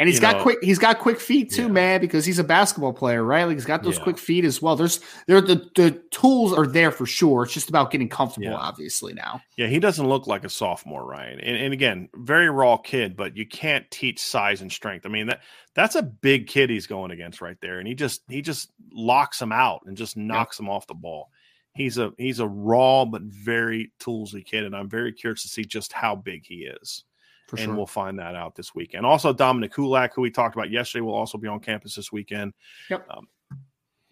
And 0.00 0.08
he's 0.08 0.16
you 0.16 0.22
got 0.22 0.36
know, 0.38 0.42
quick. 0.44 0.58
He's 0.62 0.78
got 0.78 0.98
quick 0.98 1.20
feet 1.20 1.50
too, 1.50 1.64
yeah. 1.64 1.68
man, 1.68 2.00
because 2.00 2.24
he's 2.24 2.38
a 2.38 2.44
basketball 2.44 2.94
player, 2.94 3.22
right? 3.22 3.44
Like 3.44 3.56
he's 3.56 3.66
got 3.66 3.82
those 3.82 3.98
yeah. 3.98 4.04
quick 4.04 4.16
feet 4.16 4.46
as 4.46 4.62
well. 4.62 4.74
There's 4.74 4.98
there 5.26 5.42
the 5.42 5.70
the 5.76 5.90
tools 6.10 6.54
are 6.54 6.66
there 6.66 6.90
for 6.90 7.04
sure. 7.04 7.42
It's 7.42 7.52
just 7.52 7.68
about 7.68 7.90
getting 7.90 8.08
comfortable, 8.08 8.46
yeah. 8.46 8.56
obviously 8.56 9.12
now. 9.12 9.42
Yeah, 9.58 9.66
he 9.66 9.78
doesn't 9.78 10.08
look 10.08 10.26
like 10.26 10.44
a 10.44 10.48
sophomore, 10.48 11.04
Ryan. 11.04 11.40
And, 11.40 11.54
and 11.54 11.74
again, 11.74 12.08
very 12.14 12.48
raw 12.48 12.78
kid, 12.78 13.14
but 13.14 13.36
you 13.36 13.46
can't 13.46 13.90
teach 13.90 14.20
size 14.20 14.62
and 14.62 14.72
strength. 14.72 15.04
I 15.04 15.10
mean 15.10 15.26
that 15.26 15.42
that's 15.74 15.96
a 15.96 16.02
big 16.02 16.46
kid 16.46 16.70
he's 16.70 16.86
going 16.86 17.10
against 17.10 17.42
right 17.42 17.58
there, 17.60 17.78
and 17.78 17.86
he 17.86 17.94
just 17.94 18.22
he 18.26 18.40
just 18.40 18.72
locks 18.90 19.40
him 19.40 19.52
out 19.52 19.82
and 19.84 19.98
just 19.98 20.16
knocks 20.16 20.58
him 20.58 20.70
off 20.70 20.86
the 20.86 20.94
ball. 20.94 21.28
He's 21.74 21.98
a 21.98 22.12
he's 22.16 22.40
a 22.40 22.48
raw 22.48 23.04
but 23.04 23.20
very 23.20 23.92
toolsy 24.00 24.46
kid, 24.46 24.64
and 24.64 24.74
I'm 24.74 24.88
very 24.88 25.12
curious 25.12 25.42
to 25.42 25.48
see 25.48 25.66
just 25.66 25.92
how 25.92 26.16
big 26.16 26.46
he 26.46 26.64
is. 26.64 27.04
For 27.50 27.56
and 27.56 27.64
sure. 27.64 27.74
we'll 27.74 27.86
find 27.86 28.16
that 28.20 28.36
out 28.36 28.54
this 28.54 28.76
weekend. 28.76 29.04
Also, 29.04 29.32
Dominic 29.32 29.72
Kulak, 29.74 30.14
who 30.14 30.22
we 30.22 30.30
talked 30.30 30.54
about 30.54 30.70
yesterday, 30.70 31.02
will 31.02 31.14
also 31.14 31.36
be 31.36 31.48
on 31.48 31.58
campus 31.58 31.96
this 31.96 32.12
weekend. 32.12 32.54
Yep. 32.88 33.04
Um, 33.10 33.26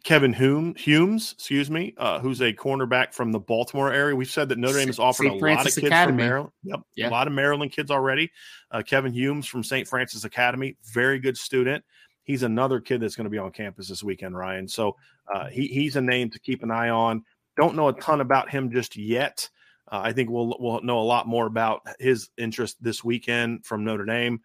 Kevin 0.02 0.32
Hume, 0.32 0.74
Humes, 0.74 1.34
excuse 1.34 1.70
me, 1.70 1.94
uh, 1.98 2.18
who's 2.18 2.40
a 2.40 2.52
cornerback 2.52 3.14
from 3.14 3.30
the 3.30 3.38
Baltimore 3.38 3.92
area. 3.92 4.16
We've 4.16 4.28
said 4.28 4.48
that 4.48 4.58
Notre 4.58 4.78
Dame 4.78 4.88
has 4.88 4.98
offered 4.98 5.26
St. 5.26 5.36
a 5.36 5.38
Francis 5.38 5.64
lot 5.64 5.68
of 5.68 5.74
kids 5.82 5.86
Academy. 5.86 6.10
from 6.10 6.16
Maryland. 6.16 6.52
Yep, 6.64 6.80
yeah. 6.96 7.08
a 7.08 7.10
lot 7.10 7.26
of 7.28 7.32
Maryland 7.32 7.70
kids 7.70 7.92
already. 7.92 8.32
Uh, 8.72 8.82
Kevin 8.82 9.12
Humes 9.12 9.46
from 9.46 9.62
St. 9.62 9.86
Francis 9.86 10.24
Academy, 10.24 10.76
very 10.92 11.20
good 11.20 11.36
student. 11.36 11.84
He's 12.24 12.42
another 12.42 12.80
kid 12.80 13.00
that's 13.00 13.14
going 13.14 13.26
to 13.26 13.30
be 13.30 13.38
on 13.38 13.52
campus 13.52 13.88
this 13.88 14.02
weekend, 14.02 14.36
Ryan. 14.36 14.66
So 14.66 14.96
uh, 15.32 15.46
he, 15.46 15.68
he's 15.68 15.94
a 15.94 16.00
name 16.00 16.28
to 16.30 16.40
keep 16.40 16.64
an 16.64 16.72
eye 16.72 16.88
on. 16.88 17.22
Don't 17.56 17.76
know 17.76 17.86
a 17.86 18.00
ton 18.00 18.20
about 18.20 18.50
him 18.50 18.72
just 18.72 18.96
yet. 18.96 19.48
Uh, 19.90 20.00
I 20.04 20.12
think 20.12 20.30
we'll 20.30 20.56
we'll 20.58 20.82
know 20.82 21.00
a 21.00 21.02
lot 21.02 21.26
more 21.26 21.46
about 21.46 21.86
his 21.98 22.30
interest 22.36 22.82
this 22.82 23.02
weekend 23.02 23.64
from 23.64 23.84
Notre 23.84 24.04
Dame. 24.04 24.40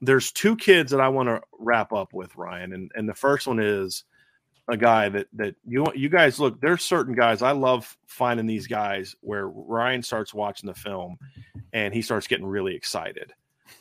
There's 0.00 0.32
two 0.32 0.56
kids 0.56 0.90
that 0.90 1.00
I 1.00 1.08
want 1.08 1.28
to 1.28 1.40
wrap 1.58 1.92
up 1.92 2.12
with 2.12 2.36
Ryan, 2.36 2.72
and 2.72 2.92
and 2.94 3.08
the 3.08 3.14
first 3.14 3.46
one 3.46 3.58
is 3.60 4.04
a 4.68 4.76
guy 4.76 5.08
that 5.08 5.28
that 5.34 5.54
you 5.64 5.90
you 5.94 6.08
guys 6.08 6.38
look. 6.38 6.60
There's 6.60 6.84
certain 6.84 7.14
guys 7.14 7.42
I 7.42 7.52
love 7.52 7.96
finding 8.06 8.46
these 8.46 8.66
guys 8.66 9.16
where 9.20 9.48
Ryan 9.48 10.02
starts 10.02 10.34
watching 10.34 10.66
the 10.66 10.74
film 10.74 11.18
and 11.72 11.94
he 11.94 12.02
starts 12.02 12.26
getting 12.26 12.46
really 12.46 12.74
excited. 12.74 13.32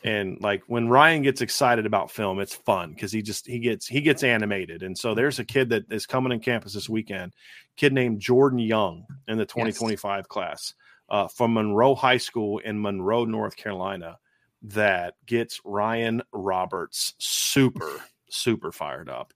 And 0.03 0.39
like 0.41 0.63
when 0.67 0.87
Ryan 0.87 1.21
gets 1.21 1.41
excited 1.41 1.85
about 1.85 2.11
film, 2.11 2.39
it's 2.39 2.55
fun 2.55 2.91
because 2.91 3.11
he 3.11 3.21
just 3.21 3.45
he 3.45 3.59
gets 3.59 3.85
he 3.85 4.01
gets 4.01 4.23
animated. 4.23 4.83
And 4.83 4.97
so 4.97 5.13
there's 5.13 5.39
a 5.39 5.45
kid 5.45 5.69
that 5.69 5.91
is 5.91 6.05
coming 6.05 6.31
in 6.31 6.39
campus 6.39 6.73
this 6.73 6.89
weekend, 6.89 7.33
kid 7.75 7.93
named 7.93 8.21
Jordan 8.21 8.59
Young 8.59 9.05
in 9.27 9.37
the 9.37 9.45
2025 9.45 10.19
yes. 10.19 10.27
class 10.27 10.73
uh, 11.11 11.27
from 11.27 11.53
Monroe 11.53 11.93
High 11.93 12.17
School 12.17 12.59
in 12.59 12.81
Monroe, 12.81 13.25
North 13.25 13.57
Carolina, 13.57 14.17
that 14.63 15.15
gets 15.25 15.59
Ryan 15.65 16.23
Roberts 16.31 17.13
super, 17.19 18.01
super 18.29 18.71
fired 18.71 19.09
up. 19.09 19.33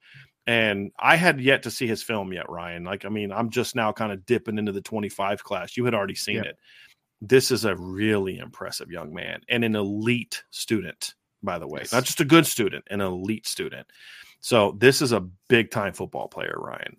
And 0.47 0.91
I 0.97 1.17
had 1.17 1.41
yet 1.41 1.63
to 1.63 1.71
see 1.71 1.85
his 1.85 2.01
film 2.01 2.31
yet, 2.31 2.49
Ryan. 2.49 2.85
Like, 2.85 3.03
I 3.03 3.09
mean, 3.09 3.31
I'm 3.31 3.49
just 3.49 3.75
now 3.75 3.91
kind 3.91 4.13
of 4.13 4.25
dipping 4.25 4.57
into 4.57 4.71
the 4.71 4.81
25 4.81 5.43
class. 5.43 5.75
You 5.75 5.83
had 5.83 5.93
already 5.93 6.15
seen 6.15 6.45
it. 6.45 6.57
This 7.19 7.51
is 7.51 7.65
a 7.65 7.75
really 7.75 8.37
impressive 8.37 8.89
young 8.89 9.13
man 9.13 9.41
and 9.49 9.65
an 9.65 9.75
elite 9.75 10.43
student, 10.51 11.15
by 11.43 11.59
the 11.59 11.67
way. 11.67 11.81
Yes. 11.81 11.91
Not 11.91 12.05
just 12.05 12.21
a 12.21 12.25
good 12.25 12.45
student, 12.45 12.85
an 12.89 13.01
elite 13.01 13.47
student. 13.47 13.87
So 14.39 14.75
this 14.77 15.01
is 15.01 15.11
a 15.11 15.27
big 15.49 15.71
time 15.71 15.93
football 15.93 16.27
player, 16.29 16.55
Ryan 16.57 16.97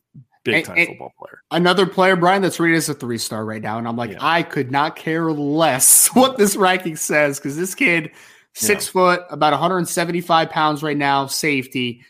big 0.53 0.65
time 0.65 0.79
and, 0.79 0.89
football 0.89 1.13
player. 1.19 1.43
Another 1.51 1.87
player, 1.87 2.17
Brian, 2.17 2.43
that's 2.43 2.59
rated 2.59 2.79
as 2.79 2.89
a 2.89 2.95
three 2.95 3.19
star 3.19 3.45
right 3.45 3.63
now. 3.63 3.79
And 3.79 3.87
I'm 3.87 3.97
like, 3.97 4.13
yeah. 4.13 4.19
I 4.21 4.43
could 4.43 4.71
not 4.71 4.97
care 4.97 5.33
less 5.33 6.09
what 6.15 6.37
this 6.37 6.57
ranking 6.57 6.97
says 6.97 7.39
because 7.39 7.57
this 7.57 7.75
kid, 7.75 8.11
six 8.55 8.87
yeah. 8.87 8.93
foot, 8.93 9.23
about 9.31 9.53
175 9.53 10.51
pounds 10.51 10.83
right 10.83 10.97
now, 10.97 11.27
safety. 11.27 12.03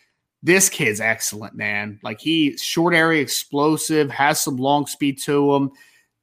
This 0.43 0.68
kid's 0.68 1.01
excellent, 1.01 1.57
man. 1.57 1.99
Like 2.03 2.20
he 2.20 2.57
short 2.57 2.95
area 2.95 3.20
explosive, 3.20 4.11
has 4.11 4.41
some 4.41 4.57
long 4.57 4.87
speed 4.87 5.20
to 5.22 5.55
him, 5.55 5.70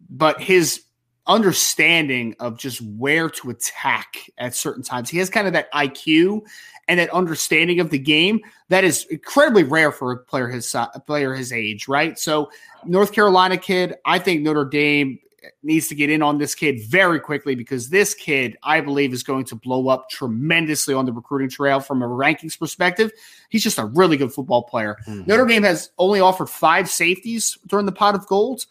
but 0.09 0.41
his 0.41 0.83
understanding 1.27 2.35
of 2.39 2.57
just 2.57 2.81
where 2.81 3.29
to 3.29 3.49
attack 3.49 4.29
at 4.37 4.55
certain 4.55 4.83
times. 4.83 5.09
He 5.09 5.17
has 5.19 5.29
kind 5.29 5.47
of 5.47 5.53
that 5.53 5.71
IQ 5.71 6.41
and 6.87 6.99
that 6.99 7.09
understanding 7.11 7.79
of 7.79 7.89
the 7.89 7.99
game 7.99 8.41
that 8.69 8.83
is 8.83 9.05
incredibly 9.05 9.63
rare 9.63 9.91
for 9.91 10.11
a 10.11 10.17
player 10.17 10.49
his 10.49 10.73
a 10.75 11.01
player 11.05 11.33
his 11.33 11.53
age, 11.53 11.87
right? 11.87 12.19
So 12.19 12.51
North 12.85 13.13
Carolina 13.13 13.57
kid, 13.57 13.95
I 14.05 14.19
think 14.19 14.41
Notre 14.41 14.65
Dame 14.65 15.19
needs 15.61 15.87
to 15.87 15.95
get 15.95 16.09
in 16.09 16.21
on 16.21 16.37
this 16.37 16.55
kid 16.55 16.81
very 16.87 17.19
quickly 17.19 17.55
because 17.55 17.89
this 17.89 18.13
kid, 18.13 18.57
I 18.63 18.81
believe, 18.81 19.13
is 19.13 19.23
going 19.23 19.45
to 19.45 19.55
blow 19.55 19.89
up 19.89 20.09
tremendously 20.09 20.93
on 20.93 21.05
the 21.05 21.13
recruiting 21.13 21.49
trail 21.49 21.79
from 21.79 22.01
a 22.01 22.07
rankings 22.07 22.57
perspective. 22.57 23.11
He's 23.49 23.63
just 23.63 23.77
a 23.77 23.85
really 23.85 24.17
good 24.17 24.33
football 24.33 24.63
player. 24.63 24.97
Mm-hmm. 25.07 25.23
Notre 25.25 25.45
Dame 25.45 25.63
has 25.63 25.91
only 25.97 26.19
offered 26.19 26.49
five 26.49 26.89
safeties 26.89 27.57
during 27.67 27.85
the 27.85 27.91
pot 27.91 28.15
of 28.15 28.25
gold. 28.27 28.65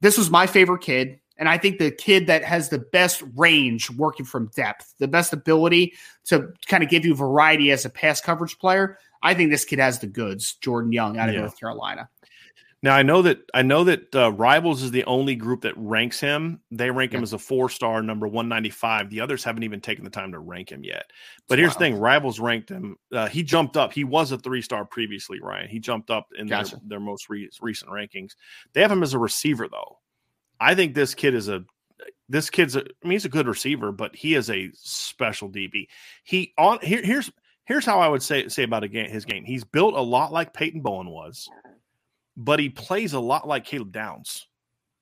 This 0.00 0.18
was 0.18 0.30
my 0.30 0.46
favorite 0.46 0.82
kid. 0.82 1.20
And 1.42 1.48
I 1.48 1.58
think 1.58 1.80
the 1.80 1.90
kid 1.90 2.28
that 2.28 2.44
has 2.44 2.68
the 2.68 2.78
best 2.78 3.20
range 3.34 3.90
working 3.90 4.24
from 4.24 4.48
depth, 4.54 4.94
the 5.00 5.08
best 5.08 5.32
ability 5.32 5.94
to 6.26 6.52
kind 6.68 6.84
of 6.84 6.88
give 6.88 7.04
you 7.04 7.16
variety 7.16 7.72
as 7.72 7.84
a 7.84 7.90
pass 7.90 8.20
coverage 8.20 8.60
player, 8.60 8.96
I 9.24 9.34
think 9.34 9.50
this 9.50 9.64
kid 9.64 9.80
has 9.80 9.98
the 9.98 10.06
goods. 10.06 10.54
Jordan 10.60 10.92
Young 10.92 11.18
out 11.18 11.28
of 11.28 11.34
yeah. 11.34 11.40
North 11.40 11.58
Carolina. 11.58 12.08
Now 12.80 12.94
I 12.94 13.02
know 13.02 13.22
that 13.22 13.40
I 13.52 13.62
know 13.62 13.82
that 13.82 14.14
uh, 14.14 14.30
Rivals 14.30 14.84
is 14.84 14.92
the 14.92 15.02
only 15.06 15.34
group 15.34 15.62
that 15.62 15.74
ranks 15.76 16.20
him. 16.20 16.60
They 16.70 16.92
rank 16.92 17.12
him 17.12 17.24
as 17.24 17.32
a 17.32 17.38
four 17.40 17.68
star, 17.68 18.04
number 18.04 18.28
one 18.28 18.48
ninety 18.48 18.70
five. 18.70 19.10
The 19.10 19.20
others 19.20 19.42
haven't 19.42 19.64
even 19.64 19.80
taken 19.80 20.04
the 20.04 20.10
time 20.10 20.30
to 20.30 20.38
rank 20.38 20.70
him 20.70 20.84
yet. 20.84 21.10
But 21.48 21.58
here's 21.58 21.72
the 21.72 21.80
thing: 21.80 21.96
Rivals 21.96 22.38
ranked 22.38 22.68
him. 22.68 22.98
Uh, 23.12 23.26
he 23.26 23.42
jumped 23.42 23.76
up. 23.76 23.92
He 23.92 24.04
was 24.04 24.30
a 24.30 24.38
three 24.38 24.62
star 24.62 24.84
previously. 24.84 25.40
Ryan. 25.40 25.68
He 25.68 25.80
jumped 25.80 26.08
up 26.08 26.28
in 26.38 26.46
gotcha. 26.46 26.76
their, 26.76 26.82
their, 26.90 27.00
most 27.00 27.28
re- 27.28 27.50
recent 27.60 27.90
rankings. 27.90 28.36
They 28.74 28.82
have 28.82 28.92
him 28.92 29.02
as 29.02 29.14
a 29.14 29.18
receiver 29.18 29.66
though. 29.68 29.98
I 30.60 30.74
think 30.74 30.94
this 30.94 31.14
kid 31.14 31.34
is 31.34 31.48
a 31.48 31.64
this 32.28 32.50
kid's 32.50 32.76
a, 32.76 32.80
I 32.80 32.84
mean 33.04 33.12
he's 33.12 33.24
a 33.24 33.30
good 33.30 33.46
receiver, 33.46 33.92
but 33.92 34.16
he 34.16 34.34
is 34.34 34.50
a 34.50 34.70
special 34.74 35.50
DB. 35.50 35.86
He 36.24 36.52
on 36.56 36.78
here, 36.82 37.02
here's 37.02 37.30
here's 37.64 37.84
how 37.84 38.00
I 38.00 38.08
would 38.08 38.22
say 38.22 38.48
say 38.48 38.62
about 38.62 38.84
a 38.84 38.88
game, 38.88 39.10
his 39.10 39.24
game. 39.24 39.44
He's 39.44 39.64
built 39.64 39.94
a 39.94 40.00
lot 40.00 40.32
like 40.32 40.54
Peyton 40.54 40.80
Bowen 40.80 41.08
was, 41.08 41.48
but 42.36 42.58
he 42.58 42.68
plays 42.68 43.12
a 43.12 43.20
lot 43.20 43.46
like 43.46 43.64
Caleb 43.64 43.92
Downs. 43.92 44.46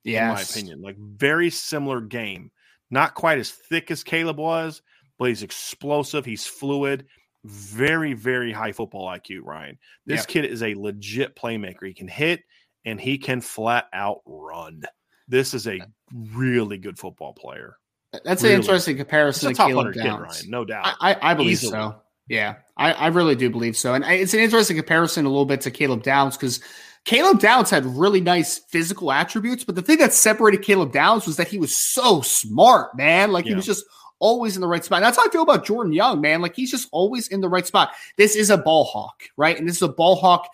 Yeah, 0.03 0.29
in 0.29 0.35
my 0.35 0.41
opinion, 0.41 0.81
like 0.81 0.97
very 0.97 1.49
similar 1.49 2.01
game. 2.01 2.51
Not 2.89 3.13
quite 3.13 3.39
as 3.39 3.51
thick 3.51 3.89
as 3.91 4.03
Caleb 4.03 4.37
was, 4.37 4.81
but 5.17 5.29
he's 5.29 5.43
explosive. 5.43 6.25
He's 6.25 6.45
fluid. 6.45 7.05
Very, 7.43 8.13
very 8.13 8.51
high 8.51 8.71
football 8.71 9.07
IQ, 9.07 9.41
Ryan. 9.43 9.79
This 10.05 10.25
kid 10.25 10.45
is 10.45 10.61
a 10.61 10.75
legit 10.75 11.35
playmaker. 11.35 11.87
He 11.87 11.93
can 11.93 12.07
hit 12.07 12.43
and 12.85 12.99
he 12.99 13.17
can 13.17 13.41
flat 13.41 13.87
out 13.93 14.21
run. 14.25 14.83
This 15.31 15.53
is 15.53 15.65
a 15.65 15.79
uh, 15.79 15.85
really 16.33 16.77
good 16.77 16.99
football 16.99 17.33
player. 17.33 17.77
That's 18.25 18.43
really. 18.43 18.55
an 18.55 18.61
interesting 18.61 18.97
comparison 18.97 19.55
to 19.55 19.55
Caleb 19.55 19.93
Downs. 19.93 20.03
Kid, 20.03 20.19
Ryan, 20.19 20.51
no 20.51 20.65
doubt. 20.65 20.85
I, 20.99 21.13
I, 21.13 21.31
I 21.31 21.33
believe 21.33 21.53
Easily. 21.53 21.71
so. 21.71 21.95
Yeah, 22.27 22.55
I, 22.77 22.91
I 22.91 23.07
really 23.07 23.35
do 23.35 23.49
believe 23.49 23.77
so. 23.77 23.93
And 23.93 24.03
uh, 24.03 24.09
it's 24.09 24.33
an 24.33 24.41
interesting 24.41 24.75
comparison 24.75 25.25
a 25.25 25.29
little 25.29 25.45
bit 25.45 25.61
to 25.61 25.71
Caleb 25.71 26.03
Downs 26.03 26.35
because 26.35 26.59
Caleb 27.05 27.39
Downs 27.39 27.69
had 27.69 27.85
really 27.85 28.19
nice 28.19 28.59
physical 28.59 29.11
attributes, 29.11 29.63
but 29.63 29.75
the 29.75 29.81
thing 29.81 29.99
that 29.99 30.13
separated 30.13 30.63
Caleb 30.63 30.91
Downs 30.91 31.25
was 31.25 31.37
that 31.37 31.47
he 31.47 31.57
was 31.57 31.77
so 31.77 32.21
smart, 32.21 32.95
man. 32.97 33.31
Like 33.31 33.45
yeah. 33.45 33.51
he 33.51 33.55
was 33.55 33.65
just 33.65 33.85
always 34.19 34.55
in 34.55 34.61
the 34.61 34.67
right 34.67 34.83
spot. 34.83 35.01
That's 35.01 35.17
how 35.17 35.25
I 35.25 35.29
feel 35.29 35.41
about 35.43 35.65
Jordan 35.65 35.93
Young, 35.93 36.19
man. 36.19 36.41
Like 36.41 36.55
he's 36.55 36.71
just 36.71 36.89
always 36.91 37.29
in 37.29 37.39
the 37.39 37.49
right 37.49 37.65
spot. 37.65 37.91
This 38.17 38.35
is 38.35 38.49
a 38.49 38.57
ball 38.57 38.83
hawk, 38.83 39.23
right? 39.37 39.57
And 39.57 39.67
this 39.67 39.77
is 39.77 39.81
a 39.81 39.87
ball 39.87 40.17
hawk, 40.17 40.49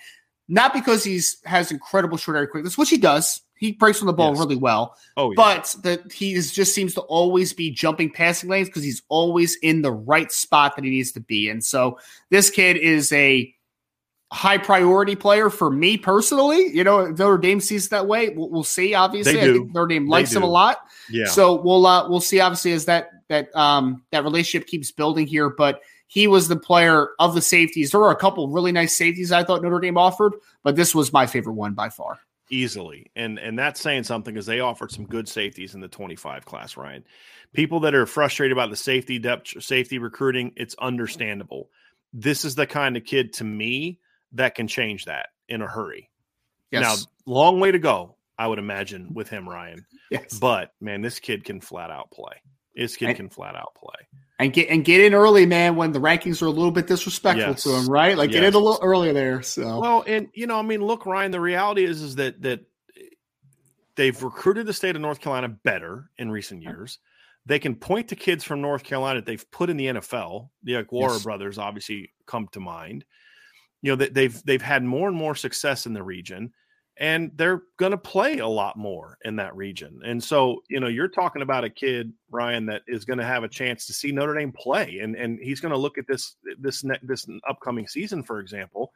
not 0.47 0.73
because 0.73 1.03
he's 1.03 1.41
has 1.45 1.71
incredible 1.71 2.17
short 2.17 2.37
area 2.37 2.47
quickness, 2.47 2.77
which 2.77 2.89
he 2.89 2.97
does. 2.97 3.41
He 3.57 3.71
breaks 3.71 4.01
on 4.01 4.07
the 4.07 4.13
ball 4.13 4.31
yes. 4.31 4.39
really 4.39 4.55
well. 4.55 4.95
Oh, 5.15 5.31
yeah. 5.31 5.35
but 5.35 5.75
that 5.83 6.11
he 6.11 6.33
is, 6.33 6.51
just 6.51 6.73
seems 6.73 6.93
to 6.93 7.01
always 7.01 7.53
be 7.53 7.71
jumping 7.71 8.11
passing 8.11 8.49
lanes 8.49 8.67
because 8.69 8.83
he's 8.83 9.01
always 9.09 9.55
in 9.57 9.81
the 9.81 9.91
right 9.91 10.31
spot 10.31 10.75
that 10.75 10.85
he 10.85 10.91
needs 10.91 11.11
to 11.13 11.19
be. 11.19 11.49
And 11.49 11.63
so 11.63 11.99
this 12.29 12.49
kid 12.49 12.77
is 12.77 13.11
a 13.11 13.53
high 14.31 14.57
priority 14.57 15.15
player 15.15 15.49
for 15.49 15.69
me 15.69 15.97
personally. 15.97 16.67
You 16.67 16.83
know, 16.83 17.07
Notre 17.07 17.37
Dame 17.37 17.59
sees 17.59 17.89
that 17.89 18.07
way. 18.07 18.29
We'll, 18.29 18.49
we'll 18.49 18.63
see. 18.63 18.93
Obviously, 18.93 19.39
I 19.39 19.45
think 19.45 19.73
Notre 19.73 19.87
Dame 19.87 20.07
likes 20.07 20.33
him 20.33 20.43
a 20.43 20.47
lot. 20.47 20.77
Yeah. 21.09 21.25
So 21.25 21.61
we'll 21.61 21.85
uh, 21.85 22.09
we'll 22.09 22.21
see. 22.21 22.39
Obviously, 22.39 22.73
as 22.73 22.85
that 22.85 23.09
that 23.29 23.55
um 23.55 24.03
that 24.11 24.23
relationship 24.23 24.67
keeps 24.67 24.91
building 24.91 25.27
here, 25.27 25.49
but. 25.49 25.81
He 26.09 26.25
was 26.25 26.47
the 26.47 26.55
player 26.55 27.09
of 27.19 27.35
the 27.35 27.41
safeties. 27.41 27.91
There 27.91 27.99
were 27.99 28.11
a 28.11 28.15
couple 28.15 28.47
really 28.47 28.71
nice 28.71 28.95
safeties 28.95 29.33
I 29.33 29.43
thought 29.43 29.61
Notre 29.61 29.81
Dame 29.81 29.97
offered, 29.97 30.35
but 30.63 30.77
this 30.77 30.95
was 30.95 31.11
my 31.11 31.27
favorite 31.27 31.55
one 31.55 31.73
by 31.73 31.89
far 31.89 32.17
easily. 32.49 33.11
And 33.15 33.39
and 33.39 33.57
that's 33.57 33.81
saying 33.81 34.03
something 34.03 34.33
because 34.33 34.45
they 34.45 34.59
offered 34.59 34.91
some 34.91 35.05
good 35.05 35.27
safeties 35.27 35.75
in 35.75 35.81
the 35.81 35.87
25 35.87 36.45
class, 36.45 36.77
Ryan. 36.77 37.03
People 37.53 37.81
that 37.81 37.95
are 37.95 38.05
frustrated 38.05 38.51
about 38.51 38.69
the 38.69 38.75
safety 38.75 39.19
depth 39.19 39.61
safety 39.63 39.99
recruiting, 39.99 40.53
it's 40.55 40.75
understandable. 40.79 41.69
This 42.13 42.45
is 42.45 42.55
the 42.55 42.67
kind 42.67 42.97
of 42.97 43.03
kid 43.03 43.33
to 43.33 43.43
me 43.43 43.99
that 44.33 44.55
can 44.55 44.67
change 44.67 45.05
that 45.05 45.29
in 45.47 45.61
a 45.61 45.67
hurry. 45.67 46.09
Yes. 46.71 46.81
Now, 46.81 47.31
long 47.31 47.59
way 47.59 47.71
to 47.71 47.79
go, 47.79 48.15
I 48.37 48.47
would 48.47 48.59
imagine, 48.59 49.13
with 49.13 49.29
him, 49.29 49.47
Ryan. 49.47 49.85
Yes. 50.11 50.37
But 50.39 50.73
man, 50.81 51.01
this 51.01 51.19
kid 51.19 51.43
can 51.43 51.61
flat 51.61 51.91
out 51.91 52.11
play. 52.11 52.41
This 52.77 52.95
kid 52.95 53.09
and, 53.09 53.15
can 53.15 53.29
flat 53.29 53.55
out 53.55 53.75
play. 53.75 54.07
And 54.39 54.53
get 54.53 54.69
and 54.69 54.85
get 54.85 55.01
in 55.01 55.13
early, 55.13 55.45
man, 55.45 55.75
when 55.75 55.91
the 55.91 55.99
rankings 55.99 56.41
are 56.41 56.45
a 56.45 56.51
little 56.51 56.71
bit 56.71 56.87
disrespectful 56.87 57.49
yes. 57.51 57.63
to 57.63 57.75
him, 57.75 57.89
right? 57.89 58.17
Like 58.17 58.29
yes. 58.29 58.41
get 58.41 58.43
in 58.43 58.53
a 58.53 58.57
little 58.57 58.79
earlier 58.81 59.13
there. 59.13 59.41
So 59.41 59.79
well, 59.79 60.03
and 60.05 60.29
you 60.33 60.47
know, 60.47 60.59
I 60.59 60.61
mean, 60.61 60.81
look, 60.81 61.05
Ryan, 61.05 61.31
the 61.31 61.41
reality 61.41 61.83
is 61.83 62.01
is 62.01 62.15
that 62.15 62.41
that 62.43 62.61
they've 63.95 64.21
recruited 64.21 64.67
the 64.67 64.73
state 64.73 64.95
of 64.95 65.01
North 65.01 65.19
Carolina 65.19 65.49
better 65.49 66.11
in 66.17 66.29
recent 66.29 66.61
years. 66.61 66.99
They 67.47 67.59
can 67.59 67.75
point 67.75 68.09
to 68.09 68.15
kids 68.15 68.43
from 68.43 68.61
North 68.61 68.83
Carolina 68.83 69.19
that 69.19 69.25
they've 69.25 69.51
put 69.51 69.69
in 69.69 69.77
the 69.77 69.87
NFL. 69.87 70.49
The 70.63 70.73
Okwara 70.73 71.13
yes. 71.13 71.23
brothers 71.23 71.57
obviously 71.57 72.11
come 72.25 72.47
to 72.51 72.59
mind 72.59 73.05
you 73.81 73.95
know 73.95 74.05
they've 74.05 74.43
they've 74.43 74.61
had 74.61 74.83
more 74.83 75.07
and 75.07 75.17
more 75.17 75.35
success 75.35 75.85
in 75.85 75.93
the 75.93 76.03
region 76.03 76.51
and 76.99 77.31
they're 77.35 77.63
going 77.77 77.91
to 77.91 77.97
play 77.97 78.39
a 78.39 78.47
lot 78.47 78.77
more 78.77 79.17
in 79.25 79.35
that 79.35 79.55
region 79.55 79.99
and 80.05 80.23
so 80.23 80.61
you 80.69 80.79
know 80.79 80.87
you're 80.87 81.07
talking 81.07 81.41
about 81.41 81.63
a 81.63 81.69
kid 81.69 82.11
ryan 82.29 82.65
that 82.65 82.81
is 82.87 83.05
going 83.05 83.19
to 83.19 83.25
have 83.25 83.43
a 83.43 83.47
chance 83.47 83.85
to 83.85 83.93
see 83.93 84.11
notre 84.11 84.33
dame 84.33 84.51
play 84.51 84.99
and 84.99 85.15
and 85.15 85.39
he's 85.39 85.59
going 85.59 85.71
to 85.71 85.77
look 85.77 85.97
at 85.97 86.07
this 86.07 86.35
this 86.59 86.83
this 87.03 87.27
upcoming 87.47 87.87
season 87.87 88.23
for 88.23 88.39
example 88.39 88.91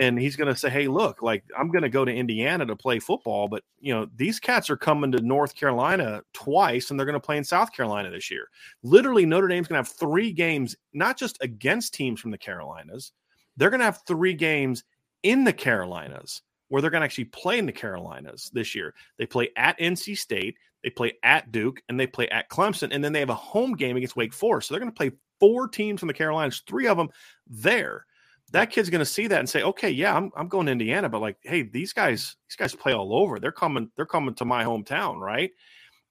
and 0.00 0.18
he's 0.18 0.36
going 0.36 0.52
to 0.52 0.58
say 0.58 0.70
hey 0.70 0.88
look 0.88 1.22
like 1.22 1.44
i'm 1.58 1.70
going 1.70 1.82
to 1.82 1.88
go 1.88 2.04
to 2.04 2.12
indiana 2.12 2.64
to 2.64 2.76
play 2.76 2.98
football 2.98 3.48
but 3.48 3.62
you 3.80 3.94
know 3.94 4.06
these 4.16 4.40
cats 4.40 4.70
are 4.70 4.76
coming 4.76 5.12
to 5.12 5.20
north 5.20 5.54
carolina 5.54 6.22
twice 6.32 6.90
and 6.90 6.98
they're 6.98 7.06
going 7.06 7.14
to 7.14 7.20
play 7.20 7.36
in 7.36 7.44
south 7.44 7.72
carolina 7.72 8.10
this 8.10 8.30
year. 8.30 8.48
Literally 8.82 9.26
notre 9.26 9.48
dame's 9.48 9.68
going 9.68 9.82
to 9.82 9.88
have 9.88 9.96
three 9.96 10.32
games 10.32 10.76
not 10.92 11.18
just 11.18 11.36
against 11.42 11.94
teams 11.94 12.20
from 12.20 12.30
the 12.30 12.38
carolinas 12.38 13.12
they're 13.58 13.70
going 13.70 13.80
to 13.80 13.86
have 13.86 14.02
three 14.06 14.34
games 14.34 14.84
in 15.22 15.44
the 15.44 15.52
Carolinas 15.52 16.42
where 16.68 16.82
they're 16.82 16.90
going 16.90 17.00
to 17.00 17.04
actually 17.04 17.24
play 17.24 17.58
in 17.58 17.66
the 17.66 17.72
Carolinas 17.72 18.50
this 18.52 18.74
year. 18.74 18.94
They 19.18 19.26
play 19.26 19.50
at 19.56 19.78
NC 19.78 20.16
State, 20.16 20.56
they 20.82 20.90
play 20.90 21.14
at 21.22 21.50
Duke, 21.50 21.82
and 21.88 21.98
they 21.98 22.06
play 22.06 22.28
at 22.28 22.50
Clemson, 22.50 22.90
and 22.92 23.02
then 23.02 23.12
they 23.12 23.20
have 23.20 23.30
a 23.30 23.34
home 23.34 23.74
game 23.74 23.96
against 23.96 24.16
Wake 24.16 24.32
Forest. 24.32 24.68
So 24.68 24.74
they're 24.74 24.80
going 24.80 24.92
to 24.92 24.96
play 24.96 25.12
four 25.40 25.68
teams 25.68 26.00
from 26.00 26.08
the 26.08 26.14
Carolinas, 26.14 26.62
three 26.66 26.86
of 26.86 26.96
them 26.96 27.08
there. 27.46 28.06
That 28.52 28.70
kid's 28.70 28.88
going 28.88 29.00
to 29.00 29.04
see 29.04 29.26
that 29.26 29.40
and 29.40 29.48
say, 29.48 29.62
"Okay, 29.62 29.90
yeah, 29.90 30.16
I'm, 30.16 30.30
I'm 30.34 30.48
going 30.48 30.66
to 30.66 30.72
Indiana, 30.72 31.08
but 31.10 31.20
like, 31.20 31.36
hey, 31.42 31.62
these 31.62 31.92
guys, 31.92 32.36
these 32.48 32.56
guys 32.56 32.74
play 32.74 32.94
all 32.94 33.14
over. 33.14 33.38
They're 33.38 33.52
coming, 33.52 33.90
they're 33.96 34.06
coming 34.06 34.34
to 34.36 34.46
my 34.46 34.64
hometown, 34.64 35.18
right?" 35.18 35.50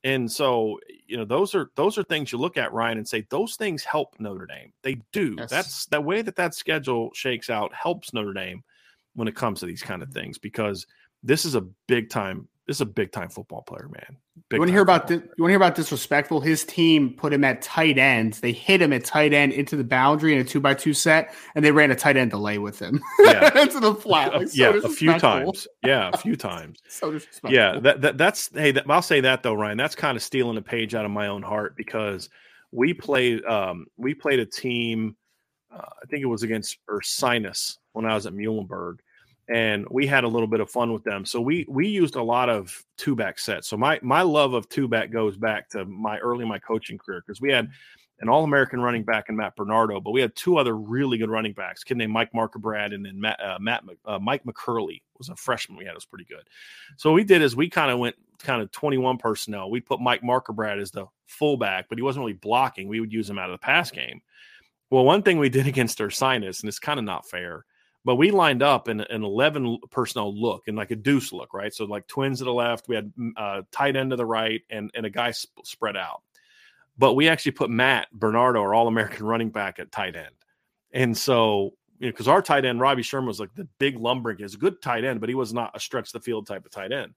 And 0.04 0.32
so, 0.32 0.80
you 1.08 1.18
know, 1.18 1.26
those 1.26 1.56
are 1.56 1.72
those 1.76 1.98
are 1.98 2.04
things 2.04 2.32
you 2.32 2.38
look 2.38 2.58
at 2.58 2.72
Ryan 2.72 3.00
and 3.00 3.08
say 3.08 3.26
those 3.30 3.56
things 3.56 3.84
help 3.84 4.16
Notre 4.20 4.46
Dame. 4.46 4.72
They 4.84 5.02
do. 5.12 5.36
Yes. 5.38 5.50
That's 5.50 5.86
the 5.88 6.00
way 6.00 6.22
that 6.22 6.36
that 6.36 6.54
schedule 6.54 7.10
shakes 7.14 7.50
out 7.50 7.74
helps 7.74 8.14
Notre 8.14 8.34
Dame 8.34 8.64
when 9.18 9.28
it 9.28 9.36
comes 9.36 9.60
to 9.60 9.66
these 9.66 9.82
kind 9.82 10.04
of 10.04 10.10
things 10.12 10.38
because 10.38 10.86
this 11.24 11.44
is 11.44 11.56
a 11.56 11.62
big 11.88 12.10
time 12.10 12.48
this 12.68 12.78
is 12.78 12.82
a 12.82 12.86
big 12.86 13.14
time 13.14 13.30
football 13.30 13.62
player, 13.62 13.88
man. 13.88 14.18
Big 14.50 14.58
you 14.58 14.60
want 14.60 14.68
to 14.68 14.74
hear 14.74 14.82
about 14.82 15.08
this, 15.08 15.22
you 15.22 15.44
want 15.44 15.50
to 15.50 15.52
hear 15.52 15.56
about 15.56 15.76
disrespectful? 15.76 16.42
His 16.42 16.66
team 16.66 17.14
put 17.14 17.32
him 17.32 17.46
at 17.46 17.62
tight 17.62 17.98
end. 17.98 18.34
They 18.36 18.52
hit 18.52 18.82
him 18.82 18.92
at 18.92 19.06
tight 19.06 19.34
end 19.34 19.54
into 19.54 19.78
the 19.78 19.86
boundary 19.86 20.34
in 20.34 20.40
a 20.40 20.44
two 20.44 20.60
by 20.60 20.74
two 20.74 20.94
set, 20.94 21.34
and 21.56 21.64
they 21.64 21.72
ran 21.72 21.92
a 21.92 21.96
tight 21.96 22.18
end 22.18 22.32
delay 22.32 22.58
with 22.58 22.78
him 22.78 23.02
yeah. 23.20 23.58
into 23.62 23.80
the 23.80 23.96
flat. 23.96 24.34
Like, 24.34 24.50
so 24.50 24.54
yeah, 24.54 24.82
a 24.84 24.90
few 24.90 25.18
times. 25.18 25.66
Yeah, 25.82 26.12
a 26.14 26.18
few 26.18 26.36
times. 26.36 26.80
so 26.90 27.12
disrespectful. 27.12 27.54
Yeah, 27.54 27.80
that, 27.80 28.02
that 28.02 28.18
that's 28.18 28.50
hey, 28.54 28.72
that, 28.74 28.84
I'll 28.90 29.02
say 29.02 29.22
that 29.22 29.44
though, 29.44 29.54
Ryan. 29.54 29.78
That's 29.78 29.96
kind 29.96 30.18
of 30.18 30.22
stealing 30.22 30.58
a 30.58 30.62
page 30.62 30.94
out 30.94 31.06
of 31.06 31.12
my 31.12 31.28
own 31.28 31.44
heart 31.44 31.78
because 31.78 32.30
we 32.74 32.94
played 32.94 33.46
um 33.46 33.86
we 33.96 34.14
played 34.14 34.40
a 34.40 34.46
team. 34.46 35.16
Uh, 35.72 35.78
I 36.04 36.06
think 36.10 36.22
it 36.22 36.28
was 36.28 36.44
against 36.44 36.78
Ursinus 36.90 37.78
when 37.94 38.06
I 38.06 38.14
was 38.14 38.26
at 38.26 38.34
Muhlenberg 38.34 38.98
and 39.50 39.86
we 39.90 40.06
had 40.06 40.24
a 40.24 40.28
little 40.28 40.48
bit 40.48 40.60
of 40.60 40.70
fun 40.70 40.92
with 40.92 41.04
them. 41.04 41.26
So 41.26 41.40
we 41.40 41.66
we 41.70 41.88
used 41.88 42.16
a 42.16 42.24
lot 42.24 42.50
of 42.50 42.84
two 42.98 43.16
back 43.16 43.40
sets. 43.40 43.68
So 43.68 43.78
my 43.78 44.00
my 44.02 44.22
love 44.22 44.54
of 44.54 44.68
two 44.70 44.88
back 44.88 45.12
goes 45.12 45.38
back 45.38 45.70
to 45.70 45.86
my 45.86 46.18
early 46.20 46.46
my 46.46 46.60
coaching 46.60 46.98
career 46.98 47.24
because 47.26 47.40
we 47.40 47.52
had 47.52 47.70
an 48.20 48.30
All 48.30 48.44
American 48.44 48.82
running 48.82 49.04
back 49.04 49.30
in 49.30 49.36
Matt 49.36 49.56
Bernardo, 49.56 50.02
but 50.02 50.12
we 50.12 50.22
had 50.22 50.36
two 50.36 50.58
other 50.58 50.76
really 50.76 51.20
good 51.20 51.30
running 51.30 51.54
backs, 51.54 51.84
kid 51.84 51.98
named 51.98 52.12
Mike 52.12 52.32
Markerbrad 52.34 52.94
and 52.94 53.06
then 53.06 53.22
Matt, 53.22 53.40
uh, 53.40 53.60
Matt 53.60 53.84
uh, 54.06 54.18
Mike 54.20 54.44
McCurley 54.44 55.02
was 55.20 55.30
a 55.30 55.36
freshman 55.36 55.78
we 55.78 55.86
had. 55.86 55.92
It 55.92 55.98
was 55.98 56.06
pretty 56.06 56.26
good. 56.26 56.44
So 56.98 57.12
what 57.12 57.16
we 57.16 57.24
did 57.24 57.44
is 57.44 57.56
we 57.56 57.70
kind 57.70 57.92
of 57.92 58.00
went 58.00 58.16
kind 58.40 58.62
of 58.62 58.72
21 58.72 59.18
personnel. 59.20 59.70
We 59.70 59.82
put 59.82 60.02
Mike 60.02 60.24
Markerbrad 60.24 60.82
as 60.82 60.90
the 60.90 61.06
fullback, 61.28 61.90
but 61.90 62.00
he 62.00 62.02
wasn't 62.02 62.24
really 62.24 62.34
blocking. 62.34 62.88
We 62.88 63.00
would 63.00 63.14
use 63.14 63.30
him 63.30 63.38
out 63.38 63.52
of 63.52 63.54
the 63.54 63.64
pass 63.64 63.92
game. 63.92 64.22
Well, 64.90 65.06
one 65.06 65.22
thing 65.22 65.38
we 65.38 65.50
did 65.50 65.68
against 65.68 66.00
Ursinus, 66.00 66.62
and 66.62 66.70
it's 66.70 66.80
kind 66.80 67.00
of 67.00 67.06
not 67.06 67.30
fair– 67.30 67.66
but 68.08 68.16
we 68.16 68.32
lined 68.32 68.64
up 68.64 68.88
in 68.88 69.02
an 69.02 69.26
11 69.26 69.80
personnel 69.92 70.34
look 70.34 70.70
and 70.70 70.78
like 70.78 70.92
a 70.92 70.96
deuce 70.96 71.34
look, 71.34 71.54
right? 71.54 71.74
So 71.74 71.84
like 71.84 72.08
twins 72.08 72.38
to 72.38 72.46
the 72.46 72.54
left, 72.54 72.88
we 72.88 72.96
had 72.96 73.12
mm, 73.20 73.32
uh, 73.36 73.64
tight 73.70 73.98
end 73.98 74.12
to 74.12 74.16
the 74.16 74.26
right, 74.26 74.62
and 74.70 74.90
and 74.96 75.06
a 75.06 75.10
guy 75.10 75.32
sp- 75.36 75.60
spread 75.66 75.98
out. 75.98 76.22
But 76.98 77.16
we 77.16 77.28
actually 77.28 77.52
put 77.52 77.70
Matt 77.70 78.08
Bernardo, 78.14 78.62
our 78.62 78.74
All 78.74 78.88
American 78.88 79.26
running 79.26 79.50
back, 79.50 79.78
at 79.78 79.92
tight 79.92 80.16
end, 80.16 80.34
and 80.94 81.18
so 81.18 81.74
you 82.00 82.08
know 82.08 82.14
because 82.14 82.30
our 82.30 82.42
tight 82.42 82.64
end 82.64 82.80
Robbie 82.80 83.04
Sherman 83.04 83.28
was 83.28 83.42
like 83.42 83.54
the 83.56 83.68
big 83.78 83.98
lumbering, 83.98 84.40
is 84.40 84.54
a 84.54 84.58
good 84.58 84.82
tight 84.82 85.04
end, 85.04 85.20
but 85.20 85.28
he 85.28 85.36
was 85.36 85.54
not 85.54 85.76
a 85.76 85.80
stretch 85.82 86.14
the 86.14 86.22
field 86.22 86.48
type 86.48 86.66
of 86.66 86.72
tight 86.72 86.94
end. 86.94 87.14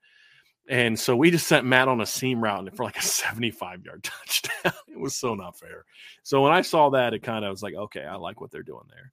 And 0.68 0.98
so 0.98 1.14
we 1.14 1.30
just 1.30 1.46
sent 1.46 1.66
Matt 1.66 1.86
on 1.86 2.00
a 2.00 2.06
seam 2.06 2.42
route 2.42 2.74
for 2.74 2.82
like 2.82 2.98
a 2.98 3.02
75 3.02 3.84
yard 3.84 4.02
touchdown. 4.26 4.72
it 4.88 4.98
was 4.98 5.14
so 5.14 5.36
not 5.36 5.56
fair. 5.56 5.84
So 6.24 6.42
when 6.42 6.50
I 6.50 6.62
saw 6.62 6.90
that, 6.90 7.14
it 7.14 7.22
kind 7.22 7.44
of 7.44 7.52
was 7.52 7.62
like, 7.62 7.74
okay, 7.74 8.04
I 8.04 8.16
like 8.16 8.40
what 8.40 8.50
they're 8.50 8.64
doing 8.64 8.86
there. 8.88 9.12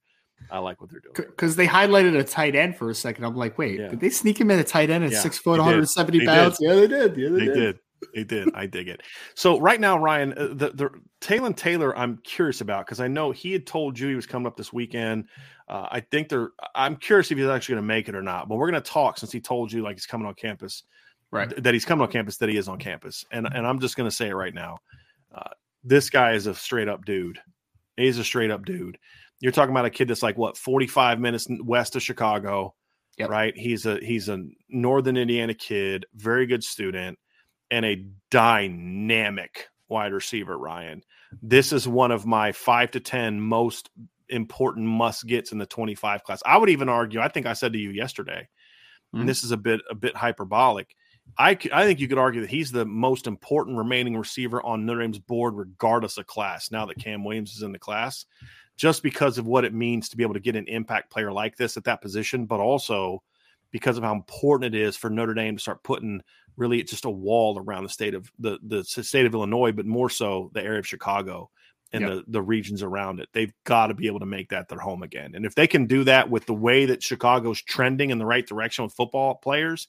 I 0.50 0.58
like 0.58 0.80
what 0.80 0.90
they're 0.90 1.00
doing 1.00 1.14
because 1.14 1.56
they 1.56 1.66
highlighted 1.66 2.18
a 2.18 2.24
tight 2.24 2.54
end 2.54 2.76
for 2.76 2.90
a 2.90 2.94
second. 2.94 3.24
I'm 3.24 3.36
like, 3.36 3.58
wait, 3.58 3.78
yeah. 3.78 3.88
did 3.88 4.00
they 4.00 4.10
sneak 4.10 4.40
him 4.40 4.50
in 4.50 4.58
a 4.58 4.64
tight 4.64 4.90
end 4.90 5.04
at 5.04 5.12
yeah, 5.12 5.20
six 5.20 5.38
foot, 5.38 5.58
170 5.58 6.24
pounds? 6.24 6.58
Yeah, 6.60 6.74
they 6.74 6.86
did. 6.86 7.16
Yeah, 7.16 7.28
they, 7.28 7.38
they 7.38 7.44
did. 7.44 7.54
did. 7.54 7.78
They 8.14 8.24
did. 8.24 8.54
I 8.54 8.66
dig 8.66 8.88
it. 8.88 9.02
So 9.34 9.58
right 9.58 9.80
now, 9.80 9.98
Ryan, 9.98 10.32
uh, 10.32 10.48
the 10.48 10.70
the 10.70 10.90
Taylor 11.20 11.52
Taylor, 11.52 11.96
I'm 11.96 12.18
curious 12.18 12.60
about 12.60 12.86
because 12.86 13.00
I 13.00 13.08
know 13.08 13.32
he 13.32 13.52
had 13.52 13.66
told 13.66 13.98
you 13.98 14.08
he 14.08 14.14
was 14.14 14.26
coming 14.26 14.46
up 14.46 14.56
this 14.56 14.72
weekend. 14.72 15.24
Uh, 15.68 15.88
I 15.90 16.00
think 16.00 16.28
they're. 16.28 16.50
I'm 16.74 16.96
curious 16.96 17.30
if 17.30 17.38
he's 17.38 17.46
actually 17.48 17.74
going 17.74 17.84
to 17.84 17.88
make 17.88 18.08
it 18.08 18.14
or 18.14 18.22
not. 18.22 18.48
But 18.48 18.56
we're 18.56 18.70
going 18.70 18.82
to 18.82 18.90
talk 18.90 19.18
since 19.18 19.32
he 19.32 19.40
told 19.40 19.72
you 19.72 19.82
like 19.82 19.96
he's 19.96 20.06
coming 20.06 20.26
on 20.26 20.34
campus, 20.34 20.84
right? 21.30 21.50
Th- 21.50 21.62
that 21.62 21.74
he's 21.74 21.84
coming 21.84 22.04
on 22.04 22.12
campus. 22.12 22.36
That 22.36 22.48
he 22.48 22.56
is 22.56 22.68
on 22.68 22.78
campus, 22.78 23.24
and 23.32 23.46
and 23.52 23.66
I'm 23.66 23.80
just 23.80 23.96
going 23.96 24.08
to 24.08 24.14
say 24.14 24.28
it 24.28 24.34
right 24.34 24.54
now. 24.54 24.78
Uh, 25.34 25.50
this 25.84 26.08
guy 26.08 26.32
is 26.32 26.46
a 26.46 26.54
straight 26.54 26.88
up 26.88 27.04
dude. 27.04 27.38
He's 27.96 28.18
a 28.18 28.24
straight 28.24 28.50
up 28.50 28.64
dude. 28.64 28.98
You're 29.40 29.52
talking 29.52 29.70
about 29.70 29.84
a 29.84 29.90
kid 29.90 30.08
that's 30.08 30.22
like 30.22 30.36
what 30.36 30.56
45 30.56 31.20
minutes 31.20 31.46
west 31.62 31.96
of 31.96 32.02
Chicago, 32.02 32.74
yep. 33.16 33.28
right? 33.28 33.56
He's 33.56 33.86
a 33.86 33.98
he's 33.98 34.28
a 34.28 34.44
Northern 34.68 35.16
Indiana 35.16 35.54
kid, 35.54 36.06
very 36.14 36.46
good 36.46 36.64
student, 36.64 37.18
and 37.70 37.84
a 37.84 38.04
dynamic 38.30 39.68
wide 39.88 40.12
receiver. 40.12 40.58
Ryan, 40.58 41.02
this 41.42 41.72
is 41.72 41.86
one 41.86 42.10
of 42.10 42.26
my 42.26 42.52
five 42.52 42.90
to 42.92 43.00
ten 43.00 43.40
most 43.40 43.90
important 44.28 44.86
must 44.86 45.26
gets 45.26 45.52
in 45.52 45.58
the 45.58 45.66
25 45.66 46.22
class. 46.22 46.42
I 46.44 46.58
would 46.58 46.68
even 46.68 46.88
argue. 46.88 47.20
I 47.20 47.28
think 47.28 47.46
I 47.46 47.54
said 47.54 47.72
to 47.72 47.78
you 47.78 47.90
yesterday, 47.90 48.48
mm-hmm. 49.14 49.20
and 49.20 49.28
this 49.28 49.44
is 49.44 49.52
a 49.52 49.56
bit 49.56 49.80
a 49.90 49.94
bit 49.94 50.16
hyperbolic. 50.16 50.94
I, 51.36 51.58
I 51.72 51.84
think 51.84 52.00
you 52.00 52.08
could 52.08 52.18
argue 52.18 52.40
that 52.40 52.50
he's 52.50 52.72
the 52.72 52.86
most 52.86 53.26
important 53.26 53.76
remaining 53.76 54.16
receiver 54.16 54.64
on 54.64 54.86
Notre 54.86 55.02
Dame's 55.02 55.18
board, 55.18 55.54
regardless 55.54 56.16
of 56.16 56.26
class. 56.26 56.70
Now 56.70 56.86
that 56.86 56.98
Cam 56.98 57.22
Williams 57.22 57.54
is 57.54 57.62
in 57.62 57.72
the 57.72 57.78
class, 57.78 58.24
just 58.78 59.02
because 59.02 59.36
of 59.36 59.46
what 59.46 59.64
it 59.64 59.74
means 59.74 60.08
to 60.08 60.16
be 60.16 60.22
able 60.22 60.34
to 60.34 60.40
get 60.40 60.56
an 60.56 60.68
impact 60.68 61.10
player 61.10 61.32
like 61.32 61.56
this 61.56 61.76
at 61.76 61.84
that 61.84 62.00
position, 62.00 62.46
but 62.46 62.60
also 62.60 63.22
because 63.72 63.98
of 63.98 64.04
how 64.04 64.14
important 64.14 64.74
it 64.74 64.80
is 64.80 64.96
for 64.96 65.10
Notre 65.10 65.34
Dame 65.34 65.56
to 65.56 65.60
start 65.60 65.82
putting 65.82 66.22
really 66.56 66.82
just 66.84 67.04
a 67.04 67.10
wall 67.10 67.58
around 67.58 67.82
the 67.82 67.88
state 67.90 68.14
of 68.14 68.30
the 68.38 68.58
the 68.62 68.84
state 68.84 69.26
of 69.26 69.34
Illinois, 69.34 69.72
but 69.72 69.84
more 69.84 70.08
so 70.08 70.50
the 70.54 70.62
area 70.62 70.78
of 70.78 70.86
Chicago 70.86 71.50
and 71.92 72.02
yep. 72.02 72.10
the 72.10 72.24
the 72.28 72.42
regions 72.42 72.82
around 72.82 73.18
it. 73.20 73.28
They've 73.32 73.52
got 73.64 73.88
to 73.88 73.94
be 73.94 74.06
able 74.06 74.20
to 74.20 74.26
make 74.26 74.50
that 74.50 74.68
their 74.68 74.78
home 74.78 75.02
again. 75.02 75.32
And 75.34 75.44
if 75.44 75.56
they 75.56 75.66
can 75.66 75.86
do 75.86 76.04
that 76.04 76.30
with 76.30 76.46
the 76.46 76.54
way 76.54 76.86
that 76.86 77.02
Chicago's 77.02 77.60
trending 77.60 78.10
in 78.10 78.18
the 78.18 78.26
right 78.26 78.46
direction 78.46 78.84
with 78.84 78.94
football 78.94 79.34
players, 79.34 79.88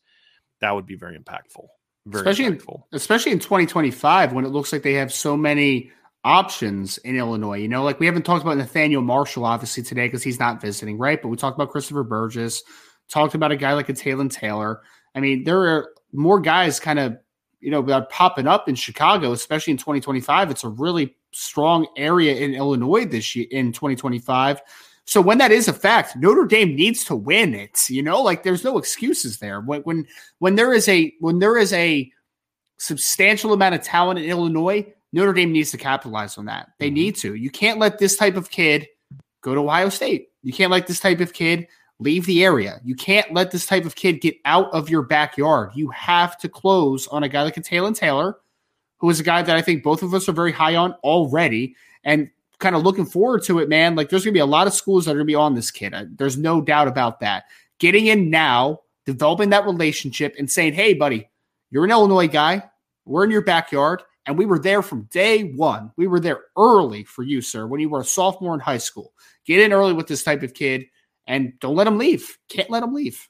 that 0.62 0.74
would 0.74 0.88
be 0.88 0.96
very 0.96 1.18
impactful. 1.18 1.68
Very 2.08 2.28
especially 2.28 2.56
impactful. 2.56 2.76
in 2.92 2.96
especially 2.96 3.34
in 3.34 3.40
2025 3.40 4.34
when 4.34 4.46
it 4.46 4.50
looks 4.50 4.74
like 4.74 4.82
they 4.82 4.94
have 4.94 5.14
so 5.14 5.38
many 5.38 5.92
options 6.30 7.00
in 7.00 7.18
Illinois. 7.18 7.58
You 7.58 7.68
know, 7.68 7.84
like 7.84 8.00
we 8.00 8.06
haven't 8.06 8.22
talked 8.22 8.44
about 8.44 8.58
Nathaniel 8.58 9.02
Marshall 9.02 9.46
obviously 9.46 9.82
today 9.82 10.06
because 10.06 10.22
he's 10.22 10.40
not 10.40 10.62
visiting, 10.62 11.00
right? 11.00 11.20
But 11.20 11.30
we 11.30 11.38
talked 11.38 11.58
about 11.58 11.72
Christopher 11.72 12.04
Burgess, 12.04 12.62
talked 13.10 13.34
about 13.34 13.52
a 13.52 13.56
guy 13.56 13.74
like 13.74 13.90
a 13.90 13.94
Talon 13.94 14.30
Taylor. 14.30 14.84
I 15.16 15.22
mean, 15.22 15.44
there 15.44 15.60
are 15.68 15.90
more 16.14 16.40
guys 16.40 16.80
kind 16.80 17.00
of, 17.00 17.18
you 17.62 17.72
know, 17.72 17.82
that 17.82 18.12
popping 18.12 18.46
up 18.46 18.70
in 18.70 18.76
Chicago, 18.76 19.32
especially 19.32 19.72
in 19.72 19.78
2025. 19.78 20.52
It's 20.52 20.64
a 20.64 20.70
really 20.70 21.16
strong 21.32 21.88
area 21.98 22.36
in 22.36 22.54
Illinois 22.54 23.06
this 23.06 23.36
year 23.36 23.48
in 23.50 23.72
2025. 23.72 24.62
So 25.06 25.22
when 25.22 25.40
that 25.40 25.52
is 25.52 25.68
a 25.68 25.74
fact, 25.74 26.16
Notre 26.16 26.46
Dame 26.46 26.76
needs 26.76 27.04
to 27.06 27.16
win 27.16 27.56
it. 27.56 27.80
You 27.90 28.04
know, 28.04 28.22
like 28.22 28.44
there's 28.44 28.64
no 28.64 28.78
excuses 28.78 29.40
there. 29.40 29.62
When 29.62 29.82
when 29.82 30.06
when 30.38 30.54
there 30.54 30.74
is 30.74 30.88
a 30.88 31.12
when 31.20 31.40
there 31.40 31.58
is 31.58 31.74
a 31.74 32.12
substantial 32.78 33.52
amount 33.52 33.74
of 33.74 33.82
talent 33.82 34.20
in 34.20 34.26
Illinois, 34.26 34.94
Notre 35.12 35.34
Dame 35.34 35.52
needs 35.52 35.72
to 35.72 35.78
capitalize 35.78 36.38
on 36.38 36.46
that. 36.46 36.70
They 36.80 36.88
mm-hmm. 36.88 36.96
need 36.96 37.16
to. 37.18 37.36
You 37.36 37.50
can't 37.50 37.80
let 37.80 37.98
this 37.98 38.16
type 38.16 38.36
of 38.36 38.50
kid 38.50 38.88
go 39.42 39.56
to 39.56 39.62
Ohio 39.62 39.90
State. 39.90 40.30
You 40.44 40.54
can't 40.54 40.72
let 40.72 40.88
this 40.88 41.00
type 41.00 41.20
of 41.20 41.34
kid 41.34 41.68
leave 42.00 42.26
the 42.26 42.44
area. 42.44 42.80
You 42.84 42.96
can't 42.96 43.34
let 43.34 43.52
this 43.52 43.66
type 43.66 43.86
of 43.86 43.96
kid 43.96 44.22
get 44.22 44.38
out 44.46 44.72
of 44.72 44.90
your 44.90 45.02
backyard. 45.02 45.72
You 45.76 45.90
have 45.90 46.38
to 46.40 46.50
close 46.50 47.08
on 47.08 47.24
a 47.24 47.30
guy 47.30 47.44
like 47.44 47.58
a 47.58 47.62
Talon 47.62 47.94
Taylor, 47.94 48.38
who 48.98 49.10
is 49.10 49.20
a 49.20 49.24
guy 49.24 49.42
that 49.42 49.56
I 49.56 49.62
think 49.62 49.84
both 49.84 50.04
of 50.04 50.14
us 50.14 50.30
are 50.30 50.34
very 50.34 50.52
high 50.52 50.76
on 50.76 50.94
already. 51.04 51.76
And 52.04 52.30
kind 52.60 52.76
of 52.76 52.84
looking 52.84 53.06
forward 53.06 53.44
to 53.44 53.60
it, 53.60 53.70
man. 53.70 53.96
Like 53.96 54.10
there's 54.10 54.24
going 54.24 54.34
to 54.34 54.38
be 54.38 54.42
a 54.42 54.46
lot 54.46 54.68
of 54.68 54.74
schools 54.74 55.06
that 55.06 55.12
are 55.12 55.16
going 55.16 55.26
to 55.26 55.32
be 55.32 55.36
on 55.36 55.56
this 55.56 55.72
kid. 55.72 55.94
There's 56.18 56.38
no 56.38 56.62
doubt 56.62 56.88
about 56.88 57.20
that. 57.22 57.46
Getting 57.80 58.08
in 58.08 58.30
now, 58.30 58.82
developing 59.06 59.50
that 59.50 59.66
relationship, 59.66 60.36
and 60.38 60.52
saying, 60.52 60.74
"Hey, 60.74 60.94
buddy, 60.94 61.30
you're 61.72 61.86
an 61.86 61.92
Illinois 61.92 62.28
guy. 62.28 62.70
We're 63.06 63.24
in 63.24 63.32
your 63.32 63.42
backyard." 63.42 64.04
And 64.30 64.38
we 64.38 64.46
were 64.46 64.60
there 64.60 64.84
from 64.84 65.10
day 65.12 65.42
one. 65.56 65.92
We 65.98 66.06
were 66.06 66.20
there 66.20 66.42
early 66.56 67.04
for 67.04 67.24
you, 67.24 67.42
sir, 67.42 67.66
when 67.66 67.80
you 67.80 67.90
were 67.90 68.02
a 68.02 68.06
sophomore 68.06 68.54
in 68.54 68.60
high 68.60 68.78
school. 68.78 69.12
Get 69.44 69.60
in 69.60 69.74
early 69.74 69.92
with 69.92 70.06
this 70.06 70.24
type 70.24 70.44
of 70.44 70.54
kid 70.54 70.86
and 71.26 71.54
don't 71.60 71.76
let 71.76 71.88
him 71.88 71.98
leave. 71.98 72.38
Can't 72.48 72.70
let 72.70 72.84
him 72.84 72.94
leave. 72.94 73.28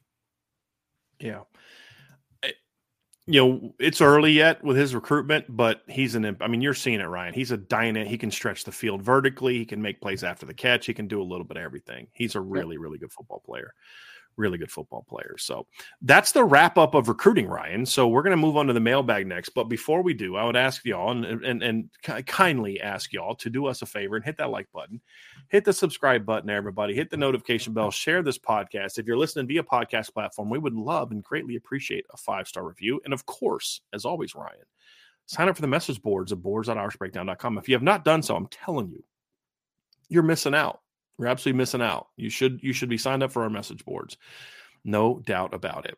Yeah 1.17 1.43
eh, 2.43 2.51
you 3.27 3.41
know, 3.41 3.75
it's 3.79 4.01
early 4.01 4.33
yet 4.33 4.61
with 4.61 4.75
his 4.75 4.93
recruitment, 4.93 5.45
but 5.47 5.83
he's 5.87 6.15
an. 6.15 6.35
I 6.41 6.47
mean, 6.49 6.61
you're 6.61 6.73
seeing 6.73 6.99
it, 6.99 7.05
Ryan. 7.05 7.33
He's 7.33 7.51
a 7.51 7.57
dynamic. 7.57 8.09
He 8.09 8.17
can 8.17 8.29
stretch 8.29 8.65
the 8.65 8.71
field 8.73 9.01
vertically. 9.01 9.57
He 9.57 9.65
can 9.65 9.81
make 9.81 10.01
plays 10.01 10.25
after 10.25 10.45
the 10.45 10.53
catch. 10.53 10.85
He 10.85 10.93
can 10.93 11.07
do 11.07 11.21
a 11.21 11.23
little 11.23 11.45
bit 11.45 11.55
of 11.55 11.63
everything. 11.63 12.07
He's 12.11 12.35
a 12.35 12.41
really, 12.41 12.77
really 12.77 12.97
good 12.97 13.13
football 13.13 13.41
player 13.45 13.73
really 14.39 14.57
good 14.57 14.71
football 14.71 15.05
players. 15.07 15.43
So 15.43 15.67
that's 16.01 16.31
the 16.31 16.43
wrap 16.43 16.77
up 16.77 16.95
of 16.95 17.09
recruiting, 17.09 17.47
Ryan. 17.47 17.85
So 17.85 18.07
we're 18.07 18.23
going 18.23 18.31
to 18.31 18.37
move 18.37 18.57
on 18.57 18.67
to 18.67 18.73
the 18.73 18.79
mailbag 18.79 19.27
next. 19.27 19.49
But 19.49 19.65
before 19.65 20.01
we 20.01 20.13
do, 20.13 20.37
I 20.37 20.45
would 20.45 20.55
ask 20.55 20.83
y'all 20.85 21.11
and, 21.11 21.43
and, 21.43 21.61
and 21.61 21.89
kindly 22.25 22.81
ask 22.81 23.13
y'all 23.13 23.35
to 23.35 23.49
do 23.49 23.67
us 23.67 23.81
a 23.81 23.85
favor 23.85 24.15
and 24.15 24.25
hit 24.25 24.37
that 24.37 24.49
like 24.49 24.71
button, 24.71 25.01
hit 25.49 25.65
the 25.65 25.73
subscribe 25.73 26.25
button, 26.25 26.49
everybody, 26.49 26.95
hit 26.95 27.09
the 27.09 27.17
notification 27.17 27.73
bell, 27.73 27.91
share 27.91 28.23
this 28.23 28.39
podcast. 28.39 28.97
If 28.97 29.05
you're 29.05 29.17
listening 29.17 29.47
via 29.47 29.63
podcast 29.63 30.13
platform, 30.13 30.49
we 30.49 30.57
would 30.57 30.73
love 30.73 31.11
and 31.11 31.23
greatly 31.23 31.57
appreciate 31.57 32.05
a 32.11 32.17
five 32.17 32.47
star 32.47 32.65
review. 32.65 33.01
And 33.03 33.13
of 33.13 33.25
course, 33.25 33.81
as 33.93 34.05
always, 34.05 34.33
Ryan, 34.33 34.65
sign 35.25 35.49
up 35.49 35.55
for 35.55 35.61
the 35.61 35.67
message 35.67 36.01
boards 36.01 36.31
at 36.31 36.41
boards.irishbreakdown.com. 36.41 37.57
If 37.57 37.67
you 37.67 37.75
have 37.75 37.83
not 37.83 38.05
done 38.05 38.23
so, 38.23 38.35
I'm 38.35 38.47
telling 38.47 38.89
you, 38.89 39.03
you're 40.07 40.23
missing 40.23 40.55
out. 40.55 40.79
You're 41.19 41.27
absolutely 41.27 41.57
missing 41.57 41.81
out. 41.81 42.07
You 42.15 42.29
should 42.29 42.63
you 42.63 42.71
should 42.73 42.89
be 42.89 42.97
signed 42.97 43.21
up 43.23 43.31
for 43.31 43.43
our 43.43 43.49
message 43.49 43.83
boards. 43.83 44.17
No 44.85 45.19
doubt 45.19 45.53
about 45.53 45.85
it. 45.85 45.97